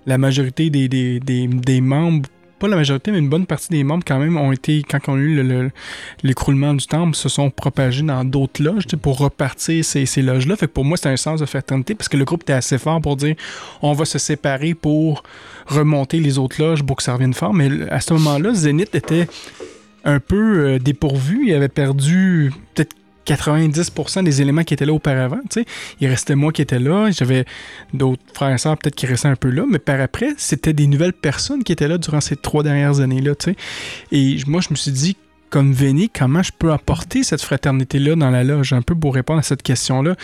la 0.06 0.18
majorité 0.18 0.70
des, 0.70 0.88
des, 0.88 1.20
des, 1.20 1.80
membres, 1.80 2.28
pas 2.58 2.68
la 2.68 2.76
majorité, 2.76 3.10
mais 3.10 3.18
une 3.18 3.28
bonne 3.28 3.46
partie 3.46 3.68
des 3.68 3.84
membres, 3.84 4.04
quand 4.06 4.18
même, 4.18 4.36
ont 4.36 4.50
été, 4.52 4.82
quand 4.82 4.98
on 5.08 5.14
a 5.14 5.18
eu 5.18 5.34
le- 5.36 5.42
le, 5.42 5.70
l'écroulement 6.22 6.74
du 6.74 6.86
temple 6.86 7.14
se 7.16 7.28
sont 7.28 7.50
propagés 7.50 8.02
dans 8.02 8.24
d'autres 8.24 8.62
loges 8.62 8.86
pour 9.00 9.18
repartir 9.18 9.84
ces, 9.84 10.04
ces 10.06 10.20
loges-là. 10.22 10.56
Fait 10.56 10.66
que 10.66 10.72
pour 10.72 10.84
moi, 10.84 10.96
c'était 10.96 11.10
un 11.10 11.16
sens 11.16 11.40
de 11.40 11.46
fraternité 11.46 11.94
parce 11.94 12.08
que 12.08 12.16
le 12.16 12.24
groupe 12.24 12.42
était 12.42 12.52
assez 12.54 12.76
fort 12.78 13.00
pour 13.00 13.16
dire 13.16 13.34
on 13.82 13.92
va 13.92 14.04
se 14.04 14.18
séparer 14.18 14.74
pour 14.74 15.22
remonter 15.66 16.18
les 16.20 16.38
autres 16.38 16.60
loges 16.60 16.82
pour 16.82 16.96
que 16.96 17.02
ça 17.02 17.12
revienne 17.14 17.34
fort. 17.34 17.54
Mais 17.54 17.70
à 17.90 18.00
ce 18.00 18.12
moment-là, 18.14 18.52
Zénith 18.52 18.94
était 18.94 19.26
un 20.04 20.20
peu 20.20 20.60
euh, 20.60 20.78
dépourvu. 20.78 21.46
Il 21.46 21.54
avait 21.54 21.68
perdu 21.68 22.52
peut-être 22.74 22.94
90% 23.26 24.24
des 24.24 24.42
éléments 24.42 24.64
qui 24.64 24.74
étaient 24.74 24.86
là 24.86 24.92
auparavant. 24.92 25.40
Il 26.00 26.08
restait 26.08 26.34
moi 26.34 26.52
qui 26.52 26.62
étais 26.62 26.78
là, 26.78 27.10
j'avais 27.10 27.44
d'autres 27.94 28.22
frères 28.32 28.52
et 28.52 28.58
sœurs 28.58 28.76
peut-être 28.76 28.94
qui 28.94 29.06
restaient 29.06 29.28
un 29.28 29.36
peu 29.36 29.50
là, 29.50 29.64
mais 29.68 29.78
par 29.78 30.00
après, 30.00 30.30
c'était 30.36 30.72
des 30.72 30.86
nouvelles 30.86 31.12
personnes 31.12 31.62
qui 31.62 31.72
étaient 31.72 31.88
là 31.88 31.98
durant 31.98 32.20
ces 32.20 32.36
trois 32.36 32.62
dernières 32.62 33.00
années-là. 33.00 33.34
Et 34.10 34.36
moi, 34.46 34.60
je 34.60 34.68
me 34.70 34.74
suis 34.74 34.92
dit, 34.92 35.16
comme 35.50 35.72
Véné, 35.72 36.08
comment 36.12 36.42
je 36.42 36.52
peux 36.56 36.72
apporter 36.72 37.22
cette 37.22 37.42
fraternité-là 37.42 38.14
dans 38.14 38.30
la 38.30 38.44
loge, 38.44 38.72
un 38.72 38.82
peu 38.82 38.94
pour 38.94 39.14
répondre 39.14 39.40
à 39.40 39.42
cette 39.42 39.62
question-là. 39.62 40.14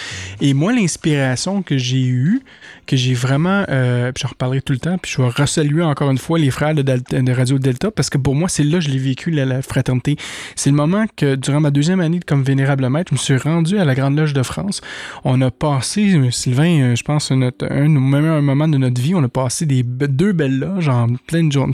Et 0.41 0.55
moi, 0.55 0.73
l'inspiration 0.73 1.63
que 1.63 1.77
j'ai 1.77 2.05
eue, 2.05 2.43
que 2.87 2.97
j'ai 2.97 3.15
vraiment, 3.15 3.65
euh, 3.69 4.13
puis 4.13 4.23
j'en 4.23 4.29
reparlerai 4.29 4.63
tout 4.63 4.73
le 4.73 4.79
temps, 4.79 4.97
puis 4.99 5.13
je 5.13 5.21
vais 5.21 5.29
resaluer 5.29 5.83
encore 5.83 6.11
une 6.11 6.19
fois 6.19 6.39
les 6.39 6.51
frères 6.51 6.75
de, 6.75 7.33
Radio 7.33 7.59
Delta, 7.59 7.91
parce 7.91 8.09
que 8.09 8.19
pour 8.19 8.35
moi, 8.35 8.49
c'est 8.49 8.63
là 8.63 8.79
que 8.79 8.85
je 8.85 8.91
l'ai 8.91 8.99
vécu, 8.99 9.31
la, 9.31 9.63
fraternité. 9.63 10.17
C'est 10.55 10.71
le 10.71 10.77
moment 10.77 11.05
que, 11.17 11.35
durant 11.35 11.61
ma 11.61 11.71
deuxième 11.71 12.01
année 12.01 12.21
comme 12.25 12.43
vénérable 12.43 12.89
maître, 12.89 13.11
je 13.11 13.15
me 13.15 13.19
suis 13.19 13.37
rendu 13.37 13.79
à 13.79 13.85
la 13.85 13.95
Grande 13.95 14.17
Loge 14.17 14.33
de 14.33 14.43
France. 14.43 14.81
On 15.25 15.41
a 15.43 15.51
passé, 15.51 16.15
euh, 16.15 16.31
Sylvain, 16.31 16.81
euh, 16.81 16.97
je 16.97 17.03
pense, 17.03 17.31
notre, 17.33 17.71
un, 17.71 17.89
même 17.89 18.25
un 18.25 18.41
moment 18.41 18.69
de 18.69 18.79
notre 18.79 19.01
vie, 19.01 19.15
on 19.15 19.25
a 19.25 19.29
passé 19.29 19.67
des, 19.67 19.83
deux 19.83 20.33
belles 20.33 20.59
loges 20.59 20.89
en 20.89 21.09
pleine 21.27 21.51
journée. 21.51 21.73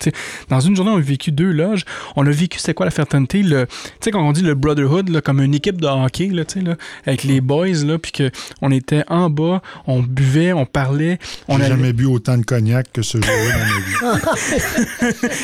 Dans 0.48 0.60
une 0.60 0.74
journée, 0.74 0.92
on 0.92 0.96
a 0.96 1.00
vécu 1.00 1.32
deux 1.32 1.52
loges. 1.52 1.84
On 2.16 2.26
a 2.26 2.30
vécu 2.30 2.58
c'est 2.58 2.74
quoi 2.74 2.86
la 2.86 2.90
fraternité, 2.90 3.41
le. 3.42 3.66
Tu 3.66 3.72
sais, 4.00 4.10
quand 4.10 4.22
on 4.26 4.32
dit 4.32 4.42
le 4.42 4.54
brotherhood, 4.54 5.08
là, 5.08 5.20
comme 5.20 5.40
une 5.40 5.54
équipe 5.54 5.80
de 5.80 5.86
hockey, 5.86 6.28
là, 6.28 6.44
tu 6.44 6.60
sais, 6.60 6.64
là, 6.64 6.76
avec 7.06 7.24
les 7.24 7.40
boys, 7.40 7.68
là, 7.84 7.98
puis 7.98 8.12
qu'on 8.12 8.70
était 8.70 9.04
en 9.08 9.30
bas, 9.30 9.62
on 9.86 10.00
buvait, 10.00 10.52
on 10.52 10.66
parlait. 10.66 11.18
On 11.48 11.56
J'ai 11.58 11.64
allait- 11.64 11.74
jamais 11.76 11.92
bu 11.92 12.06
autant 12.06 12.36
de 12.38 12.44
cognac 12.44 12.86
que 12.92 13.02
ce 13.02 13.18
jour-là 13.18 13.52
dans 13.58 14.12
ma 14.14 14.16
vie. 14.16 15.02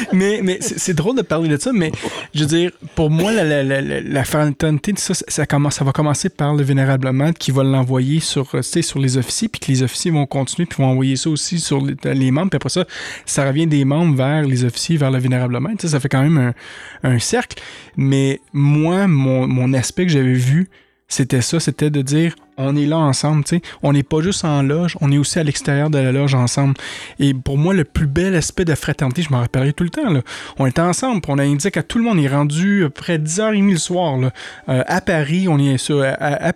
mais 0.12 0.40
mais 0.42 0.58
c'est 0.60 0.94
drôle 0.94 1.16
de 1.16 1.22
parler 1.22 1.48
de 1.48 1.56
ça, 1.56 1.70
mais 1.72 1.92
je 2.34 2.40
veux 2.40 2.46
dire, 2.46 2.70
pour 2.94 3.10
moi, 3.10 3.32
la, 3.32 3.44
la, 3.44 3.62
la, 3.62 4.00
la- 4.00 4.24
fraternité, 4.24 4.92
ça, 4.96 5.14
ça, 5.14 5.46
commence, 5.46 5.76
ça 5.76 5.84
va 5.84 5.92
commencer 5.92 6.28
par 6.28 6.54
le 6.54 6.62
vénérable 6.62 7.10
maître 7.12 7.38
qui 7.38 7.50
va 7.50 7.62
l'envoyer 7.62 8.20
sur, 8.20 8.48
euh, 8.54 8.62
sur 8.62 8.98
les 8.98 9.16
officiers, 9.16 9.48
puis 9.48 9.60
que 9.60 9.66
les 9.72 9.82
officiers 9.82 10.10
vont 10.10 10.26
continuer, 10.26 10.66
puis 10.66 10.82
vont 10.82 10.90
envoyer 10.90 11.16
ça 11.16 11.30
aussi 11.30 11.58
sur 11.58 11.80
les, 11.84 11.94
les 12.14 12.30
membres, 12.30 12.50
puis 12.50 12.56
après 12.56 12.68
ça, 12.68 12.84
ça 13.26 13.46
revient 13.46 13.66
des 13.66 13.84
membres 13.84 14.16
vers 14.16 14.42
les 14.42 14.64
officiers, 14.64 14.96
vers 14.96 15.10
le 15.10 15.18
vénérable 15.18 15.58
maître. 15.60 15.86
Ça 15.86 16.00
fait 16.00 16.08
quand 16.08 16.22
même 16.22 16.54
un, 17.02 17.10
un 17.10 17.18
cercle. 17.18 17.60
Mais 17.98 18.40
moi, 18.52 19.08
mon, 19.08 19.72
aspect 19.72 20.06
que 20.06 20.12
j'avais 20.12 20.32
vu, 20.32 20.70
c'était 21.08 21.40
ça, 21.40 21.58
c'était 21.58 21.90
de 21.90 22.00
dire 22.00 22.36
on 22.56 22.76
est 22.76 22.86
là 22.86 22.96
ensemble, 22.96 23.42
tu 23.42 23.56
sais. 23.56 23.62
On 23.82 23.92
n'est 23.92 24.04
pas 24.04 24.20
juste 24.20 24.44
en 24.44 24.62
loge, 24.62 24.96
on 25.00 25.10
est 25.10 25.18
aussi 25.18 25.38
à 25.38 25.42
l'extérieur 25.42 25.90
de 25.90 25.98
la 25.98 26.12
loge 26.12 26.34
ensemble. 26.34 26.74
Et 27.18 27.34
pour 27.34 27.58
moi, 27.58 27.74
le 27.74 27.84
plus 27.84 28.06
bel 28.06 28.36
aspect 28.36 28.64
de 28.64 28.74
fraternité, 28.74 29.22
je 29.22 29.30
m'en 29.30 29.40
rappellerai 29.40 29.72
tout 29.72 29.82
le 29.84 29.90
temps, 29.90 30.10
là. 30.10 30.22
On 30.58 30.66
était 30.66 30.80
ensemble, 30.80 31.20
on 31.26 31.38
a 31.38 31.42
indiqué 31.42 31.80
à 31.80 31.82
tout 31.82 31.98
le 31.98 32.04
monde, 32.04 32.18
on 32.18 32.22
est 32.22 32.28
rendu 32.28 32.84
à 32.84 32.90
peu 32.90 33.00
près 33.00 33.18
10h30 33.18 33.70
le 33.70 33.78
soir, 33.78 34.16
là. 34.16 34.30
Euh, 34.68 34.84
à 34.86 35.00
Paris, 35.00 35.48
on 35.48 35.58
est 35.58 35.76
sur, 35.76 36.02
à, 36.02 36.52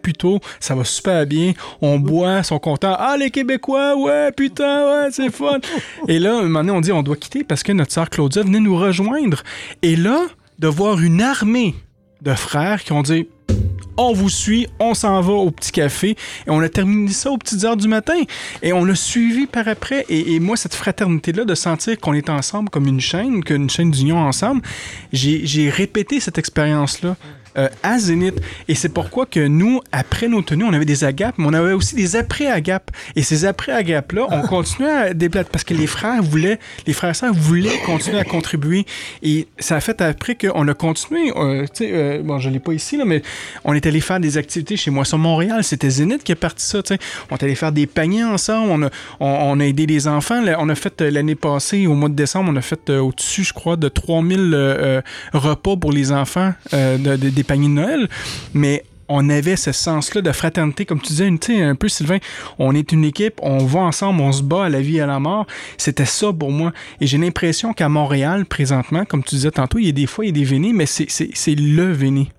ça 0.61 0.75
va 0.77 0.85
super 0.85 1.27
bien. 1.27 1.55
On 1.81 1.99
boit, 1.99 2.39
ils 2.39 2.45
sont 2.45 2.61
contents. 2.61 2.97
Ah, 2.97 3.17
les 3.19 3.31
Québécois, 3.31 3.97
ouais, 3.97 4.31
putain, 4.31 4.85
ouais, 4.87 5.09
c'est 5.11 5.31
fun. 5.31 5.59
Et 6.07 6.21
là, 6.21 6.39
un 6.39 6.43
moment 6.43 6.61
donné, 6.61 6.71
on 6.73 6.81
dit 6.81 6.93
on 6.93 7.03
doit 7.03 7.17
quitter 7.17 7.43
parce 7.43 7.65
que 7.65 7.73
notre 7.73 7.93
sœur 7.93 8.11
Claudia 8.11 8.43
venait 8.43 8.61
nous 8.61 8.77
rejoindre. 8.77 9.43
Et 9.83 9.97
là, 9.97 10.21
de 10.63 10.69
voir 10.69 11.01
une 11.01 11.21
armée 11.21 11.75
de 12.23 12.33
frères 12.35 12.85
qui 12.85 12.93
ont 12.93 13.03
dit 13.03 13.27
on 13.97 14.13
vous 14.13 14.31
suit, 14.31 14.69
on 14.79 14.95
s'en 14.95 15.21
va 15.21 15.33
au 15.33 15.51
petit 15.51 15.73
café. 15.73 16.17
Et 16.47 16.51
on 16.51 16.61
a 16.61 16.69
terminé 16.69 17.11
ça 17.11 17.31
aux 17.31 17.37
petites 17.37 17.65
heures 17.65 17.77
du 17.77 17.89
matin. 17.89 18.15
Et 18.63 18.73
on 18.73 18.87
a 18.87 18.95
suivi 18.95 19.47
par 19.47 19.69
après. 19.69 20.07
Et, 20.09 20.35
et 20.35 20.41
moi, 20.41 20.57
cette 20.57 20.75
fraternité-là, 20.75 21.45
de 21.45 21.55
sentir 21.55 21.99
qu'on 21.99 22.15
est 22.15 22.31
ensemble 22.31 22.71
comme 22.71 22.87
une 22.87 23.01
chaîne, 23.01 23.45
qu'une 23.45 23.69
chaîne 23.69 23.91
d'union 23.91 24.19
ensemble, 24.19 24.63
j'ai 25.13 25.45
j'ai 25.45 25.69
répété 25.69 26.21
cette 26.21 26.39
expérience-là. 26.39 27.17
Euh, 27.59 27.69
à 27.83 27.99
Zénith. 27.99 28.41
Et 28.69 28.75
c'est 28.75 28.89
pourquoi 28.89 29.27
que 29.27 29.41
nous, 29.47 29.81
après 29.93 30.29
nos 30.29 30.43
tenues, 30.43 30.65
on 30.65 30.73
avait 30.73 30.85
des 30.85 31.05
agapes, 31.05 31.35
mais 31.39 31.47
on 31.47 31.53
avait 31.53 31.73
aussi 31.73 31.95
des 31.95 32.17
après-agapes. 32.17 32.91
Et 33.17 33.23
ces 33.23 33.45
après-agapes-là, 33.45 34.27
on 34.31 34.43
continuait 34.47 34.91
à 34.91 35.15
déplacer 35.15 35.49
parce 35.51 35.65
que 35.65 35.75
les 35.75 35.87
frères 35.87 36.23
voulaient, 36.23 36.59
les 36.87 36.93
frères 36.93 37.11
et 37.11 37.15
sœurs 37.15 37.35
voulaient 37.35 37.79
continuer 37.87 38.19
à 38.19 38.25
contribuer. 38.25 38.85
Et 39.23 39.47
ça 39.59 39.77
a 39.77 39.81
fait 39.81 40.01
après 40.01 40.35
qu'on 40.35 40.67
a 40.69 40.75
continué. 40.75 41.33
euh, 41.37 41.67
euh, 41.81 42.23
bon, 42.23 42.39
je 42.39 42.49
l'ai 42.51 42.59
pas 42.61 42.73
ici, 42.73 42.97
là, 42.97 43.05
mais 43.05 43.23
on 43.65 43.75
est 43.75 43.87
allé 43.87 44.01
faire 44.01 44.21
des 44.21 44.37
activités 44.39 44.77
chez 44.77 44.91
moi 44.91 45.05
sur 45.05 45.19
Montréal. 45.19 45.63
C'était 45.65 45.91
Zénith 45.91 46.23
qui 46.25 46.33
a 46.33 46.37
parti 46.37 46.65
ça. 46.65 46.81
On 47.31 47.37
est 47.37 47.43
allé 47.43 47.55
faire 47.55 47.73
des 47.73 47.87
paniers 47.87 48.25
ensemble. 48.25 48.71
On 48.71 48.83
a, 48.85 48.91
on, 49.21 49.27
on 49.27 49.61
a 49.61 49.65
aidé 49.65 49.87
les 49.87 50.07
enfants. 50.09 50.41
Là, 50.43 50.57
On 50.61 50.69
a 50.69 50.75
fait 50.75 51.01
euh, 51.03 51.11
l'année 51.11 51.35
passée, 51.35 51.87
au 51.87 51.95
mois 51.95 52.09
de 52.09 52.15
décembre, 52.15 52.51
on 52.53 52.57
a 52.57 52.61
fait 52.63 52.91
euh, 52.91 53.01
au-dessus, 53.01 53.45
je 53.45 53.53
crois, 53.53 53.77
de 53.77 53.89
3000 53.89 54.39
euh, 54.39 54.43
euh, 54.55 55.03
repas 55.33 55.77
pour 55.77 55.93
les 55.93 56.13
enfants 56.13 56.53
de- 56.73 56.97
de- 57.17 57.31
des 57.43 57.47
paniers 57.47 57.69
de 57.69 57.75
Noël. 57.75 58.09
Mais 58.55 58.85
on 59.09 59.29
avait 59.29 59.57
ce 59.57 59.73
sens-là 59.73 60.23
de 60.23 60.33
fraternité, 60.33 60.87
comme 60.87 61.01
tu 61.01 61.09
disais, 61.09 61.27
une- 61.27 61.39
un 61.63 61.75
peu 61.75 61.89
Sylvain, 61.89 62.19
on 62.59 62.75
est 62.75 62.93
une 62.93 63.05
équipe, 63.05 63.35
on 63.43 63.59
va 63.59 63.81
ensemble, 63.81 64.21
on 64.23 64.33
se 64.33 64.43
bat 64.43 64.65
à 64.67 64.69
la 64.71 64.81
vie 64.81 64.97
et 64.99 65.01
à 65.03 65.07
la 65.07 65.19
mort. 65.19 65.47
C'était 65.77 66.07
ça 66.07 66.33
pour 66.33 66.51
moi. 66.51 66.73
Et 67.01 67.07
j'ai 67.07 67.19
l'impression 67.19 67.75
qu'à 67.75 67.89
Montréal, 67.89 68.47
présentement, 68.47 69.05
comme 69.05 69.23
tu 69.23 69.35
disais 69.35 69.51
tantôt, 69.51 69.79
il 69.79 69.87
y 69.87 69.89
a 69.89 69.93
des 69.93 70.07
fois, 70.07 70.25
il 70.25 70.29
y 70.29 70.31
a 70.31 70.33
des 70.33 70.45
vénés, 70.45 70.73
mais 70.73 70.87
c'est- 70.87 71.09
le 71.55 71.93
véné. 71.93 72.31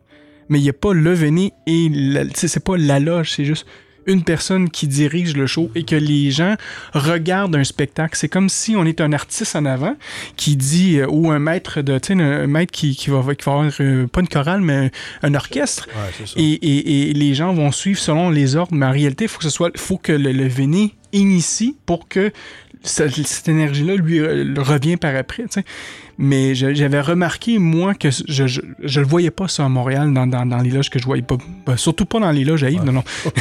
Mais 0.49 0.60
il 0.60 0.64
n'y 0.64 0.70
a 0.70 0.74
pas 0.74 0.93
le 0.93 1.14
véné 1.14 1.54
et 1.68 1.89
c'est 2.34 2.64
pas 2.64 2.76
la 2.78 2.99
loge, 2.99 3.32
c'est 3.36 3.45
juste 3.45 3.66
une 4.06 4.24
personne 4.24 4.70
qui 4.70 4.88
dirige 4.88 5.36
le 5.36 5.47
show 5.47 5.70
et 5.76 5.84
que 5.84 5.95
les 5.95 6.32
gens 6.32 6.56
regardent 6.93 7.56
un 7.56 7.64
spectacle. 7.64 8.18
C'est 8.18 8.30
comme 8.30 8.49
si 8.49 8.76
on 8.76 8.86
est 8.86 9.01
un 9.01 9.14
artiste 9.14 9.56
en 9.56 9.66
avant 9.66 9.95
qui 10.36 10.56
dit, 10.56 10.99
euh, 10.99 11.08
ou 11.10 11.32
un 11.32 11.39
maître 11.39 11.82
de, 11.82 11.97
tu 11.99 12.14
sais, 12.16 12.22
un 12.22 12.47
maître 12.47 12.72
qui, 12.72 12.95
qui, 12.95 13.10
va, 13.10 13.22
qui 13.36 13.45
va 13.45 13.51
avoir, 13.54 13.72
euh, 13.80 14.08
pas 14.08 14.22
une 14.22 14.28
chorale, 14.28 14.62
mais 14.62 14.91
un, 15.22 15.34
orchestre. 15.36 15.88
Ouais. 15.95 16.26
Et, 16.36 16.54
et- 16.54 17.10
et 17.10 17.14
les 17.14 17.34
gens 17.34 17.54
vont 17.54 17.72
suivre 17.72 17.99
selon 17.99 18.30
les 18.30 18.56
ordres, 18.56 18.74
mais 18.76 18.86
en 18.86 18.91
réalité, 18.91 19.26
il 19.26 19.28
faut 19.28 19.38
que 19.39 19.43
ce 19.45 19.49
soit, 19.49 19.76
faut 19.78 19.97
que 19.97 20.12
le, 20.12 20.32
le 20.32 20.47
Véné 20.47 20.93
initie 21.12 21.76
pour 21.86 22.08
que 22.08 22.32
ce- 22.84 23.08
cette 23.08 23.47
énergie-là 23.47 23.95
lui 23.95 24.20
euh, 24.20 24.54
revient 24.58 24.97
par 24.97 25.16
après. 25.16 25.45
Mais 26.18 26.53
j'avais 26.55 27.01
remarqué, 27.01 27.57
moi, 27.57 27.93
que 27.95 28.09
je, 28.11 28.45
je, 28.47 28.61
je 28.84 28.99
le 28.99 29.05
voyais 29.05 29.32
pas 29.32 29.47
ça 29.47 29.66
à 29.66 29.70
Montréal, 29.70 30.14
dans, 30.14 30.28
dans, 30.28 30.45
dans 30.45 30.57
les 30.59 30.70
loges 30.70 30.89
que 30.89 30.99
je 30.99 31.05
voyais 31.05 31.24
pas. 31.24 31.38
ben, 31.66 31.76
surtout 31.78 32.05
pas 32.05 32.20
dans 32.20 32.32
les 32.32 32.43
loges 32.43 32.64
à 32.64 32.70
Yves, 32.70 32.84
non, 32.84 32.91
non. 32.93 33.03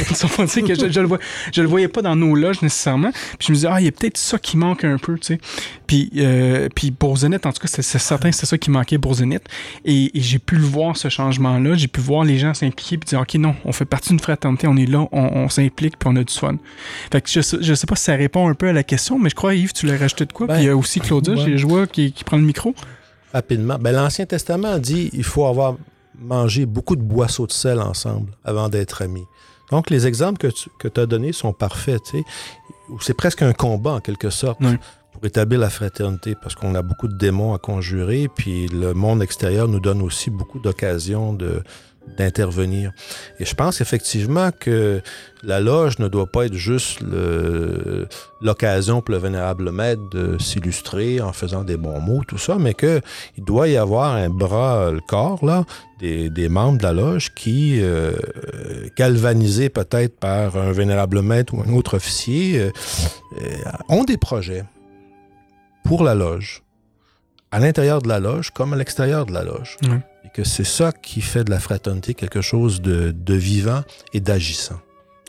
Que 0.63 0.75
je, 0.75 0.91
je, 0.91 0.99
le 0.99 1.07
je 1.51 1.61
le 1.61 1.67
voyais 1.67 1.87
pas 1.87 2.01
dans 2.01 2.15
nos 2.15 2.35
loges 2.35 2.61
nécessairement. 2.61 3.11
Puis 3.11 3.47
je 3.47 3.51
me 3.51 3.55
disais, 3.55 3.67
ah, 3.69 3.79
il 3.79 3.85
y 3.85 3.87
a 3.87 3.91
peut-être 3.91 4.17
ça 4.17 4.39
qui 4.39 4.57
manque 4.57 4.83
un 4.83 4.97
peu, 4.97 5.15
tu 5.19 5.27
sais. 5.35 5.39
Puis, 5.87 6.09
euh, 6.17 6.69
puis 6.73 6.91
pour 6.91 7.17
Zenith, 7.17 7.45
en 7.45 7.51
tout 7.51 7.59
cas, 7.61 7.67
c'est 7.67 7.81
certain 7.83 8.29
que 8.31 8.35
c'est 8.35 8.45
ça 8.45 8.57
qui 8.57 8.71
manquait 8.71 8.97
pour 8.97 9.13
Zenith. 9.15 9.43
Et, 9.85 10.17
et 10.17 10.21
j'ai 10.21 10.39
pu 10.39 10.55
le 10.55 10.63
voir, 10.65 10.97
ce 10.97 11.09
changement-là. 11.09 11.75
J'ai 11.75 11.87
pu 11.87 11.99
voir 12.01 12.23
les 12.23 12.37
gens 12.39 12.53
s'impliquer 12.53 12.97
puis 12.97 13.07
dire, 13.09 13.19
OK, 13.21 13.33
non, 13.35 13.55
on 13.65 13.71
fait 13.71 13.85
partie 13.85 14.09
d'une 14.09 14.19
fraternité, 14.19 14.67
on 14.67 14.77
est 14.77 14.85
là, 14.89 15.07
on, 15.11 15.21
on 15.21 15.49
s'implique 15.49 15.97
puis 15.99 16.09
on 16.11 16.15
a 16.15 16.23
du 16.23 16.33
fun. 16.33 16.55
Fait 17.11 17.21
que 17.21 17.29
je, 17.29 17.41
je 17.61 17.73
sais 17.73 17.85
pas 17.87 17.95
si 17.95 18.05
ça 18.05 18.15
répond 18.15 18.47
un 18.49 18.53
peu 18.55 18.67
à 18.69 18.73
la 18.73 18.83
question, 18.83 19.19
mais 19.19 19.29
je 19.29 19.35
crois, 19.35 19.53
Yves, 19.55 19.73
tu 19.73 19.85
l'as 19.85 19.97
rajouté 19.97 20.25
de 20.25 20.33
quoi? 20.33 20.47
Ben, 20.47 20.53
puis 20.55 20.63
il 20.63 20.67
y 20.67 20.69
a 20.69 20.75
aussi 20.77 20.99
Claudia, 20.99 21.33
ouais. 21.33 21.41
j'ai- 21.45 21.57
je 21.57 21.67
vois, 21.67 21.85
qui, 21.87 22.11
qui 22.11 22.23
prend 22.23 22.37
le 22.37 22.43
micro. 22.43 22.62
Rapidement. 23.33 23.77
Ben, 23.79 23.91
L'Ancien 23.93 24.25
Testament 24.25 24.77
dit 24.77 25.09
il 25.13 25.23
faut 25.23 25.45
avoir 25.45 25.75
mangé 26.19 26.65
beaucoup 26.65 26.95
de 26.95 27.01
boisseaux 27.01 27.47
de 27.47 27.51
sel 27.51 27.79
ensemble 27.79 28.31
avant 28.45 28.69
d'être 28.69 29.01
amis. 29.01 29.25
Donc, 29.71 29.89
les 29.89 30.05
exemples 30.05 30.37
que 30.77 30.87
tu 30.87 30.99
as 30.99 31.05
donnés 31.07 31.31
sont 31.33 31.51
parfaits. 31.53 32.11
C'est 33.01 33.13
presque 33.15 33.41
un 33.41 33.53
combat, 33.53 33.93
en 33.93 33.99
quelque 34.01 34.29
sorte, 34.29 34.59
Oui. 34.61 34.75
pour 35.11 35.25
établir 35.25 35.59
la 35.59 35.69
fraternité, 35.71 36.35
parce 36.39 36.53
qu'on 36.53 36.75
a 36.75 36.81
beaucoup 36.83 37.07
de 37.07 37.17
démons 37.17 37.53
à 37.55 37.57
conjurer, 37.57 38.27
puis 38.27 38.67
le 38.67 38.93
monde 38.93 39.23
extérieur 39.23 39.67
nous 39.67 39.79
donne 39.79 40.01
aussi 40.03 40.29
beaucoup 40.29 40.59
d'occasions 40.59 41.33
de 41.33 41.63
d'intervenir. 42.17 42.91
Et 43.39 43.45
je 43.45 43.55
pense 43.55 43.81
effectivement 43.81 44.49
que 44.51 45.01
la 45.43 45.59
loge 45.59 45.99
ne 45.99 46.07
doit 46.07 46.27
pas 46.27 46.45
être 46.45 46.53
juste 46.53 46.99
l'occasion 48.41 49.01
pour 49.01 49.13
le 49.13 49.19
vénérable 49.19 49.71
maître 49.71 50.01
de 50.11 50.37
s'illustrer 50.37 51.21
en 51.21 51.33
faisant 51.33 51.63
des 51.63 51.77
bons 51.77 51.99
mots, 51.99 52.23
tout 52.27 52.37
ça, 52.37 52.57
mais 52.59 52.73
que 52.73 53.01
il 53.37 53.43
doit 53.43 53.67
y 53.67 53.77
avoir 53.77 54.15
un 54.15 54.29
bras, 54.29 54.91
le 54.91 55.01
corps, 55.01 55.43
là, 55.45 55.65
des, 55.99 56.49
membres 56.49 56.77
de 56.77 56.83
la 56.83 56.93
loge 56.93 57.33
qui, 57.33 57.79
euh, 57.81 58.11
galvanisés 58.97 59.69
peut-être 59.69 60.19
par 60.19 60.57
un 60.57 60.71
vénérable 60.71 61.21
maître 61.21 61.53
ou 61.53 61.61
un 61.61 61.73
autre 61.73 61.95
officier, 61.95 62.59
euh, 62.59 62.69
ont 63.89 64.03
des 64.03 64.17
projets 64.17 64.65
pour 65.83 66.03
la 66.03 66.15
loge, 66.15 66.63
à 67.51 67.59
l'intérieur 67.59 68.01
de 68.01 68.07
la 68.07 68.19
loge 68.19 68.51
comme 68.51 68.73
à 68.73 68.75
l'extérieur 68.75 69.25
de 69.25 69.33
la 69.33 69.43
loge. 69.43 69.77
Que 70.33 70.43
c'est 70.43 70.63
ça 70.63 70.91
qui 70.91 71.21
fait 71.21 71.43
de 71.43 71.51
la 71.51 71.59
fraternité 71.59 72.15
quelque 72.15 72.41
chose 72.41 72.81
de, 72.81 73.11
de 73.15 73.33
vivant 73.35 73.83
et 74.13 74.19
d'agissant. 74.19 74.79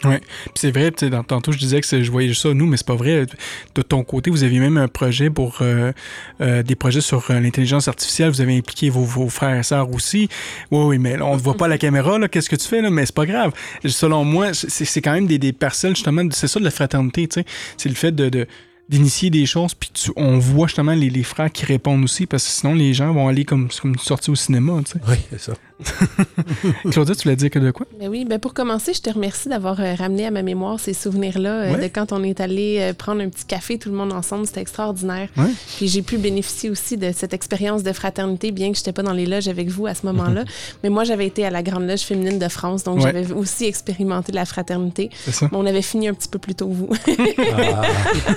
Puis 0.03 0.21
c'est 0.55 0.71
vrai, 0.71 0.91
tantôt 0.91 1.53
je 1.53 1.59
disais 1.59 1.81
que 1.81 2.03
je 2.03 2.11
voyais 2.11 2.35
ça, 2.35 2.53
nous, 2.53 2.67
mais 2.67 2.77
c'est 2.77 2.87
pas 2.87 2.95
vrai. 2.95 3.27
De 3.75 3.83
ton 3.83 4.05
côté, 4.05 4.31
vous 4.31 4.45
aviez 4.45 4.59
même 4.61 4.77
un 4.77 4.89
projet 4.89 5.31
pour 5.31 5.59
euh, 5.61 5.93
euh, 6.41 6.63
des 6.63 6.75
projets 6.75 7.01
sur 7.01 7.31
euh, 7.31 7.41
l'intelligence 7.41 7.89
artificielle. 7.89 8.31
Vous 8.31 8.41
avez 8.41 8.57
impliqué 8.57 8.91
vos, 8.91 9.29
frères 9.29 9.59
et 9.59 9.63
sœurs 9.63 9.91
aussi. 9.93 10.29
Oui, 10.71 10.85
oui, 10.85 10.99
mais 10.99 11.17
là, 11.17 11.25
on 11.27 11.37
ne 11.37 11.41
voit 11.41 11.57
pas 11.57 11.67
à 11.67 11.69
la 11.69 11.79
caméra, 11.79 12.19
qu'est-ce 12.29 12.51
que 12.51 12.57
tu 12.57 12.67
fais, 12.67 12.83
là, 12.83 12.91
mais 12.91 13.07
c'est 13.07 13.15
pas 13.15 13.27
grave. 13.27 13.53
Selon 13.87 14.25
moi, 14.25 14.53
c'est 14.53 15.01
quand 15.01 15.13
même 15.13 15.27
des, 15.27 15.39
des 15.39 15.53
parcelles, 15.53 15.95
justement, 15.95 16.23
c'est 16.33 16.49
ça 16.49 16.59
de 16.61 16.65
la 16.65 16.71
fraternité, 16.71 17.27
tu 17.29 17.41
sais. 17.41 17.47
C'est 17.77 17.89
le 17.89 17.95
fait 17.95 18.13
de- 18.13 18.47
d'initier 18.89 19.31
des 19.31 19.47
choses 19.47 19.75
puis 19.75 19.91
tu- 19.93 20.13
on 20.17 20.39
voit 20.39 20.67
justement 20.67 20.93
les, 20.93 21.09
les 21.11 21.23
frères 21.23 21.51
qui 21.51 21.65
répondent 21.65 22.05
aussi 22.05 22.27
parce 22.27 22.45
que 22.45 22.51
sinon 22.51 22.75
les 22.75 22.93
gens 22.93 23.13
vont 23.13 23.29
aller 23.29 23.45
comme, 23.45 23.69
comme 23.81 23.93
une 23.93 23.99
sortie 23.99 24.31
au 24.31 24.35
cinéma 24.35 24.81
tu 24.85 24.93
sais. 24.93 24.99
Oui, 25.09 25.17
c'est 25.31 25.41
ça. 25.41 25.55
Claudia 26.91 27.15
tu 27.15 27.23
voulais 27.25 27.37
dire 27.37 27.51
que 27.51 27.59
de 27.59 27.71
quoi? 27.73 27.85
Ben 27.99 28.09
oui, 28.09 28.25
ben 28.25 28.39
pour 28.39 28.55
commencer, 28.55 28.95
je 28.95 29.01
te 29.03 29.11
remercie 29.11 29.49
d'avoir 29.49 29.81
euh, 29.81 29.95
ramené 29.95 30.27
à 30.27 30.31
ma 30.31 30.43
mémoire 30.43 30.79
ces 30.79 30.95
souvenirs-là 30.95 31.51
euh, 31.51 31.73
Ouais. 31.75 31.81
de 31.83 31.89
quand 31.93 32.13
on 32.13 32.23
est 32.23 32.41
allé 32.41 32.79
euh, 32.81 32.93
prendre 32.95 33.21
un 33.23 33.29
petit 33.29 33.45
café 33.45 33.79
tout 33.79 33.89
le 33.91 33.97
monde 33.97 34.13
ensemble, 34.13 34.47
c'était 34.47 34.61
extraordinaire. 34.61 35.29
Ouais. 35.37 35.51
Puis 35.77 35.89
j'ai 35.89 36.03
pu 36.03 36.17
bénéficier 36.19 36.71
aussi 36.71 36.97
de 36.97 37.11
cette 37.13 37.35
expérience 37.35 37.83
de 37.83 37.93
fraternité, 37.93 38.53
bien 38.53 38.71
que 38.71 38.77
je 38.77 38.83
n'étais 38.83 38.93
pas 38.93 39.03
dans 39.03 39.13
les 39.13 39.27
loges 39.27 39.49
avec 39.49 39.69
vous 39.69 39.87
à 39.87 39.95
ce 39.95 40.07
moment-là. 40.07 40.45
Mais 40.85 40.91
moi, 40.91 41.03
j'avais 41.05 41.27
été 41.27 41.45
à 41.45 41.51
la 41.51 41.63
Grande 41.63 41.89
Loge 41.89 42.01
féminine 42.03 42.39
de 42.39 42.49
France, 42.49 42.85
donc 42.85 42.97
Ouais. 42.97 43.03
j'avais 43.03 43.33
aussi 43.33 43.65
expérimenté 43.65 44.31
la 44.33 44.45
fraternité. 44.45 45.11
c'est 45.25 45.33
ça 45.33 45.49
Mais 45.51 45.59
on 45.59 45.67
avait 45.67 45.83
fini 45.83 46.07
un 46.09 46.15
petit 46.15 46.29
peu 46.29 46.39
plus 46.39 46.55
tôt 46.55 46.69
que 46.69 46.75
vous. 46.75 46.89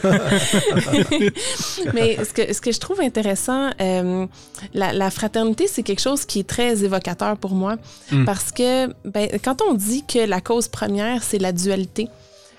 Ah, 0.04 1.92
Mais 1.94 2.18
ce 2.24 2.34
que, 2.34 2.54
ce 2.54 2.62
que 2.62 2.72
je 2.72 2.80
trouve 2.80 3.02
intéressant, 3.02 3.70
la, 3.80 4.94
la 4.94 5.10
fraternité, 5.12 5.68
c'est 5.68 5.84
quelque 5.84 6.02
chose 6.02 6.26
qui 6.26 6.40
est 6.40 6.48
très 6.48 6.84
évocateur 6.84 7.27
pour 7.36 7.52
moi. 7.52 7.76
Mm. 8.12 8.26
Parce 8.26 8.52
que 8.52 8.88
ben, 9.06 9.28
quand 9.44 9.62
on 9.62 9.74
dit 9.74 10.04
que 10.08 10.20
la 10.20 10.42
cause 10.42 10.68
première, 10.68 11.24
c'est 11.24 11.40
la 11.40 11.52
dualité, 11.52 12.08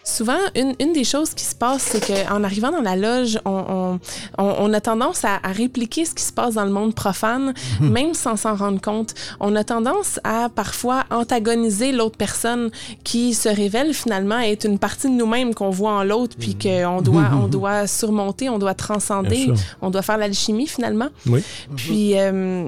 souvent, 0.05 0.39
une, 0.57 0.75
une 0.81 0.95
des 0.95 1.05
choses 1.05 1.35
qui 1.35 1.45
se 1.45 1.55
passe, 1.55 1.83
c'est 1.83 2.01
qu'en 2.01 2.43
arrivant 2.43 2.71
dans 2.71 2.81
la 2.81 2.97
loge, 2.97 3.39
on, 3.45 3.99
on, 4.39 4.45
on 4.59 4.73
a 4.73 4.81
tendance 4.81 5.23
à, 5.27 5.35
à, 5.43 5.49
répliquer 5.53 6.07
ce 6.07 6.15
qui 6.15 6.23
se 6.25 6.33
passe 6.33 6.55
dans 6.55 6.65
le 6.65 6.71
monde 6.71 6.95
profane, 6.95 7.53
Mhm. 7.81 7.91
même 7.91 8.15
sans 8.15 8.37
s'en 8.37 8.55
rendre 8.57 8.81
compte. 8.81 9.15
On 9.39 9.55
a 9.55 9.65
tendance 9.65 10.19
à 10.25 10.49
parfois 10.49 11.05
antagoniser 11.11 11.93
l'autre 11.93 12.17
personne 12.17 12.71
qui 13.05 13.35
se 13.35 13.51
révèle 13.51 13.93
finalement 13.93 14.39
être 14.39 14.65
une 14.65 14.79
partie 14.79 15.09
de 15.09 15.13
nous-mêmes 15.15 15.55
qu'on 15.55 15.69
voit 15.69 15.93
en 15.93 16.05
l'autre, 16.05 16.37
puis 16.39 16.55
qu'on 16.57 17.03
doit, 17.03 17.29
on 17.35 17.47
doit 17.59 17.87
surmonter, 17.87 18.49
on 18.49 18.59
doit 18.59 18.73
transcender, 18.75 19.53
on 19.83 19.91
doit 19.91 20.01
faire 20.03 20.17
l'alchimie 20.17 20.69
finalement. 20.69 21.09
Oui. 21.27 21.43
Puis, 21.77 22.19
euh, 22.19 22.67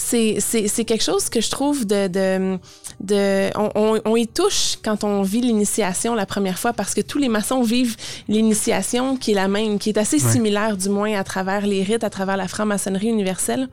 c'est 0.00 0.36
c'est- 0.38 0.68
c'est 0.68 0.84
quelque 0.84 1.02
chose 1.02 1.28
que 1.28 1.40
je 1.40 1.50
trouve 1.50 1.84
de... 1.86 2.06
de, 2.08 2.58
de 3.00 3.50
on, 3.58 3.68
on- 3.74 4.00
on 4.04 4.16
y 4.16 4.26
touche 4.28 4.76
quand 4.84 5.02
on 5.04 5.22
vit 5.22 5.40
l'initiation 5.40 6.14
la 6.14 6.26
première 6.26 6.58
fois 6.58 6.72
parce 6.72 6.94
que 6.94 7.00
tous 7.00 7.18
les 7.18 7.28
maçons 7.28 7.62
vivent 7.62 7.96
l'initiation 8.28 9.16
qui 9.16 9.32
est 9.32 9.34
la 9.34 9.48
même, 9.48 9.78
qui 9.78 9.88
est 9.90 9.98
assez 9.98 10.18
similaire 10.32 10.76
du 10.76 10.88
moins 10.88 11.14
à 11.18 11.24
travers 11.24 11.66
les 11.66 11.82
rites, 11.82 12.04
à 12.04 12.10
travers 12.10 12.36
la 12.36 12.46
franc-maçonnerie 12.48 13.08
universelle. 13.08 13.68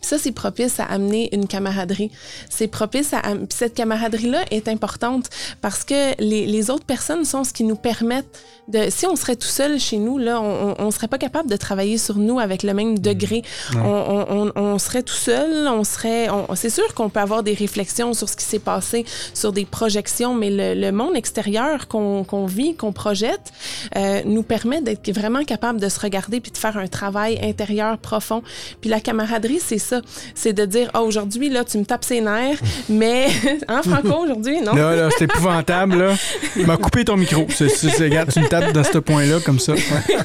Puis 0.00 0.08
ça, 0.10 0.18
c'est 0.18 0.32
propice 0.32 0.78
à 0.80 0.84
amener 0.84 1.28
une 1.34 1.46
camaraderie. 1.46 2.10
C'est 2.50 2.68
propice 2.68 3.12
à... 3.12 3.20
Puis 3.22 3.46
cette 3.50 3.74
camaraderie-là 3.74 4.44
est 4.50 4.68
importante 4.68 5.28
parce 5.60 5.84
que 5.84 6.14
les, 6.22 6.46
les 6.46 6.70
autres 6.70 6.84
personnes 6.84 7.24
sont 7.24 7.44
ce 7.44 7.52
qui 7.52 7.64
nous 7.64 7.76
permettent 7.76 8.40
de... 8.68 8.90
Si 8.90 9.06
on 9.06 9.16
serait 9.16 9.34
tout 9.36 9.48
seul 9.48 9.80
chez 9.80 9.96
nous, 9.96 10.18
là, 10.18 10.40
on, 10.40 10.74
on 10.78 10.90
serait 10.90 11.08
pas 11.08 11.18
capable 11.18 11.50
de 11.50 11.56
travailler 11.56 11.98
sur 11.98 12.16
nous 12.16 12.38
avec 12.38 12.62
le 12.62 12.74
même 12.74 12.98
degré. 12.98 13.42
On, 13.74 13.78
on- 13.78 14.26
on- 14.30 14.52
on 14.54 14.78
serait 14.78 15.02
tout 15.02 15.14
seul, 15.14 15.66
on 15.68 15.82
serait... 15.84 16.28
on- 16.30 16.54
C'est 16.54 16.70
sûr 16.70 16.94
qu'on 16.94 17.08
peut 17.08 17.20
avoir 17.20 17.42
des 17.42 17.54
réflexions 17.54 18.14
sur 18.14 18.28
ce 18.28 18.36
qui 18.36 18.44
s'est 18.44 18.58
passé, 18.58 19.04
sur 19.34 19.52
des 19.52 19.64
projections, 19.64 20.34
mais 20.34 20.50
le, 20.50 20.80
le 20.80 20.92
monde 20.92 21.16
extérieur 21.16 21.88
qu'on 21.88 22.24
qu'on 22.24 22.46
vit, 22.46 22.74
qu'on 22.76 22.92
projette, 22.92 23.52
euh, 23.96 24.22
nous 24.24 24.42
permet 24.42 24.80
d'être 24.80 25.10
vraiment 25.12 25.44
capable 25.44 25.80
de 25.80 25.88
se 25.88 25.98
regarder 26.00 26.40
puis 26.40 26.52
de 26.52 26.58
faire 26.58 26.76
un 26.76 26.86
travail 26.88 27.38
intérieur 27.42 27.98
profond. 27.98 28.42
Puis 28.80 28.90
la 28.90 29.00
camaraderie, 29.00 29.60
c'est 29.60 29.78
ça. 29.88 30.00
C'est 30.34 30.52
de 30.52 30.64
dire, 30.64 30.90
ah, 30.94 31.02
aujourd'hui, 31.02 31.48
là, 31.48 31.64
tu 31.64 31.78
me 31.78 31.84
tapes 31.84 32.04
ses 32.04 32.20
nerfs, 32.20 32.60
mais... 32.88 33.28
hein, 33.68 33.80
Franco, 33.82 34.24
aujourd'hui, 34.24 34.60
non? 34.60 34.74
Là, 34.74 34.94
là, 34.94 35.08
c'est 35.16 35.24
épouvantable, 35.24 35.98
là. 35.98 36.14
Il 36.56 36.66
m'a 36.66 36.76
coupé 36.76 37.04
ton 37.04 37.16
micro. 37.16 37.46
C'est, 37.50 37.68
regarde, 38.02 38.32
tu 38.32 38.40
me 38.40 38.48
tapes 38.48 38.72
dans 38.72 38.84
ce 38.84 38.98
point-là, 38.98 39.40
comme 39.44 39.58
ça. 39.58 39.74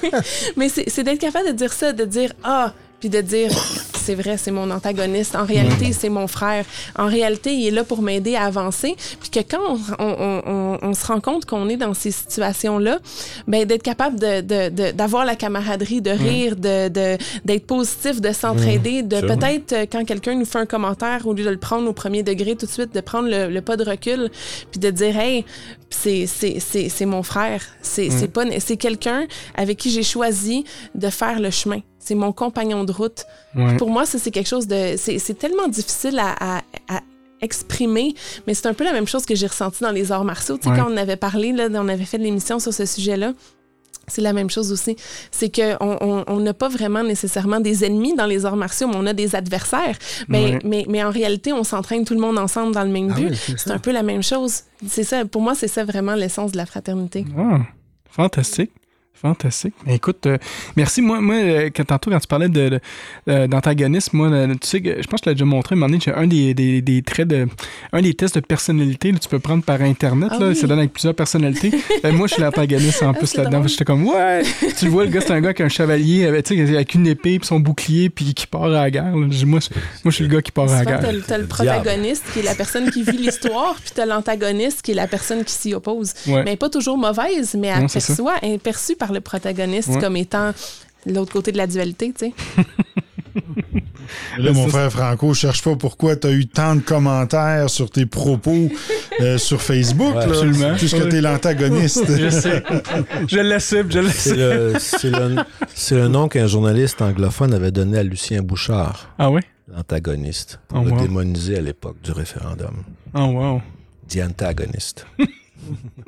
Mais 0.57 0.69
c'est 0.69 0.89
c'est 0.89 1.03
d'être 1.03 1.19
capable 1.19 1.47
de 1.47 1.53
dire 1.53 1.73
ça, 1.73 1.93
de 1.93 2.05
dire 2.05 2.31
ah, 2.43 2.73
puis 2.99 3.09
de 3.09 3.21
dire 3.21 3.51
c'est 4.05 4.15
vrai, 4.15 4.35
c'est 4.37 4.51
mon 4.51 4.69
antagoniste. 4.71 5.35
En 5.35 5.45
réalité, 5.45 5.93
c'est 5.93 6.09
mon 6.09 6.27
frère. 6.27 6.65
En 6.97 7.07
réalité, 7.07 7.49
il 7.53 7.67
est 7.67 7.71
là 7.79 7.83
pour 7.83 8.01
m'aider 8.01 8.35
à 8.35 8.43
avancer. 8.45 8.95
Puis 9.21 9.29
que 9.35 9.39
quand 9.51 9.65
on, 9.99 10.05
on- 10.07 10.41
on- 10.53 10.77
on 10.89 10.93
se 10.93 11.05
rend 11.11 11.19
compte 11.21 11.45
qu'on 11.45 11.69
est 11.69 11.77
dans 11.77 11.93
ces 11.93 12.11
situations-là, 12.11 12.99
ben 13.47 13.65
d'être 13.65 13.83
capable 13.83 14.19
de- 14.19 14.41
de- 14.41 14.69
de- 14.69 14.91
d'avoir 14.91 15.23
la 15.25 15.35
camaraderie, 15.35 16.01
de 16.01 16.11
rire, 16.11 16.55
de 16.55 16.87
de- 16.89 17.17
d'être 17.45 17.65
positif, 17.65 18.19
de 18.21 18.31
s'entraider, 18.41 19.03
de 19.03 19.17
peut-être 19.35 19.73
euh, 19.73 19.85
quand 19.91 20.03
quelqu'un 20.05 20.35
nous 20.35 20.45
fait 20.45 20.59
un 20.59 20.65
commentaire, 20.65 21.19
au 21.27 21.33
lieu 21.33 21.45
de 21.45 21.49
le 21.49 21.57
prendre 21.69 21.87
au 21.89 21.93
premier 21.93 22.23
degré 22.23 22.55
tout 22.55 22.65
de 22.65 22.71
suite, 22.71 22.93
de 22.93 23.01
prendre 23.01 23.29
le, 23.29 23.49
le 23.49 23.61
pas 23.61 23.77
de 23.77 23.83
recul, 23.93 24.29
puis 24.71 24.79
de 24.79 24.89
dire 24.89 25.15
hey, 25.17 25.45
c'est 25.89 27.05
mon 27.05 27.23
frère, 27.23 27.61
c'est 27.81 28.09
c'est 28.09 28.27
pas 28.27 28.43
c'est 28.59 28.77
quelqu'un 28.77 29.25
avec 29.55 29.77
qui 29.77 29.89
j'ai 29.91 30.03
choisi 30.03 30.65
de 30.95 31.09
faire 31.09 31.39
le 31.39 31.49
chemin. 31.51 31.79
C'est 32.03 32.15
mon 32.15 32.31
compagnon 32.33 32.83
de 32.83 32.91
route. 32.91 33.25
Ouais. 33.55 33.77
Pour 33.77 33.89
moi, 33.89 34.05
ça 34.05 34.17
c'est 34.19 34.31
quelque 34.31 34.49
chose 34.49 34.67
de 34.67 34.95
c'est 34.97 35.37
tellement 35.37 35.67
difficile 35.67 36.19
à, 36.19 36.57
à- 36.57 36.61
à 36.89 36.99
exprimer, 37.41 38.15
mais 38.47 38.53
c'est 38.53 38.67
un 38.67 38.73
peu 38.73 38.83
la 38.85 38.93
même 38.93 39.07
chose 39.07 39.25
que 39.25 39.35
j'ai 39.35 39.47
ressenti 39.47 39.83
dans 39.83 39.91
les 39.91 40.11
arts 40.11 40.23
martiaux. 40.23 40.57
Tu 40.57 40.63
sais, 40.63 40.69
Ouais. 40.69 40.77
quand 40.79 40.89
on 40.91 40.95
avait 40.97 41.17
parlé, 41.17 41.51
là, 41.51 41.67
on 41.73 41.87
avait 41.89 42.05
fait 42.05 42.17
de 42.17 42.23
l'émission 42.23 42.59
sur 42.59 42.73
ce 42.73 42.85
sujet-là. 42.85 43.33
C'est 44.07 44.21
la 44.21 44.33
même 44.33 44.49
chose 44.49 44.71
aussi. 44.73 44.97
C'est 45.31 45.49
qu'on 45.53 45.77
on, 46.01 46.23
on 46.27 46.39
n'a 46.41 46.53
pas 46.53 46.67
vraiment 46.67 47.03
nécessairement 47.03 47.61
des 47.61 47.85
ennemis 47.85 48.13
dans 48.15 48.25
les 48.25 48.45
arts 48.45 48.57
martiaux, 48.57 48.87
mais 48.89 48.95
on 48.97 49.05
a 49.05 49.13
des 49.13 49.33
adversaires. 49.35 49.97
Mais, 50.27 50.43
Ouais. 50.53 50.59
mais, 50.65 50.85
mais 50.89 51.03
en 51.03 51.09
réalité, 51.09 51.53
on 51.53 51.63
s'entraîne 51.63 52.03
tout 52.03 52.13
le 52.13 52.19
monde 52.19 52.37
ensemble 52.37 52.73
dans 52.73 52.83
le 52.83 52.89
même 52.89 53.11
Ah 53.15 53.19
but. 53.19 53.29
oui, 53.31 53.55
c'est 53.57 53.71
un 53.71 53.79
peu 53.79 53.91
la 53.91 54.03
même 54.03 54.21
chose. 54.23 54.63
C'est 54.87 55.03
ça. 55.05 55.23
Pour 55.25 55.41
moi, 55.41 55.55
c'est 55.55 55.69
ça 55.69 55.85
vraiment 55.85 56.15
l'essence 56.15 56.51
de 56.51 56.57
la 56.57 56.65
fraternité. 56.65 57.25
Ah, 57.37 57.59
fantastique. 58.09 58.71
Fantastique. 59.21 59.73
Mais 59.85 59.95
écoute, 59.95 60.25
euh, 60.25 60.37
merci. 60.75 61.01
Moi, 61.01 61.21
moi 61.21 61.35
euh, 61.35 61.69
quand, 61.73 61.85
tantôt, 61.85 62.09
quand 62.11 62.19
tu 62.19 62.27
parlais 62.27 62.49
de, 62.49 62.67
de- 62.69 62.79
euh, 63.29 63.47
d'antagonisme, 63.47 64.17
moi, 64.17 64.27
euh, 64.27 64.47
tu 64.59 64.67
sais, 64.67 64.81
que 64.81 65.01
je 65.01 65.07
pense 65.07 65.21
que 65.21 65.25
je 65.27 65.29
l'ai 65.29 65.35
déjà 65.35 65.45
montré, 65.45 65.75
à 65.75 66.19
un 66.19 66.27
des, 66.27 66.53
des, 66.53 66.81
des 66.81 67.01
traits 67.03 67.29
de. 67.29 67.47
Un 67.93 68.01
des 68.01 68.13
tests 68.15 68.35
de 68.35 68.41
personnalité, 68.41 69.13
là, 69.13 69.19
tu 69.19 69.29
peux 69.29 69.39
prendre 69.39 69.63
par 69.63 69.81
Internet, 69.81 70.29
Ah 70.33 70.39
là, 70.39 70.47
oui. 70.49 70.55
ça 70.57 70.67
donne 70.67 70.79
avec 70.79 70.91
plusieurs 70.93 71.15
personnalités. 71.15 71.71
Euh, 72.05 72.11
moi, 72.11 72.27
je 72.27 72.33
suis 72.33 72.41
l'antagoniste 72.43 73.01
en 73.03 73.11
Ah, 73.11 73.13
plus 73.13 73.33
là-dedans. 73.35 73.65
J'étais 73.65 73.85
comme, 73.85 74.05
ouais! 74.05 74.41
tu 74.77 74.85
le 74.85 74.91
vois, 74.91 75.05
le 75.05 75.09
gars, 75.09 75.21
c'est 75.21 75.31
un 75.31 75.39
gars 75.39 75.49
avec 75.49 75.61
un 75.61 75.69
chevalier, 75.69 76.25
avec, 76.25 76.43
tu 76.45 76.55
sais, 76.67 76.75
avec 76.75 76.93
une 76.95 77.07
épée, 77.07 77.39
puis 77.39 77.47
son 77.47 77.61
bouclier, 77.61 78.09
puis 78.09 78.33
qui 78.33 78.45
part 78.45 78.63
à 78.65 78.69
la 78.69 78.91
guerre. 78.91 79.15
Moi, 79.15 79.27
je- 79.29 79.45
moi, 79.45 79.59
je 80.05 80.09
suis 80.09 80.23
le 80.25 80.29
gars 80.29 80.41
qui 80.41 80.51
part 80.51 80.69
à 80.69 80.79
la 80.79 80.85
guerre. 80.85 80.99
t'as, 80.99 81.11
le- 81.13 81.21
t'as 81.21 81.37
le 81.37 81.45
protagoniste 81.45 82.25
qui 82.33 82.39
est 82.39 82.43
la 82.43 82.55
personne 82.55 82.89
qui 82.91 83.03
vit 83.03 83.17
l'histoire, 83.17 83.75
puis 83.75 83.91
t'as 83.95 84.05
l'antagoniste 84.05 84.81
qui 84.81 84.91
est 84.91 84.95
la 84.95 85.07
personne 85.07 85.45
qui 85.45 85.53
s'y 85.53 85.73
oppose. 85.73 86.13
Ouais. 86.27 86.43
Mais 86.43 86.57
pas 86.57 86.69
toujours 86.69 86.97
mauvaise, 86.97 87.55
mais 87.57 87.69
ça. 87.87 87.99
aperçoit, 87.99 88.35
perçue 88.61 88.95
par 89.03 89.11
le 89.11 89.19
protagoniste 89.19 89.89
Ouais. 89.89 89.99
comme 89.99 90.15
étant 90.15 90.51
l'autre 91.05 91.33
côté 91.33 91.51
de 91.51 91.57
la 91.57 91.67
dualité, 91.67 92.13
tu 92.17 92.27
sais. 92.27 92.33
Là, 94.37 94.53
mon 94.53 94.67
frère 94.69 94.89
Franco, 94.91 95.33
je 95.33 95.39
cherche 95.41 95.61
pas 95.61 95.75
pourquoi 95.75 96.15
tu 96.15 96.27
as 96.27 96.31
eu 96.31 96.45
tant 96.47 96.75
de 96.75 96.81
commentaires 96.81 97.69
sur 97.69 97.89
tes 97.89 98.05
propos 98.05 98.69
euh, 99.19 99.37
sur 99.37 99.61
Facebook. 99.61 100.13
Ouais, 100.15 100.21
là, 100.21 100.27
absolument. 100.27 100.75
Puisque 100.77 100.97
Ouais. 100.97 101.09
tu 101.09 101.15
es 101.17 101.21
l'antagoniste. 101.21 102.05
Je 102.17 102.29
sais. 102.29 102.63
je 103.27 103.27
je 103.27 103.39
le 103.99 104.09
C'est 104.09 105.09
sais. 105.75 105.95
le, 105.95 106.07
nom 106.07 106.29
qu'un 106.29 106.47
journaliste 106.47 107.01
anglophone 107.01 107.53
avait 107.53 107.71
donné 107.71 107.97
à 107.97 108.03
Lucien 108.03 108.41
Bouchard, 108.41 109.09
Ah 109.19 109.29
ouais? 109.31 109.41
l'antagoniste, 109.75 110.59
pour 110.69 110.79
Oh, 110.79 110.85
le 110.85 110.91
wow. 110.91 111.01
démoniser 111.01 111.57
à 111.57 111.61
l'époque 111.61 111.97
du 112.01 112.11
référendum. 112.13 112.83
Oh 113.15 113.19
wow. 113.25 113.61
The 114.07 114.19
antagonist. 114.29 115.05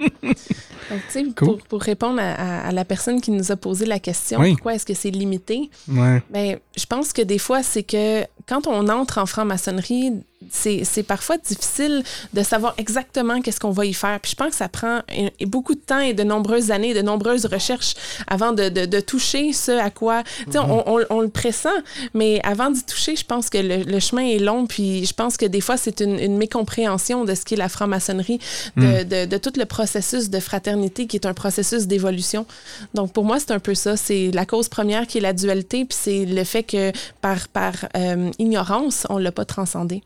Donc, 0.90 1.36
Cool. 1.36 1.48
pour, 1.48 1.58
pour 1.68 1.82
répondre 1.82 2.20
à, 2.20 2.34
à- 2.34 2.68
à 2.68 2.72
la 2.72 2.86
personne 2.86 3.22
qui 3.22 3.32
nous 3.32 3.52
a 3.52 3.56
posé 3.56 3.86
la 3.86 4.00
question, 4.00 4.40
Oui. 4.40 4.52
pourquoi 4.54 4.76
est-ce 4.76 4.86
que 4.86 4.94
c'est 4.94 5.10
limité? 5.12 5.70
Ouais. 5.88 6.22
Ben, 6.30 6.58
je 6.78 6.86
pense 6.86 7.14
que 7.14 7.22
des 7.22 7.40
fois, 7.40 7.64
c'est 7.64 7.84
que 7.84 8.24
quand 8.48 8.68
on 8.68 8.88
entre 8.90 9.18
en 9.18 9.26
franc-maçonnerie, 9.26 10.14
c'est 10.52 10.84
c'est 10.84 11.04
parfois 11.04 11.38
difficile 11.38 12.04
de 12.34 12.44
savoir 12.44 12.74
exactement 12.78 13.42
qu'est-ce 13.42 13.60
qu'on 13.60 13.72
va 13.72 13.86
y 13.86 13.94
faire. 13.94 14.20
Puis 14.20 14.32
je 14.32 14.36
pense 14.36 14.50
que 14.52 14.56
ça 14.56 14.70
prend 14.70 15.00
un- 15.10 15.46
beaucoup 15.46 15.76
de 15.76 15.80
temps 15.80 16.00
et 16.00 16.14
de 16.14 16.24
nombreuses 16.24 16.72
années, 16.72 16.94
de 16.94 17.02
nombreuses 17.02 17.46
recherches 17.46 17.94
avant 18.28 18.52
de, 18.52 18.70
de- 18.70 18.86
de 18.86 19.00
toucher 19.00 19.54
ce 19.54 19.72
à 19.72 19.90
quoi... 19.90 20.24
Tu 20.46 20.54
sais, 20.54 20.60
on, 20.60 20.90
on- 20.96 21.06
on 21.10 21.22
le 21.22 21.30
pressent, 21.30 21.68
mais 22.14 22.40
avant 22.44 22.70
d'y 22.72 22.84
toucher, 22.84 23.16
je 23.16 23.26
pense 23.26 23.50
que 23.50 23.58
le, 23.58 23.84
le 23.84 24.00
chemin 24.00 24.24
est 24.24 24.40
long. 24.40 24.66
Puis 24.68 25.06
je 25.06 25.14
pense 25.14 25.38
que 25.38 25.46
des 25.46 25.62
fois, 25.62 25.78
c'est 25.78 26.00
une, 26.02 26.20
une 26.20 26.38
mécompréhension 26.38 27.26
de 27.26 27.34
ce 27.36 27.44
qu'est 27.46 27.56
la 27.56 27.70
franc-maçonnerie, 27.70 28.40
de, 28.78 29.04
de- 29.04 29.26
de 29.26 29.38
tout 29.38 29.54
le 29.58 29.66
processus 29.66 30.30
de 30.30 30.40
fraternité 30.40 31.08
qui 31.08 31.18
est 31.18 31.26
un 31.26 31.34
processus 31.34 31.88
d'évolution. 31.88 32.46
Donc 32.94 33.12
pour 33.14 33.24
moi, 33.26 33.40
c'est 33.40 33.52
un 33.52 33.60
peu 33.60 33.76
ça. 33.76 33.98
C'est 33.98 34.32
la 34.34 34.46
cause 34.46 34.70
première 34.70 35.08
qui 35.08 35.18
est 35.18 35.22
la 35.22 35.34
dualité, 35.34 35.86
puis 35.86 35.98
c'est 36.00 36.26
le 36.26 36.44
fait 36.44 36.64
que 36.64 36.92
par, 37.22 37.48
par 37.50 37.74
euh, 37.98 38.32
ignorance, 38.40 39.06
on 39.10 39.18
l'a 39.18 39.32
pas 39.32 39.46
transcendé. 39.46 40.04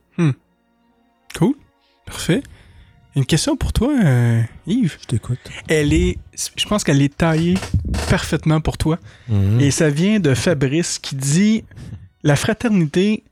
Cool. 1.37 1.53
Parfait. 2.05 2.41
Une 3.15 3.25
question 3.25 3.57
pour 3.57 3.73
toi, 3.73 3.91
euh, 4.03 4.41
Yves. 4.67 4.97
Je 5.01 5.07
t'écoute. 5.07 5.39
Elle 5.67 5.93
est, 5.93 6.17
je 6.55 6.65
pense 6.65 6.83
qu'elle 6.83 7.01
est 7.01 7.15
taillée 7.17 7.57
parfaitement 8.09 8.61
pour 8.61 8.77
toi. 8.77 8.99
Mhm. 9.27 9.59
Et 9.59 9.71
ça 9.71 9.89
vient 9.89 10.19
de 10.19 10.33
Fabrice 10.33 10.99
qui 10.99 11.15
dit 11.15 11.63
La 12.23 12.35
fraternité 12.35 13.23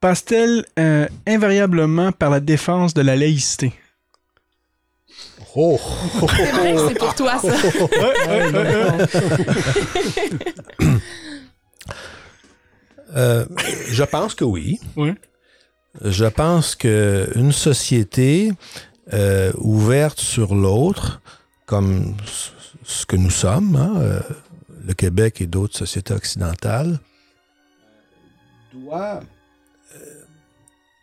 passe-t-elle 0.00 0.64
euh, 0.78 1.08
invariablement 1.26 2.12
par 2.12 2.30
la 2.30 2.40
défense 2.40 2.94
de 2.94 3.02
la 3.02 3.16
laïcité? 3.16 3.72
Oh! 5.56 5.78
C'est 6.36 6.50
vrai 6.50 6.74
que 6.74 6.88
c'est 6.88 6.98
pour 6.98 7.14
toi, 7.14 7.38
ça. 7.38 7.48
Euh, 13.16 13.44
je 13.90 14.02
pense 14.02 14.34
que 14.34 14.44
oui. 14.44 14.80
Ouais. 14.96 15.14
Je 16.02 16.24
pense 16.26 16.74
que 16.74 17.30
une 17.36 17.52
société 17.52 18.52
euh, 19.12 19.52
ouverte 19.58 20.18
sur 20.20 20.54
l'autre, 20.54 21.20
comme 21.66 22.16
ce 22.84 23.06
que 23.06 23.16
nous 23.16 23.30
sommes, 23.30 23.76
hein, 23.76 23.92
euh, 23.98 24.20
le 24.86 24.94
Québec 24.94 25.40
et 25.40 25.46
d'autres 25.46 25.76
sociétés 25.76 26.12
occidentales, 26.14 26.98
doit 28.72 29.20
euh, 29.94 29.98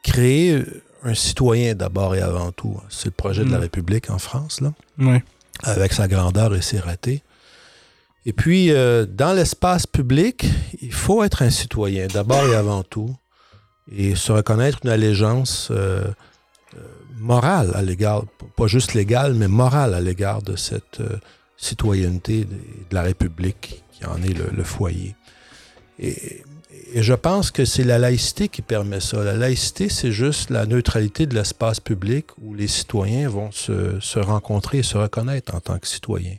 créer 0.04 0.64
un 1.04 1.14
citoyen 1.16 1.74
d'abord 1.74 2.16
et 2.16 2.22
avant 2.22 2.52
tout. 2.52 2.80
C'est 2.90 3.06
le 3.06 3.12
projet 3.12 3.44
de 3.46 3.50
la 3.52 3.58
Mm. 3.58 3.62
République 3.62 4.10
en 4.10 4.20
France, 4.20 4.62
là 4.62 4.74
Ouais. 5.00 5.24
avec 5.64 5.94
sa 5.94 6.08
grandeur 6.08 6.54
et 6.54 6.62
ses 6.62 6.80
ratés. 6.80 7.24
Et 8.26 8.34
puis, 8.34 8.70
dans 8.70 9.34
l'espace 9.36 9.88
public, 9.88 10.46
il 10.80 10.94
faut 10.94 11.24
être 11.24 11.42
un 11.42 11.50
citoyen, 11.50 12.06
d'abord 12.06 12.46
et 12.46 12.56
avant 12.56 12.84
tout, 12.84 13.16
et 13.90 14.16
se 14.16 14.32
reconnaître 14.32 14.80
une 14.84 14.90
allégeance 14.90 15.70
euh, 15.72 16.04
morale 17.18 17.72
à 17.76 17.82
l'égard, 17.82 18.24
pas 18.56 18.68
juste 18.68 18.94
légale, 18.94 19.34
mais 19.34 19.48
morale 19.48 19.94
à 19.94 20.02
l'égard 20.02 20.42
de 20.42 20.56
cette 20.56 21.02
citoyenneté 21.62 22.46
de, 22.46 22.58
la 22.92 23.04
République 23.04 23.84
qui 23.92 24.06
en 24.06 24.18
est 24.24 24.34
le, 24.34 24.64
foyer. 24.64 25.16
Et, 26.00 26.44
je 26.96 27.14
pense 27.14 27.52
que 27.52 27.64
c'est 27.64 27.86
la 27.86 28.00
laïcité 28.00 28.50
qui 28.50 28.62
permet 28.62 29.00
ça. 29.00 29.24
La 29.24 29.38
laïcité, 29.38 29.88
c'est 29.88 30.12
juste 30.12 30.50
la 30.50 30.66
neutralité 30.66 31.26
de 31.26 31.36
l'espace 31.36 31.80
public 31.80 32.26
où 32.42 32.54
les 32.54 32.68
citoyens 32.68 33.30
vont 33.30 33.52
se, 33.52 33.98
se, 34.02 34.20
rencontrer 34.20 34.80
et 34.80 34.84
se 34.84 34.98
reconnaître 34.98 35.56
en 35.56 35.62
tant 35.62 35.80
que 35.80 35.88
citoyens. 35.88 36.36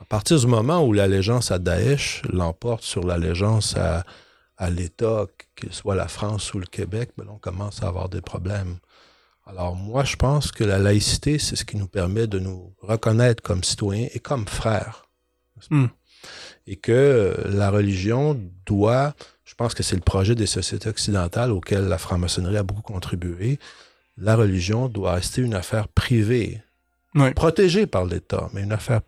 À 0.00 0.04
partir 0.04 0.40
du 0.40 0.46
moment 0.46 0.84
où 0.84 0.92
l'allégeance 0.92 1.52
à 1.52 1.58
Daesh 1.58 2.22
l'emporte 2.32 2.82
sur 2.82 3.06
l'allégeance 3.06 3.76
à, 3.76 4.04
à 4.58 4.70
l'État, 4.70 5.26
qu'il 5.54 5.72
soit 5.72 5.94
la 5.94 6.08
France 6.08 6.54
ou 6.54 6.58
le 6.58 6.66
Québec, 6.66 7.10
ben, 7.16 7.26
on 7.30 7.38
commence 7.38 7.82
à 7.82 7.88
avoir 7.88 8.08
des 8.08 8.20
problèmes. 8.20 8.78
Alors 9.46 9.76
moi, 9.76 10.04
je 10.04 10.16
pense 10.16 10.50
que 10.50 10.64
la 10.64 10.78
laïcité, 10.78 11.38
c'est 11.38 11.56
ce 11.56 11.64
qui 11.64 11.76
nous 11.76 11.86
permet 11.86 12.26
de 12.26 12.38
nous 12.38 12.74
reconnaître 12.80 13.42
comme 13.42 13.62
citoyens 13.62 14.08
et 14.12 14.18
comme 14.18 14.46
frères. 14.46 15.06
Hmm. 15.70 15.86
Et 16.66 16.76
que 16.76 17.36
la 17.46 17.70
religion 17.70 18.40
doit, 18.66 19.14
je 19.44 19.54
pense 19.54 19.74
que 19.74 19.82
c'est 19.82 19.94
le 19.94 20.02
projet 20.02 20.34
des 20.34 20.46
sociétés 20.46 20.88
occidentales 20.88 21.52
auquel 21.52 21.84
la 21.84 21.98
franc-maçonnerie 21.98 22.56
a 22.56 22.64
beaucoup 22.64 22.82
contribué, 22.82 23.60
la 24.18 24.34
religion 24.34 24.88
doit 24.88 25.14
rester 25.14 25.42
une 25.42 25.54
affaire 25.54 25.88
privée, 25.88 26.62
protégée 27.34 27.86
par 27.86 28.04
l'État, 28.04 28.50
mais 28.52 28.62
une 28.62 28.72
affaire 28.72 29.02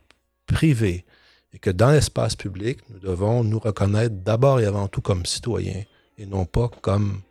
privée. 0.46 1.04
Et 1.52 1.58
que 1.58 1.70
dans 1.70 1.90
l'espace 1.90 2.36
public, 2.36 2.78
nous 2.90 2.98
devons 2.98 3.42
nous 3.42 3.58
reconnaître 3.58 4.14
d'abord 4.16 4.60
et 4.60 4.66
avant 4.66 4.88
tout 4.88 5.00
comme 5.00 5.24
citoyens 5.24 5.82
et 6.18 6.26
non 6.26 6.44
pas 6.44 6.68
comme 6.82 7.22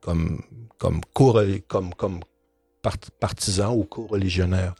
comme 0.00 0.42
comme, 0.80 1.00
comme, 1.68 1.94
comme 1.94 2.20
partisans 3.20 3.74
ou 3.76 3.84
co-religionnaires. 3.84 4.74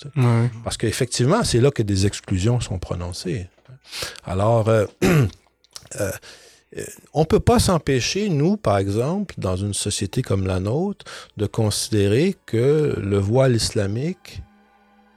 Parce 0.64 0.76
qu'effectivement, 0.76 1.44
c'est 1.44 1.60
là 1.60 1.70
que 1.70 1.82
des 1.82 2.06
exclusions 2.06 2.58
sont 2.60 2.78
prononcées. 2.78 3.48
Alors, 4.24 4.68
euh, 4.68 4.86
euh, 6.00 6.10
on 7.12 7.20
ne 7.20 7.26
peut 7.26 7.40
pas 7.40 7.58
s'empêcher, 7.58 8.28
nous, 8.30 8.56
par 8.56 8.78
exemple, 8.78 9.34
dans 9.38 9.56
une 9.56 9.74
société 9.74 10.22
comme 10.22 10.46
la 10.46 10.60
nôtre, 10.60 11.04
de 11.36 11.46
considérer 11.46 12.36
que 12.46 12.96
le 12.98 13.18
voile 13.18 13.56
islamique 13.56 14.42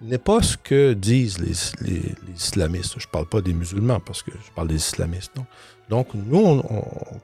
n'est 0.03 0.17
pas 0.17 0.41
ce 0.41 0.57
que 0.57 0.93
disent 0.93 1.39
les, 1.39 2.15
islamistes. 2.35 2.95
Je 2.97 3.07
ne 3.07 3.11
parle 3.11 3.27
pas 3.27 3.41
des 3.41 3.53
musulmans 3.53 3.99
parce 3.99 4.23
que 4.23 4.31
je 4.31 4.51
parle 4.51 4.67
des 4.67 4.75
islamistes. 4.75 5.31
Donc, 5.89 6.07
nous, 6.13 6.61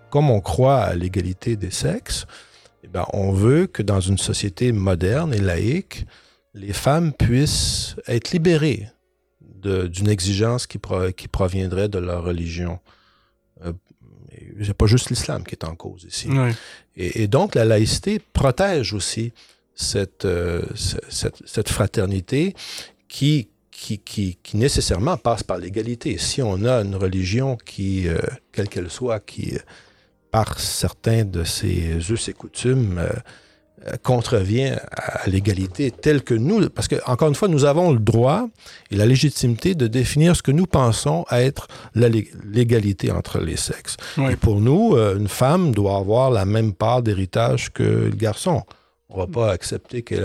comme 0.09 0.29
on 0.29 0.41
croit 0.41 0.81
à 0.81 0.95
l'égalité 0.95 1.55
des 1.55 1.71
sexes, 1.71 2.25
eh 2.83 2.87
ben, 2.87 3.05
on 3.13 3.31
veut 3.31 3.67
que 3.67 3.81
dans 3.83 3.99
une 3.99 4.17
société 4.17 4.71
moderne 4.71 5.33
et 5.33 5.39
laïque, 5.39 6.05
les 6.53 6.73
femmes 6.73 7.13
puissent 7.13 7.95
être 8.07 8.31
libérées 8.31 8.87
d'une 9.41 10.09
exigence 10.09 10.67
qui, 10.67 10.79
qui, 11.17 11.27
proviendrait 11.27 11.89
de 11.89 11.99
leur 11.99 12.23
religion. 12.23 12.79
Euh, 13.65 13.73
c'est 14.61 14.73
pas 14.73 14.87
juste 14.87 15.09
l'islam 15.09 15.43
qui 15.43 15.55
est 15.55 15.65
en 15.65 15.75
cause 15.75 16.05
ici. 16.07 16.29
Et, 16.95 17.27
donc, 17.27 17.55
la 17.55 17.65
laïcité 17.65 18.19
protège 18.19 18.93
aussi 18.93 19.33
cette, 19.79 20.25
euh, 20.25 20.61
cette, 20.75 21.41
cette, 21.45 21.69
fraternité 21.69 22.53
qui, 23.07 23.47
qui, 23.71 23.99
qui, 23.99 24.37
qui, 24.43 24.57
nécessairement 24.57 25.15
passe 25.15 25.41
par 25.41 25.57
l'égalité. 25.57 26.17
Si 26.17 26.41
on 26.41 26.65
a 26.65 26.81
une 26.81 26.95
religion 26.95 27.55
qui, 27.55 28.07
euh, 28.07 28.19
quelle 28.51 28.67
qu'elle 28.67 28.89
soit, 28.89 29.19
qui 29.21 29.57
par 30.31 30.59
certains 30.59 31.23
de 31.23 31.43
ses 31.43 31.97
us 32.11 32.27
et 32.27 32.33
coutumes, 32.33 32.99
euh, 32.99 33.09
euh, 33.87 33.93
contrevient 34.03 34.75
à 34.91 35.29
l'égalité 35.29 35.89
telle 35.89 36.21
que 36.21 36.33
nous, 36.33 36.69
parce 36.69 36.89
que, 36.89 36.97
encore 37.05 37.29
une 37.29 37.35
fois, 37.35 37.47
nous 37.47 37.63
avons 37.63 37.93
le 37.93 37.99
droit 37.99 38.49
et 38.91 38.97
la 38.97 39.05
légitimité 39.05 39.73
de 39.73 39.87
définir 39.87 40.35
ce 40.35 40.43
que 40.43 40.51
nous 40.51 40.65
pensons 40.65 41.23
être 41.31 41.67
l'égalité 41.95 43.09
entre 43.09 43.39
les 43.39 43.55
sexes. 43.55 43.95
Et 44.29 44.35
pour 44.35 44.59
nous, 44.59 44.95
euh, 44.95 45.17
une 45.17 45.29
femme 45.29 45.71
doit 45.71 45.95
avoir 45.95 46.29
la 46.29 46.43
même 46.43 46.73
part 46.73 47.01
d'héritage 47.01 47.71
que 47.71 47.83
le 47.83 48.15
garçon. 48.15 48.63
On 49.09 49.15
ne 49.15 49.21
va 49.21 49.27
pas 49.27 49.51
accepter 49.51 50.03
qu'elle 50.03 50.23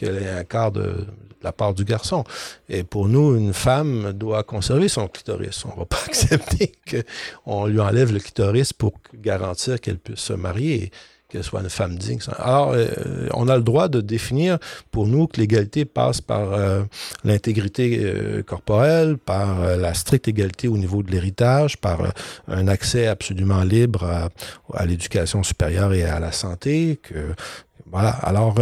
ait 0.00 0.30
un 0.30 0.44
quart 0.44 0.72
de, 0.72 1.06
la 1.42 1.52
part 1.52 1.74
du 1.74 1.84
garçon. 1.84 2.24
Et 2.68 2.82
pour 2.82 3.08
nous, 3.08 3.36
une 3.36 3.52
femme 3.52 4.12
doit 4.12 4.42
conserver 4.42 4.88
son 4.88 5.08
clitoris. 5.08 5.64
On 5.64 5.74
ne 5.74 5.76
va 5.76 5.84
pas 5.86 6.02
accepter 6.06 6.72
qu'on 6.90 7.66
lui 7.66 7.80
enlève 7.80 8.12
le 8.12 8.20
clitoris 8.20 8.72
pour 8.72 8.92
garantir 9.14 9.80
qu'elle 9.80 9.98
puisse 9.98 10.20
se 10.20 10.32
marier 10.32 10.90
qu'elle 11.28 11.42
soit 11.42 11.60
une 11.60 11.70
femme 11.70 11.96
digne. 11.96 12.20
Alors, 12.38 12.70
euh, 12.72 12.86
on 13.34 13.48
a 13.48 13.56
le 13.56 13.64
droit 13.64 13.88
de 13.88 14.00
définir 14.00 14.58
pour 14.92 15.08
nous 15.08 15.26
que 15.26 15.40
l'égalité 15.40 15.84
passe 15.84 16.20
par 16.20 16.52
euh, 16.52 16.84
l'intégrité 17.24 17.98
euh, 18.00 18.44
corporelle, 18.44 19.18
par 19.18 19.76
la 19.76 19.92
stricte 19.94 20.28
égalité 20.28 20.68
au 20.68 20.78
niveau 20.78 21.02
de 21.02 21.10
l'héritage, 21.10 21.78
par 21.78 22.12
un 22.46 22.68
accès 22.68 23.08
absolument 23.08 23.64
libre 23.64 24.04
à, 24.04 24.28
à 24.72 24.86
l'éducation 24.86 25.42
supérieure 25.42 25.92
et 25.92 26.04
à 26.04 26.20
la 26.20 26.30
santé. 26.30 27.00
Que, 27.02 27.34
voilà. 27.90 28.10
Alors, 28.10 28.54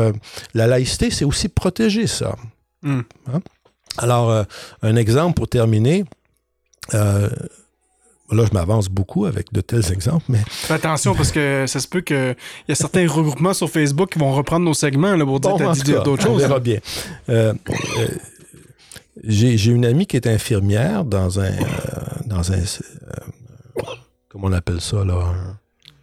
la 0.54 0.66
laïcité, 0.66 1.10
c'est 1.10 1.24
aussi 1.24 1.48
protéger 1.48 2.06
ça. 2.06 2.36
Hmm. 2.82 3.00
Hein? 3.32 3.40
Alors, 3.98 4.30
euh, 4.30 4.44
un 4.82 4.96
exemple 4.96 5.34
pour 5.34 5.48
terminer. 5.48 6.04
Euh, 6.92 7.30
là, 8.30 8.44
je 8.46 8.52
m'avance 8.52 8.88
beaucoup 8.88 9.24
avec 9.24 9.52
de 9.52 9.60
tels 9.60 9.92
exemples, 9.92 10.24
mais... 10.28 10.42
Fais 10.48 10.74
attention, 10.74 11.14
parce 11.14 11.30
que 11.32 11.66
ça 11.66 11.80
se 11.80 11.88
peut 11.88 12.00
qu'il 12.00 12.36
y 12.68 12.72
a 12.72 12.74
certains 12.74 13.08
regroupements 13.08 13.54
sur 13.54 13.70
Facebook 13.70 14.12
qui 14.12 14.18
vont 14.18 14.32
reprendre 14.32 14.64
nos 14.64 14.74
segments 14.74 15.16
là, 15.16 15.24
pour 15.24 15.40
dire, 15.40 15.56
d'autres 16.02 16.22
choses. 16.22 16.32
On 16.32 16.36
verra 16.36 16.60
bien. 16.60 16.78
Euh, 17.28 17.54
j'ai 19.22 19.70
une 19.70 19.86
amie 19.86 20.06
qui 20.06 20.16
est 20.16 20.26
infirmière 20.26 21.04
dans 21.04 21.40
un... 21.40 21.52
dans 22.26 22.52
un 22.52 22.58
comment 24.28 24.48
on 24.48 24.52
appelle 24.52 24.80
ça, 24.80 25.04
là? 25.04 25.32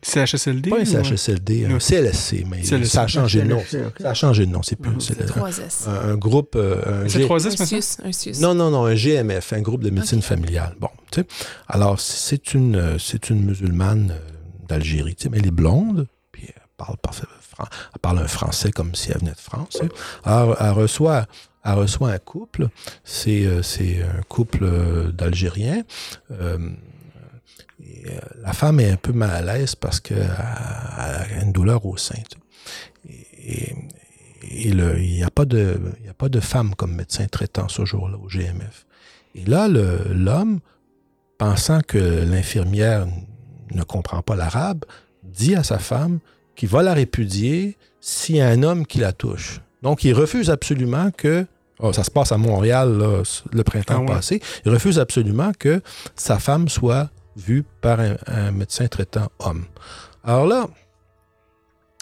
CHSLD? 0.01 0.69
Pas 0.69 0.79
un 0.79 0.85
CHSLD, 0.85 1.65
un 1.65 1.79
CLSC, 1.79 2.45
mais 2.49 2.63
ça 2.63 3.03
a 3.03 3.07
changé 3.07 3.41
de 3.41 3.47
nom. 3.47 3.61
Ça 3.99 4.09
a 4.09 4.13
changé 4.13 4.45
de 4.45 4.51
nom, 4.51 4.63
c'est 4.63 4.75
plus. 4.75 4.99
C'est 4.99 5.19
3S. 5.19 5.87
Un, 5.87 6.15
groupe. 6.15 6.55
Euh, 6.55 7.05
c'est 7.07 7.19
3S 7.19 8.01
un. 8.01 8.41
Non, 8.41 8.55
non, 8.55 8.71
non, 8.71 8.85
un 8.85 8.95
GMF, 8.95 9.53
un 9.53 9.61
groupe 9.61 9.83
de 9.83 9.89
médecine 9.89 10.21
familiale. 10.21 10.75
Bon, 10.79 10.89
tu 11.11 11.21
sais. 11.21 11.27
Alors, 11.67 11.99
c'est 11.99 12.53
une, 12.53 12.75
euh, 12.75 12.97
c'est 12.97 13.29
une 13.29 13.43
musulmane 13.45 14.11
euh, 14.11 14.67
d'Algérie, 14.67 15.15
tu 15.15 15.23
sais, 15.23 15.29
mais 15.29 15.37
elle 15.37 15.47
est 15.47 15.51
blonde, 15.51 16.07
puis 16.31 16.45
elle 16.47 16.61
parle 16.77 16.97
parfait, 16.97 17.27
elle 17.59 17.99
parle 18.01 18.19
un 18.19 18.27
français 18.27 18.71
comme 18.71 18.95
si 18.95 19.11
elle 19.11 19.19
venait 19.19 19.31
de 19.31 19.39
France. 19.39 19.81
Alors, 20.23 20.57
elle 20.59 20.71
reçoit 20.71 21.27
elle 21.63 21.73
reçoit 21.73 22.09
un 22.09 22.17
couple, 22.17 22.69
c'est 23.03 23.45
un 23.45 24.23
couple 24.27 25.11
d'Algériens. 25.13 25.83
Euh, 26.31 26.57
la 28.41 28.53
femme 28.53 28.79
est 28.79 28.89
un 28.89 28.97
peu 28.97 29.13
mal 29.13 29.31
à 29.31 29.41
l'aise 29.41 29.75
parce 29.75 29.99
qu'elle 29.99 30.31
a 30.37 31.25
une 31.41 31.51
douleur 31.51 31.85
au 31.85 31.97
sein. 31.97 32.21
Et, 33.07 33.75
il 34.49 34.77
n'y 34.77 35.23
a, 35.23 35.29
pas 35.29 35.45
de, 35.45 35.79
a 36.09 36.13
pas 36.13 36.27
de 36.27 36.39
femme 36.39 36.73
comme 36.73 36.95
médecin 36.95 37.27
traitant 37.27 37.67
ce 37.67 37.85
jour-là 37.85 38.17
au 38.17 38.27
GMF. 38.27 38.85
Et 39.35 39.45
là, 39.45 39.67
l'homme, 39.67 40.59
pensant 41.37 41.81
que 41.81 41.97
l'infirmière 41.97 43.07
ne 43.71 43.83
comprend 43.83 44.23
pas 44.23 44.35
l'arabe, 44.35 44.83
dit 45.23 45.55
à 45.55 45.63
sa 45.63 45.77
femme 45.77 46.19
qu'il 46.55 46.69
va 46.69 46.81
la 46.81 46.93
répudier 46.93 47.77
s'il 47.99 48.37
y 48.37 48.41
a 48.41 48.47
un 48.47 48.63
homme 48.63 48.85
qui 48.87 48.97
la 48.97 49.13
touche. 49.13 49.61
Donc, 49.83 50.03
il 50.03 50.13
refuse 50.13 50.49
absolument 50.49 51.11
que 51.11 51.45
oh, 51.79 51.93
ça 51.93 52.03
se 52.03 52.11
passe 52.11 52.31
à 52.31 52.37
Montréal 52.37 52.99
le 53.51 53.63
printemps 53.63 54.05
ah 54.07 54.13
passé. 54.13 54.41
Il 54.65 54.71
refuse 54.71 54.99
absolument 54.99 55.51
que 55.57 55.81
sa 56.15 56.39
femme 56.39 56.67
soit 56.67 57.09
vu 57.35 57.63
par 57.81 57.99
un, 57.99 58.51
médecin 58.51 58.87
traitant 58.87 59.29
homme. 59.39 59.65
Alors 60.23 60.45
là, 60.45 60.67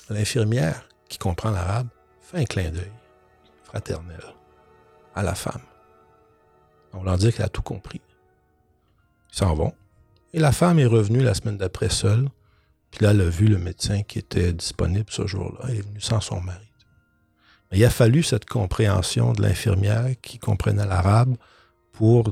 l'infirmière 0.10 0.88
qui 1.08 1.18
comprend 1.18 1.52
l'arabe 1.52 1.88
fait 2.22 2.38
un 2.38 2.46
clin 2.46 2.70
d'œil 2.70 2.92
fraternel 3.64 4.22
à 5.16 5.24
la 5.24 5.36
femme. 5.36 5.62
On 6.94 7.04
leur 7.04 7.18
dit 7.18 7.32
qu'elle 7.32 7.46
a 7.46 7.50
tout 7.50 7.62
compris. 7.62 8.02
Ils 9.32 9.38
s'en 9.38 9.54
vont. 9.54 9.74
Et 10.34 10.40
la 10.40 10.52
femme 10.52 10.80
est 10.80 10.86
revenue 10.86 11.22
la 11.22 11.34
semaine 11.34 11.58
d'après 11.58 11.90
seule. 11.90 12.30
Puis 12.92 13.04
là, 13.04 13.12
elle 13.12 13.22
a 13.22 13.30
vu 13.30 13.48
le 13.48 13.60
médecin 13.60 14.02
qui 14.02 14.20
était 14.20 14.54
disponible 14.54 15.06
ce 15.10 15.28
jour-là. 15.28 15.66
Elle 15.70 15.78
est 15.78 15.88
venue 15.88 16.02
sans 16.02 16.22
son 16.22 16.42
mari. 16.42 16.66
Il 17.72 17.86
a 17.86 17.90
fallu 17.92 18.24
cette 18.24 18.46
compréhension 18.46 19.34
de 19.34 19.44
l'infirmière 19.44 20.10
qui 20.24 20.40
comprenait 20.40 20.88
l'arabe 20.88 21.36
pour 21.92 22.26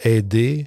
aider 0.00 0.66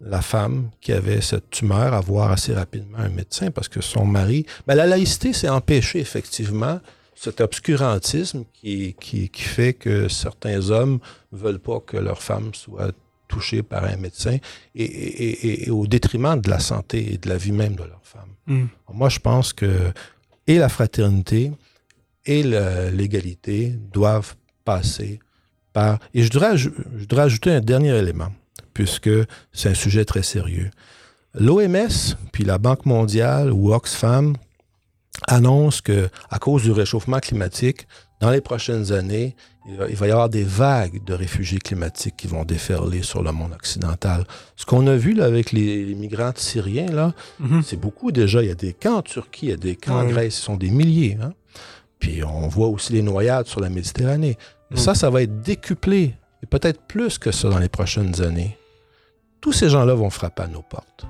la 0.00 0.20
femme 0.20 0.70
qui 0.80 0.92
avait 0.92 1.20
cette 1.20 1.50
tumeur 1.50 1.94
à 1.94 2.00
voir 2.00 2.30
assez 2.30 2.52
rapidement 2.52 2.98
un 2.98 3.08
médecin 3.08 3.50
parce 3.50 3.68
que 3.68 3.80
son 3.80 4.04
mari. 4.04 4.44
Ben, 4.66 4.74
la 4.74 4.86
laïcité, 4.86 5.32
c'est 5.32 5.48
empêcher 5.48 6.00
effectivement 6.00 6.80
cet 7.14 7.40
obscurantisme 7.40 8.44
qui, 8.52 8.94
qui, 9.00 9.30
fait 9.34 9.72
que 9.72 10.08
certains 10.08 10.70
hommes 10.70 10.98
ne 11.32 11.38
veulent 11.38 11.58
pas 11.58 11.80
que 11.80 11.96
leur 11.96 12.22
femme 12.22 12.52
soit 12.52 12.92
touchée 13.26 13.62
par 13.62 13.84
un 13.84 13.96
médecin 13.96 14.36
et, 14.74 15.68
au 15.70 15.86
détriment 15.86 16.40
de 16.40 16.50
la 16.50 16.60
santé 16.60 17.14
et 17.14 17.18
de 17.18 17.28
la 17.28 17.38
vie 17.38 17.52
même 17.52 17.74
de 17.74 17.84
leur 17.84 18.02
femme. 18.02 18.28
Hmm. 18.46 18.66
Moi, 18.92 19.08
je 19.08 19.18
pense 19.18 19.52
que 19.52 19.92
et 20.46 20.58
la 20.58 20.68
fraternité 20.68 21.52
et 22.24 22.42
l'égalité 22.42 23.70
doivent 23.92 24.34
passer 24.64 25.20
par... 25.72 25.98
Et 26.14 26.22
je 26.22 26.32
voudrais, 26.32 26.56
je 26.56 26.68
voudrais 26.68 27.22
ajouter 27.22 27.50
un 27.50 27.60
dernier 27.60 27.96
élément, 27.96 28.32
puisque 28.76 29.08
c'est 29.54 29.70
un 29.70 29.74
sujet 29.74 30.04
très 30.04 30.22
sérieux. 30.22 30.70
L'OMS, 31.32 31.96
puis 32.32 32.44
la 32.44 32.58
Banque 32.58 32.84
mondiale 32.84 33.50
ou 33.50 33.72
Oxfam 33.72 34.34
annoncent 35.26 35.80
que 35.82 36.08
à 36.30 36.38
cause 36.38 36.62
du 36.64 36.72
réchauffement 36.72 37.18
climatique, 37.20 37.86
dans 38.20 38.30
les 38.30 38.42
prochaines 38.42 38.92
années, 38.92 39.34
il 39.66 39.76
va- 39.96 40.06
y 40.06 40.10
avoir 40.10 40.28
des 40.28 40.44
vagues 40.44 41.02
de 41.04 41.14
réfugiés 41.14 41.58
climatiques 41.58 42.16
qui 42.18 42.26
vont 42.26 42.44
déferler 42.44 43.02
sur 43.02 43.22
le 43.22 43.32
monde 43.32 43.52
occidental. 43.54 44.24
Ce 44.56 44.66
qu'on 44.66 44.86
a 44.88 44.96
vu 44.96 45.14
là, 45.14 45.24
avec 45.24 45.52
les, 45.52 45.86
les 45.86 45.94
migrants 45.94 46.32
syriens, 46.36 46.90
là, 46.92 47.14
Mhm. 47.40 47.62
c'est 47.62 47.76
beaucoup 47.80 48.12
déjà. 48.12 48.42
Il 48.42 48.48
y 48.48 48.52
a 48.52 48.54
des 48.54 48.74
camps 48.74 48.98
en 48.98 49.02
Turquie, 49.02 49.46
il 49.46 49.50
y 49.50 49.52
a 49.52 49.56
des 49.56 49.74
camps 49.76 50.00
en. 50.00 50.04
Grèce, 50.04 50.34
ce 50.36 50.42
sont 50.42 50.56
des 50.58 50.70
milliers. 50.70 51.16
hein. 51.22 51.32
Puis 51.98 52.22
on 52.24 52.46
voit 52.48 52.68
aussi 52.68 52.92
les 52.92 53.02
noyades 53.02 53.46
sur 53.46 53.60
la 53.60 53.70
Méditerranée. 53.70 54.36
Mm. 54.70 54.76
Ça, 54.76 54.94
ça 54.94 55.08
va 55.08 55.22
être 55.22 55.40
décuplé, 55.40 56.14
et 56.42 56.46
peut-être 56.46 56.82
plus 56.82 57.16
que 57.18 57.30
ça 57.32 57.48
dans 57.48 57.58
les 57.58 57.70
prochaines 57.70 58.20
années. 58.22 58.58
Tous 59.46 59.52
ces 59.52 59.68
gens-là 59.68 59.94
vont 59.94 60.10
frapper 60.10 60.42
à 60.42 60.48
nos 60.48 60.60
portes. 60.60 61.06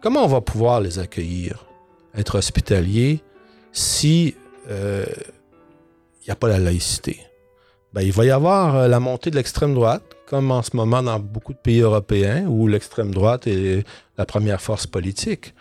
Comment 0.00 0.24
on 0.24 0.28
va 0.28 0.40
pouvoir 0.40 0.80
les 0.80 0.98
accueillir, 0.98 1.66
être 2.16 2.38
hospitaliers, 2.38 3.22
si 3.70 4.34
euh, 4.70 5.04
il 6.22 6.24
n'y 6.26 6.30
a 6.30 6.36
pas 6.36 6.48
la 6.48 6.58
laïcité? 6.58 7.20
Ben, 7.92 8.00
il 8.00 8.12
va 8.12 8.24
y 8.24 8.30
avoir 8.30 8.76
euh, 8.76 8.88
la 8.88 8.98
montée 8.98 9.30
de 9.30 9.36
l'extrême 9.36 9.74
droite, 9.74 10.04
comme 10.26 10.50
en 10.52 10.62
ce 10.62 10.74
moment 10.74 11.02
dans 11.02 11.20
beaucoup 11.20 11.52
de 11.52 11.58
pays 11.58 11.80
européens, 11.80 12.46
où 12.48 12.66
l'extrême 12.66 13.12
droite 13.12 13.46
est 13.46 13.84
la 14.16 14.24
première 14.24 14.62
force 14.62 14.86
politique. 14.86 15.52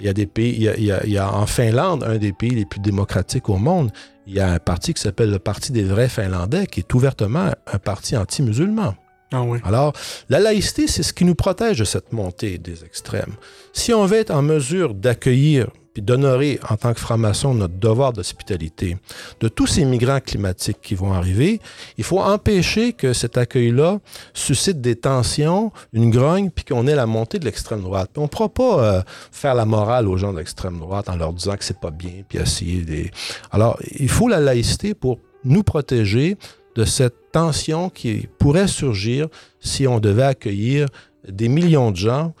Il 0.00 0.06
y 0.06 0.08
a 0.08 0.12
des 0.12 0.26
pays, 0.26 0.56
y 0.56 0.68
il 0.76 0.86
y 0.86 0.92
il 1.04 1.12
y 1.12 1.18
a 1.18 1.32
en 1.32 1.46
Finlande, 1.46 2.02
un 2.02 2.18
des 2.18 2.32
pays 2.32 2.50
les 2.50 2.66
plus 2.66 2.80
démocratiques 2.80 3.48
au 3.48 3.58
monde, 3.58 3.92
il 4.26 4.34
y 4.34 4.40
a 4.40 4.50
un 4.50 4.58
parti 4.58 4.92
qui 4.92 5.00
s'appelle 5.00 5.30
le 5.30 5.38
Parti 5.38 5.70
des 5.70 5.84
vrais 5.84 6.08
Finlandais, 6.08 6.66
qui 6.66 6.80
est 6.80 6.94
ouvertement 6.94 7.52
un 7.72 7.78
parti 7.78 8.16
anti-musulman. 8.16 8.96
Ah. 9.34 9.68
Alors, 9.68 9.92
la 10.28 10.38
laïcité, 10.38 10.86
c'est 10.86 11.02
ce 11.02 11.12
qui 11.12 11.24
nous 11.24 11.34
protège 11.34 11.78
de 11.78 11.84
cette 11.84 12.12
montée 12.12 12.58
des 12.58 12.84
extrêmes. 12.84 13.34
Si 13.72 13.92
on 13.92 14.06
veut 14.06 14.18
être 14.18 14.30
en 14.30 14.42
mesure 14.42 14.94
d'accueillir 14.94 15.68
puis 15.94 16.02
d'honorer 16.02 16.58
en 16.68 16.76
tant 16.76 16.92
que 16.92 16.98
franc-maçon 16.98 17.54
notre 17.54 17.74
devoir 17.74 18.12
d'hospitalité 18.12 18.98
de 19.40 19.46
tous 19.46 19.68
ces 19.68 19.84
migrants 19.84 20.18
climatiques 20.18 20.80
qui 20.82 20.96
vont 20.96 21.12
arriver, 21.12 21.60
il 21.96 22.04
faut 22.04 22.18
empêcher 22.18 22.92
que 22.92 23.12
cet 23.12 23.38
accueil-là 23.38 24.00
suscite 24.34 24.80
des 24.80 24.96
tensions, 24.96 25.70
une 25.92 26.10
grogne, 26.10 26.50
puis 26.50 26.64
qu'on 26.64 26.88
ait 26.88 26.96
la 26.96 27.06
montée 27.06 27.38
de 27.38 27.44
l'extrême 27.44 27.82
droite. 27.82 28.10
On 28.16 28.22
ne 28.22 28.26
pourra 28.26 28.48
pas 28.48 28.82
euh, 28.82 29.02
faire 29.30 29.54
la 29.54 29.64
morale 29.64 30.08
aux 30.08 30.16
gens 30.16 30.32
de 30.32 30.38
l'extrême 30.38 30.80
droite 30.80 31.08
en 31.08 31.16
leur 31.16 31.32
disant 31.32 31.56
que 31.56 31.64
c'est 31.64 31.78
pas 31.78 31.92
bien, 31.92 32.22
puis 32.28 32.38
essayer 32.38 32.82
des... 32.82 33.12
Alors, 33.52 33.78
il 33.96 34.08
faut 34.08 34.26
la 34.26 34.40
laïcité 34.40 34.94
pour 34.94 35.20
nous 35.44 35.62
protéger 35.62 36.36
de 36.76 36.84
cette 36.84 37.30
tension 37.32 37.88
qui 37.90 38.28
pourrait 38.38 38.68
surgir 38.68 39.28
si 39.60 39.86
on 39.86 40.00
devait 40.00 40.22
accueillir 40.24 40.86
des 41.28 41.48
millions 41.48 41.90
de 41.90 41.96
gens 41.96 42.34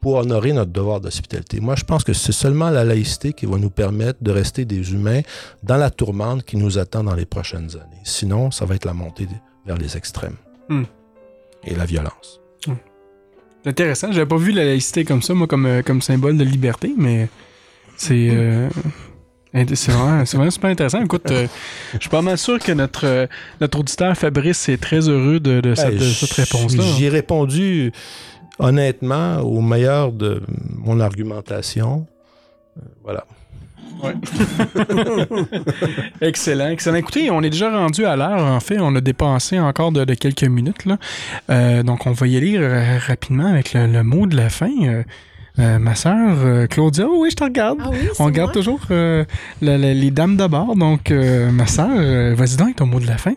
pour 0.00 0.14
honorer 0.16 0.52
notre 0.52 0.70
devoir 0.72 1.00
d'hospitalité. 1.00 1.58
Moi, 1.60 1.74
je 1.76 1.84
pense 1.84 2.04
que 2.04 2.12
c'est 2.12 2.32
seulement 2.32 2.70
la 2.70 2.84
laïcité 2.84 3.32
qui 3.32 3.46
va 3.46 3.56
nous 3.58 3.70
permettre 3.70 4.18
de 4.22 4.30
rester 4.30 4.64
des 4.64 4.92
humains 4.92 5.22
dans 5.62 5.76
la 5.76 5.90
tourmente 5.90 6.44
qui 6.44 6.56
nous 6.56 6.78
attend 6.78 7.02
dans 7.04 7.14
les 7.14 7.26
prochaines 7.26 7.70
années. 7.74 8.02
Sinon, 8.04 8.50
ça 8.50 8.64
va 8.66 8.74
être 8.76 8.84
la 8.84 8.92
montée 8.94 9.26
vers 9.64 9.76
les 9.78 9.96
extrêmes 9.96 10.36
Hmm. 10.68 10.82
et 11.64 11.74
la 11.74 11.84
violence. 11.86 12.40
C'est 13.62 13.70
intéressant. 13.70 14.12
J'avais 14.12 14.26
pas 14.26 14.36
vu 14.36 14.52
la 14.52 14.64
laïcité 14.64 15.04
comme 15.04 15.22
ça, 15.22 15.34
moi, 15.34 15.46
comme, 15.48 15.66
euh, 15.66 15.82
comme 15.82 16.00
symbole 16.02 16.36
de 16.38 16.44
liberté, 16.44 16.92
mais 16.96 17.28
c'est. 17.96 18.28
euh, 18.30 18.68
int- 18.68 18.72
C'est 19.74 19.92
vraiment, 19.92 20.24
c'est 20.26 20.36
vraiment 20.36 20.50
super 20.50 20.70
intéressant. 20.70 21.02
Écoute, 21.02 21.30
euh, 21.30 21.46
je 21.94 21.98
suis 22.00 22.08
pas 22.10 22.22
mal 22.22 22.36
sûr 22.38 22.58
que 22.58 22.72
notre, 22.72 23.06
euh, 23.06 23.26
notre 23.60 23.80
auditeur 23.80 24.16
Fabrice 24.16 24.68
est 24.68 24.80
très 24.80 25.08
heureux 25.08 25.40
de, 25.40 25.60
de 25.60 25.74
cette, 25.74 25.90
Ben, 25.90 25.98
de 25.98 26.04
cette 26.04 26.32
réponse-là. 26.32 26.82
J'y 26.96 27.04
ai 27.04 27.08
répondu 27.08 27.92
honnêtement 28.58 29.38
au 29.38 29.60
meilleur 29.60 30.12
de 30.12 30.42
mon 30.76 31.00
argumentation. 31.00 32.06
Euh, 32.78 32.82
Voilà. 33.02 33.24
Excellent, 36.20 36.68
excellent. 36.68 36.96
Écoutez, 36.96 37.30
on 37.30 37.42
est 37.42 37.48
déjà 37.50 37.70
rendu 37.70 38.04
à 38.04 38.14
l'heure. 38.16 38.42
En 38.42 38.60
fait, 38.60 38.78
on 38.78 38.94
a 38.94 39.00
dépensé 39.00 39.58
encore 39.58 39.90
de, 39.92 40.04
de 40.04 40.14
quelques 40.14 40.44
minutes. 40.44 40.84
Là. 40.84 40.98
Euh, 41.50 41.82
donc, 41.82 42.06
on 42.06 42.12
va 42.12 42.26
y 42.26 42.36
aller 42.36 42.58
rapidement 42.98 43.46
avec 43.46 43.72
le, 43.72 43.86
le 43.86 44.02
mot 44.02 44.26
de 44.26 44.36
la 44.36 44.50
fin. 44.50 44.70
Euh, 45.58 45.78
ma 45.78 45.94
sœur 45.94 46.36
euh, 46.44 46.66
Claudia, 46.66 47.06
oui, 47.08 47.30
je 47.30 47.36
te 47.36 47.44
regarde. 47.44 47.78
Ah 47.82 47.88
oui, 47.90 48.08
on 48.18 48.24
regarde 48.26 48.48
moi? 48.48 48.54
toujours 48.54 48.80
euh, 48.90 49.24
la- 49.62 49.78
la- 49.78 49.94
les 49.94 50.10
dames 50.10 50.36
d'abord. 50.36 50.76
Donc, 50.76 51.10
euh, 51.10 51.50
ma 51.50 51.66
sœur, 51.66 51.88
vas-y 52.34 52.56
donc 52.56 52.76
ton 52.76 52.86
mot 52.86 53.00
de 53.00 53.06
la 53.06 53.16
fin. 53.16 53.32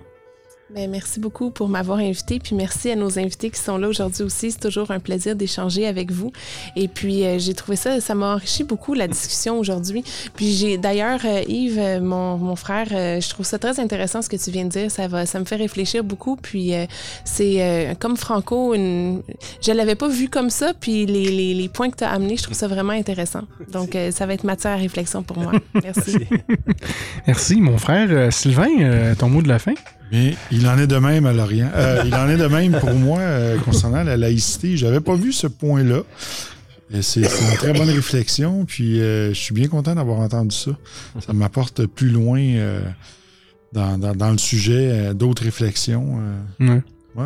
Ben, 0.75 0.87
merci 0.87 1.19
beaucoup 1.19 1.49
pour 1.49 1.67
m'avoir 1.67 1.97
invité, 1.97 2.37
puis 2.37 2.55
merci 2.55 2.91
à 2.91 2.95
nos 2.95 3.17
invités 3.17 3.49
qui 3.49 3.59
sont 3.59 3.79
là 3.79 3.87
aujourd'hui 3.87 4.21
aussi. 4.21 4.51
C'est 4.51 4.59
toujours 4.59 4.91
un 4.91 4.99
plaisir 4.99 5.35
d'échanger 5.35 5.87
avec 5.87 6.11
vous. 6.11 6.31
Et 6.75 6.87
puis, 6.87 7.25
euh, 7.25 7.39
j'ai 7.39 7.55
trouvé 7.55 7.75
ça, 7.75 7.99
ça 7.99 8.13
m'a 8.13 8.35
enrichi 8.35 8.63
beaucoup 8.63 8.93
la 8.93 9.07
discussion 9.07 9.57
aujourd'hui. 9.57 10.03
Puis, 10.35 10.51
j'ai 10.53 10.77
d'ailleurs, 10.77 11.21
euh, 11.25 11.41
Yves, 11.47 11.79
euh, 11.79 11.99
mon, 11.99 12.37
mon 12.37 12.55
frère, 12.55 12.87
euh, 12.91 13.19
je 13.19 13.27
trouve 13.29 13.47
ça 13.47 13.57
très 13.57 13.79
intéressant 13.79 14.21
ce 14.21 14.29
que 14.29 14.35
tu 14.35 14.51
viens 14.51 14.65
de 14.65 14.69
dire. 14.69 14.91
Ça, 14.91 15.07
va, 15.07 15.25
ça 15.25 15.39
me 15.39 15.45
fait 15.45 15.55
réfléchir 15.55 16.03
beaucoup. 16.03 16.35
Puis, 16.35 16.73
c'est 17.25 17.95
comme 17.99 18.15
Franco, 18.15 18.75
une... 18.75 19.23
je 19.61 19.71
l'avais 19.71 19.95
pas 19.95 20.07
vu 20.07 20.29
comme 20.29 20.51
ça. 20.51 20.73
Puis, 20.79 21.07
les, 21.07 21.31
les, 21.31 21.55
les 21.55 21.69
points 21.69 21.89
que 21.89 21.97
tu 21.97 22.03
as 22.03 22.11
amenés, 22.11 22.37
je 22.37 22.43
trouve 22.43 22.55
ça 22.55 22.67
vraiment 22.67 22.93
intéressant. 22.93 23.41
Donc, 23.71 23.97
ça 24.11 24.25
va 24.27 24.35
être 24.35 24.43
matière 24.43 24.73
à 24.73 24.77
réflexion 24.77 25.23
pour 25.23 25.39
moi. 25.39 25.53
Merci. 25.81 26.17
Merci, 27.27 27.59
mon 27.59 27.79
frère 27.79 28.31
Sylvain, 28.31 29.15
ton 29.17 29.29
mot 29.29 29.41
de 29.41 29.47
la 29.47 29.57
fin? 29.57 29.73
Mais 30.11 30.35
il 30.51 30.67
en 30.67 30.77
est 30.77 30.87
de 30.87 30.97
même 30.97 31.25
à 31.25 31.33
Lorient. 31.33 31.69
Euh, 31.75 32.03
il 32.05 32.13
en 32.15 32.27
est 32.29 32.37
de 32.37 32.47
même 32.47 32.77
pour 32.79 32.93
moi 32.93 33.19
euh, 33.19 33.57
concernant 33.59 34.03
la 34.03 34.17
laïcité. 34.17 34.75
J'avais 34.77 34.99
pas 35.01 35.15
vu 35.15 35.31
ce 35.33 35.47
point-là. 35.47 36.01
C'est 37.01 37.21
une 37.21 37.55
très 37.57 37.73
bonne 37.73 37.89
réflexion. 37.89 38.65
Puis 38.65 38.99
euh, 39.01 39.29
je 39.29 39.39
suis 39.39 39.53
bien 39.53 39.67
content 39.67 39.93
d'avoir 39.95 40.19
entendu 40.19 40.55
ça. 40.55 40.71
Ça 41.25 41.33
m'apporte 41.33 41.85
plus 41.85 42.09
loin 42.09 42.41
dans, 43.73 43.97
dans- 43.99 44.15
dans 44.15 44.31
le 44.31 44.37
sujet 44.39 45.13
d'autres 45.13 45.43
réflexions. 45.43 46.19
Ouais. 47.15 47.25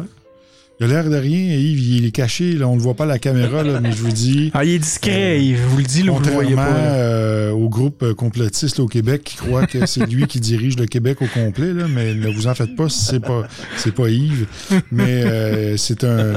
Il 0.80 0.86
a 0.86 0.88
l'air 0.90 1.10
de 1.10 1.16
rien, 1.16 1.56
Yves. 1.56 1.80
Il 1.80 2.06
est 2.06 2.12
caché. 2.12 2.54
Là, 2.54 2.68
on 2.68 2.72
ne 2.74 2.78
le 2.78 2.82
voit 2.84 2.96
pas 2.96 3.04
à 3.04 3.08
la 3.08 3.20
caméra, 3.20 3.64
là, 3.64 3.80
mais 3.80 3.92
je 3.92 3.98
vous 3.98 4.12
dis. 4.12 4.52
Ah, 4.56 4.66
il 4.66 4.72
est 4.72 4.80
discret, 4.80 5.44
il 5.46 5.56
vous 5.56 5.78
le 5.78 5.84
dit, 5.84 6.04
là, 6.04 6.12
vous 6.12 6.20
le 6.24 6.32
voyez 6.32 6.56
pas. 6.56 6.68
euh, 6.76 7.52
au 7.52 7.70
groupe 7.70 8.02
euh, 8.04 8.14
complotiste 8.14 8.78
là, 8.80 8.84
au 8.84 8.88
Québec 8.88 9.24
qui 9.24 9.36
croit 9.38 9.66
que 9.68 9.86
c'est 9.86 10.06
lui 10.06 10.26
qui 10.28 10.40
dirige 10.40 10.78
le 10.78 10.86
Québec 10.88 11.22
au 11.22 11.28
complet, 11.28 11.74
là, 11.74 11.88
mais 11.88 12.14
ne 12.16 12.28
vous 12.30 12.48
en 12.48 12.56
faites 12.56 12.76
pas 12.76 12.90
si 12.90 13.06
c'est 13.06 13.20
pas 13.20 13.48
c'est 13.78 13.94
pas 13.94 14.10
Yves. 14.10 14.48
Mais 14.92 15.24
euh, 15.26 15.78
c'est 15.78 16.04
un 16.04 16.34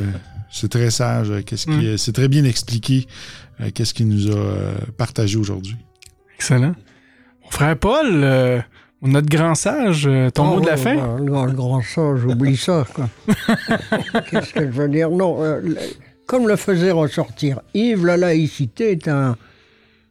c'est 0.51 0.69
très 0.71 0.91
sage. 0.91 1.31
euh, 1.31 1.43
Qu'est-ce 1.43 1.67
qui 1.67 1.73
Mm. 1.93 1.97
c'est 1.99 2.13
très 2.13 2.29
bien 2.29 2.45
expliqué. 2.45 3.07
euh, 3.61 3.71
Qu'est-ce 3.75 3.95
qu'il 3.95 4.09
nous 4.09 4.31
a 4.31 4.37
euh, 4.37 4.75
partagé 4.97 5.37
aujourd'hui. 5.39 5.77
Excellent. 6.37 6.75
Mon 7.45 7.51
frère 7.51 7.77
Paul, 7.79 8.07
euh, 8.23 8.61
notre 9.03 9.29
grand 9.29 9.55
sage, 9.55 10.07
euh, 10.07 10.31
ton 10.31 10.45
Oh, 10.47 10.55
mot 10.57 10.61
de 10.61 10.67
la 10.67 10.77
fin? 10.77 11.17
le 11.19 11.25
grand- 11.25 11.45
le 11.47 11.53
grand 11.53 11.83
sage, 11.83 12.19
j'oublie 12.21 12.57
ça. 12.67 12.85
Qu'est-ce 14.31 14.53
que 14.55 14.67
je 14.67 14.71
veux 14.73 14.89
dire? 14.89 15.11
Non, 15.11 15.37
euh, 15.43 15.61
comme 16.27 16.49
le 16.49 16.57
faisait 16.57 16.91
ressortir 16.91 17.61
Yves, 17.75 18.05
la 18.07 18.17
laïcité 18.17 18.93
est 18.93 19.09
un, 19.09 19.37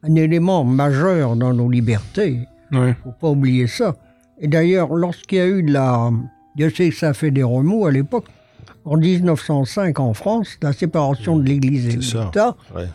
un 0.04 0.16
élément 0.16 0.64
majeur 0.64 1.36
dans 1.36 1.54
nos 1.54 1.70
libertés. 1.70 2.40
Ouais. 2.72 2.96
faut 3.04 3.12
pas 3.12 3.30
oublier 3.30 3.68
ça. 3.68 3.96
Et 4.40 4.48
d'ailleurs, 4.48 4.94
lorsqu'il 4.94 5.38
y 5.38 5.42
a 5.42 5.48
eu 5.48 5.64
de 5.64 5.72
la... 5.74 6.10
Dieu 6.56 6.70
sait 6.70 6.90
que 6.90 6.96
ça 6.96 7.14
fait 7.14 7.32
des 7.32 7.44
remous 7.44 7.86
à 7.86 7.92
l'époque. 7.92 8.26
En 8.86 8.98
1905, 8.98 10.00
en 10.00 10.14
France, 10.14 10.58
la 10.62 10.72
séparation 10.74 11.38
de 11.38 11.44
l'Église 11.44 11.88
et 11.88 11.98
de 11.98 12.02
C'est 12.02 12.12
ça. 12.18 12.26
l'État, 12.26 12.56
Ouais. 12.76 12.86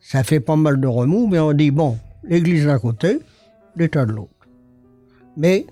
ça 0.00 0.22
fait 0.22 0.40
pas 0.40 0.56
mal 0.56 0.80
de 0.80 0.86
remous, 0.86 1.26
mais 1.28 1.38
on 1.38 1.52
dit, 1.52 1.70
bon, 1.70 1.98
l'Église 2.24 2.66
d'un 2.66 2.78
côté, 2.78 3.20
l'État 3.76 4.04
de 4.04 4.12
l'autre. 4.12 4.30
Mais 5.36 5.66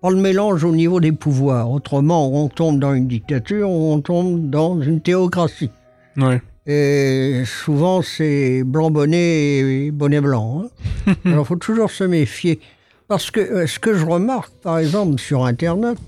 pas 0.00 0.10
le 0.10 0.16
mélange 0.16 0.64
au 0.64 0.72
niveau 0.72 1.00
des 1.00 1.12
pouvoirs. 1.12 1.70
Autrement, 1.70 2.30
on 2.32 2.48
tombe 2.48 2.78
dans 2.78 2.94
une 2.94 3.08
dictature 3.08 3.70
ou 3.70 3.92
on 3.92 4.00
tombe 4.00 4.50
dans 4.50 4.80
une 4.80 5.00
théocratie. 5.00 5.70
Ouais. 6.16 6.40
Et 6.66 7.42
souvent, 7.44 8.02
c'est 8.02 8.64
blanc 8.64 8.90
bonnet 8.90 9.58
et 9.58 9.90
bonnet 9.90 10.20
blanc. 10.20 10.64
hein. 11.06 11.14
Alors, 11.24 11.44
il 11.44 11.46
faut 11.46 11.56
toujours 11.56 11.90
se 11.90 12.04
méfier. 12.04 12.60
Parce 13.08 13.30
que 13.30 13.40
euh, 13.40 13.66
ce 13.66 13.78
que 13.78 13.94
je 13.94 14.04
remarque, 14.04 14.52
par 14.62 14.78
exemple, 14.78 15.20
sur 15.20 15.44
Internet, 15.44 15.98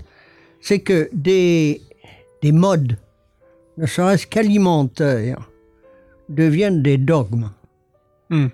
c'est 0.59 0.79
que 0.79 1.09
des, 1.13 1.81
des 2.41 2.51
modes, 2.51 2.97
ne 3.77 3.85
serait-ce 3.85 4.27
qu'alimentaires, 4.27 5.49
deviennent 6.27 6.83
des 6.83 6.97
dogmes. 6.97 7.49
Hmm. 8.29 8.47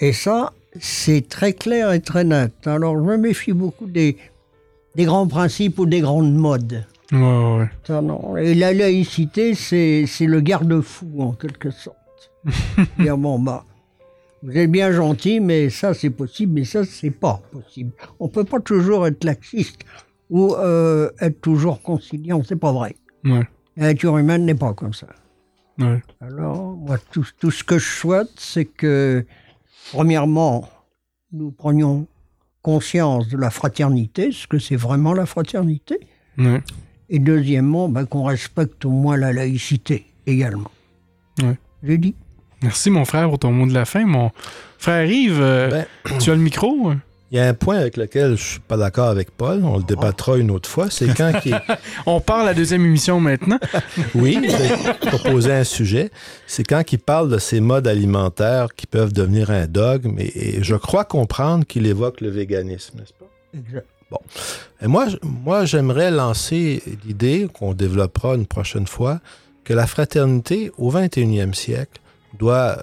Et 0.00 0.12
ça, 0.12 0.52
c'est 0.80 1.28
très 1.28 1.52
clair 1.52 1.92
et 1.92 2.00
très 2.00 2.24
net. 2.24 2.52
Alors, 2.66 2.96
je 2.96 3.02
me 3.02 3.16
méfie 3.16 3.52
beaucoup 3.52 3.86
des, 3.86 4.16
des 4.94 5.04
grands 5.04 5.26
principes 5.26 5.78
ou 5.78 5.86
des 5.86 6.00
grandes 6.00 6.34
modes. 6.34 6.84
Ouais, 7.12 7.68
ouais. 7.90 8.46
Et 8.46 8.54
la 8.54 8.72
laïcité, 8.72 9.54
c'est 9.54 10.04
c'est 10.06 10.26
le 10.26 10.40
garde-fou, 10.40 11.20
en 11.20 11.32
quelque 11.32 11.70
sorte. 11.70 11.96
Dire, 12.98 13.18
bon, 13.18 13.38
bah, 13.38 13.64
vous 14.42 14.56
êtes 14.56 14.70
bien 14.70 14.92
gentil, 14.92 15.38
mais 15.38 15.68
ça 15.68 15.94
c'est 15.94 16.10
possible, 16.10 16.54
mais 16.54 16.64
ça 16.64 16.84
c'est 16.84 17.10
pas 17.10 17.40
possible. 17.52 17.92
On 18.18 18.28
peut 18.28 18.44
pas 18.44 18.60
toujours 18.60 19.06
être 19.06 19.24
laxiste 19.24 19.80
ou 20.30 20.54
euh, 20.54 21.10
être 21.20 21.40
toujours 21.40 21.82
conciliant, 21.82 22.42
c'est 22.42 22.56
pas 22.56 22.72
vrai. 22.72 22.96
Ouais. 23.24 23.46
La 23.76 23.88
nature 23.88 24.16
humaine 24.18 24.44
n'est 24.44 24.54
pas 24.54 24.72
comme 24.72 24.94
ça. 24.94 25.06
Ouais. 25.78 26.02
Alors, 26.20 26.76
moi, 26.76 26.96
tout, 27.12 27.26
tout 27.38 27.50
ce 27.50 27.62
que 27.64 27.78
je 27.78 27.88
souhaite, 27.88 28.30
c'est 28.36 28.64
que, 28.64 29.24
premièrement, 29.90 30.68
nous 31.32 31.50
prenions 31.50 32.06
conscience 32.62 33.28
de 33.28 33.36
la 33.36 33.50
fraternité, 33.50 34.30
ce 34.30 34.46
que 34.46 34.58
c'est 34.58 34.76
vraiment 34.76 35.14
la 35.14 35.26
fraternité, 35.26 35.98
et 37.08 37.18
deuxièmement, 37.18 37.88
ben, 37.88 38.06
qu'on 38.06 38.24
respecte 38.24 38.84
au 38.84 38.90
moins 38.90 39.16
la 39.16 39.32
laïcité 39.32 40.06
également. 40.26 40.70
J'ai 41.82 41.98
dit. 41.98 42.14
Merci, 42.62 42.90
mon 42.90 43.04
frère, 43.04 43.28
pour 43.28 43.40
ton 43.40 43.50
mot 43.50 43.66
de 43.66 43.74
la 43.74 43.84
fin. 43.84 44.06
Mon 44.06 44.30
frère 44.78 45.04
Yves, 45.10 45.40
euh, 45.40 45.68
Ben, 45.68 45.86
tu 46.20 46.30
as 46.30 46.34
le 46.34 46.40
micro? 46.40 46.92
Il 47.32 47.38
y 47.38 47.40
a 47.40 47.48
un 47.48 47.54
point 47.54 47.78
avec 47.78 47.96
lequel 47.96 48.36
je 48.36 48.42
suis 48.42 48.60
pas 48.60 48.76
d'accord 48.76 49.08
avec 49.08 49.30
Paul, 49.30 49.64
on 49.64 49.78
le 49.78 49.82
débattra 49.82 50.36
une 50.36 50.50
autre 50.50 50.68
fois, 50.68 50.90
c'est 50.90 51.12
quand 51.16 51.32
il, 51.46 51.58
On 52.06 52.20
part 52.20 52.40
à 52.40 52.44
la 52.44 52.54
deuxième 52.54 52.84
émission 52.84 53.20
maintenant. 53.20 53.58
Oui, 54.14 54.38
j'ai 54.42 55.08
proposé 55.08 55.52
un 55.52 55.64
sujet. 55.64 56.10
C'est 56.46 56.64
quand 56.64 56.92
il 56.92 56.98
parle 56.98 57.30
de 57.30 57.38
ces 57.38 57.60
modes 57.60 57.88
alimentaires 57.88 58.68
qui 58.76 58.86
peuvent 58.86 59.12
devenir 59.12 59.50
un 59.50 59.66
dogme, 59.66 60.18
et, 60.18 60.58
et 60.58 60.62
je 60.62 60.76
crois 60.76 61.04
comprendre 61.04 61.64
qu'il 61.64 61.86
évoque 61.86 62.20
le 62.20 62.28
véganisme, 62.28 62.98
n'est-ce 62.98 63.14
pas? 63.14 63.30
Exact. 63.54 63.86
Et 64.82 64.86
moi, 64.86 65.06
moi 65.22 65.64
j'aimerais 65.64 66.10
lancer 66.10 66.82
l'idée, 67.06 67.48
qu'on 67.52 67.72
développera 67.72 68.34
une 68.34 68.46
prochaine 68.46 68.86
fois, 68.86 69.20
que 69.64 69.72
la 69.72 69.86
fraternité 69.86 70.70
au 70.76 70.92
21e 70.92 71.54
siècle 71.54 72.00
doit 72.38 72.82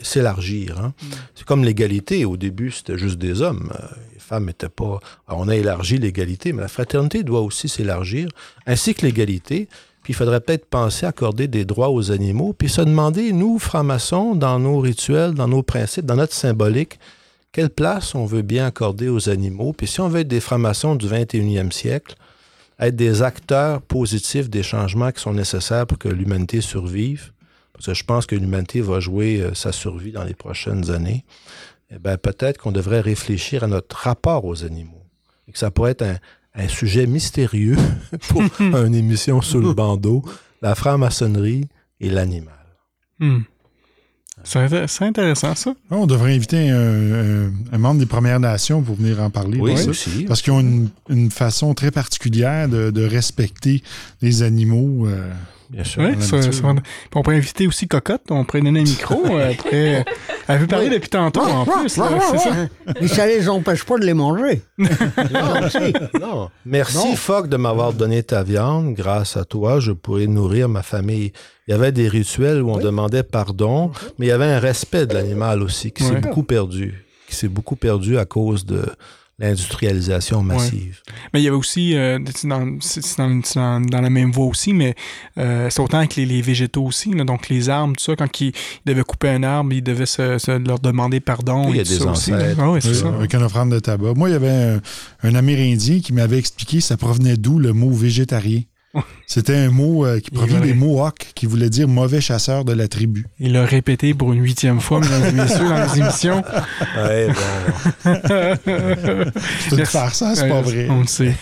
s'élargir. 0.00 0.78
hein. 0.80 0.92
C'est 1.34 1.44
comme 1.44 1.64
l'égalité. 1.64 2.24
Au 2.24 2.36
début, 2.36 2.70
c'était 2.70 2.98
juste 2.98 3.18
des 3.18 3.42
hommes. 3.42 3.72
Euh, 3.74 3.86
Les 4.14 4.20
femmes 4.20 4.46
n'étaient 4.46 4.68
pas... 4.68 5.00
Alors, 5.26 5.40
on 5.40 5.48
a 5.48 5.56
élargi 5.56 5.98
l'égalité, 5.98 6.52
mais 6.52 6.62
la 6.62 6.68
fraternité 6.68 7.22
doit 7.22 7.40
aussi 7.40 7.68
s'élargir, 7.68 8.28
ainsi 8.66 8.94
que 8.94 9.04
l'égalité. 9.04 9.68
Puis 10.02 10.12
il 10.14 10.16
faudrait 10.16 10.40
peut-être 10.40 10.66
penser 10.66 11.04
à 11.04 11.10
accorder 11.10 11.46
des 11.48 11.64
droits 11.66 11.90
aux 11.90 12.10
animaux, 12.10 12.54
puis 12.56 12.68
se 12.70 12.80
demander, 12.80 13.32
nous, 13.32 13.58
francs-maçons, 13.58 14.34
dans 14.34 14.58
nos 14.58 14.78
rituels, 14.78 15.34
dans 15.34 15.48
nos 15.48 15.62
principes, 15.62 16.06
dans 16.06 16.16
notre 16.16 16.32
symbolique, 16.32 16.98
quelle 17.52 17.68
place 17.70 18.14
on 18.14 18.24
veut 18.24 18.42
bien 18.42 18.64
accorder 18.66 19.08
aux 19.08 19.28
animaux. 19.28 19.72
Puis 19.76 19.88
si 19.88 20.00
on 20.00 20.08
veut 20.08 20.20
être 20.20 20.28
des 20.28 20.40
francs-maçons 20.40 20.94
du 20.94 21.06
21e 21.06 21.70
siècle, 21.70 22.14
être 22.78 22.96
des 22.96 23.20
acteurs 23.22 23.82
positifs 23.82 24.48
des 24.48 24.62
changements 24.62 25.10
qui 25.12 25.20
sont 25.20 25.34
nécessaires 25.34 25.86
pour 25.86 25.98
que 25.98 26.08
l'humanité 26.08 26.62
survive, 26.62 27.32
parce 27.80 27.86
que 27.86 27.94
je 27.94 28.04
pense 28.04 28.26
que 28.26 28.36
l'humanité 28.36 28.82
va 28.82 29.00
jouer 29.00 29.40
euh, 29.40 29.54
sa 29.54 29.72
survie 29.72 30.12
dans 30.12 30.24
les 30.24 30.34
prochaines 30.34 30.90
années, 30.90 31.24
eh 31.90 31.98
bien, 31.98 32.16
peut-être 32.18 32.58
qu'on 32.58 32.72
devrait 32.72 33.00
réfléchir 33.00 33.64
à 33.64 33.66
notre 33.66 33.96
rapport 33.96 34.44
aux 34.44 34.64
animaux. 34.64 35.02
Et 35.48 35.52
que 35.52 35.58
ça 35.58 35.70
pourrait 35.70 35.92
être 35.92 36.02
un, 36.02 36.16
un 36.54 36.68
sujet 36.68 37.06
mystérieux 37.06 37.76
pour 38.28 38.42
une 38.60 38.94
émission 38.94 39.40
sur 39.40 39.60
le 39.60 39.72
bandeau, 39.72 40.22
la 40.62 40.74
franc-maçonnerie 40.74 41.68
et 42.00 42.10
l'animal. 42.10 42.54
Hmm. 43.18 43.40
C'est 44.44 44.58
inté- 44.58 44.86
c'est 44.86 45.04
intéressant, 45.04 45.54
ça. 45.54 45.74
On 45.90 46.06
devrait 46.06 46.34
inviter 46.34 46.70
un, 46.70 47.50
membre 47.78 48.00
des 48.00 48.06
Premières 48.06 48.40
Nations 48.40 48.82
pour 48.82 48.94
venir 48.96 49.20
en 49.20 49.28
parler. 49.30 49.58
Oui, 49.60 49.76
ça. 49.76 49.90
aussi. 49.90 50.24
Parce 50.26 50.40
qu'ils 50.42 50.52
ont 50.54 50.60
une, 50.60 50.88
une 51.10 51.30
façon 51.30 51.74
très 51.74 51.90
particulière 51.90 52.66
de, 52.68 52.90
de 52.90 53.04
respecter 53.04 53.82
les 54.22 54.42
animaux. 54.42 55.06
euh, 55.06 55.30
Bien 55.70 55.84
sûr. 55.84 56.02
Oui, 56.02 56.20
ça, 56.20 56.42
ça 56.42 56.74
on 57.14 57.22
pourrait 57.22 57.36
inviter 57.36 57.66
aussi 57.68 57.86
Cocotte. 57.86 58.22
On 58.30 58.44
pourrait 58.44 58.60
donner 58.60 58.80
un 58.80 58.84
micro. 58.84 59.22
euh, 59.30 59.52
après, 59.52 60.04
elle 60.48 60.58
veut 60.58 60.66
parler 60.66 60.90
depuis 60.90 61.08
tantôt, 61.08 61.42
en 61.42 61.64
plus. 61.64 61.88
c'est 61.88 62.00
ça. 62.00 62.50
Mais 63.00 63.06
ça 63.06 63.26
les 63.26 63.48
empêche 63.48 63.84
pas 63.84 63.96
de 63.98 64.04
les 64.04 64.14
manger. 64.14 64.62
Non, 64.78 66.20
non. 66.20 66.50
Merci, 66.66 66.96
Non. 66.96 67.14
Fogg, 67.14 67.48
de 67.48 67.56
m'avoir 67.56 67.92
donné 67.92 68.22
ta 68.22 68.42
viande. 68.42 68.94
Grâce 68.94 69.36
à 69.36 69.44
toi, 69.44 69.78
je 69.80 69.92
pourrais 69.92 70.26
nourrir 70.26 70.68
ma 70.68 70.82
famille. 70.82 71.32
Il 71.68 71.70
y 71.70 71.74
avait 71.74 71.92
des 71.92 72.08
rituels 72.08 72.62
où 72.62 72.70
on 72.70 72.78
demandait 72.78 73.22
pardon, 73.22 73.92
mais 74.18 74.26
il 74.26 74.28
y 74.30 74.32
avait 74.32 74.46
un 74.46 74.58
respect 74.58 75.06
de 75.06 75.14
l'animal 75.14 75.62
aussi 75.62 75.92
qui 75.92 76.02
s'est 76.02 76.14
Ouais. 76.14 76.20
beaucoup 76.20 76.42
perdu. 76.42 77.04
Qui 77.28 77.36
s'est 77.36 77.48
beaucoup 77.48 77.76
perdu 77.76 78.18
à 78.18 78.24
cause 78.24 78.66
de 78.66 78.82
l'industrialisation 79.40 80.42
massive. 80.42 81.00
Mais 81.32 81.40
il 81.40 81.44
y 81.44 81.48
avait 81.48 81.56
aussi, 81.56 81.96
euh, 81.96 82.18
c'est 82.34 82.46
dans, 82.48 82.60
dans, 82.66 83.40
dans- 83.54 83.80
dans 83.80 84.00
la 84.00 84.10
même 84.10 84.30
voie 84.32 84.46
aussi, 84.46 84.72
mais 84.72 84.94
euh, 85.38 85.68
c'est 85.70 85.80
autant 85.80 85.98
avec 85.98 86.16
les, 86.16 86.26
les 86.26 86.42
végétaux 86.42 86.84
aussi. 86.84 87.12
là. 87.14 87.24
donc 87.24 87.48
les 87.48 87.68
arbres, 87.68 87.94
tout 87.96 88.04
ça, 88.04 88.16
quand 88.16 88.40
ils, 88.40 88.48
ils 88.48 88.52
devaient 88.86 89.02
couper 89.02 89.30
un 89.30 89.42
arbre, 89.42 89.72
ils 89.72 89.82
devaient 89.82 90.06
se, 90.06 90.38
se 90.38 90.50
leur 90.52 90.78
demander 90.78 91.20
pardon. 91.20 91.66
Oui, 91.66 91.72
il 91.72 91.76
y 91.76 91.78
et 91.78 91.80
a 91.80 91.84
tout 91.84 91.90
des 91.92 91.98
ça 91.98 92.10
aussi. 92.12 92.32
Ah 92.32 92.76
c'est 92.80 92.88
euh, 92.88 92.94
ça. 92.94 93.08
avec 93.08 93.34
une 93.34 93.42
offrande 93.42 93.72
de 93.72 93.78
tabac. 93.78 94.14
Moi, 94.14 94.28
il 94.28 94.32
y 94.32 94.36
avait 94.36 94.48
un, 94.50 94.80
un 95.22 95.34
Amérindien 95.34 96.00
qui 96.00 96.12
m'avait 96.12 96.38
expliqué 96.38 96.80
ça 96.80 96.96
provenait 96.96 97.36
d'où 97.36 97.58
le 97.58 97.72
mot 97.72 97.90
végétarien? 97.90 98.60
C'était 99.26 99.56
un 99.56 99.70
mot 99.70 100.04
euh, 100.04 100.18
qui 100.18 100.30
provient 100.30 100.58
des 100.58 100.74
Mohawks, 100.74 101.30
qui 101.34 101.46
voulait 101.46 101.70
dire 101.70 101.86
mauvais 101.86 102.20
chasseur 102.20 102.64
de 102.64 102.72
la 102.72 102.88
tribu. 102.88 103.26
Il 103.38 103.52
l'a 103.52 103.64
répété 103.64 104.14
pour 104.14 104.32
une 104.32 104.42
huitième 104.42 104.80
fois, 104.80 105.00
mesdames 105.00 105.26
et 105.26 105.32
messieurs, 105.32 105.68
dans 105.68 105.84
les 105.84 106.00
émissions. 106.00 106.42
Ouais, 106.96 107.28
bon. 107.28 107.34
C'est 108.04 109.70
une 109.70 109.76
Merci. 109.76 109.92
farce, 109.92 110.22
hein, 110.22 110.34
c'est 110.34 110.48
pas 110.48 110.60
vrai. 110.60 110.88
On 110.90 111.02
le 111.02 111.06
sait. 111.06 111.36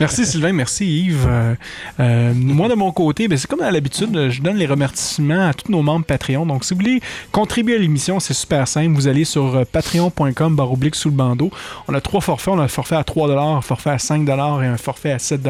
Merci 0.00 0.26
Sylvain, 0.26 0.52
merci 0.52 1.04
Yves. 1.04 1.26
Euh, 1.28 1.54
euh, 2.00 2.34
moi, 2.34 2.68
de 2.68 2.74
mon 2.74 2.90
côté, 2.90 3.28
ben, 3.28 3.38
c'est 3.38 3.46
comme 3.46 3.62
à 3.62 3.70
l'habitude, 3.70 4.30
je 4.30 4.42
donne 4.42 4.56
les 4.56 4.66
remerciements 4.66 5.48
à 5.48 5.54
tous 5.54 5.70
nos 5.70 5.82
membres 5.82 6.04
Patreon. 6.04 6.46
Donc, 6.46 6.64
si 6.64 6.74
vous 6.74 6.80
voulez 6.80 7.00
contribuer 7.30 7.76
à 7.76 7.78
l'émission, 7.78 8.18
c'est 8.18 8.34
super 8.34 8.66
simple. 8.66 8.94
Vous 8.94 9.06
allez 9.06 9.24
sur 9.24 9.64
patreon.com 9.70 10.56
baroblique 10.56 10.96
sous 10.96 11.10
le 11.10 11.14
bandeau. 11.14 11.52
On 11.86 11.94
a 11.94 12.00
trois 12.00 12.20
forfaits. 12.20 12.54
On 12.54 12.58
a 12.58 12.64
un 12.64 12.68
forfait 12.68 12.96
à 12.96 13.04
3 13.04 13.28
un 13.28 13.60
forfait 13.60 13.90
à 13.90 13.98
5 13.98 14.28
et 14.28 14.66
un 14.66 14.76
forfait 14.76 15.12
à 15.12 15.18
7 15.18 15.40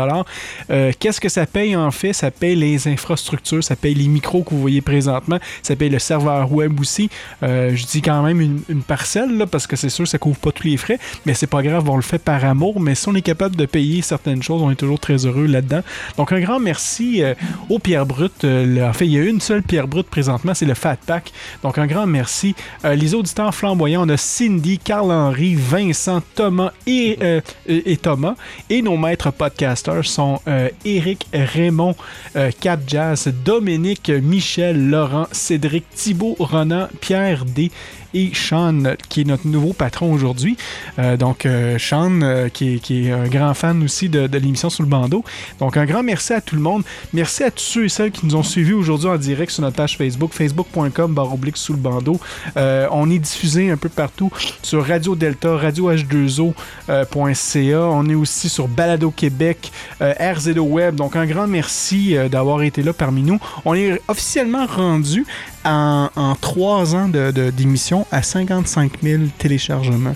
euh, 0.70 0.92
Qu'est-ce 0.98 1.20
que 1.20 1.28
ça 1.28 1.37
paye 1.46 1.76
en 1.76 1.90
fait? 1.90 2.12
Ça 2.12 2.30
paye 2.30 2.56
les 2.56 2.88
infrastructures, 2.88 3.62
ça 3.62 3.76
paye 3.76 3.94
les 3.94 4.08
micros 4.08 4.42
que 4.42 4.50
vous 4.50 4.60
voyez 4.60 4.80
présentement, 4.80 5.38
ça 5.62 5.76
paye 5.76 5.90
le 5.90 5.98
serveur 5.98 6.50
web 6.52 6.80
aussi. 6.80 7.10
Euh, 7.42 7.74
je 7.74 7.86
dis 7.86 8.02
quand 8.02 8.22
même 8.22 8.40
une, 8.40 8.82
parcelle, 8.82 9.36
là, 9.36 9.46
parce 9.46 9.66
que 9.66 9.76
c'est 9.76 9.88
sûr 9.88 10.06
ça 10.06 10.18
couvre 10.18 10.38
pas 10.38 10.52
tous 10.52 10.66
les 10.66 10.76
frais, 10.76 10.98
mais 11.26 11.34
c'est 11.34 11.46
pas 11.46 11.62
grave, 11.62 11.88
on 11.88 11.96
le 11.96 12.02
fait 12.02 12.18
par 12.18 12.44
amour. 12.44 12.80
Mais 12.80 12.94
si 12.94 13.08
on 13.08 13.14
est 13.14 13.22
capable 13.22 13.56
de 13.56 13.66
payer 13.66 14.02
certaines 14.02 14.42
choses, 14.42 14.62
on 14.62 14.70
est 14.70 14.76
toujours 14.76 15.00
très 15.00 15.26
heureux 15.26 15.46
là-dedans. 15.46 15.82
Donc 16.16 16.32
un 16.32 16.40
grand 16.40 16.58
merci 16.58 17.22
euh, 17.22 17.34
aux 17.68 17.78
pierres 17.78 18.06
brutes. 18.06 18.44
Euh, 18.44 18.88
en 18.88 18.92
fait, 18.92 19.06
il 19.06 19.12
y 19.12 19.18
a 19.18 19.24
une 19.24 19.40
seule 19.40 19.62
pierre 19.62 19.88
brute 19.88 20.08
présentement, 20.08 20.54
c'est 20.54 20.66
le 20.66 20.74
Fat 20.74 20.96
Pack. 21.06 21.32
Donc 21.62 21.78
un 21.78 21.86
grand 21.86 22.06
merci. 22.06 22.54
Euh, 22.84 22.94
les 22.94 23.14
auditeurs 23.14 23.54
flamboyants, 23.54 24.06
on 24.06 24.08
a 24.08 24.16
Cindy, 24.16 24.78
Carl-Henri, 24.78 25.54
Vincent, 25.54 26.22
Thomas 26.34 26.72
et, 26.86 27.18
et 27.66 27.96
Thomas. 27.96 28.34
Et 28.70 28.82
nos 28.82 28.96
maîtres 28.96 29.30
podcasters 29.30 30.04
sont 30.04 30.40
Eric, 30.84 31.26
Raymond, 31.32 31.94
euh, 32.36 32.50
Cap 32.60 32.80
Jazz, 32.86 33.28
Dominique, 33.44 34.10
Michel, 34.10 34.90
Laurent, 34.90 35.26
Cédric, 35.32 35.84
Thibault, 35.90 36.36
Ronan, 36.38 36.88
Pierre 37.00 37.44
D 37.44 37.70
et 38.14 38.30
Sean, 38.34 38.94
qui 39.08 39.22
est 39.22 39.24
notre 39.24 39.46
nouveau 39.46 39.72
patron 39.72 40.12
aujourd'hui. 40.12 40.56
Euh, 40.98 41.16
donc, 41.16 41.46
euh, 41.46 41.78
Sean, 41.78 42.22
euh, 42.22 42.48
qui, 42.48 42.80
est, 42.90 43.10
un 43.10 43.28
grand 43.28 43.54
fan 43.54 43.82
aussi 43.82 44.08
de, 44.08 44.28
l'émission 44.38 44.70
Sous 44.70 44.82
le 44.82 44.88
bandeau. 44.88 45.24
Donc, 45.60 45.76
un 45.76 45.84
grand 45.84 46.02
merci 46.02 46.32
à 46.32 46.40
tout 46.40 46.54
le 46.54 46.62
monde. 46.62 46.82
Merci 47.12 47.44
à 47.44 47.50
tous 47.50 47.62
ceux 47.62 47.84
et 47.84 47.88
celles 47.88 48.10
qui 48.10 48.24
nous 48.26 48.36
ont 48.36 48.42
suivis 48.42 48.72
aujourd'hui 48.72 49.08
en 49.08 49.16
direct 49.16 49.52
sur 49.52 49.62
notre 49.62 49.76
page 49.76 49.96
Facebook, 49.96 50.32
facebook.com 50.32 51.12
baroblique 51.12 51.56
sous 51.56 51.72
le 51.72 51.78
bandeau. 51.78 52.20
On 52.56 53.10
est 53.10 53.18
diffusé 53.18 53.70
un 53.70 53.76
peu 53.76 53.88
partout 53.88 54.30
sur 54.62 54.86
Radio 54.86 55.14
Delta, 55.14 55.56
Radio 55.56 55.92
H2O.ca. 55.92 57.80
on 57.80 58.08
est 58.08 58.14
aussi 58.14 58.48
sur 58.48 58.68
Balado 58.68 59.10
Québec, 59.10 59.72
RZO 60.00 60.62
Web. 60.62 60.94
Donc, 60.96 61.16
un 61.16 61.26
grand 61.26 61.46
merci 61.46 62.16
d'avoir 62.30 62.62
été 62.62 62.82
là 62.82 62.92
parmi 62.92 63.22
nous. 63.22 63.38
On 63.64 63.74
est 63.74 64.00
officiellement 64.08 64.66
rendu 64.66 65.24
en, 65.68 66.10
en 66.16 66.34
trois 66.34 66.94
ans 66.94 67.08
de- 67.08 67.30
de- 67.30 67.50
d'émission 67.50 68.06
à 68.10 68.22
55 68.22 68.92
000 69.02 69.22
téléchargements 69.38 70.14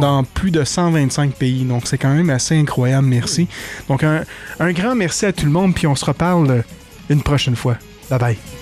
dans 0.00 0.22
plus 0.24 0.50
de 0.50 0.62
125 0.62 1.32
pays. 1.34 1.64
Donc, 1.64 1.82
c'est 1.86 1.98
quand 1.98 2.14
même 2.14 2.30
assez 2.30 2.56
incroyable. 2.58 3.06
Merci. 3.08 3.48
Donc, 3.88 4.04
un, 4.04 4.24
un 4.60 4.72
grand 4.72 4.94
merci 4.94 5.26
à 5.26 5.32
tout 5.32 5.46
le 5.46 5.50
monde. 5.52 5.74
Puis, 5.74 5.86
on 5.86 5.96
se 5.96 6.04
reparle 6.04 6.62
une 7.08 7.22
prochaine 7.22 7.56
fois. 7.56 7.76
Bye 8.10 8.18
bye. 8.18 8.59